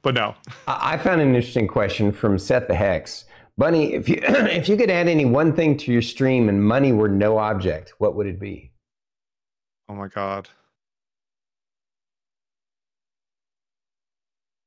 but 0.07 0.13
no. 0.13 0.33
I 0.67 0.95
found 0.95 1.19
an 1.19 1.35
interesting 1.35 1.67
question 1.67 2.13
from 2.13 2.39
Seth 2.39 2.69
the 2.69 2.75
Hex. 2.75 3.25
Bunny, 3.57 3.93
if 3.93 4.07
you 4.07 4.21
if 4.23 4.69
you 4.69 4.77
could 4.77 4.89
add 4.89 5.09
any 5.09 5.25
one 5.25 5.53
thing 5.53 5.75
to 5.79 5.91
your 5.91 6.01
stream 6.01 6.47
and 6.47 6.63
money 6.63 6.93
were 6.93 7.09
no 7.09 7.37
object, 7.37 7.93
what 7.97 8.15
would 8.15 8.25
it 8.25 8.39
be? 8.39 8.71
Oh 9.89 9.95
my 9.95 10.07
god. 10.07 10.47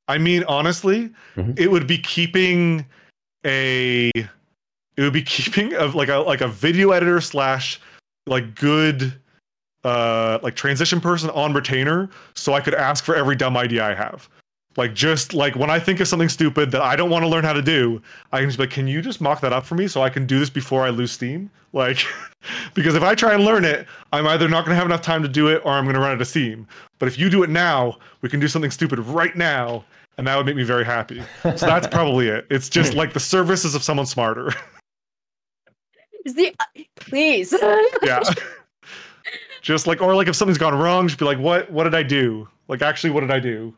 I 0.09 0.19
mean, 0.19 0.45
honestly, 0.47 1.09
mm-hmm. 1.37 1.53
it 1.57 1.71
would 1.71 1.87
be 1.87 1.97
keeping 1.97 2.85
a 3.47 4.11
it 5.01 5.05
would 5.05 5.15
be 5.15 5.23
keeping 5.37 5.75
of 5.75 5.95
like 5.95 6.09
a 6.09 6.17
like 6.17 6.43
a 6.43 6.49
video 6.49 6.91
editor 6.91 7.21
slash 7.21 7.81
like 8.27 8.55
good 8.55 9.15
uh 9.85 10.39
like 10.43 10.55
transition 10.55 11.01
person 11.01 11.31
on 11.31 11.55
retainer 11.55 12.11
so 12.35 12.53
I 12.53 12.61
could 12.61 12.75
ask 12.75 13.03
for 13.03 13.17
every 13.17 13.35
dumb 13.35 13.57
idea 13.57 13.83
I 13.83 13.95
have. 13.95 14.29
Like 14.77 14.95
just 14.95 15.35
like 15.35 15.57
when 15.57 15.71
I 15.71 15.81
think 15.81 15.99
of 16.01 16.07
something 16.07 16.29
stupid 16.29 16.71
that 16.71 16.83
I 16.83 16.95
don't 16.95 17.11
want 17.11 17.25
to 17.25 17.29
learn 17.29 17.45
how 17.45 17.55
to 17.55 17.63
do, 17.63 18.01
I 18.31 18.39
can 18.39 18.49
just 18.49 18.59
be 18.59 18.65
like, 18.65 18.71
can 18.71 18.87
you 18.87 19.03
just 19.03 19.21
mock 19.21 19.41
that 19.41 19.53
up 19.53 19.67
for 19.67 19.75
me 19.75 19.89
so 19.89 20.03
I 20.03 20.11
can 20.11 20.27
do 20.27 20.39
this 20.39 20.51
before 20.51 20.85
I 20.85 20.91
lose 20.91 21.13
steam? 21.13 21.51
Like, 21.73 22.05
because 22.75 22.97
if 22.97 23.05
I 23.05 23.15
try 23.15 23.33
and 23.33 23.45
learn 23.45 23.65
it, 23.65 23.87
I'm 24.13 24.27
either 24.27 24.49
not 24.49 24.65
going 24.65 24.71
to 24.71 24.77
have 24.77 24.87
enough 24.87 25.03
time 25.03 25.23
to 25.23 25.29
do 25.29 25.47
it 25.47 25.63
or 25.65 25.71
I'm 25.71 25.85
going 25.85 25.95
to 25.95 26.01
run 26.01 26.11
out 26.11 26.21
of 26.21 26.27
steam. 26.27 26.67
But 26.99 27.07
if 27.07 27.17
you 27.17 27.31
do 27.31 27.45
it 27.45 27.49
now, 27.49 27.99
we 28.23 28.29
can 28.29 28.41
do 28.41 28.49
something 28.49 28.73
stupid 28.73 28.99
right 28.99 29.37
now, 29.37 29.85
and 30.19 30.27
that 30.27 30.37
would 30.37 30.47
make 30.47 30.57
me 30.57 30.65
very 30.65 30.85
happy. 30.85 31.23
So 31.45 31.67
that's 31.67 31.87
probably 31.93 32.27
it. 32.27 32.49
It's 32.51 32.69
just 32.69 32.95
like 32.95 33.13
the 33.13 33.21
services 33.21 33.77
of 33.77 33.85
someone 33.85 34.05
smarter. 34.05 34.53
Is 36.25 36.35
the 36.35 36.55
uh, 36.59 36.65
please? 36.97 37.55
yeah. 38.03 38.21
Just 39.63 39.87
like, 39.87 40.01
or 40.01 40.15
like 40.15 40.29
if 40.29 40.37
something's 40.37 40.59
gone 40.59 40.75
wrong, 40.75 41.07
just 41.07 41.19
be 41.19 41.25
like, 41.25 41.39
what? 41.39 41.71
What 41.71 41.85
did 41.85 41.95
I 41.95 42.03
do? 42.03 42.49
Like, 42.69 42.83
actually, 42.83 43.11
what 43.11 43.21
did 43.21 43.31
I 43.31 43.41
do? 43.41 43.75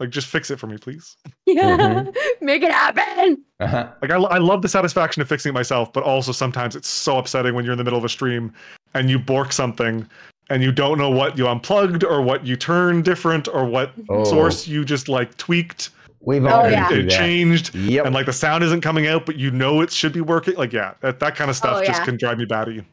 Like, 0.00 0.10
just 0.10 0.26
fix 0.28 0.50
it 0.50 0.58
for 0.58 0.66
me, 0.66 0.78
please. 0.78 1.16
Yeah, 1.46 1.76
mm-hmm. 1.76 2.10
make 2.44 2.62
it 2.62 2.72
happen. 2.72 3.44
Uh-huh. 3.60 3.90
Like, 4.00 4.10
I, 4.10 4.16
I 4.16 4.38
love 4.38 4.62
the 4.62 4.68
satisfaction 4.68 5.20
of 5.20 5.28
fixing 5.28 5.50
it 5.50 5.52
myself, 5.52 5.92
but 5.92 6.02
also 6.02 6.32
sometimes 6.32 6.74
it's 6.74 6.88
so 6.88 7.18
upsetting 7.18 7.54
when 7.54 7.64
you're 7.64 7.72
in 7.72 7.78
the 7.78 7.84
middle 7.84 7.98
of 7.98 8.04
a 8.04 8.08
stream 8.08 8.52
and 8.94 9.10
you 9.10 9.18
bork 9.18 9.52
something 9.52 10.08
and 10.48 10.62
you 10.62 10.72
don't 10.72 10.96
know 10.96 11.10
what 11.10 11.36
you 11.36 11.46
unplugged 11.46 12.02
or 12.02 12.22
what 12.22 12.46
you 12.46 12.56
turned 12.56 13.04
different 13.04 13.46
or 13.48 13.66
what 13.66 13.92
oh. 14.08 14.24
source 14.24 14.66
you 14.66 14.84
just 14.86 15.08
like 15.08 15.36
tweaked. 15.36 15.90
We've 16.22 16.44
all 16.44 16.66
oh, 16.66 16.68
yeah. 16.68 16.92
it 16.92 17.08
changed, 17.08 17.74
yep. 17.74 18.04
and 18.04 18.14
like 18.14 18.26
the 18.26 18.32
sound 18.32 18.62
isn't 18.62 18.82
coming 18.82 19.06
out, 19.06 19.24
but 19.24 19.36
you 19.36 19.50
know 19.50 19.80
it 19.80 19.90
should 19.90 20.12
be 20.12 20.20
working. 20.20 20.54
Like, 20.54 20.72
yeah, 20.72 20.92
that, 21.00 21.18
that 21.20 21.34
kind 21.34 21.48
of 21.48 21.56
stuff 21.56 21.78
oh, 21.78 21.80
yeah. 21.80 21.86
just 21.86 22.02
can 22.02 22.18
drive 22.18 22.36
me 22.38 22.44
batty. 22.44 22.84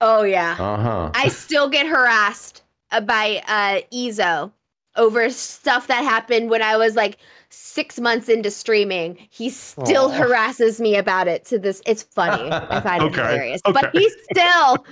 Oh 0.00 0.22
yeah, 0.22 0.56
uh-huh. 0.58 1.10
I 1.14 1.28
still 1.28 1.68
get 1.68 1.86
harassed 1.86 2.62
by 2.90 3.42
uh, 3.46 3.80
Ezo 3.94 4.50
over 4.96 5.28
stuff 5.30 5.86
that 5.88 6.02
happened 6.02 6.50
when 6.50 6.62
I 6.62 6.76
was 6.76 6.96
like 6.96 7.18
six 7.50 8.00
months 8.00 8.28
into 8.28 8.50
streaming. 8.50 9.18
He 9.30 9.50
still 9.50 10.08
Aww. 10.08 10.16
harasses 10.16 10.80
me 10.80 10.96
about 10.96 11.28
it 11.28 11.44
to 11.46 11.58
this. 11.58 11.82
It's 11.86 12.02
funny. 12.02 12.50
I 12.50 12.80
find 12.80 13.02
okay. 13.04 13.20
it 13.20 13.26
hilarious. 13.26 13.60
Okay. 13.66 13.80
But 13.80 13.90
he's 13.92 14.14
still. 14.30 14.86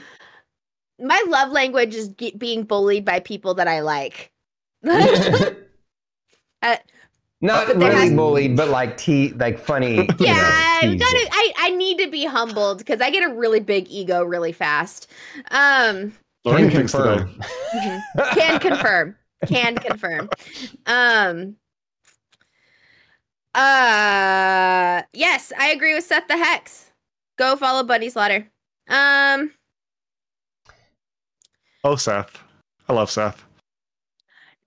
My 1.01 1.22
love 1.28 1.53
language 1.53 1.95
is 1.95 2.09
being 2.09 2.64
bullied 2.64 3.05
by 3.05 3.20
people 3.20 3.55
that 3.55 3.68
I 3.68 3.80
like. 3.80 4.32
uh, 4.84 6.76
not 7.41 7.68
really 7.68 7.95
has, 7.95 8.12
bullied, 8.12 8.57
but 8.57 8.68
like 8.68 8.97
tea, 8.97 9.32
like 9.34 9.59
funny. 9.59 10.09
Yeah, 10.18 10.80
know, 10.82 10.97
gotta, 10.97 11.28
I 11.30 11.53
I 11.59 11.70
need 11.70 11.99
to 11.99 12.11
be 12.11 12.24
humbled 12.24 12.78
because 12.78 13.01
I 13.01 13.11
get 13.11 13.28
a 13.28 13.32
really 13.32 13.61
big 13.61 13.89
ego 13.89 14.24
really 14.24 14.53
fast. 14.53 15.11
Um, 15.51 16.12
can 16.45 16.70
confirm. 16.70 17.41
Mm-hmm. 17.74 18.39
Can 18.39 18.61
confirm. 18.61 19.16
Can 19.47 19.76
confirm. 19.76 20.28
Um. 20.86 21.57
Uh. 23.55 25.03
Yes, 25.12 25.53
I 25.59 25.70
agree 25.74 25.95
with 25.95 26.05
Seth 26.05 26.26
the 26.28 26.36
Hex. 26.36 26.91
Go 27.36 27.55
follow 27.57 27.84
Bunny 27.84 28.11
Slaughter. 28.11 28.49
Um. 28.89 29.53
Oh, 31.84 31.95
Seth. 31.95 32.43
I 32.89 32.93
love 32.93 33.11
Seth. 33.11 33.47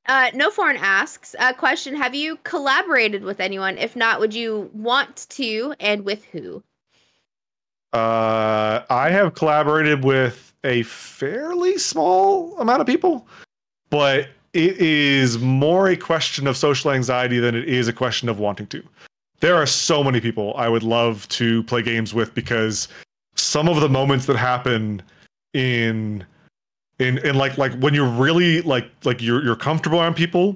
Uh, 0.07 0.31
no 0.33 0.49
foreign 0.49 0.77
asks 0.77 1.35
a 1.35 1.45
uh, 1.45 1.53
question: 1.53 1.95
Have 1.95 2.15
you 2.15 2.37
collaborated 2.43 3.23
with 3.23 3.39
anyone? 3.39 3.77
If 3.77 3.95
not, 3.95 4.19
would 4.19 4.33
you 4.33 4.69
want 4.73 5.27
to, 5.29 5.75
and 5.79 6.03
with 6.03 6.25
who? 6.25 6.63
Uh, 7.93 8.83
I 8.89 9.09
have 9.09 9.35
collaborated 9.35 10.03
with 10.03 10.53
a 10.63 10.83
fairly 10.83 11.77
small 11.77 12.57
amount 12.57 12.81
of 12.81 12.87
people, 12.87 13.27
but 13.89 14.29
it 14.53 14.77
is 14.77 15.39
more 15.39 15.89
a 15.89 15.97
question 15.97 16.47
of 16.47 16.57
social 16.57 16.91
anxiety 16.91 17.39
than 17.39 17.55
it 17.55 17.67
is 17.67 17.87
a 17.87 17.93
question 17.93 18.29
of 18.29 18.39
wanting 18.39 18.67
to. 18.67 18.83
There 19.39 19.55
are 19.55 19.65
so 19.65 20.03
many 20.03 20.21
people 20.21 20.53
I 20.55 20.69
would 20.69 20.83
love 20.83 21.27
to 21.29 21.63
play 21.63 21.81
games 21.81 22.13
with 22.13 22.33
because 22.33 22.87
some 23.35 23.67
of 23.67 23.81
the 23.81 23.89
moments 23.89 24.25
that 24.27 24.37
happen 24.37 25.01
in 25.53 26.25
in 27.01 27.17
in 27.19 27.35
like 27.35 27.57
like 27.57 27.73
when 27.79 27.93
you're 27.93 28.07
really 28.07 28.61
like 28.61 28.89
like 29.03 29.21
you're 29.21 29.43
you're 29.43 29.55
comfortable 29.55 29.99
around 29.99 30.15
people 30.15 30.55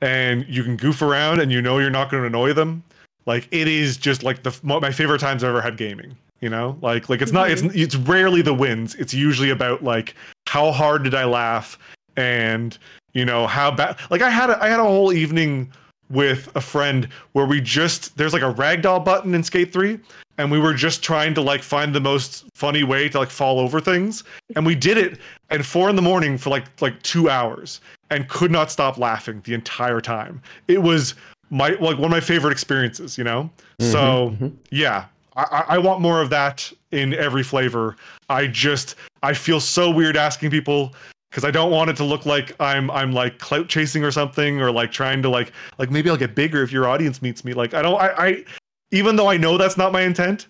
and 0.00 0.44
you 0.48 0.64
can 0.64 0.76
goof 0.76 1.02
around 1.02 1.40
and 1.40 1.52
you 1.52 1.60
know 1.60 1.78
you're 1.78 1.90
not 1.90 2.10
going 2.10 2.22
to 2.22 2.26
annoy 2.26 2.52
them 2.52 2.82
like 3.26 3.46
it 3.50 3.68
is 3.68 3.96
just 3.96 4.22
like 4.22 4.42
the 4.42 4.58
my 4.62 4.90
favorite 4.90 5.20
times 5.20 5.44
I've 5.44 5.50
ever 5.50 5.60
had 5.60 5.76
gaming 5.76 6.16
you 6.40 6.48
know 6.48 6.76
like 6.80 7.08
like 7.08 7.20
it's 7.20 7.32
not 7.32 7.50
it's 7.50 7.62
mm-hmm. 7.62 7.78
it's 7.78 7.94
rarely 7.94 8.42
the 8.42 8.54
wins 8.54 8.94
it's 8.96 9.12
usually 9.12 9.50
about 9.50 9.84
like 9.84 10.14
how 10.46 10.72
hard 10.72 11.04
did 11.04 11.14
I 11.14 11.24
laugh 11.24 11.78
and 12.16 12.76
you 13.12 13.24
know 13.24 13.46
how 13.46 13.70
bad 13.70 13.98
like 14.10 14.22
I 14.22 14.30
had 14.30 14.50
a, 14.50 14.62
I 14.62 14.68
had 14.68 14.80
a 14.80 14.84
whole 14.84 15.12
evening 15.12 15.70
with 16.12 16.48
a 16.54 16.60
friend 16.60 17.08
where 17.32 17.46
we 17.46 17.60
just 17.60 18.16
there's 18.16 18.32
like 18.32 18.42
a 18.42 18.52
ragdoll 18.54 19.04
button 19.04 19.34
in 19.34 19.42
Skate 19.42 19.72
3 19.72 19.98
and 20.38 20.50
we 20.50 20.58
were 20.58 20.74
just 20.74 21.02
trying 21.02 21.34
to 21.34 21.40
like 21.40 21.62
find 21.62 21.94
the 21.94 22.00
most 22.00 22.44
funny 22.54 22.84
way 22.84 23.08
to 23.08 23.18
like 23.18 23.30
fall 23.30 23.58
over 23.58 23.80
things 23.80 24.22
and 24.54 24.64
we 24.64 24.74
did 24.74 24.98
it 24.98 25.18
at 25.50 25.64
4 25.64 25.90
in 25.90 25.96
the 25.96 26.02
morning 26.02 26.38
for 26.38 26.50
like 26.50 26.64
like 26.80 27.02
2 27.02 27.28
hours 27.28 27.80
and 28.10 28.28
could 28.28 28.50
not 28.50 28.70
stop 28.70 28.98
laughing 28.98 29.40
the 29.44 29.54
entire 29.54 30.00
time. 30.00 30.40
It 30.68 30.82
was 30.82 31.14
my 31.50 31.70
like 31.70 31.96
one 31.96 32.04
of 32.04 32.10
my 32.10 32.20
favorite 32.20 32.52
experiences, 32.52 33.16
you 33.16 33.24
know? 33.24 33.50
Mm-hmm, 33.80 33.90
so 33.90 34.30
mm-hmm. 34.30 34.48
yeah, 34.70 35.06
I, 35.36 35.64
I 35.68 35.78
want 35.78 36.00
more 36.00 36.20
of 36.20 36.28
that 36.30 36.70
in 36.90 37.14
every 37.14 37.42
flavor. 37.42 37.96
I 38.28 38.46
just 38.46 38.96
I 39.22 39.32
feel 39.32 39.60
so 39.60 39.90
weird 39.90 40.16
asking 40.16 40.50
people 40.50 40.94
because 41.32 41.44
I 41.44 41.50
don't 41.50 41.70
want 41.70 41.88
it 41.88 41.96
to 41.96 42.04
look 42.04 42.26
like 42.26 42.54
I'm 42.60 42.90
I'm 42.90 43.12
like 43.12 43.38
clout 43.38 43.66
chasing 43.66 44.04
or 44.04 44.10
something 44.10 44.60
or 44.60 44.70
like 44.70 44.92
trying 44.92 45.22
to 45.22 45.30
like 45.30 45.50
like 45.78 45.90
maybe 45.90 46.10
I'll 46.10 46.16
get 46.18 46.34
bigger 46.34 46.62
if 46.62 46.70
your 46.70 46.86
audience 46.86 47.22
meets 47.22 47.42
me. 47.42 47.54
Like 47.54 47.72
I 47.72 47.80
don't 47.80 47.98
I, 47.98 48.08
I 48.18 48.44
even 48.90 49.16
though 49.16 49.28
I 49.28 49.38
know 49.38 49.56
that's 49.56 49.78
not 49.78 49.92
my 49.92 50.02
intent, 50.02 50.46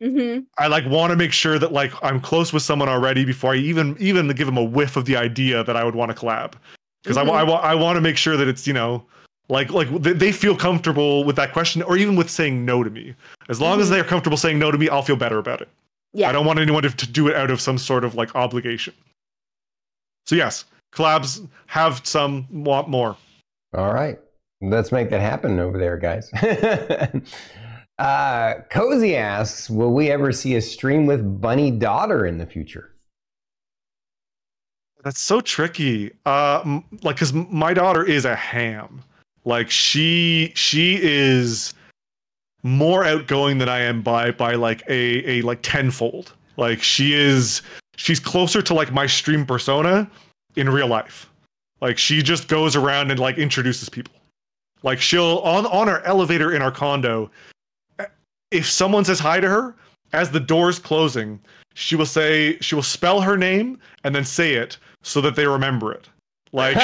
mm-hmm. 0.00 0.40
I 0.58 0.66
like 0.66 0.84
want 0.86 1.10
to 1.10 1.16
make 1.16 1.32
sure 1.32 1.58
that 1.58 1.72
like 1.72 1.90
I'm 2.02 2.20
close 2.20 2.52
with 2.52 2.62
someone 2.62 2.90
already 2.90 3.24
before 3.24 3.54
I 3.54 3.56
even 3.56 3.96
even 3.98 4.28
give 4.28 4.46
them 4.46 4.58
a 4.58 4.64
whiff 4.64 4.96
of 4.96 5.06
the 5.06 5.16
idea 5.16 5.64
that 5.64 5.74
I 5.74 5.84
would 5.84 5.94
want 5.94 6.14
to 6.14 6.16
collab 6.16 6.52
because 7.02 7.16
mm-hmm. 7.16 7.30
I, 7.30 7.54
I, 7.54 7.72
I 7.72 7.74
want 7.74 7.96
to 7.96 8.02
make 8.02 8.18
sure 8.18 8.36
that 8.36 8.46
it's 8.46 8.66
you 8.66 8.74
know 8.74 9.06
like 9.48 9.70
like 9.70 9.88
they 10.02 10.32
feel 10.32 10.54
comfortable 10.54 11.24
with 11.24 11.36
that 11.36 11.54
question 11.54 11.80
or 11.80 11.96
even 11.96 12.14
with 12.14 12.28
saying 12.28 12.62
no 12.62 12.84
to 12.84 12.90
me. 12.90 13.14
As 13.48 13.58
long 13.58 13.74
mm-hmm. 13.74 13.82
as 13.82 13.88
they're 13.88 14.04
comfortable 14.04 14.36
saying 14.36 14.58
no 14.58 14.70
to 14.70 14.76
me, 14.76 14.90
I'll 14.90 15.02
feel 15.02 15.16
better 15.16 15.38
about 15.38 15.62
it. 15.62 15.70
Yeah. 16.12 16.28
I 16.28 16.32
don't 16.32 16.44
want 16.44 16.58
anyone 16.58 16.82
to, 16.82 16.90
to 16.90 17.06
do 17.06 17.28
it 17.28 17.36
out 17.36 17.50
of 17.50 17.60
some 17.60 17.78
sort 17.78 18.04
of 18.04 18.14
like 18.14 18.34
obligation. 18.34 18.92
So 20.26 20.34
yes, 20.34 20.64
collabs 20.92 21.46
have 21.66 22.00
some, 22.04 22.46
want 22.50 22.88
more. 22.88 23.16
All 23.74 23.92
right. 23.92 24.18
Let's 24.60 24.90
make 24.90 25.10
that 25.10 25.20
happen 25.20 25.58
over 25.60 25.78
there, 25.78 25.96
guys. 25.96 26.30
uh, 27.98 28.54
Cozy 28.70 29.16
asks, 29.16 29.68
will 29.68 29.92
we 29.92 30.10
ever 30.10 30.32
see 30.32 30.56
a 30.56 30.62
stream 30.62 31.06
with 31.06 31.40
Bunny 31.40 31.70
Daughter 31.70 32.26
in 32.26 32.38
the 32.38 32.46
future? 32.46 32.92
That's 35.04 35.20
so 35.20 35.40
tricky. 35.40 36.10
Uh, 36.24 36.80
like, 37.02 37.18
cause 37.18 37.32
my 37.32 37.72
daughter 37.74 38.02
is 38.04 38.24
a 38.24 38.34
ham. 38.34 39.04
Like 39.44 39.70
she, 39.70 40.52
she 40.56 40.98
is 41.00 41.74
more 42.66 43.04
outgoing 43.04 43.58
than 43.58 43.68
I 43.68 43.78
am 43.80 44.02
by 44.02 44.32
by 44.32 44.54
like 44.54 44.82
a 44.88 45.38
a 45.38 45.42
like 45.42 45.60
tenfold. 45.62 46.32
Like 46.56 46.82
she 46.82 47.14
is 47.14 47.62
she's 47.96 48.20
closer 48.20 48.62
to 48.62 48.74
like 48.74 48.92
my 48.92 49.06
stream 49.06 49.44
persona 49.44 50.08
in 50.54 50.68
real 50.68 50.86
life. 50.86 51.28
Like 51.80 51.98
she 51.98 52.22
just 52.22 52.48
goes 52.48 52.76
around 52.76 53.10
and 53.10 53.20
like 53.20 53.38
introduces 53.38 53.88
people. 53.88 54.14
Like 54.82 55.00
she'll 55.00 55.38
on 55.38 55.66
on 55.66 55.88
our 55.88 56.00
elevator 56.02 56.54
in 56.54 56.62
our 56.62 56.70
condo, 56.70 57.30
eh, 57.98 58.06
if 58.50 58.66
someone 58.66 59.04
says 59.04 59.18
hi 59.18 59.40
to 59.40 59.48
her, 59.48 59.74
as 60.12 60.30
the 60.30 60.40
door's 60.40 60.78
closing, 60.78 61.40
she 61.74 61.96
will 61.96 62.06
say 62.06 62.58
she 62.60 62.74
will 62.74 62.82
spell 62.82 63.20
her 63.20 63.36
name 63.36 63.78
and 64.04 64.14
then 64.14 64.24
say 64.24 64.54
it 64.54 64.78
so 65.02 65.20
that 65.20 65.36
they 65.36 65.46
remember 65.46 65.92
it. 65.92 66.08
Like 66.52 66.76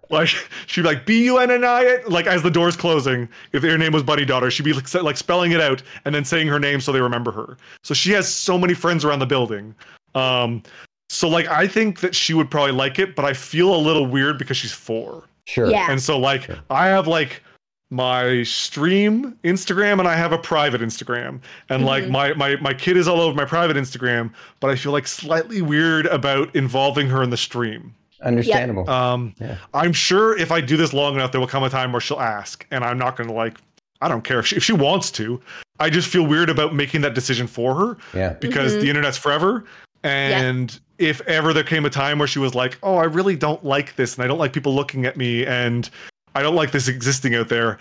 like 0.10 0.28
she'd 0.66 0.82
be 0.82 0.88
like 0.88 1.06
B 1.06 1.24
U 1.24 1.38
N 1.38 1.50
N 1.50 1.64
I 1.64 1.98
like 2.08 2.26
as 2.26 2.42
the 2.42 2.50
door's 2.50 2.76
closing. 2.76 3.28
If 3.52 3.62
her 3.62 3.78
name 3.78 3.92
was 3.92 4.02
Buddy 4.02 4.24
Daughter, 4.24 4.50
she'd 4.50 4.64
be 4.64 4.72
like, 4.72 4.92
like 4.94 5.16
spelling 5.16 5.52
it 5.52 5.60
out 5.60 5.82
and 6.04 6.14
then 6.14 6.24
saying 6.24 6.48
her 6.48 6.58
name 6.58 6.80
so 6.80 6.92
they 6.92 7.00
remember 7.00 7.30
her. 7.32 7.56
So 7.84 7.94
she 7.94 8.10
has 8.12 8.32
so 8.32 8.58
many 8.58 8.74
friends 8.74 9.04
around 9.04 9.20
the 9.20 9.26
building. 9.26 9.74
Um, 10.14 10.62
so 11.08 11.28
like 11.28 11.46
I 11.48 11.66
think 11.66 12.00
that 12.00 12.14
she 12.14 12.34
would 12.34 12.50
probably 12.50 12.72
like 12.72 12.98
it, 12.98 13.14
but 13.14 13.24
I 13.24 13.34
feel 13.34 13.74
a 13.74 13.76
little 13.76 14.06
weird 14.06 14.38
because 14.38 14.56
she's 14.56 14.72
four. 14.72 15.24
Sure. 15.46 15.70
Yeah. 15.70 15.90
And 15.90 16.00
so 16.00 16.18
like 16.18 16.44
sure. 16.44 16.58
I 16.70 16.86
have 16.88 17.06
like 17.06 17.42
my 17.90 18.42
stream 18.44 19.36
Instagram 19.44 19.98
and 19.98 20.08
I 20.08 20.16
have 20.16 20.32
a 20.32 20.38
private 20.38 20.80
Instagram. 20.80 21.40
And 21.68 21.80
mm-hmm. 21.80 21.84
like 21.84 22.08
my, 22.08 22.32
my 22.34 22.56
my 22.56 22.72
kid 22.72 22.96
is 22.96 23.06
all 23.06 23.20
over 23.20 23.36
my 23.36 23.44
private 23.44 23.76
Instagram, 23.76 24.32
but 24.60 24.70
I 24.70 24.76
feel 24.76 24.92
like 24.92 25.06
slightly 25.06 25.60
weird 25.60 26.06
about 26.06 26.54
involving 26.56 27.08
her 27.08 27.22
in 27.22 27.28
the 27.28 27.36
stream. 27.36 27.94
Understandable. 28.22 28.84
Yep. 28.84 28.90
Um 28.90 29.34
yeah. 29.38 29.58
I'm 29.74 29.92
sure 29.92 30.38
if 30.38 30.50
I 30.50 30.62
do 30.62 30.78
this 30.78 30.94
long 30.94 31.14
enough 31.14 31.32
there 31.32 31.40
will 31.40 31.48
come 31.48 31.62
a 31.64 31.68
time 31.68 31.92
where 31.92 32.00
she'll 32.00 32.20
ask 32.20 32.66
and 32.70 32.82
I'm 32.82 32.96
not 32.96 33.16
gonna 33.16 33.34
like 33.34 33.58
I 34.00 34.08
don't 34.08 34.24
care 34.24 34.40
if 34.40 34.46
she 34.46 34.56
if 34.56 34.64
she 34.64 34.72
wants 34.72 35.10
to. 35.12 35.38
I 35.78 35.90
just 35.90 36.08
feel 36.08 36.26
weird 36.26 36.48
about 36.48 36.74
making 36.74 37.02
that 37.02 37.14
decision 37.14 37.46
for 37.46 37.74
her. 37.74 37.98
Yeah. 38.14 38.34
Because 38.34 38.72
mm-hmm. 38.72 38.80
the 38.80 38.88
internet's 38.88 39.18
forever. 39.18 39.64
And 40.04 40.78
if 40.98 41.20
ever 41.22 41.52
there 41.52 41.64
came 41.64 41.84
a 41.84 41.90
time 41.90 42.18
where 42.18 42.28
she 42.28 42.38
was 42.38 42.54
like, 42.54 42.78
"Oh, 42.82 42.96
I 42.96 43.04
really 43.04 43.36
don't 43.36 43.64
like 43.64 43.96
this, 43.96 44.14
and 44.14 44.24
I 44.24 44.26
don't 44.26 44.38
like 44.38 44.52
people 44.52 44.74
looking 44.74 45.06
at 45.06 45.16
me, 45.16 45.46
and 45.46 45.88
I 46.34 46.42
don't 46.42 46.56
like 46.56 46.72
this 46.72 46.88
existing 46.88 47.34
out 47.34 47.48
there," 47.48 47.78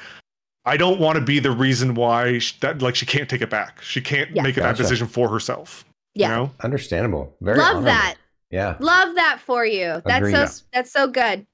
I 0.66 0.78
don't 0.78 1.00
want 1.00 1.18
to 1.18 1.24
be 1.24 1.40
the 1.40 1.52
reason 1.52 1.96
why 1.96 2.40
she, 2.40 2.56
that 2.62 2.82
like 2.82 2.96
she 2.96 3.06
can't 3.06 3.30
take 3.30 3.42
it 3.42 3.50
back. 3.50 3.82
She 3.82 4.02
can't 4.02 4.30
yeah. 4.36 4.44
make 4.44 4.56
gotcha. 4.56 4.68
that 4.68 4.78
decision 4.78 5.08
for 5.08 5.30
herself. 5.30 5.86
Yeah, 6.14 6.30
you 6.30 6.36
know? 6.36 6.52
understandable. 6.62 7.36
Very 7.42 7.58
love 7.58 7.68
honorable. 7.68 7.86
that. 7.86 8.16
Yeah, 8.52 8.76
love 8.80 9.16
that 9.16 9.40
for 9.40 9.66
you. 9.66 10.02
That's 10.06 10.28
Agreed. 10.28 10.48
so 10.50 10.64
that's 10.74 10.92
so 10.92 11.08
good. 11.08 11.46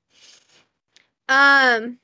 Um, 1.29 1.99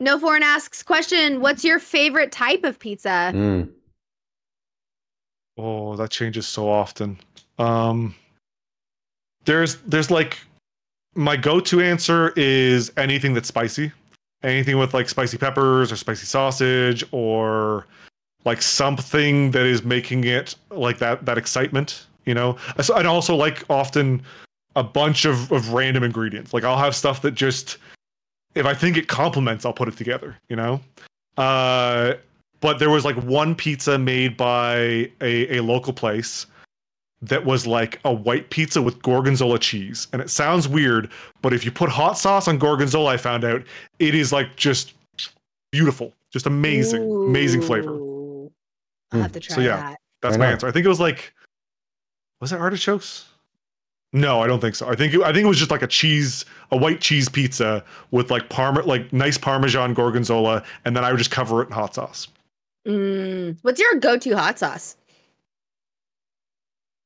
no 0.00 0.18
foreign 0.18 0.42
asks 0.42 0.82
question. 0.82 1.40
What's 1.40 1.64
your 1.64 1.78
favorite 1.78 2.30
type 2.30 2.64
of 2.64 2.78
pizza? 2.78 3.32
Mm. 3.34 3.70
Oh, 5.56 5.96
that 5.96 6.10
changes 6.10 6.46
so 6.46 6.68
often. 6.68 7.18
Um, 7.58 8.14
there's 9.44 9.76
there's 9.82 10.10
like 10.10 10.38
my 11.14 11.36
go-to 11.36 11.80
answer 11.80 12.32
is 12.36 12.90
anything 12.96 13.34
that's 13.34 13.48
spicy, 13.48 13.92
anything 14.42 14.78
with 14.78 14.94
like 14.94 15.08
spicy 15.08 15.38
peppers 15.38 15.92
or 15.92 15.96
spicy 15.96 16.26
sausage 16.26 17.04
or 17.12 17.86
like 18.44 18.60
something 18.62 19.52
that 19.52 19.64
is 19.64 19.84
making 19.84 20.24
it 20.24 20.56
like 20.70 20.98
that 20.98 21.24
that 21.26 21.38
excitement. 21.38 22.06
You 22.24 22.34
know, 22.34 22.56
and 22.96 23.06
also 23.06 23.36
like 23.36 23.64
often 23.68 24.22
a 24.76 24.82
bunch 24.82 25.24
of 25.24 25.52
of 25.52 25.72
random 25.72 26.02
ingredients. 26.02 26.52
Like 26.52 26.64
I'll 26.64 26.78
have 26.78 26.96
stuff 26.96 27.22
that 27.22 27.32
just 27.32 27.78
if 28.54 28.66
I 28.66 28.74
think 28.74 28.96
it 28.96 29.08
complements, 29.08 29.64
I'll 29.64 29.72
put 29.72 29.88
it 29.88 29.96
together. 29.96 30.36
You 30.48 30.56
know. 30.56 30.80
Uh, 31.36 32.14
but 32.64 32.78
there 32.78 32.88
was 32.88 33.04
like 33.04 33.16
one 33.24 33.54
pizza 33.54 33.98
made 33.98 34.38
by 34.38 35.10
a, 35.20 35.58
a 35.58 35.60
local 35.60 35.92
place 35.92 36.46
that 37.20 37.44
was 37.44 37.66
like 37.66 38.00
a 38.06 38.12
white 38.12 38.48
pizza 38.48 38.80
with 38.80 39.02
gorgonzola 39.02 39.58
cheese. 39.58 40.08
And 40.14 40.22
it 40.22 40.30
sounds 40.30 40.66
weird, 40.66 41.10
but 41.42 41.52
if 41.52 41.62
you 41.66 41.70
put 41.70 41.90
hot 41.90 42.16
sauce 42.16 42.48
on 42.48 42.56
gorgonzola, 42.56 43.10
I 43.10 43.16
found 43.18 43.44
out 43.44 43.62
it 43.98 44.14
is 44.14 44.32
like 44.32 44.56
just 44.56 44.94
beautiful, 45.72 46.14
just 46.30 46.46
amazing, 46.46 47.02
Ooh. 47.02 47.26
amazing 47.26 47.60
flavor. 47.60 47.90
I'll 47.92 48.50
have 49.12 49.32
to 49.32 49.40
hmm. 49.40 49.42
try 49.42 49.56
so, 49.56 49.60
yeah, 49.60 49.76
that. 49.76 49.98
That's 50.22 50.38
my 50.38 50.46
answer. 50.46 50.66
I 50.66 50.70
think 50.70 50.86
it 50.86 50.88
was 50.88 51.00
like, 51.00 51.34
was 52.40 52.50
it 52.50 52.58
artichokes? 52.58 53.26
No, 54.14 54.40
I 54.40 54.46
don't 54.46 54.60
think 54.60 54.74
so. 54.74 54.88
I 54.88 54.94
think 54.94 55.12
it, 55.12 55.20
I 55.20 55.34
think 55.34 55.44
it 55.44 55.48
was 55.48 55.58
just 55.58 55.70
like 55.70 55.82
a 55.82 55.86
cheese, 55.86 56.46
a 56.70 56.78
white 56.78 57.02
cheese 57.02 57.28
pizza 57.28 57.84
with 58.10 58.30
like 58.30 58.48
parma, 58.48 58.80
like 58.84 59.12
nice 59.12 59.36
Parmesan 59.36 59.92
gorgonzola, 59.92 60.64
and 60.86 60.96
then 60.96 61.04
I 61.04 61.10
would 61.10 61.18
just 61.18 61.30
cover 61.30 61.60
it 61.60 61.66
in 61.66 61.72
hot 61.72 61.94
sauce. 61.94 62.28
Mm, 62.86 63.58
what's 63.62 63.80
your 63.80 63.94
go-to 63.96 64.36
hot 64.36 64.58
sauce? 64.58 64.96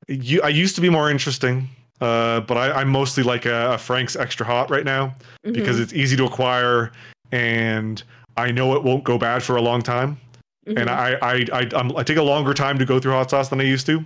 You, 0.08 0.40
I 0.42 0.48
used 0.48 0.74
to 0.76 0.80
be 0.80 0.88
more 0.88 1.10
interesting, 1.10 1.68
uh, 2.00 2.40
but 2.40 2.56
I, 2.56 2.80
am 2.80 2.88
mostly 2.88 3.22
like 3.22 3.46
a, 3.46 3.72
a, 3.72 3.78
Frank's 3.78 4.16
extra 4.16 4.44
hot 4.44 4.70
right 4.70 4.84
now 4.84 5.08
mm-hmm. 5.44 5.52
because 5.52 5.78
it's 5.78 5.92
easy 5.92 6.16
to 6.16 6.24
acquire 6.24 6.92
and 7.30 8.02
I 8.36 8.50
know 8.50 8.74
it 8.74 8.82
won't 8.82 9.04
go 9.04 9.18
bad 9.18 9.42
for 9.42 9.56
a 9.56 9.62
long 9.62 9.82
time. 9.82 10.18
Mm-hmm. 10.66 10.78
And 10.78 10.90
I, 10.90 11.18
I, 11.20 11.34
I, 11.52 11.68
I'm, 11.74 11.96
i 11.96 12.02
take 12.02 12.16
a 12.16 12.22
longer 12.22 12.54
time 12.54 12.78
to 12.78 12.84
go 12.84 12.98
through 12.98 13.12
hot 13.12 13.30
sauce 13.30 13.48
than 13.48 13.60
I 13.60 13.64
used 13.64 13.86
to. 13.86 14.04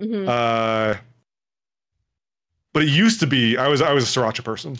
Mm-hmm. 0.00 0.28
Uh, 0.28 0.94
but 2.72 2.82
it 2.82 2.88
used 2.88 3.20
to 3.20 3.26
be 3.26 3.56
I 3.56 3.68
was 3.68 3.80
I 3.80 3.92
was 3.92 4.04
a 4.04 4.20
sriracha 4.20 4.44
person. 4.44 4.76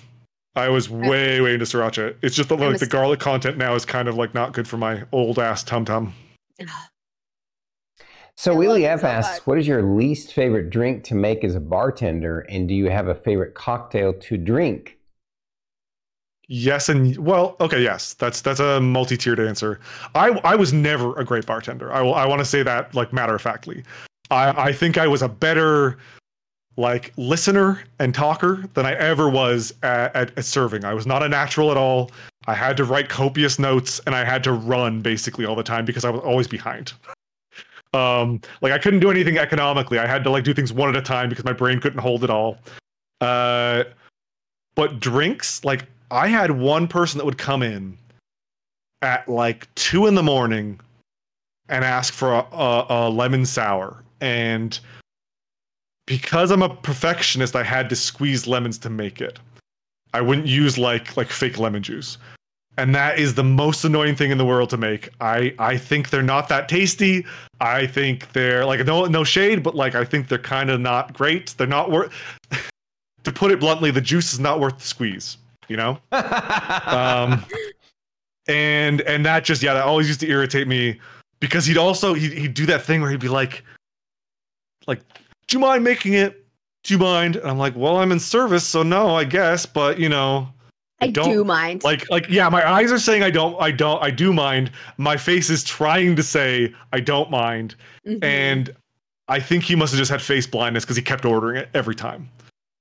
I 0.57 0.69
was 0.69 0.91
way 0.91 1.41
way 1.41 1.55
into 1.55 1.65
sriracha. 1.65 2.15
It's 2.23 2.37
just 2.37 2.49
that 2.51 2.61
like 2.61 2.79
the 2.79 2.87
garlic 2.87 3.21
content 3.21 3.57
now 3.57 3.75
is 3.75 3.85
kind 3.85 4.09
of 4.09 4.17
like 4.17 4.35
not 4.35 4.53
good 4.53 4.69
for 4.69 4.77
my 4.77 5.05
old 5.13 5.39
ass 5.39 5.63
tum 5.63 5.85
tum. 5.85 6.13
So 8.37 8.55
Willie 8.55 8.87
F 8.87 9.01
so 9.01 9.07
asks, 9.07 9.39
much. 9.39 9.47
"What 9.47 9.59
is 9.59 9.67
your 9.67 9.83
least 9.83 10.33
favorite 10.33 10.71
drink 10.71 11.05
to 11.05 11.15
make 11.15 11.45
as 11.45 11.55
a 11.55 11.61
bartender, 11.61 12.41
and 12.41 12.69
do 12.69 12.75
you 12.75 12.91
have 12.91 13.09
a 13.09 13.15
favorite 13.15 13.55
cocktail 13.55 14.13
to 14.13 14.37
drink?" 14.37 14.99
Yes, 16.49 16.89
and 16.89 17.17
well, 17.17 17.57
okay, 17.61 17.83
yes, 17.83 18.15
that's 18.15 18.41
that's 18.43 18.61
a 18.61 18.81
multi-tiered 18.81 19.41
answer. 19.41 19.81
I 20.15 20.31
I 20.45 20.57
was 20.57 20.73
never 20.73 21.15
a 21.19 21.25
great 21.25 21.47
bartender. 21.47 21.93
I 21.93 22.03
will 22.03 22.15
I 22.15 22.27
want 22.27 22.41
to 22.41 22.45
say 22.45 22.63
that 22.63 22.95
like 22.95 23.13
matter 23.13 23.35
of 23.35 23.43
factly. 23.43 23.83
I 24.31 24.69
I 24.69 24.73
think 24.73 24.99
I 24.99 25.07
was 25.07 25.23
a 25.23 25.29
better 25.29 25.97
like 26.77 27.13
listener 27.17 27.85
and 28.01 28.15
talker 28.15 28.65
than 28.75 28.85
I 28.85 28.95
ever 28.95 29.31
was 29.31 29.73
at, 29.85 30.15
at, 30.17 30.37
at 30.37 30.45
serving. 30.45 30.85
I 30.85 30.93
was 30.93 31.07
not 31.07 31.23
a 31.23 31.29
natural 31.29 31.71
at 31.71 31.77
all. 31.77 32.11
I 32.47 32.55
had 32.55 32.77
to 32.77 32.85
write 32.85 33.09
copious 33.09 33.59
notes 33.59 34.01
and 34.07 34.15
I 34.15 34.25
had 34.25 34.45
to 34.45 34.53
run 34.53 35.01
basically 35.01 35.47
all 35.47 35.57
the 35.57 35.63
time 35.63 35.85
because 35.85 36.05
I 36.05 36.11
was 36.11 36.21
always 36.23 36.49
behind. 36.49 36.93
Um, 37.95 38.41
like 38.61 38.73
I 38.73 38.79
couldn't 38.79 38.99
do 38.99 39.09
anything 39.09 39.39
economically. 39.39 40.01
I 40.01 40.07
had 40.09 40.25
to 40.25 40.31
like 40.31 40.43
do 40.43 40.53
things 40.53 40.73
one 40.73 40.89
at 40.89 40.97
a 40.97 41.01
time 41.01 41.29
because 41.29 41.45
my 41.45 41.53
brain 41.53 41.79
couldn't 41.79 42.01
hold 42.01 42.25
it 42.25 42.31
all. 42.31 42.59
Uh, 43.21 43.85
but 44.75 44.99
drinks, 44.99 45.65
like 45.65 45.87
I 46.11 46.27
had 46.27 46.51
one 46.51 46.89
person 46.89 47.19
that 47.19 47.25
would 47.25 47.39
come 47.39 47.63
in 47.63 47.97
at 49.03 49.29
like 49.29 49.73
two 49.77 50.07
in 50.07 50.17
the 50.17 50.25
morning 50.25 50.81
and 51.69 51.85
ask 51.85 52.13
for 52.13 52.35
a, 52.35 52.47
a, 52.53 52.87
a 52.89 53.11
lemon 53.11 53.47
sour, 53.47 54.03
and 54.21 54.79
because 56.07 56.51
I'm 56.51 56.63
a 56.63 56.69
perfectionist, 56.69 57.57
I 57.57 57.63
had 57.63 57.89
to 57.91 57.97
squeeze 57.97 58.47
lemons 58.47 58.77
to 58.79 58.91
make 58.91 59.21
it. 59.21 59.39
I 60.15 60.23
wouldn't 60.23 60.47
use 60.47 60.79
like 60.79 61.17
like 61.17 61.29
fake 61.29 61.59
lemon 61.59 61.83
juice 61.83 62.17
and 62.77 62.95
that 62.95 63.19
is 63.19 63.35
the 63.35 63.45
most 63.45 63.85
annoying 63.85 64.17
thing 64.17 64.31
in 64.31 64.39
the 64.39 64.45
world 64.45 64.71
to 64.71 64.77
make. 64.77 65.11
I 65.21 65.55
I 65.59 65.77
think 65.77 66.11
they're 66.11 66.23
not 66.23 66.49
that 66.49 66.69
tasty. 66.69 67.25
I 67.61 67.87
think 67.87 68.33
they're 68.33 68.65
like 68.65 68.85
no 68.87 69.05
no 69.07 69.25
shade, 69.25 69.63
but 69.63 69.75
like 69.75 69.95
I 69.95 70.05
think 70.05 70.29
they're 70.29 70.39
kind 70.39 70.71
of 70.71 70.81
not 70.81 71.13
great. 71.13 71.55
They're 71.57 71.67
not 71.67 71.91
worth. 71.91 72.13
to 73.25 73.33
put 73.33 73.51
it 73.53 73.61
bluntly, 73.61 73.91
the 73.91 74.01
juice 74.01 74.33
is 74.33 74.41
not 74.41 74.61
worth 74.61 74.79
the 74.79 74.85
squeeze. 74.85 75.39
You 75.69 75.77
know. 75.77 75.99
um, 76.13 77.45
and 78.49 79.01
and 79.03 79.25
that 79.25 79.45
just 79.45 79.63
yeah, 79.63 79.75
that 79.75 79.85
always 79.85 80.09
used 80.09 80.21
to 80.21 80.29
irritate 80.29 80.67
me 80.67 81.01
because 81.41 81.67
he'd 81.67 81.79
also 81.79 82.15
he'd, 82.15 82.33
he'd 82.33 82.55
do 82.55 82.67
that 82.67 82.83
thing 82.83 83.01
where 83.01 83.11
he'd 83.11 83.21
be 83.21 83.29
like, 83.29 83.63
like, 84.87 85.01
do 85.47 85.57
you 85.57 85.61
mind 85.61 85.85
making 85.85 86.15
it? 86.15 86.44
Do 86.85 86.95
you 86.95 86.99
mind? 86.99 87.37
And 87.37 87.51
I'm 87.51 87.59
like, 87.59 87.75
well, 87.75 87.97
I'm 87.97 88.13
in 88.13 88.21
service, 88.21 88.65
so 88.65 88.83
no, 88.83 89.17
I 89.17 89.25
guess, 89.25 89.67
but 89.67 89.99
you 89.99 90.09
know 90.09 90.49
I 91.01 91.09
do 91.09 91.45
mind. 91.45 91.85
Like 91.85 92.09
like 92.11 92.29
yeah, 92.29 92.49
my 92.49 92.69
eyes 92.69 92.93
are 92.93 92.99
saying 92.99 93.23
I 93.23 93.31
don't 93.31 93.61
I 93.61 93.71
don't 93.71 94.03
I 94.03 94.11
do 94.11 94.33
mind. 94.33 94.71
My 94.97 95.17
face 95.17 95.51
is 95.51 95.65
trying 95.65 96.17
to 96.17 96.23
say 96.23 96.73
I 96.93 97.01
don't 97.01 97.31
mind. 97.31 97.75
Mm-hmm. 98.07 98.25
And 98.25 98.75
I 99.29 99.41
think 99.41 99.65
he 99.65 99.75
must 99.75 99.93
have 99.93 99.99
just 99.99 100.11
had 100.11 100.23
face 100.23 100.47
blindness 100.47 100.85
because 100.85 100.97
he 100.97 101.03
kept 101.03 101.25
ordering 101.25 101.57
it 101.57 101.69
every 101.75 101.95
time. 101.95 102.29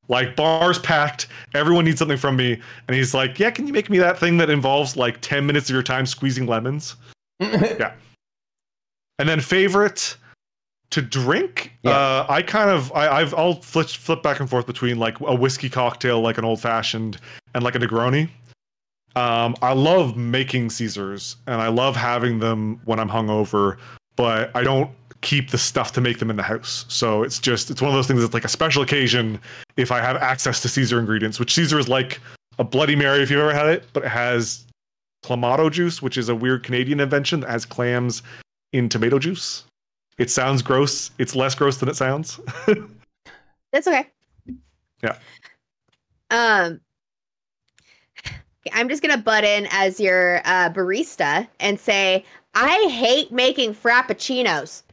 Like 0.10 0.36
bars 0.36 0.80
packed, 0.80 1.28
everyone 1.54 1.86
needs 1.86 2.00
something 2.00 2.18
from 2.18 2.36
me, 2.36 2.60
and 2.88 2.96
he's 2.96 3.14
like, 3.14 3.40
"Yeah, 3.40 3.50
can 3.52 3.68
you 3.68 3.74
make 3.74 3.90
me 3.90 3.98
that 4.00 4.20
thing 4.20 4.38
that 4.38 4.50
involves 4.50 4.98
like 4.98 5.22
ten 5.22 5.46
minutes 5.46 5.70
of 5.70 5.74
your 5.74 5.84
time 5.84 6.06
squeezing 6.06 6.46
lemons?" 6.46 6.98
yeah. 7.40 7.94
And 9.18 9.30
then 9.30 9.40
favorite 9.40 10.18
to 10.94 11.02
drink, 11.02 11.74
yeah. 11.82 11.90
uh, 11.90 12.26
I 12.30 12.44
kind 12.44 12.70
of 12.70 12.92
I, 12.94 13.08
I've 13.08 13.34
I'll 13.34 13.56
flip 13.62 13.88
flip 13.88 14.22
back 14.22 14.40
and 14.40 14.48
forth 14.48 14.68
between 14.68 15.00
like 15.00 15.20
a 15.22 15.34
whiskey 15.34 15.68
cocktail, 15.68 16.22
like 16.22 16.38
an 16.38 16.46
old 16.46 16.62
fashioned, 16.62 17.20
and 17.56 17.64
like 17.64 17.74
a 17.74 17.80
Negroni. 17.80 18.30
Um, 19.16 19.56
I 19.64 19.74
love 19.74 20.16
making 20.16 20.70
Caesars 20.70 21.36
and 21.48 21.62
I 21.62 21.68
love 21.68 21.96
having 21.96 22.40
them 22.40 22.80
when 22.86 23.00
I'm 23.00 23.10
hungover, 23.10 23.78
but 24.16 24.52
I 24.56 24.64
don't 24.64 24.90
keep 25.22 25.50
the 25.50 25.58
stuff 25.58 25.92
to 25.94 26.02
make 26.02 26.20
them 26.20 26.30
in 26.30 26.36
the 26.36 26.44
house. 26.44 26.86
So 26.90 27.24
it's 27.24 27.40
just 27.40 27.72
it's 27.72 27.82
one 27.82 27.90
of 27.90 27.96
those 27.96 28.08
things 28.08 28.22
that's 28.22 28.34
like 28.36 28.46
a 28.46 28.50
special 28.50 28.84
occasion 28.84 29.40
if 29.78 29.92
I 29.92 30.00
have 30.00 30.18
access 30.18 30.62
to 30.62 30.70
Caesar 30.70 31.00
ingredients, 31.00 31.40
which 31.40 31.56
Caesar 31.56 31.80
is 31.80 31.88
like 31.90 32.20
a 32.60 32.64
Bloody 32.64 32.96
Mary 32.96 33.24
if 33.24 33.32
you've 33.32 33.40
ever 33.40 33.54
had 33.54 33.68
it, 33.68 33.86
but 33.94 34.04
it 34.04 34.10
has 34.10 34.66
clamato 35.26 35.72
juice, 35.72 36.04
which 36.04 36.18
is 36.20 36.30
a 36.30 36.36
weird 36.36 36.64
Canadian 36.64 37.00
invention 37.00 37.40
that 37.40 37.50
has 37.50 37.66
clams 37.66 38.22
in 38.74 38.90
tomato 38.90 39.18
juice. 39.18 39.64
It 40.18 40.30
sounds 40.30 40.62
gross. 40.62 41.12
It's 41.18 41.36
less 41.36 41.56
gross 41.56 41.78
than 41.78 41.90
it 41.90 41.96
sounds. 41.96 42.40
That's 43.72 43.88
okay. 43.88 44.08
Yeah. 45.02 45.18
Um 46.30 46.80
I'm 48.72 48.88
just 48.88 49.02
gonna 49.02 49.18
butt 49.18 49.44
in 49.44 49.68
as 49.72 50.00
your 50.00 50.42
uh, 50.46 50.70
barista 50.70 51.48
and 51.60 51.80
say 51.80 52.24
I 52.54 52.88
hate 52.90 53.32
making 53.32 53.74
frappuccinos. 53.74 54.84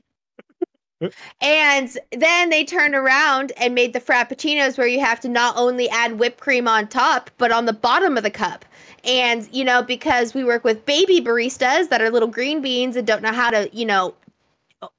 and 1.40 1.98
then 2.12 2.50
they 2.50 2.64
turned 2.64 2.94
around 2.94 3.52
and 3.56 3.74
made 3.74 3.92
the 3.92 4.00
frappuccinos 4.00 4.76
where 4.76 4.86
you 4.86 5.00
have 5.00 5.20
to 5.20 5.28
not 5.28 5.56
only 5.56 5.88
add 5.90 6.18
whipped 6.18 6.40
cream 6.40 6.66
on 6.66 6.88
top, 6.88 7.30
but 7.38 7.52
on 7.52 7.66
the 7.66 7.72
bottom 7.72 8.16
of 8.16 8.22
the 8.22 8.30
cup. 8.30 8.64
And, 9.04 9.48
you 9.50 9.64
know, 9.64 9.82
because 9.82 10.34
we 10.34 10.44
work 10.44 10.62
with 10.62 10.84
baby 10.84 11.20
baristas 11.20 11.88
that 11.88 12.02
are 12.02 12.10
little 12.10 12.28
green 12.28 12.60
beans 12.60 12.96
and 12.96 13.06
don't 13.06 13.22
know 13.22 13.32
how 13.32 13.50
to, 13.50 13.70
you 13.72 13.86
know, 13.86 14.14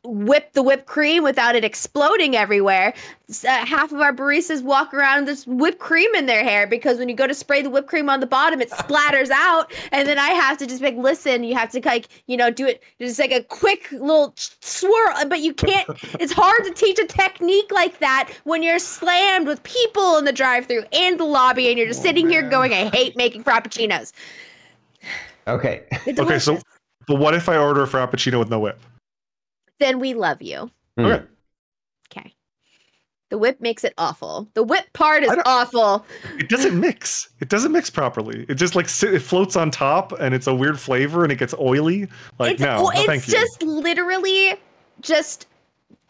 whip 0.04 0.54
the 0.54 0.62
whipped 0.62 0.86
cream 0.86 1.24
without 1.24 1.56
it 1.56 1.64
exploding 1.64 2.36
everywhere. 2.36 2.94
Uh, 3.30 3.66
half 3.66 3.92
of 3.92 4.00
our 4.00 4.14
baristas 4.14 4.62
walk 4.62 4.94
around 4.94 5.22
with 5.22 5.28
this 5.28 5.48
whipped 5.48 5.80
cream 5.80 6.14
in 6.14 6.28
their 6.28 6.44
hair 6.44 6.68
because 6.68 7.00
when 7.00 7.10
you 7.10 7.16
go 7.16 7.26
to 7.26 7.34
spray 7.34 7.64
the 7.64 7.70
whipped 7.70 7.88
cream 7.88 8.10
on 8.10 8.20
the 8.20 8.28
bottom, 8.28 8.62
it 8.62 8.70
splatters 8.72 9.32
out. 9.32 9.74
And 9.92 10.08
then 10.08 10.20
I 10.20 10.30
have 10.30 10.58
to 10.60 10.68
just 10.68 10.84
like, 10.84 10.96
listen, 10.98 11.44
you 11.44 11.56
have 11.56 11.72
to 11.72 11.82
like, 11.84 12.10
you 12.28 12.38
know, 12.38 12.52
do 12.52 12.68
it 12.68 12.84
just 13.00 13.18
like 13.18 13.32
a 13.32 13.44
quick 13.44 13.92
little 13.92 14.34
swirl. 14.36 15.16
But 15.28 15.40
you 15.40 15.54
can't, 15.54 15.88
it's 16.20 16.34
hard 16.34 16.64
to 16.66 16.74
teach 16.74 17.00
a 17.00 17.08
technique 17.08 17.72
like 17.72 17.98
that 18.00 18.32
when 18.44 18.62
you're 18.62 18.80
slammed 18.80 19.48
with 19.48 19.64
people 19.64 20.18
in 20.18 20.26
the 20.26 20.34
drive 20.34 20.68
through 20.68 20.84
and 20.94 21.20
the 21.20 21.26
lobby 21.26 21.70
and 21.70 21.78
you're 21.78 21.88
just 21.88 22.02
oh, 22.02 22.04
sitting 22.04 22.26
man. 22.26 22.34
here 22.34 22.50
going, 22.50 22.74
I 22.74 22.90
hate 22.90 23.16
making 23.18 23.44
frappuccinos. 23.44 24.14
Okay. 25.48 25.86
Okay, 26.08 26.38
so 26.38 26.60
but 27.08 27.16
what 27.16 27.34
if 27.34 27.50
I 27.50 27.58
order 27.58 27.82
a 27.82 27.88
frappuccino 27.88 28.38
with 28.38 28.50
no 28.50 28.60
whip? 28.60 28.80
Then 29.82 30.00
we 30.00 30.14
love 30.14 30.42
you. 30.42 30.70
Hmm. 30.98 31.06
Okay. 31.06 31.26
Okay. 32.12 32.34
The 33.30 33.38
whip 33.38 33.62
makes 33.62 33.84
it 33.84 33.94
awful. 33.98 34.50
The 34.54 34.64
whip 34.64 34.92
part 34.94 35.24
is 35.24 35.34
awful. 35.46 36.06
It 36.38 36.50
doesn't 36.50 36.78
mix. 36.78 37.30
It 37.40 37.48
doesn't 37.48 37.72
mix 37.72 37.90
properly. 37.90 38.46
It 38.50 38.56
just 38.56 38.76
like 38.76 38.88
it 39.04 39.20
floats 39.20 39.56
on 39.56 39.72
top, 39.72 40.12
and 40.20 40.36
it's 40.36 40.48
a 40.48 40.54
weird 40.54 40.80
flavor, 40.80 41.24
and 41.24 41.32
it 41.32 41.38
gets 41.38 41.54
oily. 41.58 42.08
Like 42.40 42.54
it's, 42.54 42.62
no, 42.62 42.84
no 42.84 42.92
it's 42.94 43.28
just 43.28 43.64
literally 43.64 44.56
just 45.00 45.48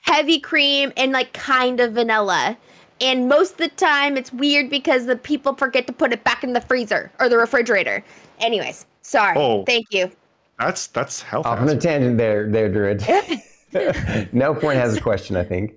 heavy 0.02 0.40
cream 0.40 0.92
and 0.98 1.12
like 1.12 1.32
kind 1.34 1.80
of 1.80 1.94
vanilla. 1.94 2.58
And 3.00 3.28
most 3.28 3.54
of 3.54 3.58
the 3.58 3.68
time, 3.70 4.18
it's 4.18 4.32
weird 4.34 4.70
because 4.70 5.06
the 5.06 5.16
people 5.16 5.56
forget 5.56 5.88
to 5.88 5.94
put 5.94 6.14
it 6.14 6.24
back 6.24 6.44
in 6.44 6.54
the 6.54 6.62
freezer 6.62 7.12
or 7.20 7.30
the 7.30 7.38
refrigerator. 7.38 8.04
Anyways, 8.40 8.86
sorry. 9.02 9.38
Oh, 9.38 9.64
thank 9.66 9.88
you. 9.92 10.12
That's 10.60 10.88
that's 10.88 11.22
health. 11.22 11.46
Off 11.46 11.60
on 11.60 11.70
a 11.70 11.78
tangent 11.78 12.18
there, 12.18 12.48
there, 12.50 12.70
Druid. 12.70 13.04
no 14.32 14.54
point 14.54 14.78
has 14.78 14.98
a 14.98 15.02
question, 15.02 15.36
I 15.36 15.44
think. 15.44 15.76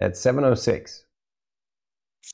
At 0.00 0.16
706. 0.16 1.04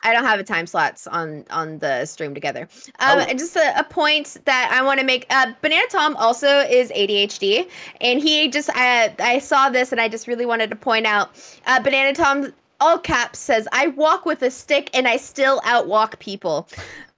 I 0.03 0.13
don't 0.13 0.25
have 0.25 0.39
a 0.39 0.45
time 0.45 0.67
slots 0.67 1.07
on 1.07 1.45
on 1.51 1.79
the 1.79 2.05
stream 2.05 2.35
together. 2.35 2.69
Um, 2.99 3.21
oh. 3.21 3.35
Just 3.35 3.57
a, 3.57 3.79
a, 3.79 3.85
point 3.85 4.37
that 4.45 4.71
I 4.73 4.83
want 4.83 5.01
to 5.01 5.07
make. 5.07 5.27
Uh, 5.31 5.53
Banana 5.63 5.87
Tom 5.91 6.17
also 6.17 6.61
is 6.61 6.91
ADHD, 6.91 7.69
and 8.01 8.21
he 8.21 8.49
just 8.49 8.69
I 8.75 9.15
I 9.19 9.39
saw 9.39 9.71
this 9.71 9.93
and 9.93 10.01
I 10.01 10.09
just 10.09 10.27
really 10.27 10.45
wanted 10.45 10.71
to 10.71 10.77
point 10.77 11.07
out. 11.07 11.31
Uh, 11.67 11.81
Banana 11.81 12.13
Tom 12.13 12.53
all 12.81 12.99
caps 12.99 13.39
says 13.39 13.67
I 13.73 13.89
walk 13.89 14.27
with 14.27 14.43
a 14.43 14.51
stick 14.51 14.91
and 14.93 15.09
I 15.09 15.17
still 15.17 15.61
outwalk 15.61 16.19
people. 16.19 16.69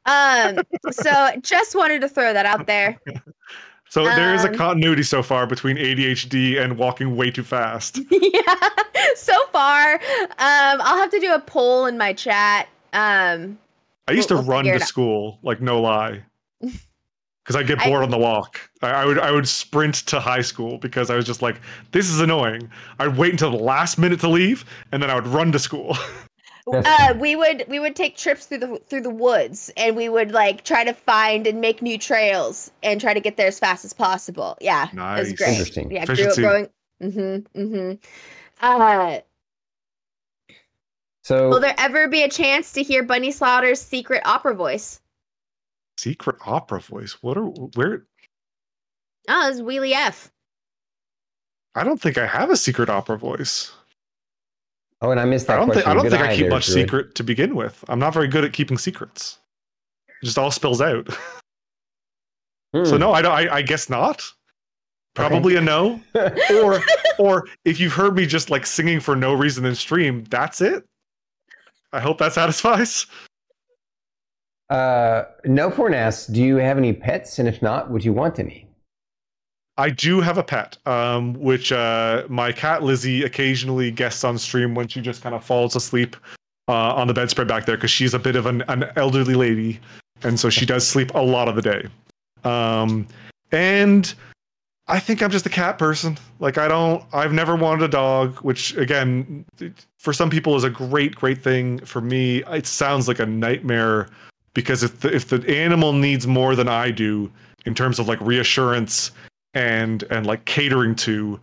Um, 0.06 0.58
so 0.90 1.30
just 1.42 1.74
wanted 1.74 2.00
to 2.02 2.08
throw 2.08 2.32
that 2.32 2.46
out 2.46 2.66
there. 2.66 3.00
So 3.90 4.02
um, 4.06 4.16
there 4.16 4.34
is 4.34 4.44
a 4.44 4.50
um, 4.50 4.54
continuity 4.54 5.02
so 5.02 5.22
far 5.22 5.46
between 5.46 5.76
ADHD 5.76 6.60
and 6.60 6.76
walking 6.76 7.16
way 7.16 7.30
too 7.30 7.42
fast. 7.44 8.00
Yeah, 8.10 8.68
so 9.14 9.34
far. 9.52 9.94
Um, 9.94 10.80
I'll 10.80 10.98
have 10.98 11.10
to 11.10 11.20
do 11.20 11.32
a 11.32 11.40
poll 11.40 11.86
in 11.86 11.96
my 11.96 12.12
chat. 12.12 12.68
Um, 12.92 13.58
I 14.06 14.12
used 14.12 14.30
we'll, 14.30 14.42
to 14.42 14.46
we'll 14.46 14.56
run 14.56 14.64
to 14.64 14.80
school, 14.80 15.38
like 15.42 15.60
no 15.60 15.80
lie, 15.80 16.22
because 16.60 17.56
I 17.56 17.62
get 17.62 17.78
bored 17.78 18.02
I, 18.02 18.04
on 18.04 18.10
the 18.10 18.18
walk. 18.18 18.60
I, 18.82 18.90
I, 18.90 19.04
would 19.04 19.18
I 19.18 19.30
would 19.30 19.48
sprint 19.48 19.94
to 20.06 20.20
high 20.20 20.42
school 20.42 20.78
because 20.78 21.10
I 21.10 21.16
was 21.16 21.24
just 21.24 21.42
like, 21.42 21.60
this 21.92 22.10
is 22.10 22.20
annoying. 22.20 22.70
I'd 22.98 23.16
wait 23.16 23.32
until 23.32 23.50
the 23.50 23.62
last 23.62 23.98
minute 23.98 24.20
to 24.20 24.28
leave, 24.28 24.64
and 24.92 25.02
then 25.02 25.10
I 25.10 25.14
would 25.14 25.26
run 25.26 25.52
to 25.52 25.58
school. 25.58 25.96
uh, 26.72 27.14
we 27.18 27.36
would 27.36 27.64
we 27.68 27.78
would 27.78 27.96
take 27.96 28.16
trips 28.16 28.46
through 28.46 28.58
the 28.58 28.80
through 28.88 29.02
the 29.02 29.10
woods 29.10 29.70
and 29.76 29.96
we 29.96 30.08
would 30.08 30.32
like 30.32 30.64
try 30.64 30.84
to 30.84 30.92
find 30.92 31.46
and 31.46 31.60
make 31.60 31.82
new 31.82 31.98
trails 31.98 32.70
and 32.82 33.00
try 33.00 33.14
to 33.14 33.20
get 33.20 33.36
there 33.36 33.46
as 33.46 33.58
fast 33.58 33.84
as 33.84 33.92
possible. 33.92 34.56
Yeah, 34.60 34.88
nice. 34.92 35.18
it 35.18 35.20
was 35.22 35.32
great. 35.34 35.50
Interesting. 35.50 35.90
Yeah, 35.90 36.04
grew 36.06 36.24
up 36.26 36.36
growing. 36.36 36.68
Mm-hmm. 37.02 37.60
Mm-hmm. 37.60 37.92
Uh, 38.60 39.20
so, 41.22 41.50
will 41.50 41.60
there 41.60 41.74
ever 41.78 42.08
be 42.08 42.22
a 42.22 42.28
chance 42.28 42.72
to 42.72 42.82
hear 42.82 43.02
Bunny 43.02 43.30
Slaughter's 43.30 43.80
secret 43.80 44.22
opera 44.24 44.54
voice? 44.54 45.00
Secret 45.98 46.36
opera 46.46 46.80
voice? 46.80 47.18
What 47.22 47.36
are 47.36 47.44
where? 47.44 48.06
Oh, 49.28 49.50
it's 49.50 49.60
Wheelie 49.60 49.92
F. 49.92 50.32
I 51.74 51.84
don't 51.84 52.00
think 52.00 52.18
I 52.18 52.26
have 52.26 52.50
a 52.50 52.56
secret 52.56 52.88
opera 52.88 53.18
voice. 53.18 53.72
Oh, 55.00 55.10
and 55.12 55.20
I 55.20 55.24
missed 55.24 55.46
that. 55.46 55.54
I 55.54 55.56
don't 55.58 55.66
question. 55.66 55.82
think 55.84 55.90
I 55.90 55.94
don't 55.94 56.10
think 56.10 56.22
I 56.22 56.36
keep 56.36 56.48
much 56.50 56.66
Druid. 56.66 56.86
secret 56.86 57.14
to 57.14 57.22
begin 57.22 57.54
with. 57.54 57.84
I'm 57.88 57.98
not 58.00 58.12
very 58.12 58.26
good 58.28 58.44
at 58.44 58.52
keeping 58.52 58.78
secrets. 58.78 59.38
It 60.22 60.24
just 60.26 60.38
all 60.38 60.50
spills 60.50 60.80
out. 60.80 61.08
So 62.74 62.84
Hmm. 62.84 62.98
no, 63.00 63.12
I 63.14 63.22
don't. 63.22 63.32
I, 63.32 63.54
I 63.56 63.62
guess 63.62 63.88
not. 63.88 64.22
Probably 65.14 65.56
a 65.56 65.60
no. 65.62 65.98
Or 66.52 66.82
or 67.18 67.48
if 67.64 67.80
you've 67.80 67.94
heard 67.94 68.14
me 68.14 68.26
just 68.26 68.50
like 68.50 68.66
singing 68.66 69.00
for 69.00 69.16
no 69.16 69.32
reason 69.32 69.64
in 69.64 69.74
stream, 69.74 70.24
that's 70.24 70.60
it. 70.60 70.84
I 71.94 72.00
hope 72.00 72.18
that 72.18 72.34
satisfies. 72.34 73.06
Uh, 74.68 75.24
no 75.46 75.70
asks, 75.94 76.26
do 76.26 76.42
you 76.42 76.56
have 76.56 76.76
any 76.76 76.92
pets? 76.92 77.38
And 77.38 77.48
if 77.48 77.62
not, 77.62 77.90
would 77.90 78.04
you 78.04 78.12
want 78.12 78.38
any? 78.38 78.67
I 79.78 79.90
do 79.90 80.20
have 80.20 80.38
a 80.38 80.42
pet, 80.42 80.76
um, 80.86 81.34
which 81.34 81.70
uh, 81.70 82.24
my 82.28 82.50
cat 82.50 82.82
Lizzie 82.82 83.22
occasionally 83.22 83.92
guests 83.92 84.24
on 84.24 84.36
stream 84.36 84.74
when 84.74 84.88
she 84.88 85.00
just 85.00 85.22
kind 85.22 85.36
of 85.36 85.44
falls 85.44 85.76
asleep 85.76 86.16
uh, 86.66 86.94
on 86.94 87.06
the 87.06 87.14
bedspread 87.14 87.46
back 87.46 87.64
there 87.64 87.76
because 87.76 87.92
she's 87.92 88.12
a 88.12 88.18
bit 88.18 88.34
of 88.34 88.46
an, 88.46 88.62
an 88.62 88.90
elderly 88.96 89.34
lady, 89.34 89.78
and 90.22 90.38
so 90.38 90.50
she 90.50 90.66
does 90.66 90.86
sleep 90.86 91.14
a 91.14 91.22
lot 91.22 91.48
of 91.48 91.54
the 91.54 91.62
day. 91.62 91.86
Um, 92.42 93.06
and 93.52 94.12
I 94.88 94.98
think 94.98 95.22
I'm 95.22 95.30
just 95.30 95.46
a 95.46 95.50
cat 95.50 95.78
person. 95.78 96.18
Like 96.40 96.58
I 96.58 96.66
don't, 96.66 97.04
I've 97.12 97.32
never 97.32 97.54
wanted 97.54 97.84
a 97.84 97.88
dog, 97.88 98.36
which 98.38 98.76
again, 98.76 99.44
for 99.98 100.12
some 100.12 100.28
people 100.28 100.56
is 100.56 100.64
a 100.64 100.70
great, 100.70 101.14
great 101.14 101.40
thing. 101.40 101.78
For 101.84 102.00
me, 102.00 102.42
it 102.48 102.66
sounds 102.66 103.06
like 103.06 103.20
a 103.20 103.26
nightmare 103.26 104.08
because 104.54 104.82
if 104.82 105.00
the, 105.00 105.14
if 105.14 105.28
the 105.28 105.48
animal 105.48 105.92
needs 105.92 106.26
more 106.26 106.56
than 106.56 106.66
I 106.66 106.90
do 106.90 107.30
in 107.64 107.76
terms 107.76 108.00
of 108.00 108.08
like 108.08 108.20
reassurance 108.20 109.12
and 109.54 110.02
and 110.04 110.26
like 110.26 110.44
catering 110.44 110.94
to 110.94 111.38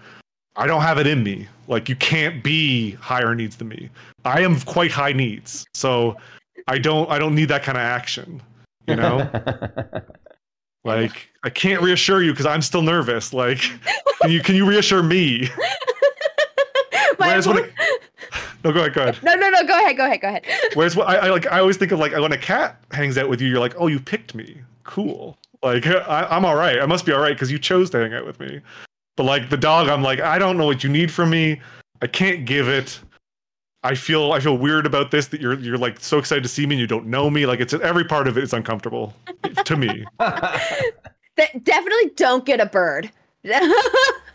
i 0.56 0.68
don't 0.68 0.82
have 0.82 0.98
it 0.98 1.08
in 1.08 1.24
me 1.24 1.48
like 1.68 1.90
you 1.90 1.96
can't 1.96 2.44
be 2.44 2.92
higher 2.92 3.34
needs 3.36 3.56
than 3.56 3.68
me 3.68 3.90
i 4.26 4.42
am 4.42 4.60
quite 4.62 4.92
high 4.92 5.14
needs 5.14 5.66
so 5.74 6.16
i 6.68 6.78
don't 6.78 7.10
i 7.10 7.18
don't 7.18 7.36
need 7.36 7.50
that 7.50 7.64
kind 7.64 7.78
of 7.78 7.84
action 7.84 8.42
you 8.88 8.96
know 8.96 9.30
like 10.84 11.30
i 11.44 11.50
can't 11.50 11.82
reassure 11.82 12.22
you 12.22 12.32
because 12.32 12.46
i'm 12.46 12.62
still 12.62 12.84
nervous 12.84 13.34
like 13.34 13.60
can 14.22 14.32
you 14.32 14.42
can 14.42 14.56
you 14.56 14.68
reassure 14.68 15.02
me 15.02 15.50
whereas 17.18 17.48
when 17.48 17.58
no 18.64 18.72
go 18.72 18.82
ahead 18.82 18.94
go 18.94 19.02
ahead 19.02 19.18
no, 19.24 19.34
no, 19.36 19.50
no. 19.50 19.66
Go 19.66 19.78
ahead. 19.80 19.98
Go 19.98 20.06
ahead. 20.06 20.22
Go 20.22 20.28
ahead. 20.28 20.46
Whereas 20.74 20.96
what 20.96 21.08
I, 21.08 21.28
I 21.28 21.30
like, 21.30 21.52
I 21.52 21.60
always 21.60 21.78
think 21.78 21.92
of 21.92 22.00
like 22.00 22.12
when 22.14 22.32
a 22.32 22.38
cat 22.38 22.84
hangs 22.92 23.18
out 23.18 23.30
with 23.30 23.42
you, 23.42 23.48
you're 23.48 23.60
like, 23.60 23.74
oh, 23.78 23.88
you 23.88 24.00
picked 24.00 24.36
me, 24.36 24.62
cool. 24.84 25.38
Like 25.66 25.88
I, 25.88 26.28
I'm 26.30 26.46
all 26.46 26.56
right. 26.56 26.80
I 26.80 26.86
must 26.86 27.08
be 27.08 27.12
all 27.12 27.20
right 27.20 27.34
because 27.34 27.52
you 27.52 27.58
chose 27.58 27.90
to 27.90 27.98
hang 27.98 28.14
out 28.14 28.24
with 28.24 28.40
me. 28.40 28.62
But 29.18 29.24
like 29.24 29.50
the 29.50 29.58
dog, 29.58 29.90
I'm 29.90 30.04
like, 30.04 30.20
I 30.20 30.38
don't 30.38 30.58
know 30.58 30.66
what 30.66 30.84
you 30.84 30.90
need 30.92 31.12
from 31.12 31.32
me. 31.32 31.60
I 32.04 32.08
can't 32.08 32.46
give 32.46 32.68
it. 32.68 33.00
I 33.82 33.96
feel 33.96 34.32
I 34.32 34.40
feel 34.40 34.58
weird 34.58 34.86
about 34.86 35.10
this 35.10 35.28
that 35.28 35.42
you're 35.42 35.56
you're 35.56 35.80
like 35.80 36.00
so 36.00 36.20
excited 36.20 36.44
to 36.44 36.50
see 36.50 36.68
me 36.68 36.76
and 36.76 36.80
you 36.80 36.86
don't 36.88 37.08
know 37.08 37.32
me. 37.32 37.48
Like 37.48 37.60
it's 37.62 37.74
every 37.74 38.04
part 38.04 38.28
of 38.28 38.38
it 38.38 38.44
is 38.44 38.54
uncomfortable 38.54 39.16
to 39.64 39.76
me. 39.76 40.06
Definitely 41.64 42.12
don't 42.16 42.46
get 42.46 42.62
a 42.62 42.68
bird. 42.68 43.12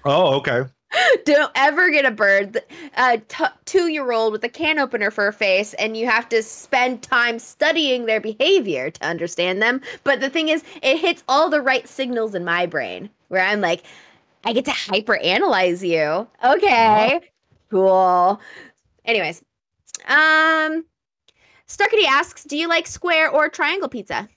Oh, 0.06 0.36
okay. 0.36 0.62
don't 1.24 1.52
ever 1.54 1.90
get 1.90 2.04
a 2.04 2.10
bird. 2.10 2.60
A 2.96 3.18
t- 3.18 3.44
two-year-old 3.64 4.32
with 4.32 4.44
a 4.44 4.48
can 4.48 4.78
opener 4.78 5.10
for 5.10 5.28
a 5.28 5.32
face, 5.32 5.74
and 5.74 5.96
you 5.96 6.06
have 6.06 6.28
to 6.30 6.42
spend 6.42 7.02
time 7.02 7.38
studying 7.38 8.06
their 8.06 8.20
behavior 8.20 8.90
to 8.90 9.06
understand 9.06 9.62
them. 9.62 9.80
But 10.04 10.20
the 10.20 10.30
thing 10.30 10.48
is, 10.48 10.64
it 10.82 10.98
hits 10.98 11.22
all 11.28 11.48
the 11.48 11.60
right 11.60 11.88
signals 11.88 12.34
in 12.34 12.44
my 12.44 12.66
brain, 12.66 13.10
where 13.28 13.42
I'm 13.42 13.60
like, 13.60 13.84
I 14.44 14.52
get 14.52 14.64
to 14.66 14.72
hyper 14.72 15.16
analyze 15.18 15.84
you. 15.84 16.26
Okay, 16.44 17.20
cool. 17.70 18.40
Anyways, 19.04 19.42
um, 20.08 20.84
Starkity 21.66 22.04
asks, 22.06 22.44
do 22.44 22.56
you 22.56 22.68
like 22.68 22.86
square 22.86 23.30
or 23.30 23.48
triangle 23.48 23.88
pizza? 23.88 24.28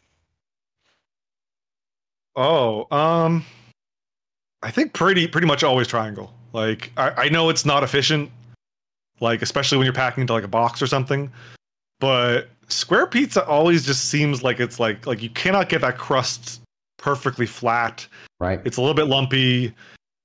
Oh, 2.36 2.88
um, 2.96 3.46
I 4.62 4.72
think 4.72 4.94
pretty 4.94 5.28
pretty 5.28 5.48
much 5.48 5.64
always 5.64 5.88
triangle. 5.88 6.34
Like 6.54 6.92
I, 6.98 7.10
I 7.26 7.30
know 7.30 7.50
it's 7.50 7.66
not 7.66 7.84
efficient, 7.84 8.30
like 9.20 9.42
especially 9.42 9.78
when 9.78 9.86
you're 9.86 9.94
packing 9.94 10.22
into 10.22 10.34
like 10.34 10.44
a 10.44 10.48
box 10.48 10.82
or 10.82 10.88
something, 10.88 11.32
but 12.00 12.50
square 12.68 13.06
pizza 13.08 13.46
always 13.46 13.86
just 13.86 14.06
seems 14.06 14.44
like 14.44 14.60
it's 14.60 14.80
like 14.80 15.06
like 15.06 15.22
you 15.22 15.30
cannot 15.32 15.70
get 15.70 15.82
that 15.82 15.98
crust 15.98 16.62
perfectly 16.98 17.46
flat. 17.46 18.08
right. 18.40 18.62
It's 18.66 18.78
a 18.78 18.82
little 18.82 18.94
bit 18.96 19.08
lumpy. 19.08 19.74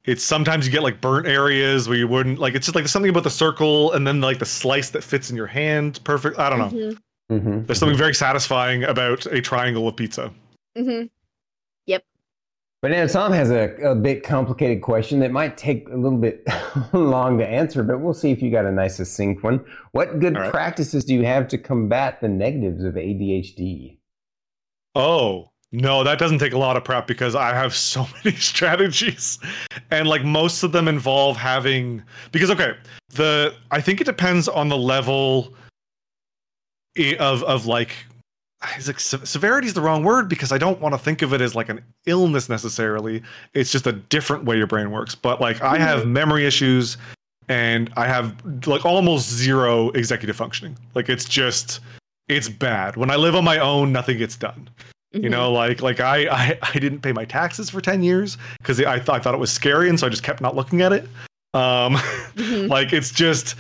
It's 0.05 0.23
sometimes 0.23 0.65
you 0.67 0.73
get 0.73 0.83
like 0.83 1.01
burnt 1.01 1.27
areas 1.27 1.89
where 1.89 1.99
you 1.99 2.09
wouldn't 2.09 2.39
like. 2.39 2.55
It's 2.55 2.67
just 2.67 2.75
like 2.75 2.83
there's 2.85 2.93
something 2.93 3.11
about 3.11 3.25
the 3.25 3.31
circle 3.31 3.93
and 3.93 4.07
then 4.07 4.21
like 4.21 4.39
the 4.39 4.47
slice 4.47 4.91
that 4.91 5.03
fits 5.05 5.29
in 5.31 5.37
your 5.37 5.47
hand 5.47 6.01
perfect. 6.05 6.39
I 6.39 6.49
don't 6.51 6.59
know. 6.59 6.71
Mhm, 6.91 6.99
Mm-hmm. 7.31 7.65
There's 7.67 7.79
something 7.79 7.99
very 7.99 8.15
satisfying 8.15 8.85
about 8.85 9.27
a 9.27 9.43
triangle 9.43 9.87
of 9.87 9.97
pizza. 9.97 10.33
mhm. 10.79 11.11
But 12.81 12.93
now 12.93 13.07
Tom 13.07 13.33
has 13.33 13.51
a, 13.51 13.75
a 13.83 13.95
bit 13.97 14.23
complicated 14.23 14.83
question 14.83 15.19
that 15.21 15.33
might 15.33 15.57
take 15.57 15.89
a 15.89 15.97
little 15.97 16.19
bit 16.19 16.47
long 16.93 17.39
to 17.39 17.47
answer, 17.47 17.83
but 17.83 18.01
we'll 18.01 18.15
see 18.15 18.31
if 18.31 18.41
you 18.41 18.53
got 18.53 18.67
a 18.67 18.71
nice 18.71 18.97
succinct 18.97 19.43
one. 19.43 19.65
What 19.93 20.21
good 20.21 20.37
right. 20.37 20.51
practices 20.53 21.05
do 21.05 21.15
you 21.15 21.25
have 21.25 21.49
to 21.49 21.59
combat 21.59 22.21
the 22.21 22.29
negatives 22.29 22.85
of 22.85 22.95
ADHD? 22.95 23.99
Oh, 24.95 25.51
no, 25.73 26.03
that 26.05 26.19
doesn't 26.19 26.39
take 26.39 26.53
a 26.53 26.59
lot 26.59 26.77
of 26.77 26.85
prep 26.85 27.07
because 27.07 27.35
I 27.35 27.53
have 27.53 27.75
so 27.75 28.07
many 28.25 28.37
strategies. 28.37 29.39
And 29.91 30.09
like 30.09 30.25
most 30.25 30.63
of 30.63 30.71
them 30.73 30.87
involve 30.87 31.37
having 31.37 32.03
because 32.31 32.51
okay, 32.51 32.75
the 33.11 33.55
I 33.71 33.81
think 33.81 34.01
it 34.01 34.05
depends 34.05 34.49
on 34.49 34.69
the 34.69 34.79
level 34.79 35.53
of 37.19 37.43
of 37.43 37.67
like 37.67 37.91
like 38.87 38.99
se- 39.01 39.25
severity 39.25 39.69
is 39.69 39.75
the 39.75 39.81
wrong 39.81 40.03
word 40.03 40.29
because 40.29 40.51
I 40.53 40.59
don't 40.59 40.81
want 40.81 40.93
to 40.95 40.99
think 40.99 41.23
of 41.23 41.33
it 41.33 41.41
as 41.41 41.55
like 41.55 41.69
an 41.69 41.83
illness 42.07 42.49
necessarily. 42.49 43.23
It's 43.55 43.71
just 43.71 43.87
a 43.87 43.93
different 43.93 44.45
way 44.45 44.57
your 44.57 44.67
brain 44.67 44.91
works. 44.91 45.15
But 45.15 45.41
like 45.41 45.61
I 45.63 45.79
have 45.79 46.07
memory 46.07 46.45
issues 46.47 46.97
and 47.49 47.91
I 47.97 48.07
have 48.07 48.35
like 48.67 48.85
almost 48.85 49.29
zero 49.31 49.91
executive 49.91 50.37
functioning. 50.37 50.77
Like 50.95 51.09
it's 51.09 51.25
just 51.25 51.81
it's 52.29 52.49
bad. 52.49 52.97
When 52.97 53.11
I 53.11 53.17
live 53.17 53.35
on 53.37 53.45
my 53.45 53.59
own, 53.59 53.93
nothing 53.93 54.19
gets 54.19 54.37
done. 54.37 54.69
You 55.13 55.21
Mhm. 55.23 55.31
know, 55.31 55.53
like 55.53 55.81
like 55.81 56.01
I 56.01 56.27
I, 56.29 56.59
I 56.63 56.73
didn't 56.79 57.01
pay 57.01 57.13
my 57.13 57.25
taxes 57.25 57.71
for 57.71 57.81
10 57.81 58.03
years 58.03 58.37
because 58.59 58.81
I 58.81 58.99
thought 58.99 59.17
I 59.17 59.23
thought 59.23 59.35
it 59.35 59.41
was 59.41 59.53
scary 59.53 59.89
and 59.89 59.99
so 59.99 60.07
I 60.07 60.11
just 60.11 60.23
kept 60.25 60.41
not 60.41 60.57
looking 60.57 60.83
at 60.83 60.93
it. 60.93 61.05
Um 61.55 61.95
Mhm. 62.35 62.69
like 62.77 62.93
it's 62.93 63.11
just 63.13 63.55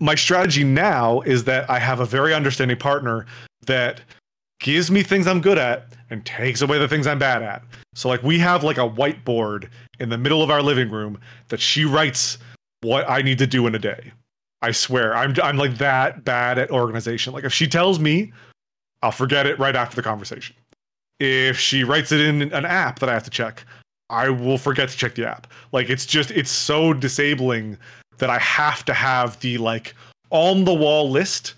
my 0.00 0.14
strategy 0.14 0.64
now 0.64 1.20
is 1.22 1.44
that 1.44 1.68
I 1.70 1.78
have 1.78 2.00
a 2.00 2.06
very 2.06 2.34
understanding 2.34 2.76
partner 2.76 3.26
that 3.66 4.00
gives 4.60 4.90
me 4.90 5.02
things 5.02 5.26
I'm 5.26 5.40
good 5.40 5.58
at 5.58 5.86
and 6.10 6.24
takes 6.24 6.62
away 6.62 6.78
the 6.78 6.88
things 6.88 7.06
I'm 7.06 7.18
bad 7.18 7.42
at. 7.42 7.62
So 7.94 8.08
like 8.08 8.22
we 8.22 8.38
have 8.38 8.64
like 8.64 8.78
a 8.78 8.88
whiteboard 8.88 9.68
in 10.00 10.08
the 10.08 10.18
middle 10.18 10.42
of 10.42 10.50
our 10.50 10.62
living 10.62 10.90
room 10.90 11.18
that 11.48 11.60
she 11.60 11.84
writes 11.84 12.38
what 12.82 13.08
I 13.08 13.22
need 13.22 13.38
to 13.38 13.46
do 13.46 13.66
in 13.66 13.74
a 13.74 13.78
day. 13.78 14.12
I 14.62 14.70
swear, 14.70 15.14
I'm 15.14 15.34
I'm 15.42 15.58
like 15.58 15.76
that 15.78 16.24
bad 16.24 16.58
at 16.58 16.70
organization. 16.70 17.32
Like 17.32 17.44
if 17.44 17.52
she 17.52 17.66
tells 17.66 17.98
me, 17.98 18.32
I'll 19.02 19.12
forget 19.12 19.46
it 19.46 19.58
right 19.58 19.76
after 19.76 19.94
the 19.94 20.02
conversation. 20.02 20.56
If 21.20 21.58
she 21.58 21.84
writes 21.84 22.12
it 22.12 22.20
in 22.20 22.42
an 22.52 22.64
app 22.64 22.98
that 22.98 23.08
I 23.08 23.12
have 23.12 23.24
to 23.24 23.30
check, 23.30 23.64
I 24.10 24.30
will 24.30 24.58
forget 24.58 24.88
to 24.88 24.96
check 24.96 25.14
the 25.14 25.28
app. 25.28 25.46
Like 25.72 25.90
it's 25.90 26.06
just 26.06 26.30
it's 26.30 26.50
so 26.50 26.92
disabling 26.92 27.76
that 28.18 28.30
I 28.30 28.38
have 28.38 28.84
to 28.86 28.94
have 28.94 29.38
the 29.40 29.58
like 29.58 29.94
on 30.30 30.64
the 30.64 30.74
wall 30.74 31.10
list 31.10 31.54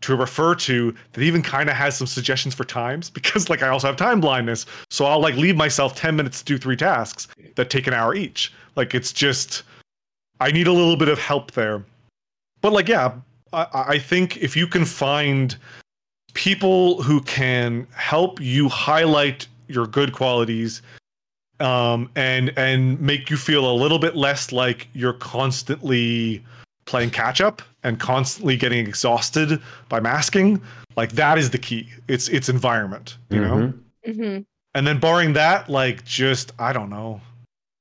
to 0.00 0.14
refer 0.14 0.54
to 0.54 0.94
that 1.12 1.22
even 1.22 1.40
kind 1.40 1.70
of 1.70 1.76
has 1.76 1.96
some 1.96 2.06
suggestions 2.06 2.54
for 2.54 2.64
times 2.64 3.08
because 3.10 3.48
like 3.48 3.62
I 3.62 3.68
also 3.68 3.86
have 3.86 3.96
time 3.96 4.20
blindness. 4.20 4.66
So 4.90 5.06
I'll 5.06 5.20
like 5.20 5.34
leave 5.36 5.56
myself 5.56 5.96
10 5.96 6.14
minutes 6.14 6.40
to 6.40 6.44
do 6.44 6.58
three 6.58 6.76
tasks 6.76 7.28
that 7.54 7.70
take 7.70 7.86
an 7.86 7.94
hour 7.94 8.14
each. 8.14 8.52
Like 8.76 8.94
it's 8.94 9.12
just 9.12 9.62
I 10.40 10.50
need 10.50 10.66
a 10.66 10.72
little 10.72 10.96
bit 10.96 11.08
of 11.08 11.18
help 11.18 11.52
there. 11.52 11.82
But 12.60 12.72
like 12.72 12.88
yeah, 12.88 13.12
I, 13.52 13.66
I 13.72 13.98
think 13.98 14.36
if 14.38 14.56
you 14.56 14.66
can 14.66 14.84
find 14.84 15.56
people 16.34 17.02
who 17.02 17.20
can 17.22 17.86
help 17.94 18.40
you 18.40 18.68
highlight 18.68 19.46
your 19.68 19.86
good 19.86 20.12
qualities 20.12 20.82
um, 21.60 22.10
and 22.16 22.52
and 22.56 23.00
make 23.00 23.30
you 23.30 23.36
feel 23.36 23.70
a 23.70 23.74
little 23.74 23.98
bit 23.98 24.16
less 24.16 24.52
like 24.52 24.88
you're 24.92 25.12
constantly 25.12 26.44
playing 26.86 27.10
catch 27.10 27.40
up 27.40 27.62
and 27.82 27.98
constantly 27.98 28.56
getting 28.56 28.86
exhausted 28.86 29.60
by 29.88 30.00
masking. 30.00 30.60
Like 30.96 31.12
that 31.12 31.38
is 31.38 31.50
the 31.50 31.58
key. 31.58 31.88
It's 32.08 32.28
it's 32.28 32.48
environment 32.48 33.16
you 33.30 33.40
know? 33.40 33.72
Mhm. 34.06 34.14
Mhm. 34.16 34.46
and 34.74 34.86
then 34.86 34.98
barring 35.00 35.32
that 35.32 35.68
like 35.68 36.04
just 36.04 36.52
i 36.58 36.72
don't 36.72 36.90
know. 36.90 37.20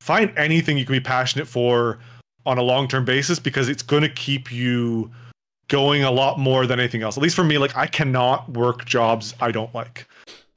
Find 0.02 0.32
anything 0.38 0.78
you 0.78 0.86
can 0.86 0.94
be 0.94 1.00
passionate 1.00 1.48
for 1.48 2.00
on 2.46 2.58
a 2.58 2.62
long-term 2.62 3.06
basis 3.06 3.40
because 3.40 3.70
it's 3.70 3.84
going 3.84 4.02
to 4.04 4.10
keep 4.10 4.52
you 4.52 5.10
going 5.70 6.04
a 6.04 6.12
lot 6.12 6.38
more 6.40 6.68
than 6.68 6.78
anything 6.80 7.02
else. 7.02 7.16
At 7.18 7.24
least 7.24 7.36
for 7.36 7.44
me 7.44 7.58
like 7.58 7.76
i 7.78 7.88
cannot 7.88 8.50
work 8.52 8.86
jobs 8.86 9.34
i 9.42 9.52
don't 9.52 9.74
like 9.74 10.08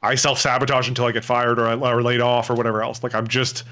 i 0.03 0.15
self-sabotage 0.15 0.89
until 0.89 1.07
i 1.07 1.13
get 1.13 1.25
fired 1.25 1.59
or, 1.59 1.73
or 1.73 2.03
laid 2.03 2.21
off 2.21 2.49
or 2.51 2.55
whatever 2.55 2.83
else 2.83 3.03
like 3.03 3.15
i'm 3.15 3.27
just 3.27 3.65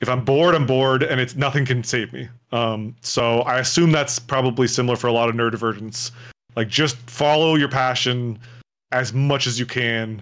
If 0.00 0.08
I'm 0.08 0.24
bored, 0.24 0.54
I'm 0.54 0.66
bored, 0.66 1.02
and 1.04 1.20
it's 1.20 1.36
nothing 1.36 1.64
can 1.64 1.84
save 1.84 2.12
me. 2.12 2.28
Um, 2.50 2.94
so 3.00 3.40
I 3.42 3.60
assume 3.60 3.92
that's 3.92 4.18
probably 4.18 4.66
similar 4.66 4.96
for 4.96 5.06
a 5.06 5.12
lot 5.12 5.28
of 5.28 5.36
neurodivergents. 5.36 6.10
Like 6.56 6.68
just 6.68 6.96
follow 7.08 7.54
your 7.54 7.68
passion 7.68 8.38
as 8.90 9.12
much 9.14 9.46
as 9.46 9.58
you 9.58 9.66
can, 9.66 10.20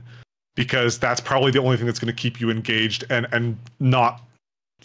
because 0.54 0.98
that's 0.98 1.20
probably 1.20 1.50
the 1.50 1.58
only 1.58 1.76
thing 1.78 1.86
that's 1.86 1.98
going 1.98 2.14
to 2.14 2.22
keep 2.22 2.38
you 2.40 2.50
engaged 2.50 3.04
and 3.10 3.26
and 3.32 3.56
not 3.80 4.20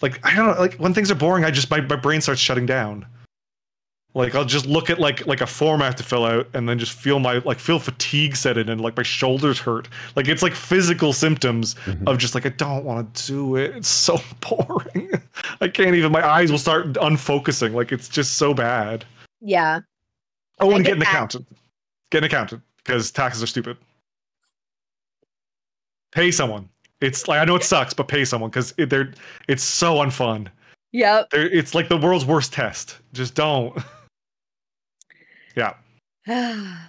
like 0.01 0.25
I 0.25 0.34
don't 0.35 0.47
know. 0.47 0.59
Like 0.59 0.75
when 0.75 0.93
things 0.93 1.11
are 1.11 1.15
boring, 1.15 1.43
I 1.43 1.51
just 1.51 1.69
my, 1.69 1.81
my 1.81 1.97
brain 1.97 2.21
starts 2.21 2.41
shutting 2.41 2.65
down. 2.65 3.05
Like 4.18 4.34
I'll 4.34 4.45
just 4.45 4.65
look 4.65 4.89
at 4.89 4.99
like 4.99 5.27
like 5.27 5.41
a 5.41 5.45
form 5.45 5.80
I 5.84 5.85
have 5.85 5.95
to 5.98 6.03
fill 6.03 6.26
out, 6.26 6.48
and 6.56 6.68
then 6.68 6.80
just 6.80 6.94
feel 6.94 7.19
my 7.19 7.38
like 7.45 7.60
feel 7.60 7.77
fatigue 7.77 8.35
set 8.35 8.57
in, 8.57 8.68
and 8.68 8.81
like 8.81 8.98
my 8.98 9.03
shoulders 9.03 9.60
hurt. 9.60 9.88
Like 10.15 10.27
it's 10.27 10.41
like 10.41 10.56
physical 10.56 11.14
symptoms 11.14 11.76
mm-hmm. 11.85 12.07
of 12.07 12.18
just 12.18 12.34
like 12.34 12.44
I 12.44 12.49
don't 12.49 12.84
want 12.84 13.14
to 13.14 13.27
do 13.27 13.56
it. 13.57 13.76
It's 13.76 13.88
so 13.88 14.19
boring. 14.41 15.11
I 15.61 15.68
can't 15.68 15.95
even. 15.95 16.11
My 16.11 16.27
eyes 16.27 16.52
will 16.52 16.57
start 16.57 16.94
unfocusing. 16.94 17.76
Like 17.76 17.91
it's 17.91 18.10
just 18.10 18.38
so 18.38 18.56
bad. 18.56 19.06
Yeah. 19.39 19.81
Oh, 20.60 20.76
and 20.76 20.84
get 20.84 20.94
an 20.94 20.99
that. 20.99 21.10
accountant. 21.10 21.48
Get 22.10 22.18
an 22.19 22.23
accountant 22.23 22.64
because 22.77 23.11
taxes 23.11 23.44
are 23.44 23.48
stupid. 23.48 23.77
Pay 26.11 26.31
someone. 26.31 26.68
It's 27.02 27.27
like 27.27 27.39
I 27.39 27.45
know 27.45 27.56
it 27.56 27.64
sucks, 27.64 27.94
but 27.94 28.07
pay 28.07 28.26
someone 28.26 28.49
because 28.49 28.73
it, 28.80 28.89
they're 28.89 29.14
it's 29.48 29.61
so 29.61 29.98
unfun. 29.98 30.48
Yep. 30.91 31.30
They're, 31.30 31.52
it's 31.52 31.76
like 31.76 31.88
the 31.88 31.98
world's 31.98 32.26
worst 32.26 32.52
test. 32.52 32.98
Just 33.14 33.35
don't. 33.35 33.77
Yeah. 35.57 35.73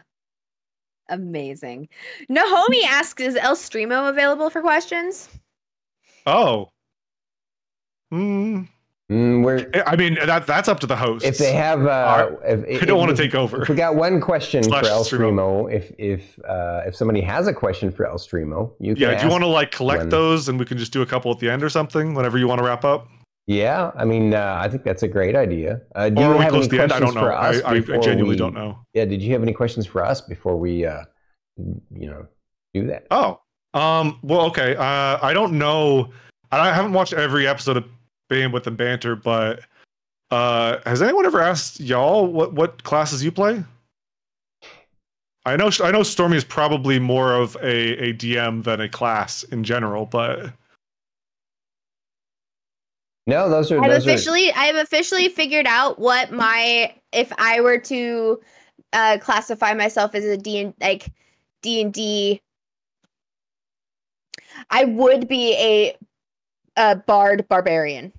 Amazing. 1.08 1.88
Nahomi 2.30 2.84
asks, 2.84 3.22
is 3.22 3.36
El 3.36 3.56
Streamo 3.56 4.10
available 4.10 4.50
for 4.50 4.60
questions? 4.60 5.28
Oh. 6.26 6.68
Hmm. 8.10 8.64
Mm, 9.10 9.82
I 9.86 9.96
mean, 9.96 10.18
that 10.26 10.46
that's 10.46 10.68
up 10.68 10.80
to 10.80 10.86
the 10.86 10.94
host. 10.94 11.24
If 11.24 11.38
they 11.38 11.54
have, 11.54 11.86
uh, 11.86 12.28
if, 12.44 12.62
if, 12.68 12.82
I 12.82 12.84
don't 12.84 12.98
want 12.98 13.16
to 13.16 13.16
take 13.16 13.34
over. 13.34 13.62
If 13.62 13.70
we 13.70 13.74
got 13.74 13.94
one 13.94 14.20
question 14.20 14.62
Slash 14.62 14.84
for 14.84 14.90
El 14.90 15.02
Streamo, 15.02 15.72
if 15.72 15.90
if 15.96 16.38
uh, 16.40 16.82
if 16.84 16.94
somebody 16.94 17.22
has 17.22 17.46
a 17.46 17.54
question 17.54 17.90
for 17.90 18.04
El 18.04 18.18
Streamo, 18.18 18.70
you 18.78 18.92
yeah. 18.98 19.16
Do 19.16 19.24
you 19.24 19.30
want 19.30 19.44
to 19.44 19.48
like 19.48 19.70
collect 19.70 20.00
when... 20.00 20.08
those, 20.10 20.50
and 20.50 20.58
we 20.58 20.66
can 20.66 20.76
just 20.76 20.92
do 20.92 21.00
a 21.00 21.06
couple 21.06 21.30
at 21.30 21.38
the 21.38 21.48
end 21.48 21.62
or 21.62 21.70
something, 21.70 22.12
whenever 22.12 22.36
you 22.36 22.46
want 22.46 22.58
to 22.58 22.66
wrap 22.66 22.84
up? 22.84 23.08
Yeah, 23.48 23.92
I 23.96 24.04
mean, 24.04 24.34
uh, 24.34 24.58
I 24.60 24.68
think 24.68 24.84
that's 24.84 25.02
a 25.02 25.08
great 25.08 25.34
idea. 25.34 25.80
Uh, 25.94 26.10
do 26.10 26.20
or 26.20 26.34
you 26.34 26.40
have 26.40 26.54
any 26.54 26.68
questions 26.68 26.92
I 26.92 27.00
don't 27.00 27.14
know. 27.14 27.20
for 27.22 27.32
us? 27.32 27.62
I, 27.64 27.76
I 27.76 27.80
genuinely 27.80 28.24
we, 28.24 28.36
don't 28.36 28.52
know. 28.52 28.78
Yeah, 28.92 29.06
did 29.06 29.22
you 29.22 29.32
have 29.32 29.42
any 29.42 29.54
questions 29.54 29.86
for 29.86 30.04
us 30.04 30.20
before 30.20 30.58
we, 30.58 30.84
uh, 30.84 31.04
you 31.56 32.10
know, 32.10 32.26
do 32.74 32.86
that? 32.88 33.06
Oh, 33.10 33.40
um, 33.72 34.18
well, 34.22 34.42
okay. 34.42 34.76
Uh, 34.76 35.18
I 35.22 35.32
don't 35.32 35.56
know. 35.56 36.10
I 36.52 36.70
haven't 36.70 36.92
watched 36.92 37.14
every 37.14 37.46
episode 37.46 37.78
of 37.78 37.86
Bandwidth 38.30 38.66
and 38.66 38.76
Banter, 38.76 39.16
but 39.16 39.60
uh, 40.30 40.76
has 40.84 41.00
anyone 41.00 41.24
ever 41.24 41.40
asked 41.40 41.80
y'all 41.80 42.26
what 42.26 42.52
what 42.52 42.82
classes 42.84 43.24
you 43.24 43.32
play? 43.32 43.64
I 45.46 45.56
know 45.56 45.70
I 45.82 45.90
know 45.90 46.02
Stormy 46.02 46.36
is 46.36 46.44
probably 46.44 46.98
more 46.98 47.32
of 47.32 47.56
a, 47.62 48.10
a 48.10 48.12
DM 48.12 48.62
than 48.64 48.82
a 48.82 48.90
class 48.90 49.42
in 49.44 49.64
general, 49.64 50.04
but 50.04 50.52
no, 53.28 53.50
those 53.50 53.70
are. 53.70 53.78
I've 53.84 53.90
those 53.90 54.06
officially, 54.06 54.50
are... 54.52 54.54
I've 54.56 54.76
officially 54.76 55.28
figured 55.28 55.66
out 55.66 55.98
what 55.98 56.32
my 56.32 56.94
if 57.12 57.30
I 57.36 57.60
were 57.60 57.78
to 57.78 58.40
uh, 58.94 59.18
classify 59.20 59.74
myself 59.74 60.14
as 60.14 60.24
a 60.24 60.38
D 60.38 60.60
and 60.60 60.74
like 60.80 61.12
D 61.60 61.82
and 61.82 61.92
D, 61.92 62.40
I 64.70 64.86
would 64.86 65.28
be 65.28 65.52
a 65.58 65.96
a 66.76 66.96
bard 66.96 67.46
barbarian. 67.48 68.12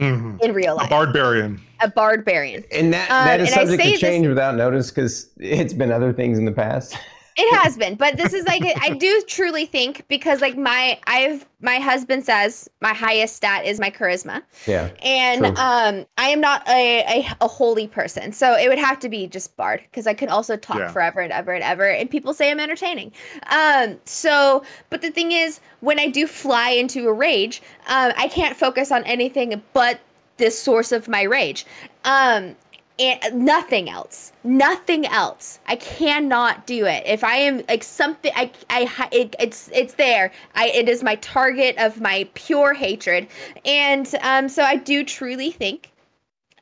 Mm-hmm. 0.00 0.38
In 0.40 0.54
real 0.54 0.76
life, 0.76 0.86
a 0.86 0.90
barbarian, 0.90 1.60
a 1.80 1.88
barbarian, 1.88 2.64
and 2.72 2.92
that 2.92 3.08
that 3.08 3.38
um, 3.38 3.46
is 3.46 3.52
subject 3.52 3.82
to 3.82 3.98
change 3.98 4.24
this, 4.24 4.28
without 4.28 4.56
notice 4.56 4.90
because 4.90 5.28
it's 5.36 5.74
been 5.74 5.92
other 5.92 6.12
things 6.12 6.38
in 6.38 6.44
the 6.44 6.52
past. 6.52 6.96
It 7.36 7.56
has 7.58 7.76
been, 7.76 7.94
but 7.94 8.16
this 8.16 8.32
is 8.32 8.44
like 8.46 8.62
I 8.80 8.90
do 8.90 9.22
truly 9.26 9.64
think 9.64 10.06
because 10.08 10.40
like 10.40 10.56
my 10.56 10.98
I've 11.06 11.46
my 11.60 11.76
husband 11.78 12.24
says 12.24 12.68
my 12.80 12.92
highest 12.92 13.36
stat 13.36 13.64
is 13.64 13.78
my 13.78 13.90
charisma. 13.90 14.42
Yeah. 14.66 14.90
And 15.02 15.40
true. 15.40 15.54
um 15.56 16.06
I 16.18 16.28
am 16.28 16.40
not 16.40 16.66
a, 16.68 17.04
a, 17.20 17.28
a 17.40 17.48
holy 17.48 17.86
person. 17.86 18.32
So 18.32 18.54
it 18.54 18.68
would 18.68 18.78
have 18.78 18.98
to 19.00 19.08
be 19.08 19.26
just 19.26 19.56
bard 19.56 19.82
because 19.90 20.06
I 20.06 20.14
could 20.14 20.28
also 20.28 20.56
talk 20.56 20.78
yeah. 20.78 20.90
forever 20.90 21.20
and 21.20 21.32
ever 21.32 21.52
and 21.52 21.62
ever 21.62 21.88
and 21.88 22.10
people 22.10 22.34
say 22.34 22.50
I'm 22.50 22.60
entertaining. 22.60 23.12
Um 23.50 23.98
so 24.04 24.64
but 24.90 25.00
the 25.00 25.10
thing 25.10 25.32
is 25.32 25.60
when 25.80 25.98
I 25.98 26.08
do 26.08 26.26
fly 26.26 26.70
into 26.70 27.08
a 27.08 27.12
rage, 27.12 27.62
um 27.88 28.12
I 28.16 28.28
can't 28.28 28.56
focus 28.56 28.90
on 28.90 29.04
anything 29.04 29.62
but 29.72 30.00
this 30.36 30.60
source 30.60 30.90
of 30.90 31.06
my 31.08 31.22
rage. 31.22 31.64
Um 32.04 32.56
and 33.00 33.44
nothing 33.44 33.88
else. 33.88 34.32
Nothing 34.44 35.06
else. 35.06 35.58
I 35.66 35.76
cannot 35.76 36.66
do 36.66 36.84
it. 36.86 37.02
If 37.06 37.24
i 37.24 37.36
am 37.36 37.62
like 37.68 37.82
something 37.82 38.32
i 38.36 38.50
i 38.68 39.08
it, 39.12 39.34
it's 39.40 39.70
it's 39.72 39.94
there. 39.94 40.30
I 40.54 40.68
it 40.68 40.88
is 40.88 41.02
my 41.02 41.16
target 41.16 41.76
of 41.78 42.00
my 42.00 42.28
pure 42.34 42.74
hatred. 42.74 43.26
And 43.64 44.12
um 44.22 44.48
so 44.48 44.62
i 44.62 44.76
do 44.76 45.02
truly 45.04 45.50
think 45.50 45.92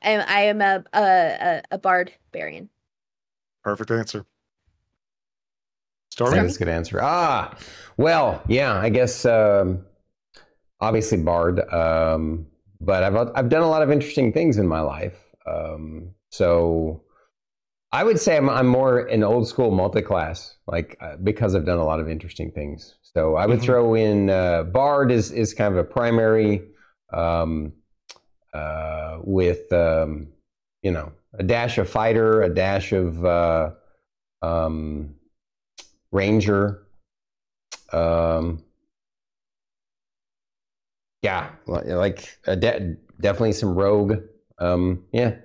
i, 0.03 0.15
I 0.15 0.41
am 0.43 0.63
a 0.63 0.85
a 0.93 1.63
a 1.73 1.79
bard 1.79 2.13
barbarian. 2.33 2.69
Perfect 3.65 3.91
answer. 3.91 4.25
Stormy? 6.11 6.41
That's 6.41 6.57
a 6.57 6.59
good 6.59 6.69
answer. 6.69 7.01
Ah, 7.03 7.57
well, 7.97 8.43
yeah, 8.49 8.75
I 8.79 8.89
guess 8.89 9.25
um, 9.25 9.85
obviously 10.81 11.19
Bard, 11.19 11.61
um, 11.73 12.47
but 12.81 13.03
I've 13.03 13.17
I've 13.35 13.49
done 13.49 13.63
a 13.63 13.69
lot 13.69 13.83
of 13.83 13.91
interesting 13.91 14.33
things 14.33 14.59
in 14.59 14.67
my 14.67 14.81
life. 14.81 15.17
Um, 15.47 16.15
so 16.31 17.03
I 17.91 18.05
would 18.05 18.21
say 18.21 18.37
I'm, 18.37 18.51
I'm 18.51 18.67
more 18.67 19.07
an 19.07 19.23
old 19.23 19.49
school 19.49 19.71
multi-class, 19.71 20.57
like 20.67 20.97
uh, 21.01 21.17
because 21.17 21.55
I've 21.55 21.65
done 21.65 21.79
a 21.79 21.85
lot 21.85 22.01
of 22.01 22.09
interesting 22.09 22.51
things. 22.51 22.95
So 23.03 23.37
I 23.37 23.47
would 23.47 23.59
mm-hmm. 23.59 23.65
throw 23.65 23.95
in 23.95 24.31
uh, 24.31 24.65
Bard 24.65 25.11
is 25.11 25.31
is 25.33 25.55
kind 25.55 25.73
of 25.73 25.79
a 25.79 25.85
primary, 25.85 26.63
um, 27.13 27.73
uh, 28.53 29.19
with 29.23 29.73
um, 29.73 30.29
you 30.83 30.91
know 30.91 31.13
a 31.35 31.43
dash 31.43 31.79
of 31.79 31.89
fighter, 31.89 32.43
a 32.43 32.55
dash 32.55 32.93
of 32.93 33.25
uh, 33.25 33.71
um, 34.43 35.15
ranger. 36.13 36.83
Um, 37.93 38.63
yeah, 41.23 41.51
like 41.67 42.39
de- 42.45 42.97
definitely 43.21 43.53
some 43.53 43.75
rogue. 43.75 44.19
Um, 44.59 45.05
yeah, 45.13 45.37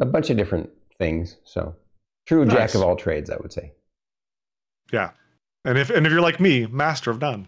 a 0.00 0.06
bunch 0.06 0.30
of 0.30 0.36
different 0.36 0.70
things. 0.98 1.36
So 1.44 1.76
true 2.26 2.44
nice. 2.44 2.56
jack 2.56 2.74
of 2.74 2.82
all 2.82 2.96
trades, 2.96 3.30
I 3.30 3.36
would 3.36 3.52
say. 3.52 3.72
Yeah, 4.92 5.10
and 5.64 5.78
if 5.78 5.90
and 5.90 6.06
if 6.06 6.12
you're 6.12 6.20
like 6.20 6.40
me, 6.40 6.66
master 6.66 7.10
of 7.10 7.20
none. 7.20 7.46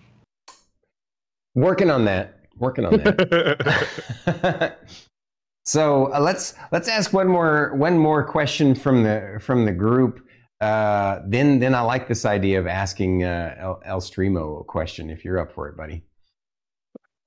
Working 1.55 1.91
on 1.91 2.05
that. 2.05 2.39
Working 2.59 2.85
on 2.85 2.93
that. 2.99 4.79
so 5.65 6.13
uh, 6.13 6.21
let's 6.21 6.55
let's 6.71 6.89
ask 6.89 7.13
one 7.13 7.29
more 7.29 7.75
one 7.75 7.99
more 7.99 8.25
question 8.25 8.75
from 8.75 9.03
the 9.03 9.39
from 9.41 9.65
the 9.65 9.73
group. 9.73 10.25
Uh, 10.61 11.21
then 11.27 11.59
then 11.59 11.75
I 11.75 11.81
like 11.81 12.07
this 12.07 12.25
idea 12.25 12.61
of 12.61 12.67
asking 12.67 13.25
uh, 13.25 13.57
El, 13.59 13.83
El 13.85 14.01
Streamo 14.01 14.61
a 14.61 14.65
question 14.65 15.11
if 15.11 15.25
you're 15.25 15.41
up 15.41 15.53
for 15.53 15.69
it, 15.69 15.77
buddy. 15.77 16.05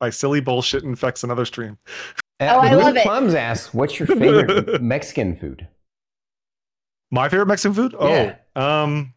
My 0.02 0.10
silly 0.10 0.42
bullshit 0.42 0.84
infects 0.84 1.24
another 1.24 1.46
stream. 1.46 1.78
Uh, 2.40 2.52
oh, 2.52 2.60
I 2.60 2.74
love 2.74 2.98
it. 2.98 3.04
Plums 3.04 3.34
asks, 3.34 3.74
"What's 3.74 3.98
your 3.98 4.08
favorite 4.08 4.82
Mexican 4.82 5.36
food?" 5.36 5.68
My 7.12 7.30
favorite 7.30 7.48
Mexican 7.48 7.74
food? 7.74 7.96
Oh, 7.98 8.10
yeah. 8.10 8.36
um, 8.56 9.14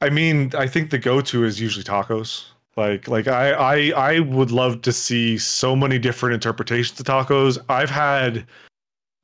I 0.00 0.10
mean, 0.10 0.52
I 0.56 0.66
think 0.66 0.90
the 0.90 0.98
go-to 0.98 1.44
is 1.44 1.60
usually 1.60 1.82
tacos. 1.82 2.44
Like, 2.76 3.08
like 3.08 3.26
I, 3.26 3.50
I, 3.50 4.14
I 4.14 4.20
would 4.20 4.50
love 4.50 4.82
to 4.82 4.92
see 4.92 5.38
so 5.38 5.74
many 5.74 5.98
different 5.98 6.34
interpretations 6.34 7.00
of 7.00 7.06
tacos. 7.06 7.58
I've 7.68 7.90
had 7.90 8.46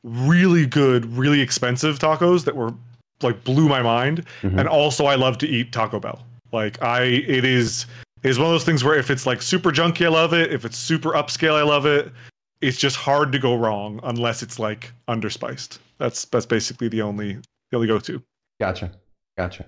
really 0.02 0.66
good, 0.66 1.06
really 1.16 1.40
expensive 1.40 1.98
tacos 1.98 2.44
that 2.44 2.56
were 2.56 2.74
like 3.22 3.44
blew 3.44 3.68
my 3.68 3.82
mind, 3.82 4.26
mm-hmm. 4.42 4.58
and 4.58 4.68
also 4.68 5.06
I 5.06 5.14
love 5.14 5.38
to 5.38 5.48
eat 5.48 5.72
Taco 5.72 6.00
Bell. 6.00 6.22
Like, 6.52 6.82
I, 6.82 7.02
it 7.02 7.44
is 7.44 7.86
is 8.22 8.38
one 8.38 8.46
of 8.46 8.52
those 8.52 8.64
things 8.64 8.82
where 8.82 8.96
if 8.98 9.10
it's 9.10 9.26
like 9.26 9.42
super 9.42 9.70
junky, 9.70 10.06
I 10.06 10.08
love 10.08 10.32
it. 10.32 10.52
If 10.52 10.64
it's 10.64 10.76
super 10.76 11.12
upscale, 11.12 11.54
I 11.54 11.62
love 11.62 11.86
it. 11.86 12.12
It's 12.60 12.78
just 12.78 12.96
hard 12.96 13.32
to 13.32 13.38
go 13.38 13.54
wrong 13.54 14.00
unless 14.02 14.42
it's 14.42 14.58
like 14.58 14.92
underspiced. 15.08 15.78
That's 15.98 16.24
that's 16.26 16.46
basically 16.46 16.88
the 16.88 17.02
only 17.02 17.34
the 17.70 17.76
only 17.76 17.86
go 17.86 17.98
to. 17.98 18.22
Gotcha. 18.60 18.90
Gotcha. 19.36 19.66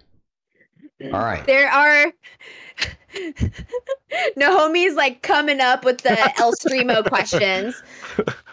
All 1.04 1.20
right. 1.20 1.46
There 1.46 1.70
are 1.70 2.12
Nahomi's 4.36 4.94
like 4.94 5.22
coming 5.22 5.60
up 5.60 5.84
with 5.84 5.98
the 5.98 6.18
El 6.38 6.52
Streamo 6.54 7.06
questions. 7.06 7.82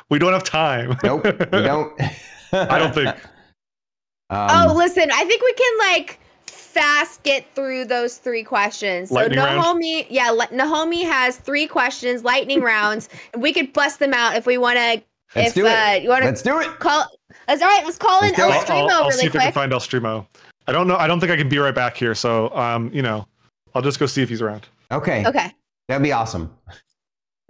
We 0.09 0.19
don't 0.19 0.33
have 0.33 0.43
time. 0.43 0.97
Nope. 1.03 1.25
We 1.25 1.61
don't. 1.61 1.99
I 2.51 2.77
don't 2.77 2.93
think. 2.93 3.09
Um, 4.29 4.49
oh, 4.51 4.73
listen, 4.75 5.09
I 5.11 5.23
think 5.25 5.41
we 5.41 5.53
can 5.53 5.77
like 5.79 6.19
fast 6.75 7.23
get 7.23 7.45
through 7.55 7.85
those 7.85 8.17
three 8.17 8.43
questions. 8.43 9.09
So 9.09 9.15
Lightning 9.15 9.39
round? 9.39 9.83
Yeah, 10.09 10.29
Le- 10.29 10.49
Naomi 10.51 11.03
has 11.03 11.37
three 11.37 11.65
questions, 11.67 12.23
lightning 12.23 12.61
rounds, 12.61 13.09
and 13.33 13.41
we 13.41 13.53
could 13.53 13.71
bust 13.73 13.99
them 13.99 14.13
out 14.13 14.35
if 14.35 14.45
we 14.45 14.57
want 14.57 14.77
to. 14.77 15.01
Let's 15.35 15.49
If 15.49 15.53
do 15.55 15.65
it. 15.65 15.69
uh, 15.71 15.99
you 16.01 16.09
want 16.09 16.21
to 16.21 16.27
Let's 16.27 16.41
do 16.41 16.59
it. 16.59 16.67
call, 16.79 17.05
that's 17.47 17.61
all 17.61 17.67
right. 17.67 17.83
Let's 17.83 17.97
call 17.97 18.19
in 18.23 18.33
Let's 18.37 18.37
do 18.37 18.43
it. 18.43 18.45
El 18.45 18.51
I'll, 18.51 18.59
I'll, 18.59 18.65
Streamo 18.65 19.03
I'll 19.05 19.11
see 19.11 19.17
really 19.17 19.27
if 19.27 19.35
I 19.35 19.43
can 19.45 19.53
find 19.53 19.73
El 19.73 19.79
Streamo. 19.79 20.27
I 20.67 20.71
don't 20.71 20.87
know. 20.87 20.97
I 20.97 21.07
don't 21.07 21.19
think 21.19 21.31
I 21.31 21.35
can 21.37 21.49
be 21.49 21.57
right 21.57 21.73
back 21.75 21.97
here. 21.97 22.13
So, 22.13 22.55
um, 22.55 22.91
you 22.93 23.01
know, 23.01 23.27
I'll 23.73 23.81
just 23.81 23.99
go 23.99 24.05
see 24.05 24.21
if 24.21 24.29
he's 24.29 24.41
around. 24.41 24.67
Okay. 24.91 25.25
Okay, 25.25 25.51
That'd 25.87 26.03
be 26.03 26.11
awesome. 26.11 26.55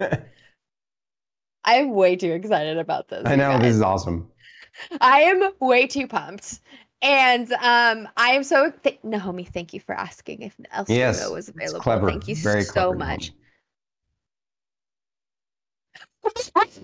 I'm 1.64 1.90
way 1.94 2.16
too 2.16 2.32
excited 2.32 2.78
about 2.78 3.08
this. 3.08 3.22
I 3.26 3.34
know 3.36 3.50
guys. 3.52 3.62
this 3.62 3.74
is 3.76 3.82
awesome. 3.82 4.30
I 5.00 5.20
am 5.22 5.50
way 5.60 5.86
too 5.86 6.06
pumped. 6.06 6.60
And 7.02 7.52
um, 7.54 8.08
I 8.16 8.30
am 8.30 8.42
so 8.42 8.72
th- 8.82 8.98
Naomi. 9.02 9.44
Thank 9.44 9.74
you 9.74 9.80
for 9.80 9.94
asking 9.94 10.42
if 10.42 10.56
El 10.72 10.84
Streamo 10.86 10.96
Yes, 10.96 11.30
was 11.30 11.48
available. 11.48 11.80
clever. 11.80 12.08
Thank 12.08 12.26
you 12.26 12.36
Very 12.36 12.62
so 12.62 12.92
clever, 12.92 12.96
much. 12.96 13.32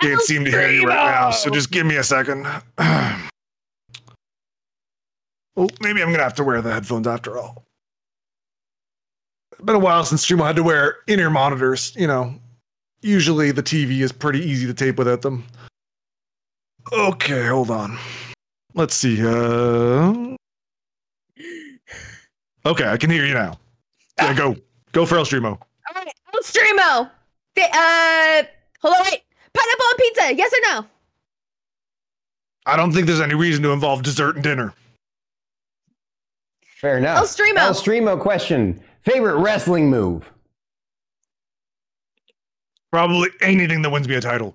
Can't 0.00 0.20
seem 0.20 0.44
to 0.44 0.50
hear 0.50 0.70
you 0.70 0.86
right 0.86 0.94
now, 0.94 1.30
so 1.30 1.50
just 1.50 1.70
give 1.70 1.86
me 1.86 1.96
a 1.96 2.02
second. 2.02 2.46
oh, 2.78 3.28
maybe 5.80 6.02
I'm 6.02 6.10
gonna 6.10 6.22
have 6.22 6.34
to 6.34 6.44
wear 6.44 6.60
the 6.62 6.72
headphones 6.72 7.06
after 7.06 7.38
all. 7.38 7.64
It's 9.52 9.60
been 9.62 9.76
a 9.76 9.78
while 9.78 10.04
since 10.04 10.26
Streamo 10.26 10.46
had 10.46 10.56
to 10.56 10.62
wear 10.62 10.96
in-ear 11.06 11.30
monitors. 11.30 11.94
You 11.96 12.06
know, 12.06 12.34
usually 13.00 13.52
the 13.52 13.62
TV 13.62 14.00
is 14.00 14.12
pretty 14.12 14.40
easy 14.40 14.66
to 14.66 14.74
tape 14.74 14.98
without 14.98 15.22
them. 15.22 15.44
Okay, 16.92 17.46
hold 17.46 17.70
on. 17.70 17.98
Let's 18.74 18.94
see. 18.94 19.20
Uh... 19.26 20.36
Okay, 22.64 22.86
I 22.86 22.96
can 22.96 23.10
hear 23.10 23.24
you 23.24 23.34
now. 23.34 23.58
Yeah, 24.18 24.34
go, 24.34 24.56
go 24.92 25.06
for 25.06 25.18
El 25.18 25.24
Streamo. 25.24 25.52
All 25.52 25.94
right, 25.94 26.08
El 26.34 26.40
Streamo. 26.40 27.10
Uh, 27.58 28.42
hold 28.80 28.94
on, 28.94 29.04
wait. 29.04 29.22
Pineapple 29.54 29.86
and 29.90 29.98
pizza? 29.98 30.34
Yes 30.34 30.52
or 30.52 30.60
no? 30.74 30.86
I 32.66 32.76
don't 32.76 32.92
think 32.92 33.06
there's 33.06 33.20
any 33.20 33.34
reason 33.34 33.62
to 33.62 33.70
involve 33.70 34.02
dessert 34.02 34.34
and 34.34 34.44
dinner. 34.44 34.74
Fair 36.62 36.98
enough. 36.98 37.18
El 37.18 37.24
Streamo. 37.24 37.58
El 37.58 37.74
Streamo 37.74 38.20
question. 38.20 38.82
Favorite 39.02 39.36
wrestling 39.36 39.88
move? 39.88 40.30
Probably 42.90 43.30
anything 43.40 43.82
that 43.82 43.90
wins 43.90 44.08
me 44.08 44.16
a 44.16 44.20
title. 44.20 44.54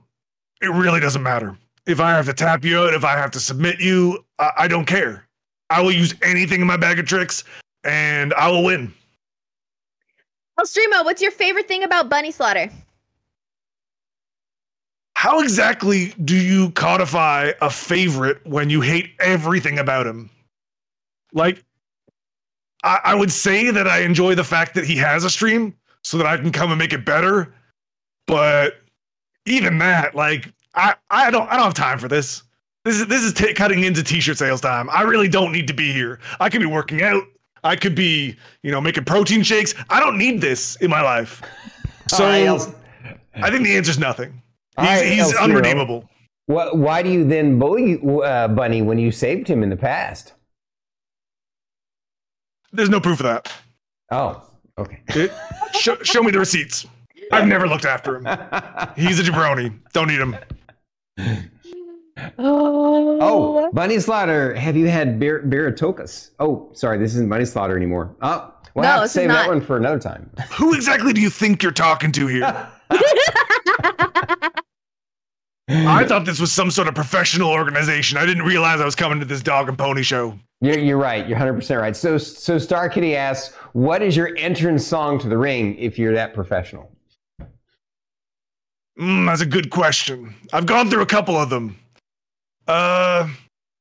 It 0.61 0.69
really 0.69 0.99
doesn't 0.99 1.23
matter. 1.23 1.55
If 1.87 1.99
I 1.99 2.11
have 2.11 2.25
to 2.27 2.33
tap 2.33 2.63
you 2.63 2.79
out, 2.79 2.93
if 2.93 3.03
I 3.03 3.17
have 3.17 3.31
to 3.31 3.39
submit 3.39 3.79
you, 3.79 4.23
I, 4.39 4.51
I 4.59 4.67
don't 4.67 4.85
care. 4.85 5.27
I 5.69 5.81
will 5.81 5.91
use 5.91 6.13
anything 6.21 6.61
in 6.61 6.67
my 6.67 6.77
bag 6.77 6.99
of 6.99 7.05
tricks, 7.05 7.43
and 7.83 8.33
I 8.35 8.49
will 8.49 8.63
win. 8.63 8.93
Streamo, 10.59 11.03
what's 11.03 11.21
your 11.21 11.31
favorite 11.31 11.67
thing 11.67 11.83
about 11.83 12.09
Bunny 12.09 12.29
Slaughter? 12.29 12.69
How 15.15 15.41
exactly 15.41 16.13
do 16.25 16.35
you 16.35 16.71
codify 16.71 17.51
a 17.61 17.69
favorite 17.69 18.45
when 18.45 18.69
you 18.69 18.81
hate 18.81 19.11
everything 19.19 19.79
about 19.79 20.05
him? 20.05 20.29
Like, 21.33 21.63
I, 22.83 22.99
I 23.05 23.15
would 23.15 23.31
say 23.31 23.71
that 23.71 23.87
I 23.87 23.99
enjoy 23.99 24.35
the 24.35 24.43
fact 24.43 24.75
that 24.75 24.85
he 24.85 24.95
has 24.97 25.23
a 25.23 25.29
stream 25.29 25.75
so 26.03 26.17
that 26.17 26.27
I 26.27 26.37
can 26.37 26.51
come 26.51 26.71
and 26.71 26.79
make 26.79 26.93
it 26.93 27.05
better. 27.05 27.53
But 28.27 28.81
even 29.45 29.77
that, 29.79 30.15
like, 30.15 30.51
I, 30.73 30.95
I 31.09 31.31
don't 31.31 31.49
I 31.49 31.55
don't 31.55 31.65
have 31.65 31.73
time 31.73 31.99
for 31.99 32.07
this. 32.07 32.43
This 32.83 32.99
is 32.99 33.07
this 33.07 33.23
is 33.23 33.33
t- 33.33 33.53
cutting 33.53 33.83
into 33.83 34.03
t-shirt 34.03 34.37
sales 34.37 34.61
time. 34.61 34.89
I 34.89 35.03
really 35.03 35.27
don't 35.27 35.51
need 35.51 35.67
to 35.67 35.73
be 35.73 35.91
here. 35.91 36.19
I 36.39 36.49
could 36.49 36.61
be 36.61 36.67
working 36.67 37.03
out. 37.03 37.23
I 37.63 37.75
could 37.75 37.93
be, 37.93 38.35
you 38.63 38.71
know, 38.71 38.81
making 38.81 39.05
protein 39.05 39.43
shakes. 39.43 39.75
I 39.89 39.99
don't 39.99 40.17
need 40.17 40.41
this 40.41 40.75
in 40.77 40.89
my 40.89 41.01
life. 41.01 41.41
So 42.07 42.25
right, 42.25 42.75
I 43.35 43.49
think 43.49 43.63
the 43.63 43.77
answer's 43.77 43.97
nothing. 43.97 44.41
He's, 44.77 44.85
right, 44.85 45.05
he's 45.05 45.33
unredeemable. 45.35 46.09
What, 46.47 46.77
why 46.77 47.01
do 47.01 47.09
you 47.09 47.23
then 47.23 47.57
bully 47.57 48.01
uh, 48.03 48.49
Bunny 48.49 48.81
when 48.81 48.99
you 48.99 49.11
saved 49.11 49.47
him 49.47 49.63
in 49.63 49.69
the 49.69 49.77
past? 49.77 50.33
There's 52.73 52.89
no 52.89 52.99
proof 52.99 53.21
of 53.21 53.25
that. 53.25 53.53
Oh, 54.11 54.43
okay. 54.77 54.99
It, 55.09 55.31
show, 55.73 55.95
show 56.03 56.21
me 56.21 56.31
the 56.31 56.39
receipts. 56.39 56.85
I've 57.31 57.47
never 57.47 57.67
looked 57.67 57.85
after 57.85 58.17
him. 58.17 58.25
He's 58.97 59.19
a 59.19 59.23
jabroni. 59.23 59.73
Don't 59.93 60.07
need 60.07 60.19
him. 60.19 60.35
Oh, 62.37 63.17
oh 63.21 63.71
Bunny 63.73 63.99
Slaughter, 63.99 64.53
have 64.55 64.75
you 64.75 64.87
had 64.87 65.19
Bir- 65.19 65.43
Biratokas? 65.43 66.31
Oh, 66.39 66.69
sorry, 66.73 66.97
this 66.97 67.13
isn't 67.15 67.29
Bunny 67.29 67.45
Slaughter 67.45 67.75
anymore. 67.77 68.15
Oh, 68.21 68.53
we'll 68.75 68.83
No, 68.83 68.89
have 68.89 68.97
to 68.99 69.01
this 69.03 69.11
is 69.11 69.15
save 69.15 69.29
that 69.29 69.47
one 69.47 69.61
for 69.61 69.77
another 69.77 69.99
time. 69.99 70.29
Who 70.57 70.73
exactly 70.73 71.13
do 71.13 71.21
you 71.21 71.29
think 71.29 71.63
you're 71.63 71.71
talking 71.71 72.11
to 72.13 72.27
here? 72.27 72.67
I 75.73 76.03
thought 76.05 76.25
this 76.25 76.39
was 76.41 76.51
some 76.51 76.69
sort 76.69 76.89
of 76.89 76.95
professional 76.95 77.49
organization. 77.49 78.17
I 78.17 78.25
didn't 78.25 78.43
realize 78.43 78.81
I 78.81 78.85
was 78.85 78.95
coming 78.95 79.19
to 79.19 79.25
this 79.25 79.41
dog 79.41 79.69
and 79.69 79.77
pony 79.77 80.03
show. 80.03 80.37
You're, 80.59 80.79
you're 80.79 80.97
right. 80.97 81.27
You're 81.27 81.37
100% 81.39 81.79
right. 81.79 81.95
So, 81.95 82.17
so 82.17 82.57
Star 82.57 82.89
Kitty 82.89 83.15
asks, 83.15 83.55
what 83.71 84.01
is 84.01 84.15
your 84.17 84.35
entrance 84.37 84.85
song 84.85 85.17
to 85.19 85.29
the 85.29 85.37
ring 85.37 85.77
if 85.77 85.97
you're 85.97 86.13
that 86.13 86.33
professional? 86.33 86.90
Mm, 89.01 89.25
that's 89.25 89.41
a 89.41 89.45
good 89.47 89.71
question. 89.71 90.35
I've 90.53 90.67
gone 90.67 90.89
through 90.89 91.01
a 91.01 91.07
couple 91.07 91.35
of 91.35 91.49
them. 91.49 91.75
Uh, 92.67 93.27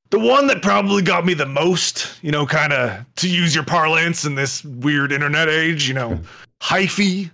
the 0.09 0.19
one 0.19 0.47
that 0.47 0.63
probably 0.63 1.03
got 1.03 1.27
me 1.27 1.35
the 1.35 1.47
most, 1.47 2.19
you 2.23 2.33
know, 2.33 2.47
kind 2.47 2.73
of 2.73 3.05
to 3.17 3.29
use 3.29 3.55
your 3.55 3.65
parlance 3.65 4.25
in 4.25 4.35
this 4.35 4.65
weird 4.65 5.13
internet 5.13 5.49
age, 5.49 5.87
you 5.87 5.95
know, 5.95 6.19
hyphy. 6.63 7.31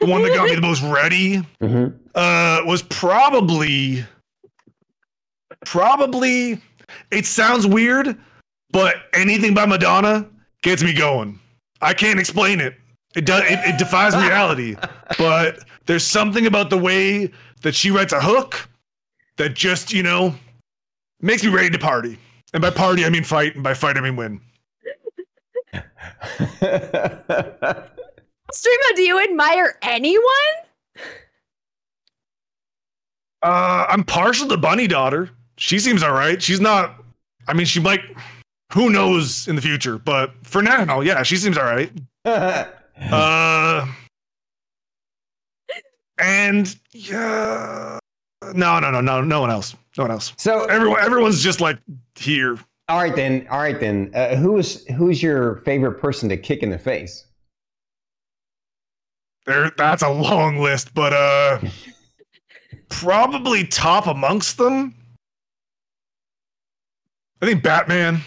The 0.00 0.06
one 0.06 0.22
that 0.22 0.34
got 0.34 0.48
me 0.48 0.54
the 0.54 0.60
most 0.62 0.82
ready 0.82 1.38
Mm-hmm. 1.60 1.96
uh, 2.14 2.60
was 2.64 2.82
probably, 2.84 4.04
probably. 5.66 6.60
It 7.10 7.26
sounds 7.26 7.66
weird, 7.66 8.16
but 8.70 8.94
anything 9.12 9.54
by 9.54 9.66
Madonna 9.66 10.26
gets 10.62 10.82
me 10.84 10.94
going. 10.94 11.38
I 11.82 11.94
can't 11.94 12.18
explain 12.20 12.60
it. 12.60 12.76
It 13.16 13.26
does. 13.26 13.42
It, 13.42 13.58
it 13.64 13.78
defies 13.78 14.14
reality. 14.14 14.76
But 15.18 15.60
there's 15.88 16.06
something 16.06 16.46
about 16.46 16.68
the 16.68 16.76
way 16.76 17.32
that 17.62 17.74
she 17.74 17.90
writes 17.90 18.12
a 18.12 18.20
hook 18.20 18.68
that 19.38 19.54
just, 19.54 19.90
you 19.90 20.02
know, 20.02 20.34
makes 21.22 21.42
me 21.42 21.48
ready 21.48 21.70
to 21.70 21.78
party. 21.78 22.18
And 22.52 22.60
by 22.60 22.68
party, 22.70 23.06
I 23.06 23.10
mean 23.10 23.24
fight, 23.24 23.54
and 23.54 23.64
by 23.64 23.72
fight, 23.72 23.96
I 23.96 24.02
mean 24.02 24.14
win. 24.14 24.40
Streamo, 25.72 27.40
do 28.96 29.02
you 29.02 29.18
admire 29.18 29.78
anyone? 29.80 30.24
Uh, 33.42 33.86
I'm 33.88 34.04
partial 34.04 34.46
to 34.48 34.58
Bunny 34.58 34.86
Daughter. 34.88 35.30
She 35.56 35.78
seems 35.78 36.02
all 36.02 36.12
right. 36.12 36.40
She's 36.42 36.60
not. 36.60 37.02
I 37.48 37.54
mean, 37.54 37.66
she 37.66 37.80
might. 37.80 38.00
Who 38.74 38.90
knows 38.90 39.48
in 39.48 39.56
the 39.56 39.62
future? 39.62 39.96
But 39.98 40.34
for 40.42 40.60
now, 40.60 41.00
yeah, 41.00 41.22
she 41.22 41.38
seems 41.38 41.56
all 41.56 41.64
right. 41.64 41.90
Uh, 43.12 43.86
and 46.18 46.74
yeah, 46.92 47.98
no, 48.54 48.78
no, 48.80 48.90
no, 48.90 49.00
no, 49.00 49.20
no 49.20 49.40
one 49.40 49.50
else. 49.50 49.74
No 49.96 50.04
one 50.04 50.10
else. 50.10 50.32
so, 50.36 50.64
Everyone, 50.66 51.00
everyone's 51.00 51.42
just 51.42 51.60
like 51.60 51.78
here. 52.14 52.58
all 52.88 52.98
right 52.98 53.14
then. 53.16 53.46
All 53.50 53.58
right 53.58 53.78
then. 53.78 54.10
Uh, 54.14 54.36
who 54.36 54.56
is 54.58 54.84
who's 54.96 55.22
your 55.22 55.56
favorite 55.64 56.00
person 56.00 56.28
to 56.28 56.36
kick 56.36 56.62
in 56.62 56.70
the 56.70 56.78
face? 56.78 57.24
There, 59.46 59.70
that's 59.76 60.02
a 60.02 60.10
long 60.10 60.58
list, 60.58 60.92
but 60.94 61.12
uh, 61.12 61.60
probably 62.90 63.66
top 63.66 64.06
amongst 64.06 64.58
them. 64.58 64.94
I 67.40 67.46
think 67.46 67.62
Batman. 67.62 68.20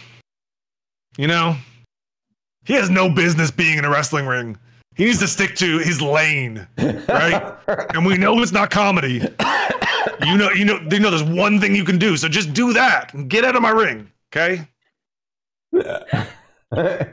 You 1.18 1.28
know, 1.28 1.56
he 2.64 2.74
has 2.74 2.90
no 2.90 3.10
business 3.10 3.52
being 3.52 3.78
in 3.78 3.86
a 3.86 3.90
wrestling 3.90 4.26
ring. 4.26 4.58
He 4.96 5.06
needs 5.06 5.20
to 5.20 5.28
stick 5.28 5.56
to 5.56 5.80
his 5.80 6.02
lane, 6.02 6.68
right? 6.78 7.56
and 7.96 8.06
we 8.06 8.18
know 8.18 8.42
it's 8.42 8.52
not 8.52 8.70
comedy. 8.70 9.22
You 10.26 10.38
know, 10.38 10.52
you 10.52 10.66
know, 10.66 10.80
you 10.92 11.00
know. 11.00 11.10
There's 11.10 11.24
one 11.24 11.60
thing 11.60 11.74
you 11.76 11.84
can 11.84 11.98
do, 11.98 12.18
so 12.18 12.28
just 12.28 12.54
do 12.54 12.74
that 12.74 13.14
and 13.14 13.30
get 13.30 13.46
out 13.46 13.56
of 13.56 13.62
my 13.62 13.70
ring, 13.70 14.12
okay? 14.32 14.68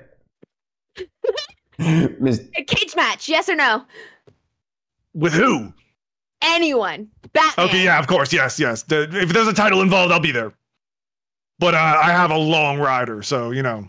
Miss, 1.79 2.41
A 2.57 2.65
cage 2.65 2.97
match? 2.97 3.29
Yes 3.29 3.49
or 3.49 3.55
no? 3.55 3.85
With 5.15 5.33
who? 5.33 5.73
Anyone? 6.43 7.09
Batman. 7.33 7.69
Okay, 7.69 7.85
yeah, 7.85 7.99
of 7.99 8.07
course, 8.07 8.33
yes, 8.33 8.59
yes. 8.59 8.83
The, 8.83 9.09
if 9.13 9.31
there's 9.31 9.49
a 9.49 9.53
title 9.53 9.81
involved, 9.83 10.13
I'll 10.13 10.21
be 10.21 10.33
there. 10.33 10.53
But 11.59 11.75
uh, 11.75 12.01
I 12.03 12.11
have 12.11 12.31
a 12.31 12.37
long 12.37 12.79
rider, 12.79 13.23
so 13.23 13.51
you 13.51 13.63
know, 13.63 13.89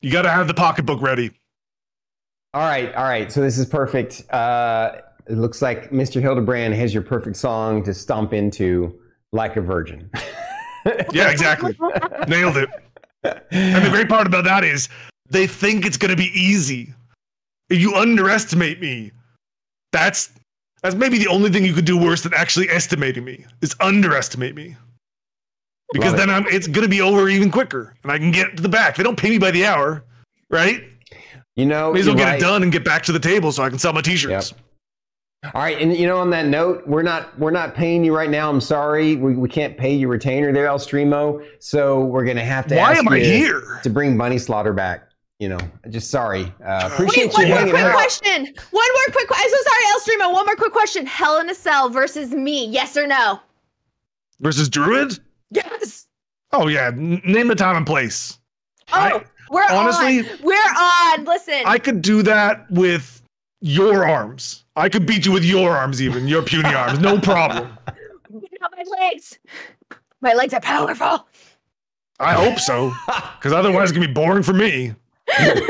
you 0.00 0.10
got 0.10 0.22
to 0.22 0.30
have 0.30 0.46
the 0.46 0.54
pocketbook 0.54 1.00
ready. 1.00 1.30
All 2.54 2.62
right, 2.62 2.94
all 2.94 3.04
right. 3.04 3.30
So 3.30 3.40
this 3.40 3.58
is 3.58 3.66
perfect. 3.66 4.24
Uh, 4.32 4.96
it 5.26 5.36
looks 5.36 5.60
like 5.60 5.90
Mr. 5.90 6.20
Hildebrand 6.20 6.74
has 6.74 6.94
your 6.94 7.02
perfect 7.02 7.36
song 7.36 7.82
to 7.84 7.92
stomp 7.92 8.32
into, 8.32 8.98
like 9.32 9.56
a 9.56 9.60
virgin. 9.60 10.10
yeah, 11.12 11.30
exactly. 11.30 11.76
Nailed 12.28 12.56
it. 12.56 12.68
And 13.50 13.84
the 13.84 13.90
great 13.90 14.08
part 14.08 14.26
about 14.26 14.44
that 14.44 14.62
is 14.64 14.88
they 15.28 15.46
think 15.46 15.84
it's 15.84 15.96
going 15.96 16.10
to 16.10 16.16
be 16.16 16.30
easy. 16.38 16.94
You 17.68 17.94
underestimate 17.96 18.80
me. 18.80 19.10
That's 19.92 20.30
that's 20.82 20.94
maybe 20.94 21.18
the 21.18 21.26
only 21.26 21.50
thing 21.50 21.64
you 21.64 21.72
could 21.74 21.84
do 21.84 21.98
worse 21.98 22.22
than 22.22 22.32
actually 22.34 22.68
estimating 22.70 23.24
me 23.24 23.44
is 23.62 23.74
underestimate 23.80 24.54
me. 24.54 24.76
Because 25.92 26.14
then 26.14 26.30
I'm, 26.30 26.46
it's 26.48 26.66
going 26.66 26.82
to 26.82 26.88
be 26.88 27.00
over 27.00 27.28
even 27.28 27.50
quicker, 27.50 27.94
and 28.02 28.12
I 28.12 28.18
can 28.18 28.30
get 28.30 28.56
to 28.56 28.62
the 28.62 28.68
back. 28.68 28.96
They 28.96 29.02
don't 29.02 29.18
pay 29.18 29.30
me 29.30 29.38
by 29.38 29.50
the 29.52 29.64
hour, 29.64 30.04
right? 30.50 30.84
You 31.56 31.66
know, 31.66 31.92
may 31.92 32.00
as 32.00 32.06
well 32.06 32.14
get 32.14 32.24
right. 32.24 32.38
it 32.38 32.40
done 32.40 32.62
and 32.62 32.70
get 32.70 32.84
back 32.84 33.02
to 33.04 33.12
the 33.12 33.18
table 33.18 33.50
so 33.50 33.62
I 33.62 33.70
can 33.70 33.78
sell 33.78 33.92
my 33.92 34.02
T-shirts. 34.02 34.50
Yep. 34.50 34.60
All 35.54 35.62
right, 35.62 35.80
and 35.80 35.96
you 35.96 36.06
know, 36.06 36.18
on 36.18 36.30
that 36.30 36.46
note, 36.46 36.86
we're 36.86 37.02
not 37.02 37.38
we're 37.38 37.50
not 37.50 37.74
paying 37.74 38.04
you 38.04 38.14
right 38.14 38.30
now. 38.30 38.50
I'm 38.50 38.60
sorry, 38.60 39.16
we, 39.16 39.34
we 39.34 39.48
can't 39.48 39.76
pay 39.76 39.94
you 39.94 40.08
retainer 40.08 40.52
there, 40.52 40.66
El 40.66 40.78
Streamo. 40.78 41.46
So 41.60 42.04
we're 42.04 42.24
gonna 42.24 42.44
have 42.44 42.66
to. 42.68 42.76
Why 42.76 42.94
am 42.94 43.08
I 43.08 43.20
here? 43.20 43.80
To 43.82 43.90
bring 43.90 44.16
bunnieSlaughter 44.16 44.74
back. 44.74 45.10
You 45.38 45.50
know, 45.50 45.58
just 45.90 46.10
sorry. 46.10 46.52
Uh, 46.64 46.90
appreciate 46.92 47.32
Wait, 47.36 47.48
you 47.48 47.54
one 47.54 47.64
more 47.64 47.70
quick 47.70 47.84
out. 47.84 47.92
question. 47.92 48.46
One 48.70 48.88
more 48.94 49.12
quick. 49.12 49.28
I'm 49.30 49.50
so 49.50 49.56
sorry, 49.56 49.84
El 49.88 50.00
Streamo. 50.00 50.32
One 50.32 50.46
more 50.46 50.56
quick 50.56 50.72
question. 50.72 51.06
Hell 51.06 51.38
in 51.40 51.48
a 51.48 51.54
Cell 51.54 51.90
versus 51.90 52.32
me. 52.32 52.66
Yes 52.66 52.96
or 52.96 53.06
no? 53.06 53.38
Versus 54.40 54.68
Druid? 54.68 55.18
Yes. 55.50 56.06
Oh 56.52 56.66
yeah. 56.66 56.90
Name 56.94 57.48
the 57.48 57.54
time 57.54 57.76
and 57.76 57.86
place. 57.86 58.38
Oh, 58.92 58.98
I, 58.98 59.24
we're 59.50 59.66
honestly, 59.70 60.20
on. 60.20 60.26
We're 60.42 60.54
on. 60.54 61.24
Listen. 61.24 61.62
I 61.64 61.78
could 61.78 62.02
do 62.02 62.22
that 62.22 62.70
with 62.70 63.22
your 63.60 64.06
arms. 64.06 64.64
I 64.76 64.88
could 64.88 65.06
beat 65.06 65.24
you 65.24 65.32
with 65.32 65.44
your 65.44 65.76
arms, 65.76 66.02
even 66.02 66.28
your 66.28 66.42
puny 66.42 66.68
arms, 66.74 66.98
no 66.98 67.18
problem. 67.18 67.76
my 68.30 68.84
legs. 68.98 69.38
My 70.20 70.32
legs 70.34 70.54
are 70.54 70.60
powerful. 70.60 71.26
I 72.18 72.32
hope 72.32 72.58
so, 72.58 72.92
because 73.06 73.52
otherwise 73.52 73.90
it's 73.90 73.92
gonna 73.92 74.08
be 74.08 74.12
boring 74.12 74.42
for 74.42 74.54
me. 74.54 74.94
Gotta 75.26 75.60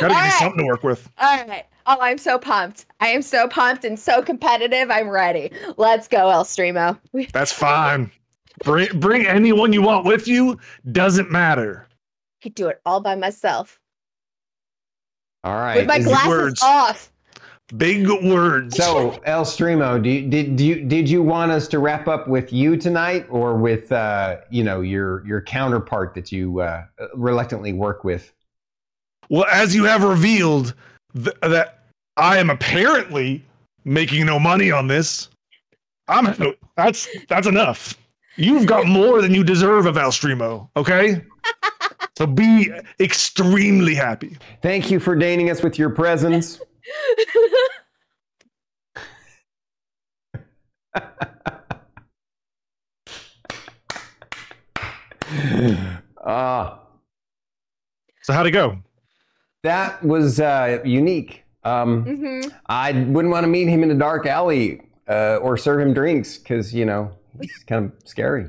give 0.00 0.10
right. 0.10 0.24
me 0.24 0.30
something 0.32 0.58
to 0.58 0.66
work 0.66 0.82
with. 0.82 1.08
All 1.18 1.46
right. 1.46 1.64
Oh, 1.86 1.98
I'm 2.00 2.18
so 2.18 2.38
pumped. 2.38 2.86
I 3.00 3.08
am 3.08 3.22
so 3.22 3.46
pumped 3.46 3.84
and 3.84 3.98
so 3.98 4.20
competitive. 4.22 4.90
I'm 4.90 5.08
ready. 5.08 5.52
Let's 5.76 6.08
go, 6.08 6.28
El 6.30 6.44
Streamo. 6.44 6.98
That's 7.32 7.52
fine. 7.52 8.10
Bring 8.64 8.88
bring 8.98 9.26
anyone 9.26 9.72
you 9.72 9.82
want 9.82 10.04
with 10.04 10.26
you. 10.26 10.58
Doesn't 10.90 11.30
matter. 11.30 11.86
I 12.46 12.48
could 12.48 12.54
do 12.54 12.68
it 12.68 12.80
all 12.86 13.00
by 13.00 13.16
myself. 13.16 13.80
All 15.42 15.56
right. 15.56 15.78
With 15.78 15.88
my 15.88 15.98
glasses 15.98 16.28
words. 16.28 16.62
off. 16.62 17.12
Big 17.76 18.06
words. 18.08 18.76
So, 18.76 19.20
El 19.24 19.44
Streamo, 19.44 20.00
do 20.00 20.08
you, 20.08 20.30
did 20.30 20.54
do 20.54 20.64
you, 20.64 20.84
did 20.84 21.10
you 21.10 21.24
want 21.24 21.50
us 21.50 21.66
to 21.66 21.80
wrap 21.80 22.06
up 22.06 22.28
with 22.28 22.52
you 22.52 22.76
tonight, 22.76 23.26
or 23.28 23.56
with 23.56 23.90
uh, 23.90 24.36
you 24.48 24.62
know 24.62 24.82
your 24.82 25.26
your 25.26 25.40
counterpart 25.40 26.14
that 26.14 26.30
you 26.30 26.60
uh, 26.60 26.84
reluctantly 27.16 27.72
work 27.72 28.04
with? 28.04 28.32
Well, 29.28 29.46
as 29.50 29.74
you 29.74 29.82
have 29.82 30.04
revealed 30.04 30.74
th- 31.14 31.36
that 31.42 31.86
I 32.16 32.38
am 32.38 32.50
apparently 32.50 33.44
making 33.84 34.24
no 34.26 34.38
money 34.38 34.70
on 34.70 34.86
this, 34.86 35.28
I'm 36.06 36.32
that's 36.76 37.08
that's 37.28 37.48
enough. 37.48 37.98
You've 38.36 38.66
got 38.66 38.86
more 38.86 39.20
than 39.20 39.34
you 39.34 39.42
deserve 39.42 39.86
of 39.86 39.96
El 39.96 40.12
Streamo, 40.12 40.68
okay? 40.76 41.20
so 42.16 42.26
be 42.26 42.72
extremely 42.98 43.94
happy. 43.94 44.38
Thank 44.62 44.90
you 44.90 44.98
for 44.98 45.14
deigning 45.14 45.50
us 45.50 45.62
with 45.62 45.78
your 45.78 45.90
presence. 45.90 46.60
uh, 56.24 56.78
so 58.22 58.32
how'd 58.32 58.46
it 58.46 58.52
go? 58.52 58.78
That 59.62 60.02
was 60.02 60.40
uh, 60.40 60.78
unique. 60.84 61.44
Um, 61.64 62.04
mm-hmm. 62.04 62.48
I 62.66 62.92
wouldn't 62.92 63.32
want 63.32 63.44
to 63.44 63.48
meet 63.48 63.68
him 63.68 63.82
in 63.82 63.90
a 63.90 63.94
dark 63.94 64.24
alley 64.26 64.80
uh, 65.06 65.36
or 65.42 65.58
serve 65.58 65.80
him 65.80 65.92
drinks 65.92 66.38
because 66.38 66.72
you 66.72 66.86
know 66.86 67.10
he's 67.42 67.64
kind 67.66 67.86
of 67.86 68.08
scary. 68.08 68.48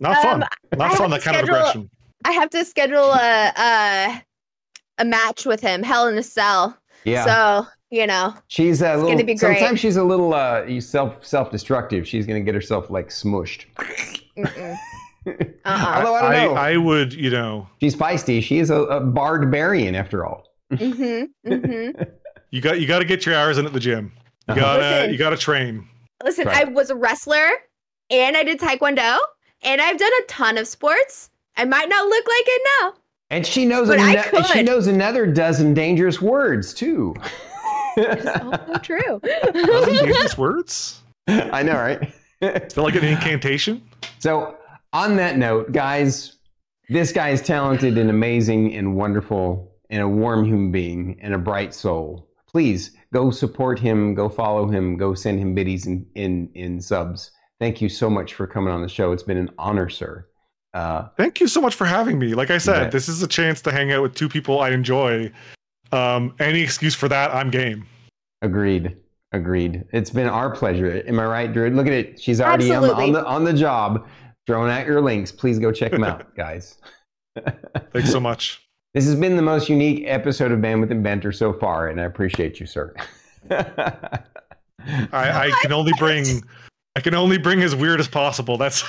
Not 0.00 0.22
fun. 0.22 0.42
Um, 0.42 0.48
Not 0.76 0.96
fun. 0.96 1.10
That 1.10 1.22
kind 1.22 1.36
schedule, 1.36 1.54
of 1.54 1.60
aggression. 1.60 1.90
I 2.24 2.32
have 2.32 2.50
to 2.50 2.64
schedule 2.64 3.12
a, 3.12 3.52
a 3.56 4.22
a 4.98 5.04
match 5.04 5.46
with 5.46 5.60
him, 5.60 5.82
Hell 5.82 6.08
in 6.08 6.18
a 6.18 6.22
Cell. 6.22 6.76
Yeah. 7.04 7.24
So 7.24 7.66
you 7.90 8.06
know, 8.06 8.34
she's 8.48 8.82
a 8.82 8.96
little. 8.96 9.24
Be 9.24 9.36
sometimes 9.36 9.80
she's 9.80 9.96
a 9.96 10.04
little 10.04 10.34
uh, 10.34 10.80
self 10.80 11.24
self 11.24 11.50
destructive. 11.50 12.06
She's 12.06 12.26
gonna 12.26 12.40
get 12.40 12.54
herself 12.54 12.90
like 12.90 13.08
smushed. 13.08 13.64
Uh-uh. 15.26 15.94
Although 15.96 16.14
I 16.14 16.32
don't 16.32 16.54
know, 16.54 16.60
I, 16.60 16.72
I, 16.72 16.76
would, 16.76 17.12
you 17.12 17.30
know, 17.30 17.68
she's 17.80 17.94
feisty. 17.94 18.42
She 18.42 18.60
is 18.60 18.70
a, 18.70 18.82
a 18.82 19.00
barbarian 19.00 19.94
after 19.94 20.24
all. 20.24 20.44
Mm-hmm, 20.72 21.50
mm-hmm. 21.50 22.02
you 22.50 22.60
got 22.60 22.80
you 22.80 22.86
got 22.86 23.00
to 23.00 23.04
get 23.04 23.26
your 23.26 23.34
hours 23.34 23.58
in 23.58 23.66
at 23.66 23.72
the 23.72 23.80
gym. 23.80 24.12
You 24.48 24.54
uh-huh. 24.54 24.60
gotta 24.60 24.80
listen, 24.80 25.12
you 25.12 25.18
gotta 25.18 25.36
train. 25.36 25.88
Listen, 26.24 26.46
right. 26.46 26.66
I 26.66 26.70
was 26.70 26.90
a 26.90 26.96
wrestler, 26.96 27.48
and 28.10 28.36
I 28.36 28.42
did 28.42 28.58
taekwondo, 28.58 29.18
and 29.62 29.80
I've 29.80 29.98
done 29.98 30.12
a 30.20 30.26
ton 30.26 30.58
of 30.58 30.66
sports. 30.66 31.30
I 31.58 31.64
might 31.64 31.88
not 31.88 32.06
look 32.06 32.24
like 32.26 32.44
it 32.46 32.68
now. 32.80 32.94
And 33.30 33.44
she 33.44 33.66
knows 33.66 33.90
an, 33.90 34.44
she 34.52 34.62
knows 34.62 34.86
another 34.86 35.26
dozen 35.26 35.74
dangerous 35.74 36.22
words 36.22 36.72
too. 36.72 37.14
It's 38.00 38.26
also 38.26 38.78
true. 38.78 39.20
dangerous 39.52 40.38
words. 40.38 41.02
I 41.26 41.64
know, 41.64 41.74
right? 41.74 42.00
Is 42.40 42.74
that 42.74 42.76
like 42.76 42.94
an 42.94 43.02
incantation? 43.02 43.82
So, 44.20 44.56
on 44.92 45.16
that 45.16 45.36
note, 45.36 45.72
guys, 45.72 46.36
this 46.88 47.10
guy 47.10 47.30
is 47.30 47.42
talented 47.42 47.98
and 47.98 48.08
amazing 48.08 48.76
and 48.76 48.94
wonderful 48.94 49.74
and 49.90 50.00
a 50.00 50.06
warm 50.06 50.44
human 50.44 50.70
being 50.70 51.18
and 51.20 51.34
a 51.34 51.38
bright 51.38 51.74
soul. 51.74 52.28
Please 52.46 52.92
go 53.12 53.32
support 53.32 53.80
him, 53.80 54.14
go 54.14 54.28
follow 54.28 54.68
him, 54.68 54.96
go 54.96 55.12
send 55.12 55.40
him 55.40 55.56
biddies 55.56 55.88
in, 55.88 56.06
in, 56.14 56.50
in 56.54 56.80
subs. 56.80 57.32
Thank 57.58 57.82
you 57.82 57.88
so 57.88 58.08
much 58.08 58.34
for 58.34 58.46
coming 58.46 58.72
on 58.72 58.80
the 58.80 58.88
show. 58.88 59.10
It's 59.10 59.24
been 59.24 59.38
an 59.38 59.50
honor, 59.58 59.88
sir. 59.88 60.27
Uh, 60.74 61.08
Thank 61.16 61.40
you 61.40 61.48
so 61.48 61.60
much 61.60 61.74
for 61.74 61.86
having 61.86 62.18
me. 62.18 62.34
Like 62.34 62.50
I 62.50 62.58
said, 62.58 62.92
this 62.92 63.08
is 63.08 63.22
a 63.22 63.28
chance 63.28 63.60
to 63.62 63.72
hang 63.72 63.92
out 63.92 64.02
with 64.02 64.14
two 64.14 64.28
people 64.28 64.60
I 64.60 64.70
enjoy. 64.70 65.32
Um, 65.92 66.34
any 66.38 66.60
excuse 66.60 66.94
for 66.94 67.08
that, 67.08 67.34
I'm 67.34 67.50
game. 67.50 67.86
Agreed. 68.42 68.96
Agreed. 69.32 69.84
It's 69.92 70.10
been 70.10 70.26
our 70.26 70.50
pleasure. 70.50 71.02
Am 71.06 71.18
I 71.18 71.26
right, 71.26 71.52
Drew? 71.52 71.70
Look 71.70 71.86
at 71.86 71.92
it. 71.92 72.20
She's 72.20 72.40
already 72.40 72.72
on 72.74 72.82
the, 72.82 72.94
on 72.94 73.12
the, 73.12 73.24
on 73.24 73.44
the 73.44 73.52
job, 73.52 74.06
throwing 74.46 74.70
out 74.70 74.86
your 74.86 75.00
links. 75.00 75.32
Please 75.32 75.58
go 75.58 75.72
check 75.72 75.92
them 75.92 76.04
out, 76.04 76.34
guys. 76.36 76.76
Thanks 77.92 78.10
so 78.10 78.20
much. 78.20 78.62
This 78.94 79.04
has 79.04 79.14
been 79.14 79.36
the 79.36 79.42
most 79.42 79.68
unique 79.68 80.04
episode 80.06 80.50
of 80.50 80.60
Bandwidth 80.60 80.90
and 80.90 81.04
Banter 81.04 81.30
so 81.30 81.52
far, 81.52 81.88
and 81.88 82.00
I 82.00 82.04
appreciate 82.04 82.58
you, 82.58 82.66
sir. 82.66 82.94
I, 83.50 84.22
I 85.12 85.50
can 85.62 85.72
only 85.72 85.92
bring 85.98 86.42
I 86.96 87.00
can 87.00 87.14
only 87.14 87.38
bring 87.38 87.62
as 87.62 87.76
weird 87.76 88.00
as 88.00 88.08
possible. 88.08 88.56
That's 88.56 88.82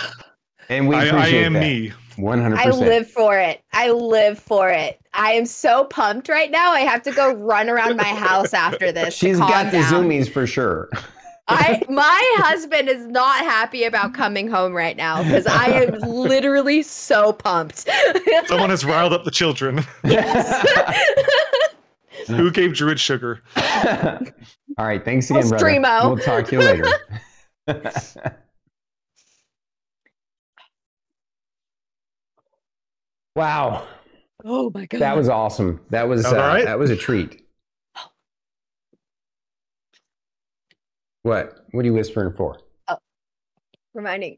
and 0.70 0.88
we 0.88 0.96
I, 0.96 1.08
I 1.08 1.28
am 1.28 1.54
that. 1.54 1.62
me. 1.62 1.91
100%. 2.18 2.58
I 2.58 2.70
live 2.70 3.10
for 3.10 3.38
it. 3.38 3.64
I 3.72 3.91
live 3.91 4.38
for 4.38 4.70
it. 4.70 5.00
I 5.14 5.32
am 5.34 5.46
so 5.46 5.86
pumped 5.86 6.28
right 6.28 6.52
now. 6.52 6.74
I 6.74 6.82
have 6.82 7.02
to 7.04 7.12
go 7.12 7.34
run 7.34 7.70
around 7.70 7.96
my 7.96 8.04
house 8.04 8.54
after 8.54 8.91
this. 8.91 9.14
She's 9.16 9.40
got 9.40 9.72
the 9.72 9.80
zoomies 9.80 10.32
for 10.32 10.46
sure. 10.46 10.90
I 11.48 11.82
my 11.90 12.36
husband 12.38 12.90
is 12.90 13.08
not 13.08 13.40
happy 13.40 13.86
about 13.86 14.14
coming 14.14 14.50
home 14.50 14.74
right 14.74 14.98
now 14.98 15.24
because 15.24 15.48
I 15.48 15.68
am 15.68 15.94
literally 16.00 16.84
so 16.84 17.34
pumped. 17.34 17.90
Someone 18.48 18.70
has 18.70 18.86
riled 18.86 19.14
up 19.14 19.24
the 19.24 19.32
children. 19.32 19.86
Yes. 20.04 20.68
Who 22.28 22.52
gave 22.52 22.76
Druid 22.76 23.00
sugar? 23.00 23.41
All 23.56 24.86
right. 24.86 25.04
Thanks 25.04 25.30
again, 25.32 25.48
brother. 25.48 25.82
We'll 25.82 26.18
talk 26.18 26.48
to 26.48 26.56
you 26.56 26.62
later. 26.62 28.44
Wow. 33.40 33.88
Oh 34.44 34.72
my 34.74 34.86
god. 34.86 35.02
That 35.02 35.16
was 35.16 35.30
awesome. 35.30 35.82
That 35.90 36.07
was 36.07 36.26
uh, 36.26 36.36
right? 36.36 36.66
that 36.66 36.78
was 36.78 36.90
a 36.90 36.95
treat. 36.95 37.45
What? 41.24 41.66
What 41.72 41.82
are 41.82 41.86
you 41.86 41.94
whispering 41.94 42.34
for? 42.36 42.60
Oh, 42.88 42.98
reminding. 43.94 44.38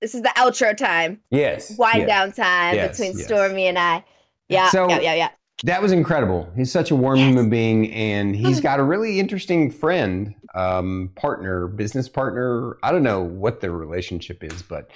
This 0.00 0.14
is 0.14 0.22
the 0.22 0.32
outro 0.36 0.76
time. 0.76 1.20
Yes. 1.30 1.76
Wind 1.78 2.00
yes. 2.00 2.08
down 2.08 2.32
time 2.32 2.74
yes, 2.74 2.96
between 2.96 3.16
yes. 3.16 3.26
Stormy 3.26 3.66
and 3.66 3.78
I. 3.78 4.04
Yeah. 4.48 4.70
So, 4.70 4.88
yeah. 4.88 5.00
Yeah. 5.00 5.14
Yeah. 5.14 5.28
That 5.64 5.80
was 5.80 5.92
incredible. 5.92 6.48
He's 6.54 6.70
such 6.70 6.90
a 6.90 6.96
warm 6.96 7.18
yes. 7.18 7.28
human 7.28 7.48
being, 7.48 7.90
and 7.92 8.36
he's 8.36 8.60
got 8.68 8.80
a 8.80 8.82
really 8.82 9.18
interesting 9.18 9.70
friend, 9.70 10.34
um, 10.54 11.10
partner, 11.16 11.68
business 11.68 12.08
partner. 12.08 12.76
I 12.82 12.92
don't 12.92 13.02
know 13.02 13.22
what 13.22 13.60
their 13.60 13.72
relationship 13.72 14.44
is, 14.44 14.62
but 14.62 14.90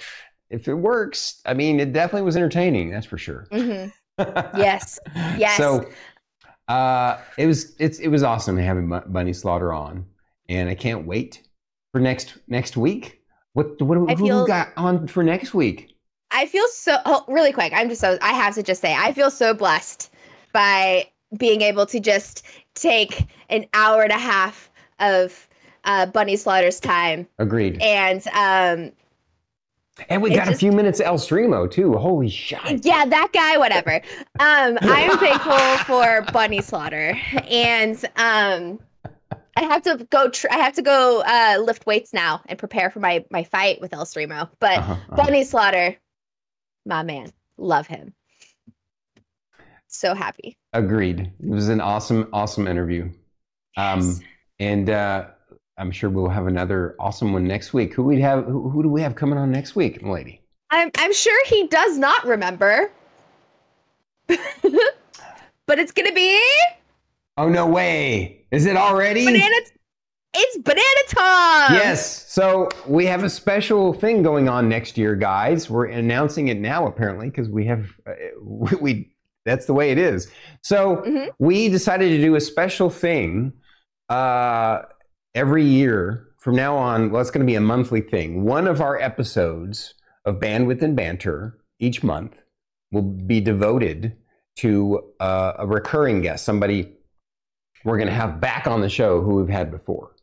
if 0.49 0.67
it 0.67 0.73
works, 0.73 1.41
I 1.45 1.53
mean, 1.53 1.79
it 1.79 1.93
definitely 1.93 2.23
was 2.23 2.35
entertaining. 2.35 2.89
That's 2.91 3.05
for 3.05 3.17
sure. 3.17 3.47
Mm-hmm. 3.51 3.89
yes. 4.59 4.99
Yes. 5.37 5.57
So, 5.57 5.89
uh, 6.67 7.19
it 7.37 7.47
was 7.47 7.75
it's 7.79 7.99
it 7.99 8.09
was 8.09 8.23
awesome 8.23 8.57
having 8.57 8.87
bunnieSlaughter 8.87 9.75
on, 9.75 10.05
and 10.49 10.69
I 10.69 10.75
can't 10.75 11.05
wait 11.05 11.47
for 11.91 11.99
next 11.99 12.37
next 12.47 12.77
week 12.77 13.21
What 13.53 13.81
what 13.81 13.97
who 13.97 14.27
feel, 14.27 14.45
got 14.45 14.69
on 14.77 15.07
for 15.07 15.23
next 15.23 15.53
week? 15.53 15.95
I 16.31 16.45
feel 16.45 16.67
so 16.67 16.97
oh, 17.05 17.25
really 17.27 17.51
quick. 17.51 17.73
I'm 17.73 17.89
just 17.89 18.01
so 18.01 18.17
I 18.21 18.33
have 18.33 18.55
to 18.55 18.63
just 18.63 18.81
say 18.81 18.93
I 18.93 19.11
feel 19.13 19.31
so 19.31 19.53
blessed 19.53 20.11
by 20.53 21.07
being 21.37 21.61
able 21.61 21.85
to 21.87 21.99
just 21.99 22.45
take 22.75 23.27
an 23.49 23.65
hour 23.73 24.03
and 24.03 24.11
a 24.11 24.17
half 24.17 24.69
of 24.99 25.47
uh, 25.85 26.05
bunnieSlaughter's 26.07 26.79
time. 26.79 27.27
Agreed. 27.39 27.81
And 27.81 28.27
um, 28.33 28.91
and 30.07 30.21
we 30.21 30.29
got 30.29 30.45
just, 30.45 30.55
a 30.55 30.57
few 30.57 30.71
minutes 30.71 30.99
of 30.99 31.07
El 31.07 31.17
Streamo 31.17 31.69
too. 31.69 31.93
Holy 31.93 32.29
shit. 32.29 32.85
Yeah, 32.85 33.05
that 33.05 33.29
guy, 33.33 33.57
whatever. 33.57 33.95
Um, 34.39 34.77
I 34.81 35.01
am 35.01 35.17
thankful 35.17 35.57
for 35.85 36.23
bunnieSlaughter, 36.31 37.17
and 37.49 37.95
um, 38.15 38.79
I 39.55 39.63
have 39.63 39.81
to 39.83 40.07
go. 40.09 40.29
Tr- 40.29 40.47
I 40.51 40.57
have 40.57 40.73
to 40.75 40.81
go 40.81 41.23
uh, 41.25 41.59
lift 41.61 41.85
weights 41.85 42.13
now 42.13 42.41
and 42.47 42.57
prepare 42.57 42.89
for 42.89 42.99
my 42.99 43.25
my 43.29 43.43
fight 43.43 43.81
with 43.81 43.93
El 43.93 44.05
Streamo. 44.05 44.49
But 44.59 44.79
uh-huh, 44.79 44.93
uh-huh. 44.93 45.15
bunnieSlaughter, 45.15 45.97
my 46.85 47.03
man, 47.03 47.31
love 47.57 47.87
him. 47.87 48.13
So 49.87 50.13
happy. 50.13 50.55
Agreed. 50.73 51.19
It 51.21 51.49
was 51.49 51.69
an 51.69 51.81
awesome, 51.81 52.29
awesome 52.31 52.67
interview. 52.67 53.11
Um, 53.75 54.01
yes. 54.01 54.19
and 54.59 54.89
uh, 54.89 55.25
I'm 55.79 55.91
sure 55.91 56.09
we'll 56.09 56.27
have 56.27 56.45
another 56.45 56.95
awesome 56.99 57.31
one 57.31 57.45
next 57.45 57.73
week. 57.73 57.93
Who 57.93 58.03
we 58.03 58.19
have? 58.19 58.45
Who, 58.45 58.69
who 58.69 58.83
do 58.83 58.89
we 58.89 59.01
have 59.01 59.15
coming 59.15 59.39
on 59.39 59.49
next 59.49 59.75
week, 59.75 60.03
lady? 60.03 60.41
I'm 60.69 60.91
I'm 60.97 61.13
sure 61.13 61.45
he 61.45 61.67
does 61.67 61.97
not 61.97 62.25
remember, 62.25 62.91
but 64.27 65.79
it's 65.79 65.93
gonna 65.93 66.13
be. 66.13 66.39
Oh 67.37 67.47
no 67.47 67.65
way! 67.65 68.45
Is 68.51 68.65
it 68.65 68.75
already? 68.75 69.25
Banana. 69.25 69.55
It's 70.33 70.57
Banana 70.57 70.83
time. 71.07 71.73
Yes. 71.73 72.31
So 72.31 72.69
we 72.85 73.05
have 73.07 73.23
a 73.23 73.29
special 73.29 73.93
thing 73.93 74.21
going 74.21 74.47
on 74.47 74.69
next 74.69 74.97
year, 74.97 75.15
guys. 75.15 75.69
We're 75.69 75.87
announcing 75.87 76.49
it 76.49 76.59
now, 76.59 76.85
apparently, 76.85 77.29
because 77.29 77.49
we 77.49 77.65
have 77.65 77.87
uh, 78.05 78.13
we, 78.41 78.69
we, 78.79 79.15
That's 79.45 79.65
the 79.65 79.73
way 79.73 79.91
it 79.91 79.97
is. 79.97 80.29
So 80.61 80.97
mm-hmm. 80.97 81.29
we 81.39 81.69
decided 81.69 82.09
to 82.09 82.21
do 82.21 82.35
a 82.35 82.41
special 82.41 82.89
thing. 82.89 83.53
Uh, 84.09 84.81
every 85.35 85.63
year 85.63 86.27
from 86.37 86.55
now 86.55 86.75
on, 86.75 87.11
well, 87.11 87.21
it's 87.21 87.31
going 87.31 87.45
to 87.45 87.51
be 87.51 87.55
a 87.55 87.61
monthly 87.61 88.01
thing. 88.01 88.43
One 88.43 88.67
of 88.67 88.81
our 88.81 88.99
episodes 88.99 89.93
of 90.25 90.39
Bandwidth 90.39 90.81
and 90.81 90.95
Banter 90.95 91.57
each 91.79 92.03
month 92.03 92.35
will 92.91 93.01
be 93.01 93.41
devoted 93.41 94.15
to 94.57 95.03
uh, 95.19 95.53
a 95.59 95.67
recurring 95.67 96.21
guest, 96.21 96.45
somebody 96.45 96.93
we're 97.85 97.97
going 97.97 98.09
to 98.09 98.13
have 98.13 98.41
back 98.41 98.67
on 98.67 98.81
the 98.81 98.89
show 98.89 99.21
who 99.21 99.35
we've 99.35 99.49
had 99.49 99.71
before. 99.71 100.15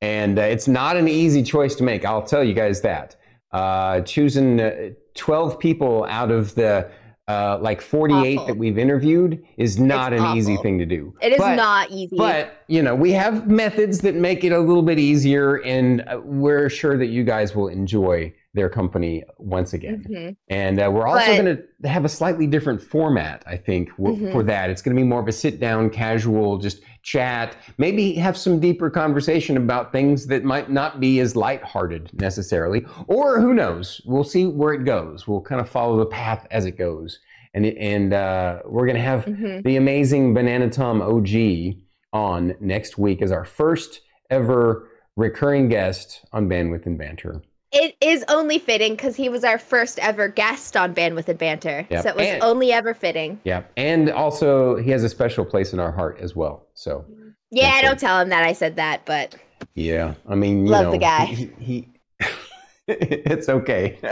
And 0.00 0.38
uh, 0.38 0.42
it's 0.42 0.68
not 0.68 0.96
an 0.96 1.08
easy 1.08 1.42
choice 1.42 1.74
to 1.76 1.84
make. 1.84 2.04
I'll 2.04 2.22
tell 2.22 2.44
you 2.44 2.54
guys 2.54 2.80
that. 2.82 3.16
Uh, 3.52 4.02
choosing 4.02 4.60
uh, 4.60 4.90
12 5.14 5.58
people 5.58 6.04
out 6.08 6.30
of 6.30 6.54
the 6.54 6.90
uh, 7.28 7.58
like 7.60 7.82
48 7.82 8.36
awful. 8.36 8.46
that 8.46 8.56
we've 8.56 8.78
interviewed 8.78 9.44
is 9.58 9.78
not 9.78 10.12
it's 10.12 10.20
an 10.20 10.26
awful. 10.26 10.38
easy 10.38 10.56
thing 10.56 10.78
to 10.78 10.86
do. 10.86 11.14
It 11.20 11.32
is 11.32 11.38
but, 11.38 11.56
not 11.56 11.90
easy. 11.90 12.16
But, 12.16 12.64
you 12.68 12.82
know, 12.82 12.94
we 12.94 13.12
have 13.12 13.46
methods 13.46 14.00
that 14.00 14.14
make 14.14 14.44
it 14.44 14.52
a 14.52 14.58
little 14.58 14.82
bit 14.82 14.98
easier, 14.98 15.56
and 15.56 16.00
uh, 16.08 16.20
we're 16.24 16.70
sure 16.70 16.96
that 16.96 17.08
you 17.08 17.24
guys 17.24 17.54
will 17.54 17.68
enjoy 17.68 18.32
their 18.54 18.70
company 18.70 19.22
once 19.36 19.74
again. 19.74 20.06
Mm-hmm. 20.08 20.30
And 20.48 20.80
uh, 20.80 20.90
we're 20.90 21.06
also 21.06 21.36
going 21.36 21.58
to 21.82 21.88
have 21.88 22.06
a 22.06 22.08
slightly 22.08 22.46
different 22.46 22.82
format, 22.82 23.42
I 23.46 23.58
think, 23.58 23.90
w- 23.98 24.16
mm-hmm. 24.16 24.32
for 24.32 24.42
that. 24.44 24.70
It's 24.70 24.80
going 24.80 24.96
to 24.96 25.00
be 25.00 25.06
more 25.06 25.20
of 25.20 25.28
a 25.28 25.32
sit 25.32 25.60
down, 25.60 25.90
casual, 25.90 26.56
just 26.56 26.80
chat, 27.08 27.56
maybe 27.78 28.12
have 28.12 28.36
some 28.36 28.60
deeper 28.60 28.90
conversation 28.90 29.56
about 29.56 29.92
things 29.92 30.26
that 30.26 30.44
might 30.44 30.70
not 30.70 31.00
be 31.00 31.20
as 31.20 31.34
lighthearted 31.34 32.10
necessarily. 32.20 32.84
Or 33.06 33.40
who 33.40 33.54
knows? 33.54 34.02
We'll 34.04 34.24
see 34.24 34.46
where 34.46 34.74
it 34.74 34.84
goes. 34.84 35.26
We'll 35.26 35.40
kind 35.40 35.60
of 35.60 35.70
follow 35.70 35.98
the 35.98 36.06
path 36.06 36.46
as 36.50 36.66
it 36.66 36.76
goes. 36.76 37.18
And, 37.54 37.64
and 37.64 38.12
uh, 38.12 38.60
we're 38.66 38.84
going 38.84 38.96
to 38.96 39.02
have 39.02 39.24
mm-hmm. 39.24 39.62
the 39.62 39.76
amazing 39.76 40.34
Banana 40.34 40.68
Tom 40.68 41.00
OG 41.00 41.76
on 42.12 42.54
next 42.60 42.98
week 42.98 43.22
as 43.22 43.32
our 43.32 43.44
first 43.46 44.02
ever 44.28 44.90
recurring 45.16 45.68
guest 45.68 46.26
on 46.32 46.46
Bandwidth 46.46 46.84
and 46.84 46.98
Banter. 46.98 47.42
It 47.70 47.96
is 48.00 48.24
only 48.28 48.58
fitting 48.58 48.94
because 48.94 49.14
he 49.14 49.28
was 49.28 49.44
our 49.44 49.58
first 49.58 49.98
ever 49.98 50.28
guest 50.28 50.76
on 50.76 50.94
Bandwidth 50.94 51.28
and 51.28 51.38
Banter. 51.38 51.86
Yep. 51.90 52.02
So 52.02 52.08
it 52.10 52.16
was 52.16 52.26
and, 52.26 52.42
only 52.42 52.72
ever 52.72 52.94
fitting. 52.94 53.38
Yeah. 53.44 53.64
And 53.76 54.10
also, 54.10 54.76
he 54.76 54.90
has 54.90 55.04
a 55.04 55.08
special 55.08 55.44
place 55.44 55.72
in 55.74 55.80
our 55.80 55.92
heart 55.92 56.18
as 56.20 56.34
well. 56.34 56.66
So. 56.74 57.04
Yeah, 57.50 57.70
I 57.70 57.82
don't 57.82 57.98
tell 57.98 58.20
him 58.20 58.30
that 58.30 58.44
I 58.44 58.52
said 58.52 58.76
that, 58.76 59.04
but. 59.04 59.34
Yeah. 59.74 60.14
I 60.26 60.34
mean, 60.34 60.66
love 60.66 60.86
know, 60.86 60.90
the 60.92 60.98
guy. 60.98 61.26
He, 61.26 61.50
he 61.58 61.88
it's 62.88 63.48
okay. 63.50 63.98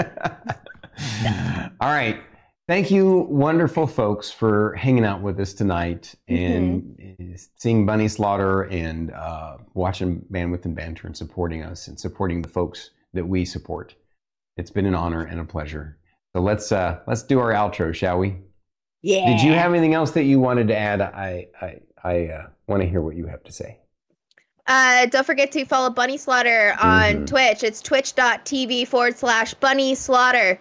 All 1.80 1.92
right. 1.92 2.20
Thank 2.68 2.90
you, 2.90 3.20
wonderful 3.30 3.86
folks, 3.86 4.32
for 4.32 4.74
hanging 4.74 5.04
out 5.04 5.22
with 5.22 5.38
us 5.38 5.54
tonight 5.54 6.12
and 6.26 6.82
mm-hmm. 6.82 7.34
seeing 7.56 7.86
bunnieSlaughter 7.86 8.70
and 8.72 9.12
uh, 9.12 9.58
watching 9.74 10.20
Bandwidth 10.32 10.64
and 10.64 10.74
Banter 10.74 11.06
and 11.06 11.16
supporting 11.16 11.62
us 11.62 11.86
and 11.86 11.98
supporting 11.98 12.42
the 12.42 12.48
folks 12.48 12.90
that 13.16 13.26
we 13.26 13.44
support. 13.44 13.94
It's 14.56 14.70
been 14.70 14.86
an 14.86 14.94
honor 14.94 15.24
and 15.24 15.40
a 15.40 15.44
pleasure. 15.44 15.98
So 16.34 16.40
let's 16.40 16.72
uh, 16.72 17.00
let's 17.06 17.22
do 17.22 17.38
our 17.38 17.52
outro, 17.52 17.94
shall 17.94 18.18
we? 18.18 18.36
Yeah. 19.02 19.26
Did 19.26 19.42
you 19.42 19.52
have 19.52 19.72
anything 19.72 19.94
else 19.94 20.12
that 20.12 20.24
you 20.24 20.40
wanted 20.40 20.68
to 20.68 20.76
add? 20.76 21.00
I 21.00 21.48
I 21.60 21.80
I 22.02 22.26
uh, 22.28 22.46
want 22.66 22.82
to 22.82 22.88
hear 22.88 23.00
what 23.00 23.16
you 23.16 23.26
have 23.26 23.42
to 23.44 23.52
say. 23.52 23.78
Uh, 24.66 25.06
don't 25.06 25.24
forget 25.24 25.52
to 25.52 25.64
follow 25.64 25.90
bunnieSlaughter 25.90 26.72
on 26.82 27.12
mm-hmm. 27.12 27.24
Twitch. 27.24 27.62
It's 27.62 27.80
twitch.tv 27.80 28.88
forward 28.88 29.16
slash 29.16 29.54
bunnieSlaughter, 29.54 30.58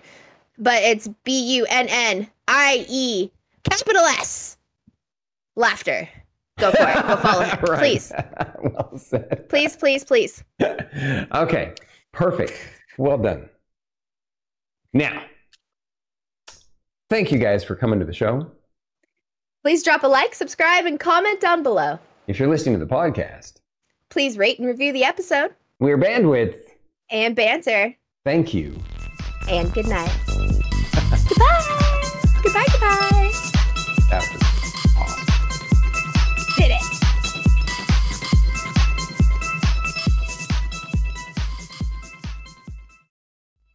but 0.59 0.83
it's 0.83 1.07
B 1.23 1.57
U 1.57 1.65
N 1.69 1.87
N 1.89 2.29
I 2.47 2.85
E 2.87 3.31
capital 3.63 4.03
S 4.03 4.57
laughter. 5.55 6.07
Go 6.57 6.71
for 6.71 6.87
it. 6.87 7.07
Go 7.07 7.15
follow 7.17 7.43
him, 7.45 7.59
right. 7.63 7.79
please. 7.79 8.11
well 8.63 8.97
said. 8.97 9.49
Please, 9.49 9.75
please, 9.75 10.03
please. 10.03 10.43
okay. 10.61 11.73
Perfect. 12.15 12.53
Well 12.97 13.17
done. 13.17 13.49
Now, 14.93 15.23
thank 17.09 17.31
you 17.31 17.37
guys 17.37 17.63
for 17.63 17.75
coming 17.75 17.99
to 17.99 18.05
the 18.05 18.13
show. 18.13 18.49
Please 19.61 19.83
drop 19.83 20.03
a 20.03 20.07
like, 20.07 20.33
subscribe, 20.33 20.85
and 20.85 20.99
comment 20.99 21.41
down 21.41 21.61
below. 21.61 21.99
If 22.27 22.39
you're 22.39 22.47
listening 22.47 22.79
to 22.79 22.85
the 22.85 22.91
podcast, 22.91 23.55
please 24.09 24.37
rate 24.37 24.59
and 24.59 24.67
review 24.67 24.93
the 24.93 25.03
episode. 25.03 25.53
We're 25.79 25.97
Bandwidth 25.97 26.61
and 27.09 27.35
Banter. 27.35 27.93
Thank 28.23 28.53
you. 28.53 28.81
And 29.49 29.73
good 29.73 29.87
night. 29.87 30.11
goodbye. 31.27 32.11
Goodbye, 32.43 32.65
goodbye. 32.71 33.31
After. 34.11 34.54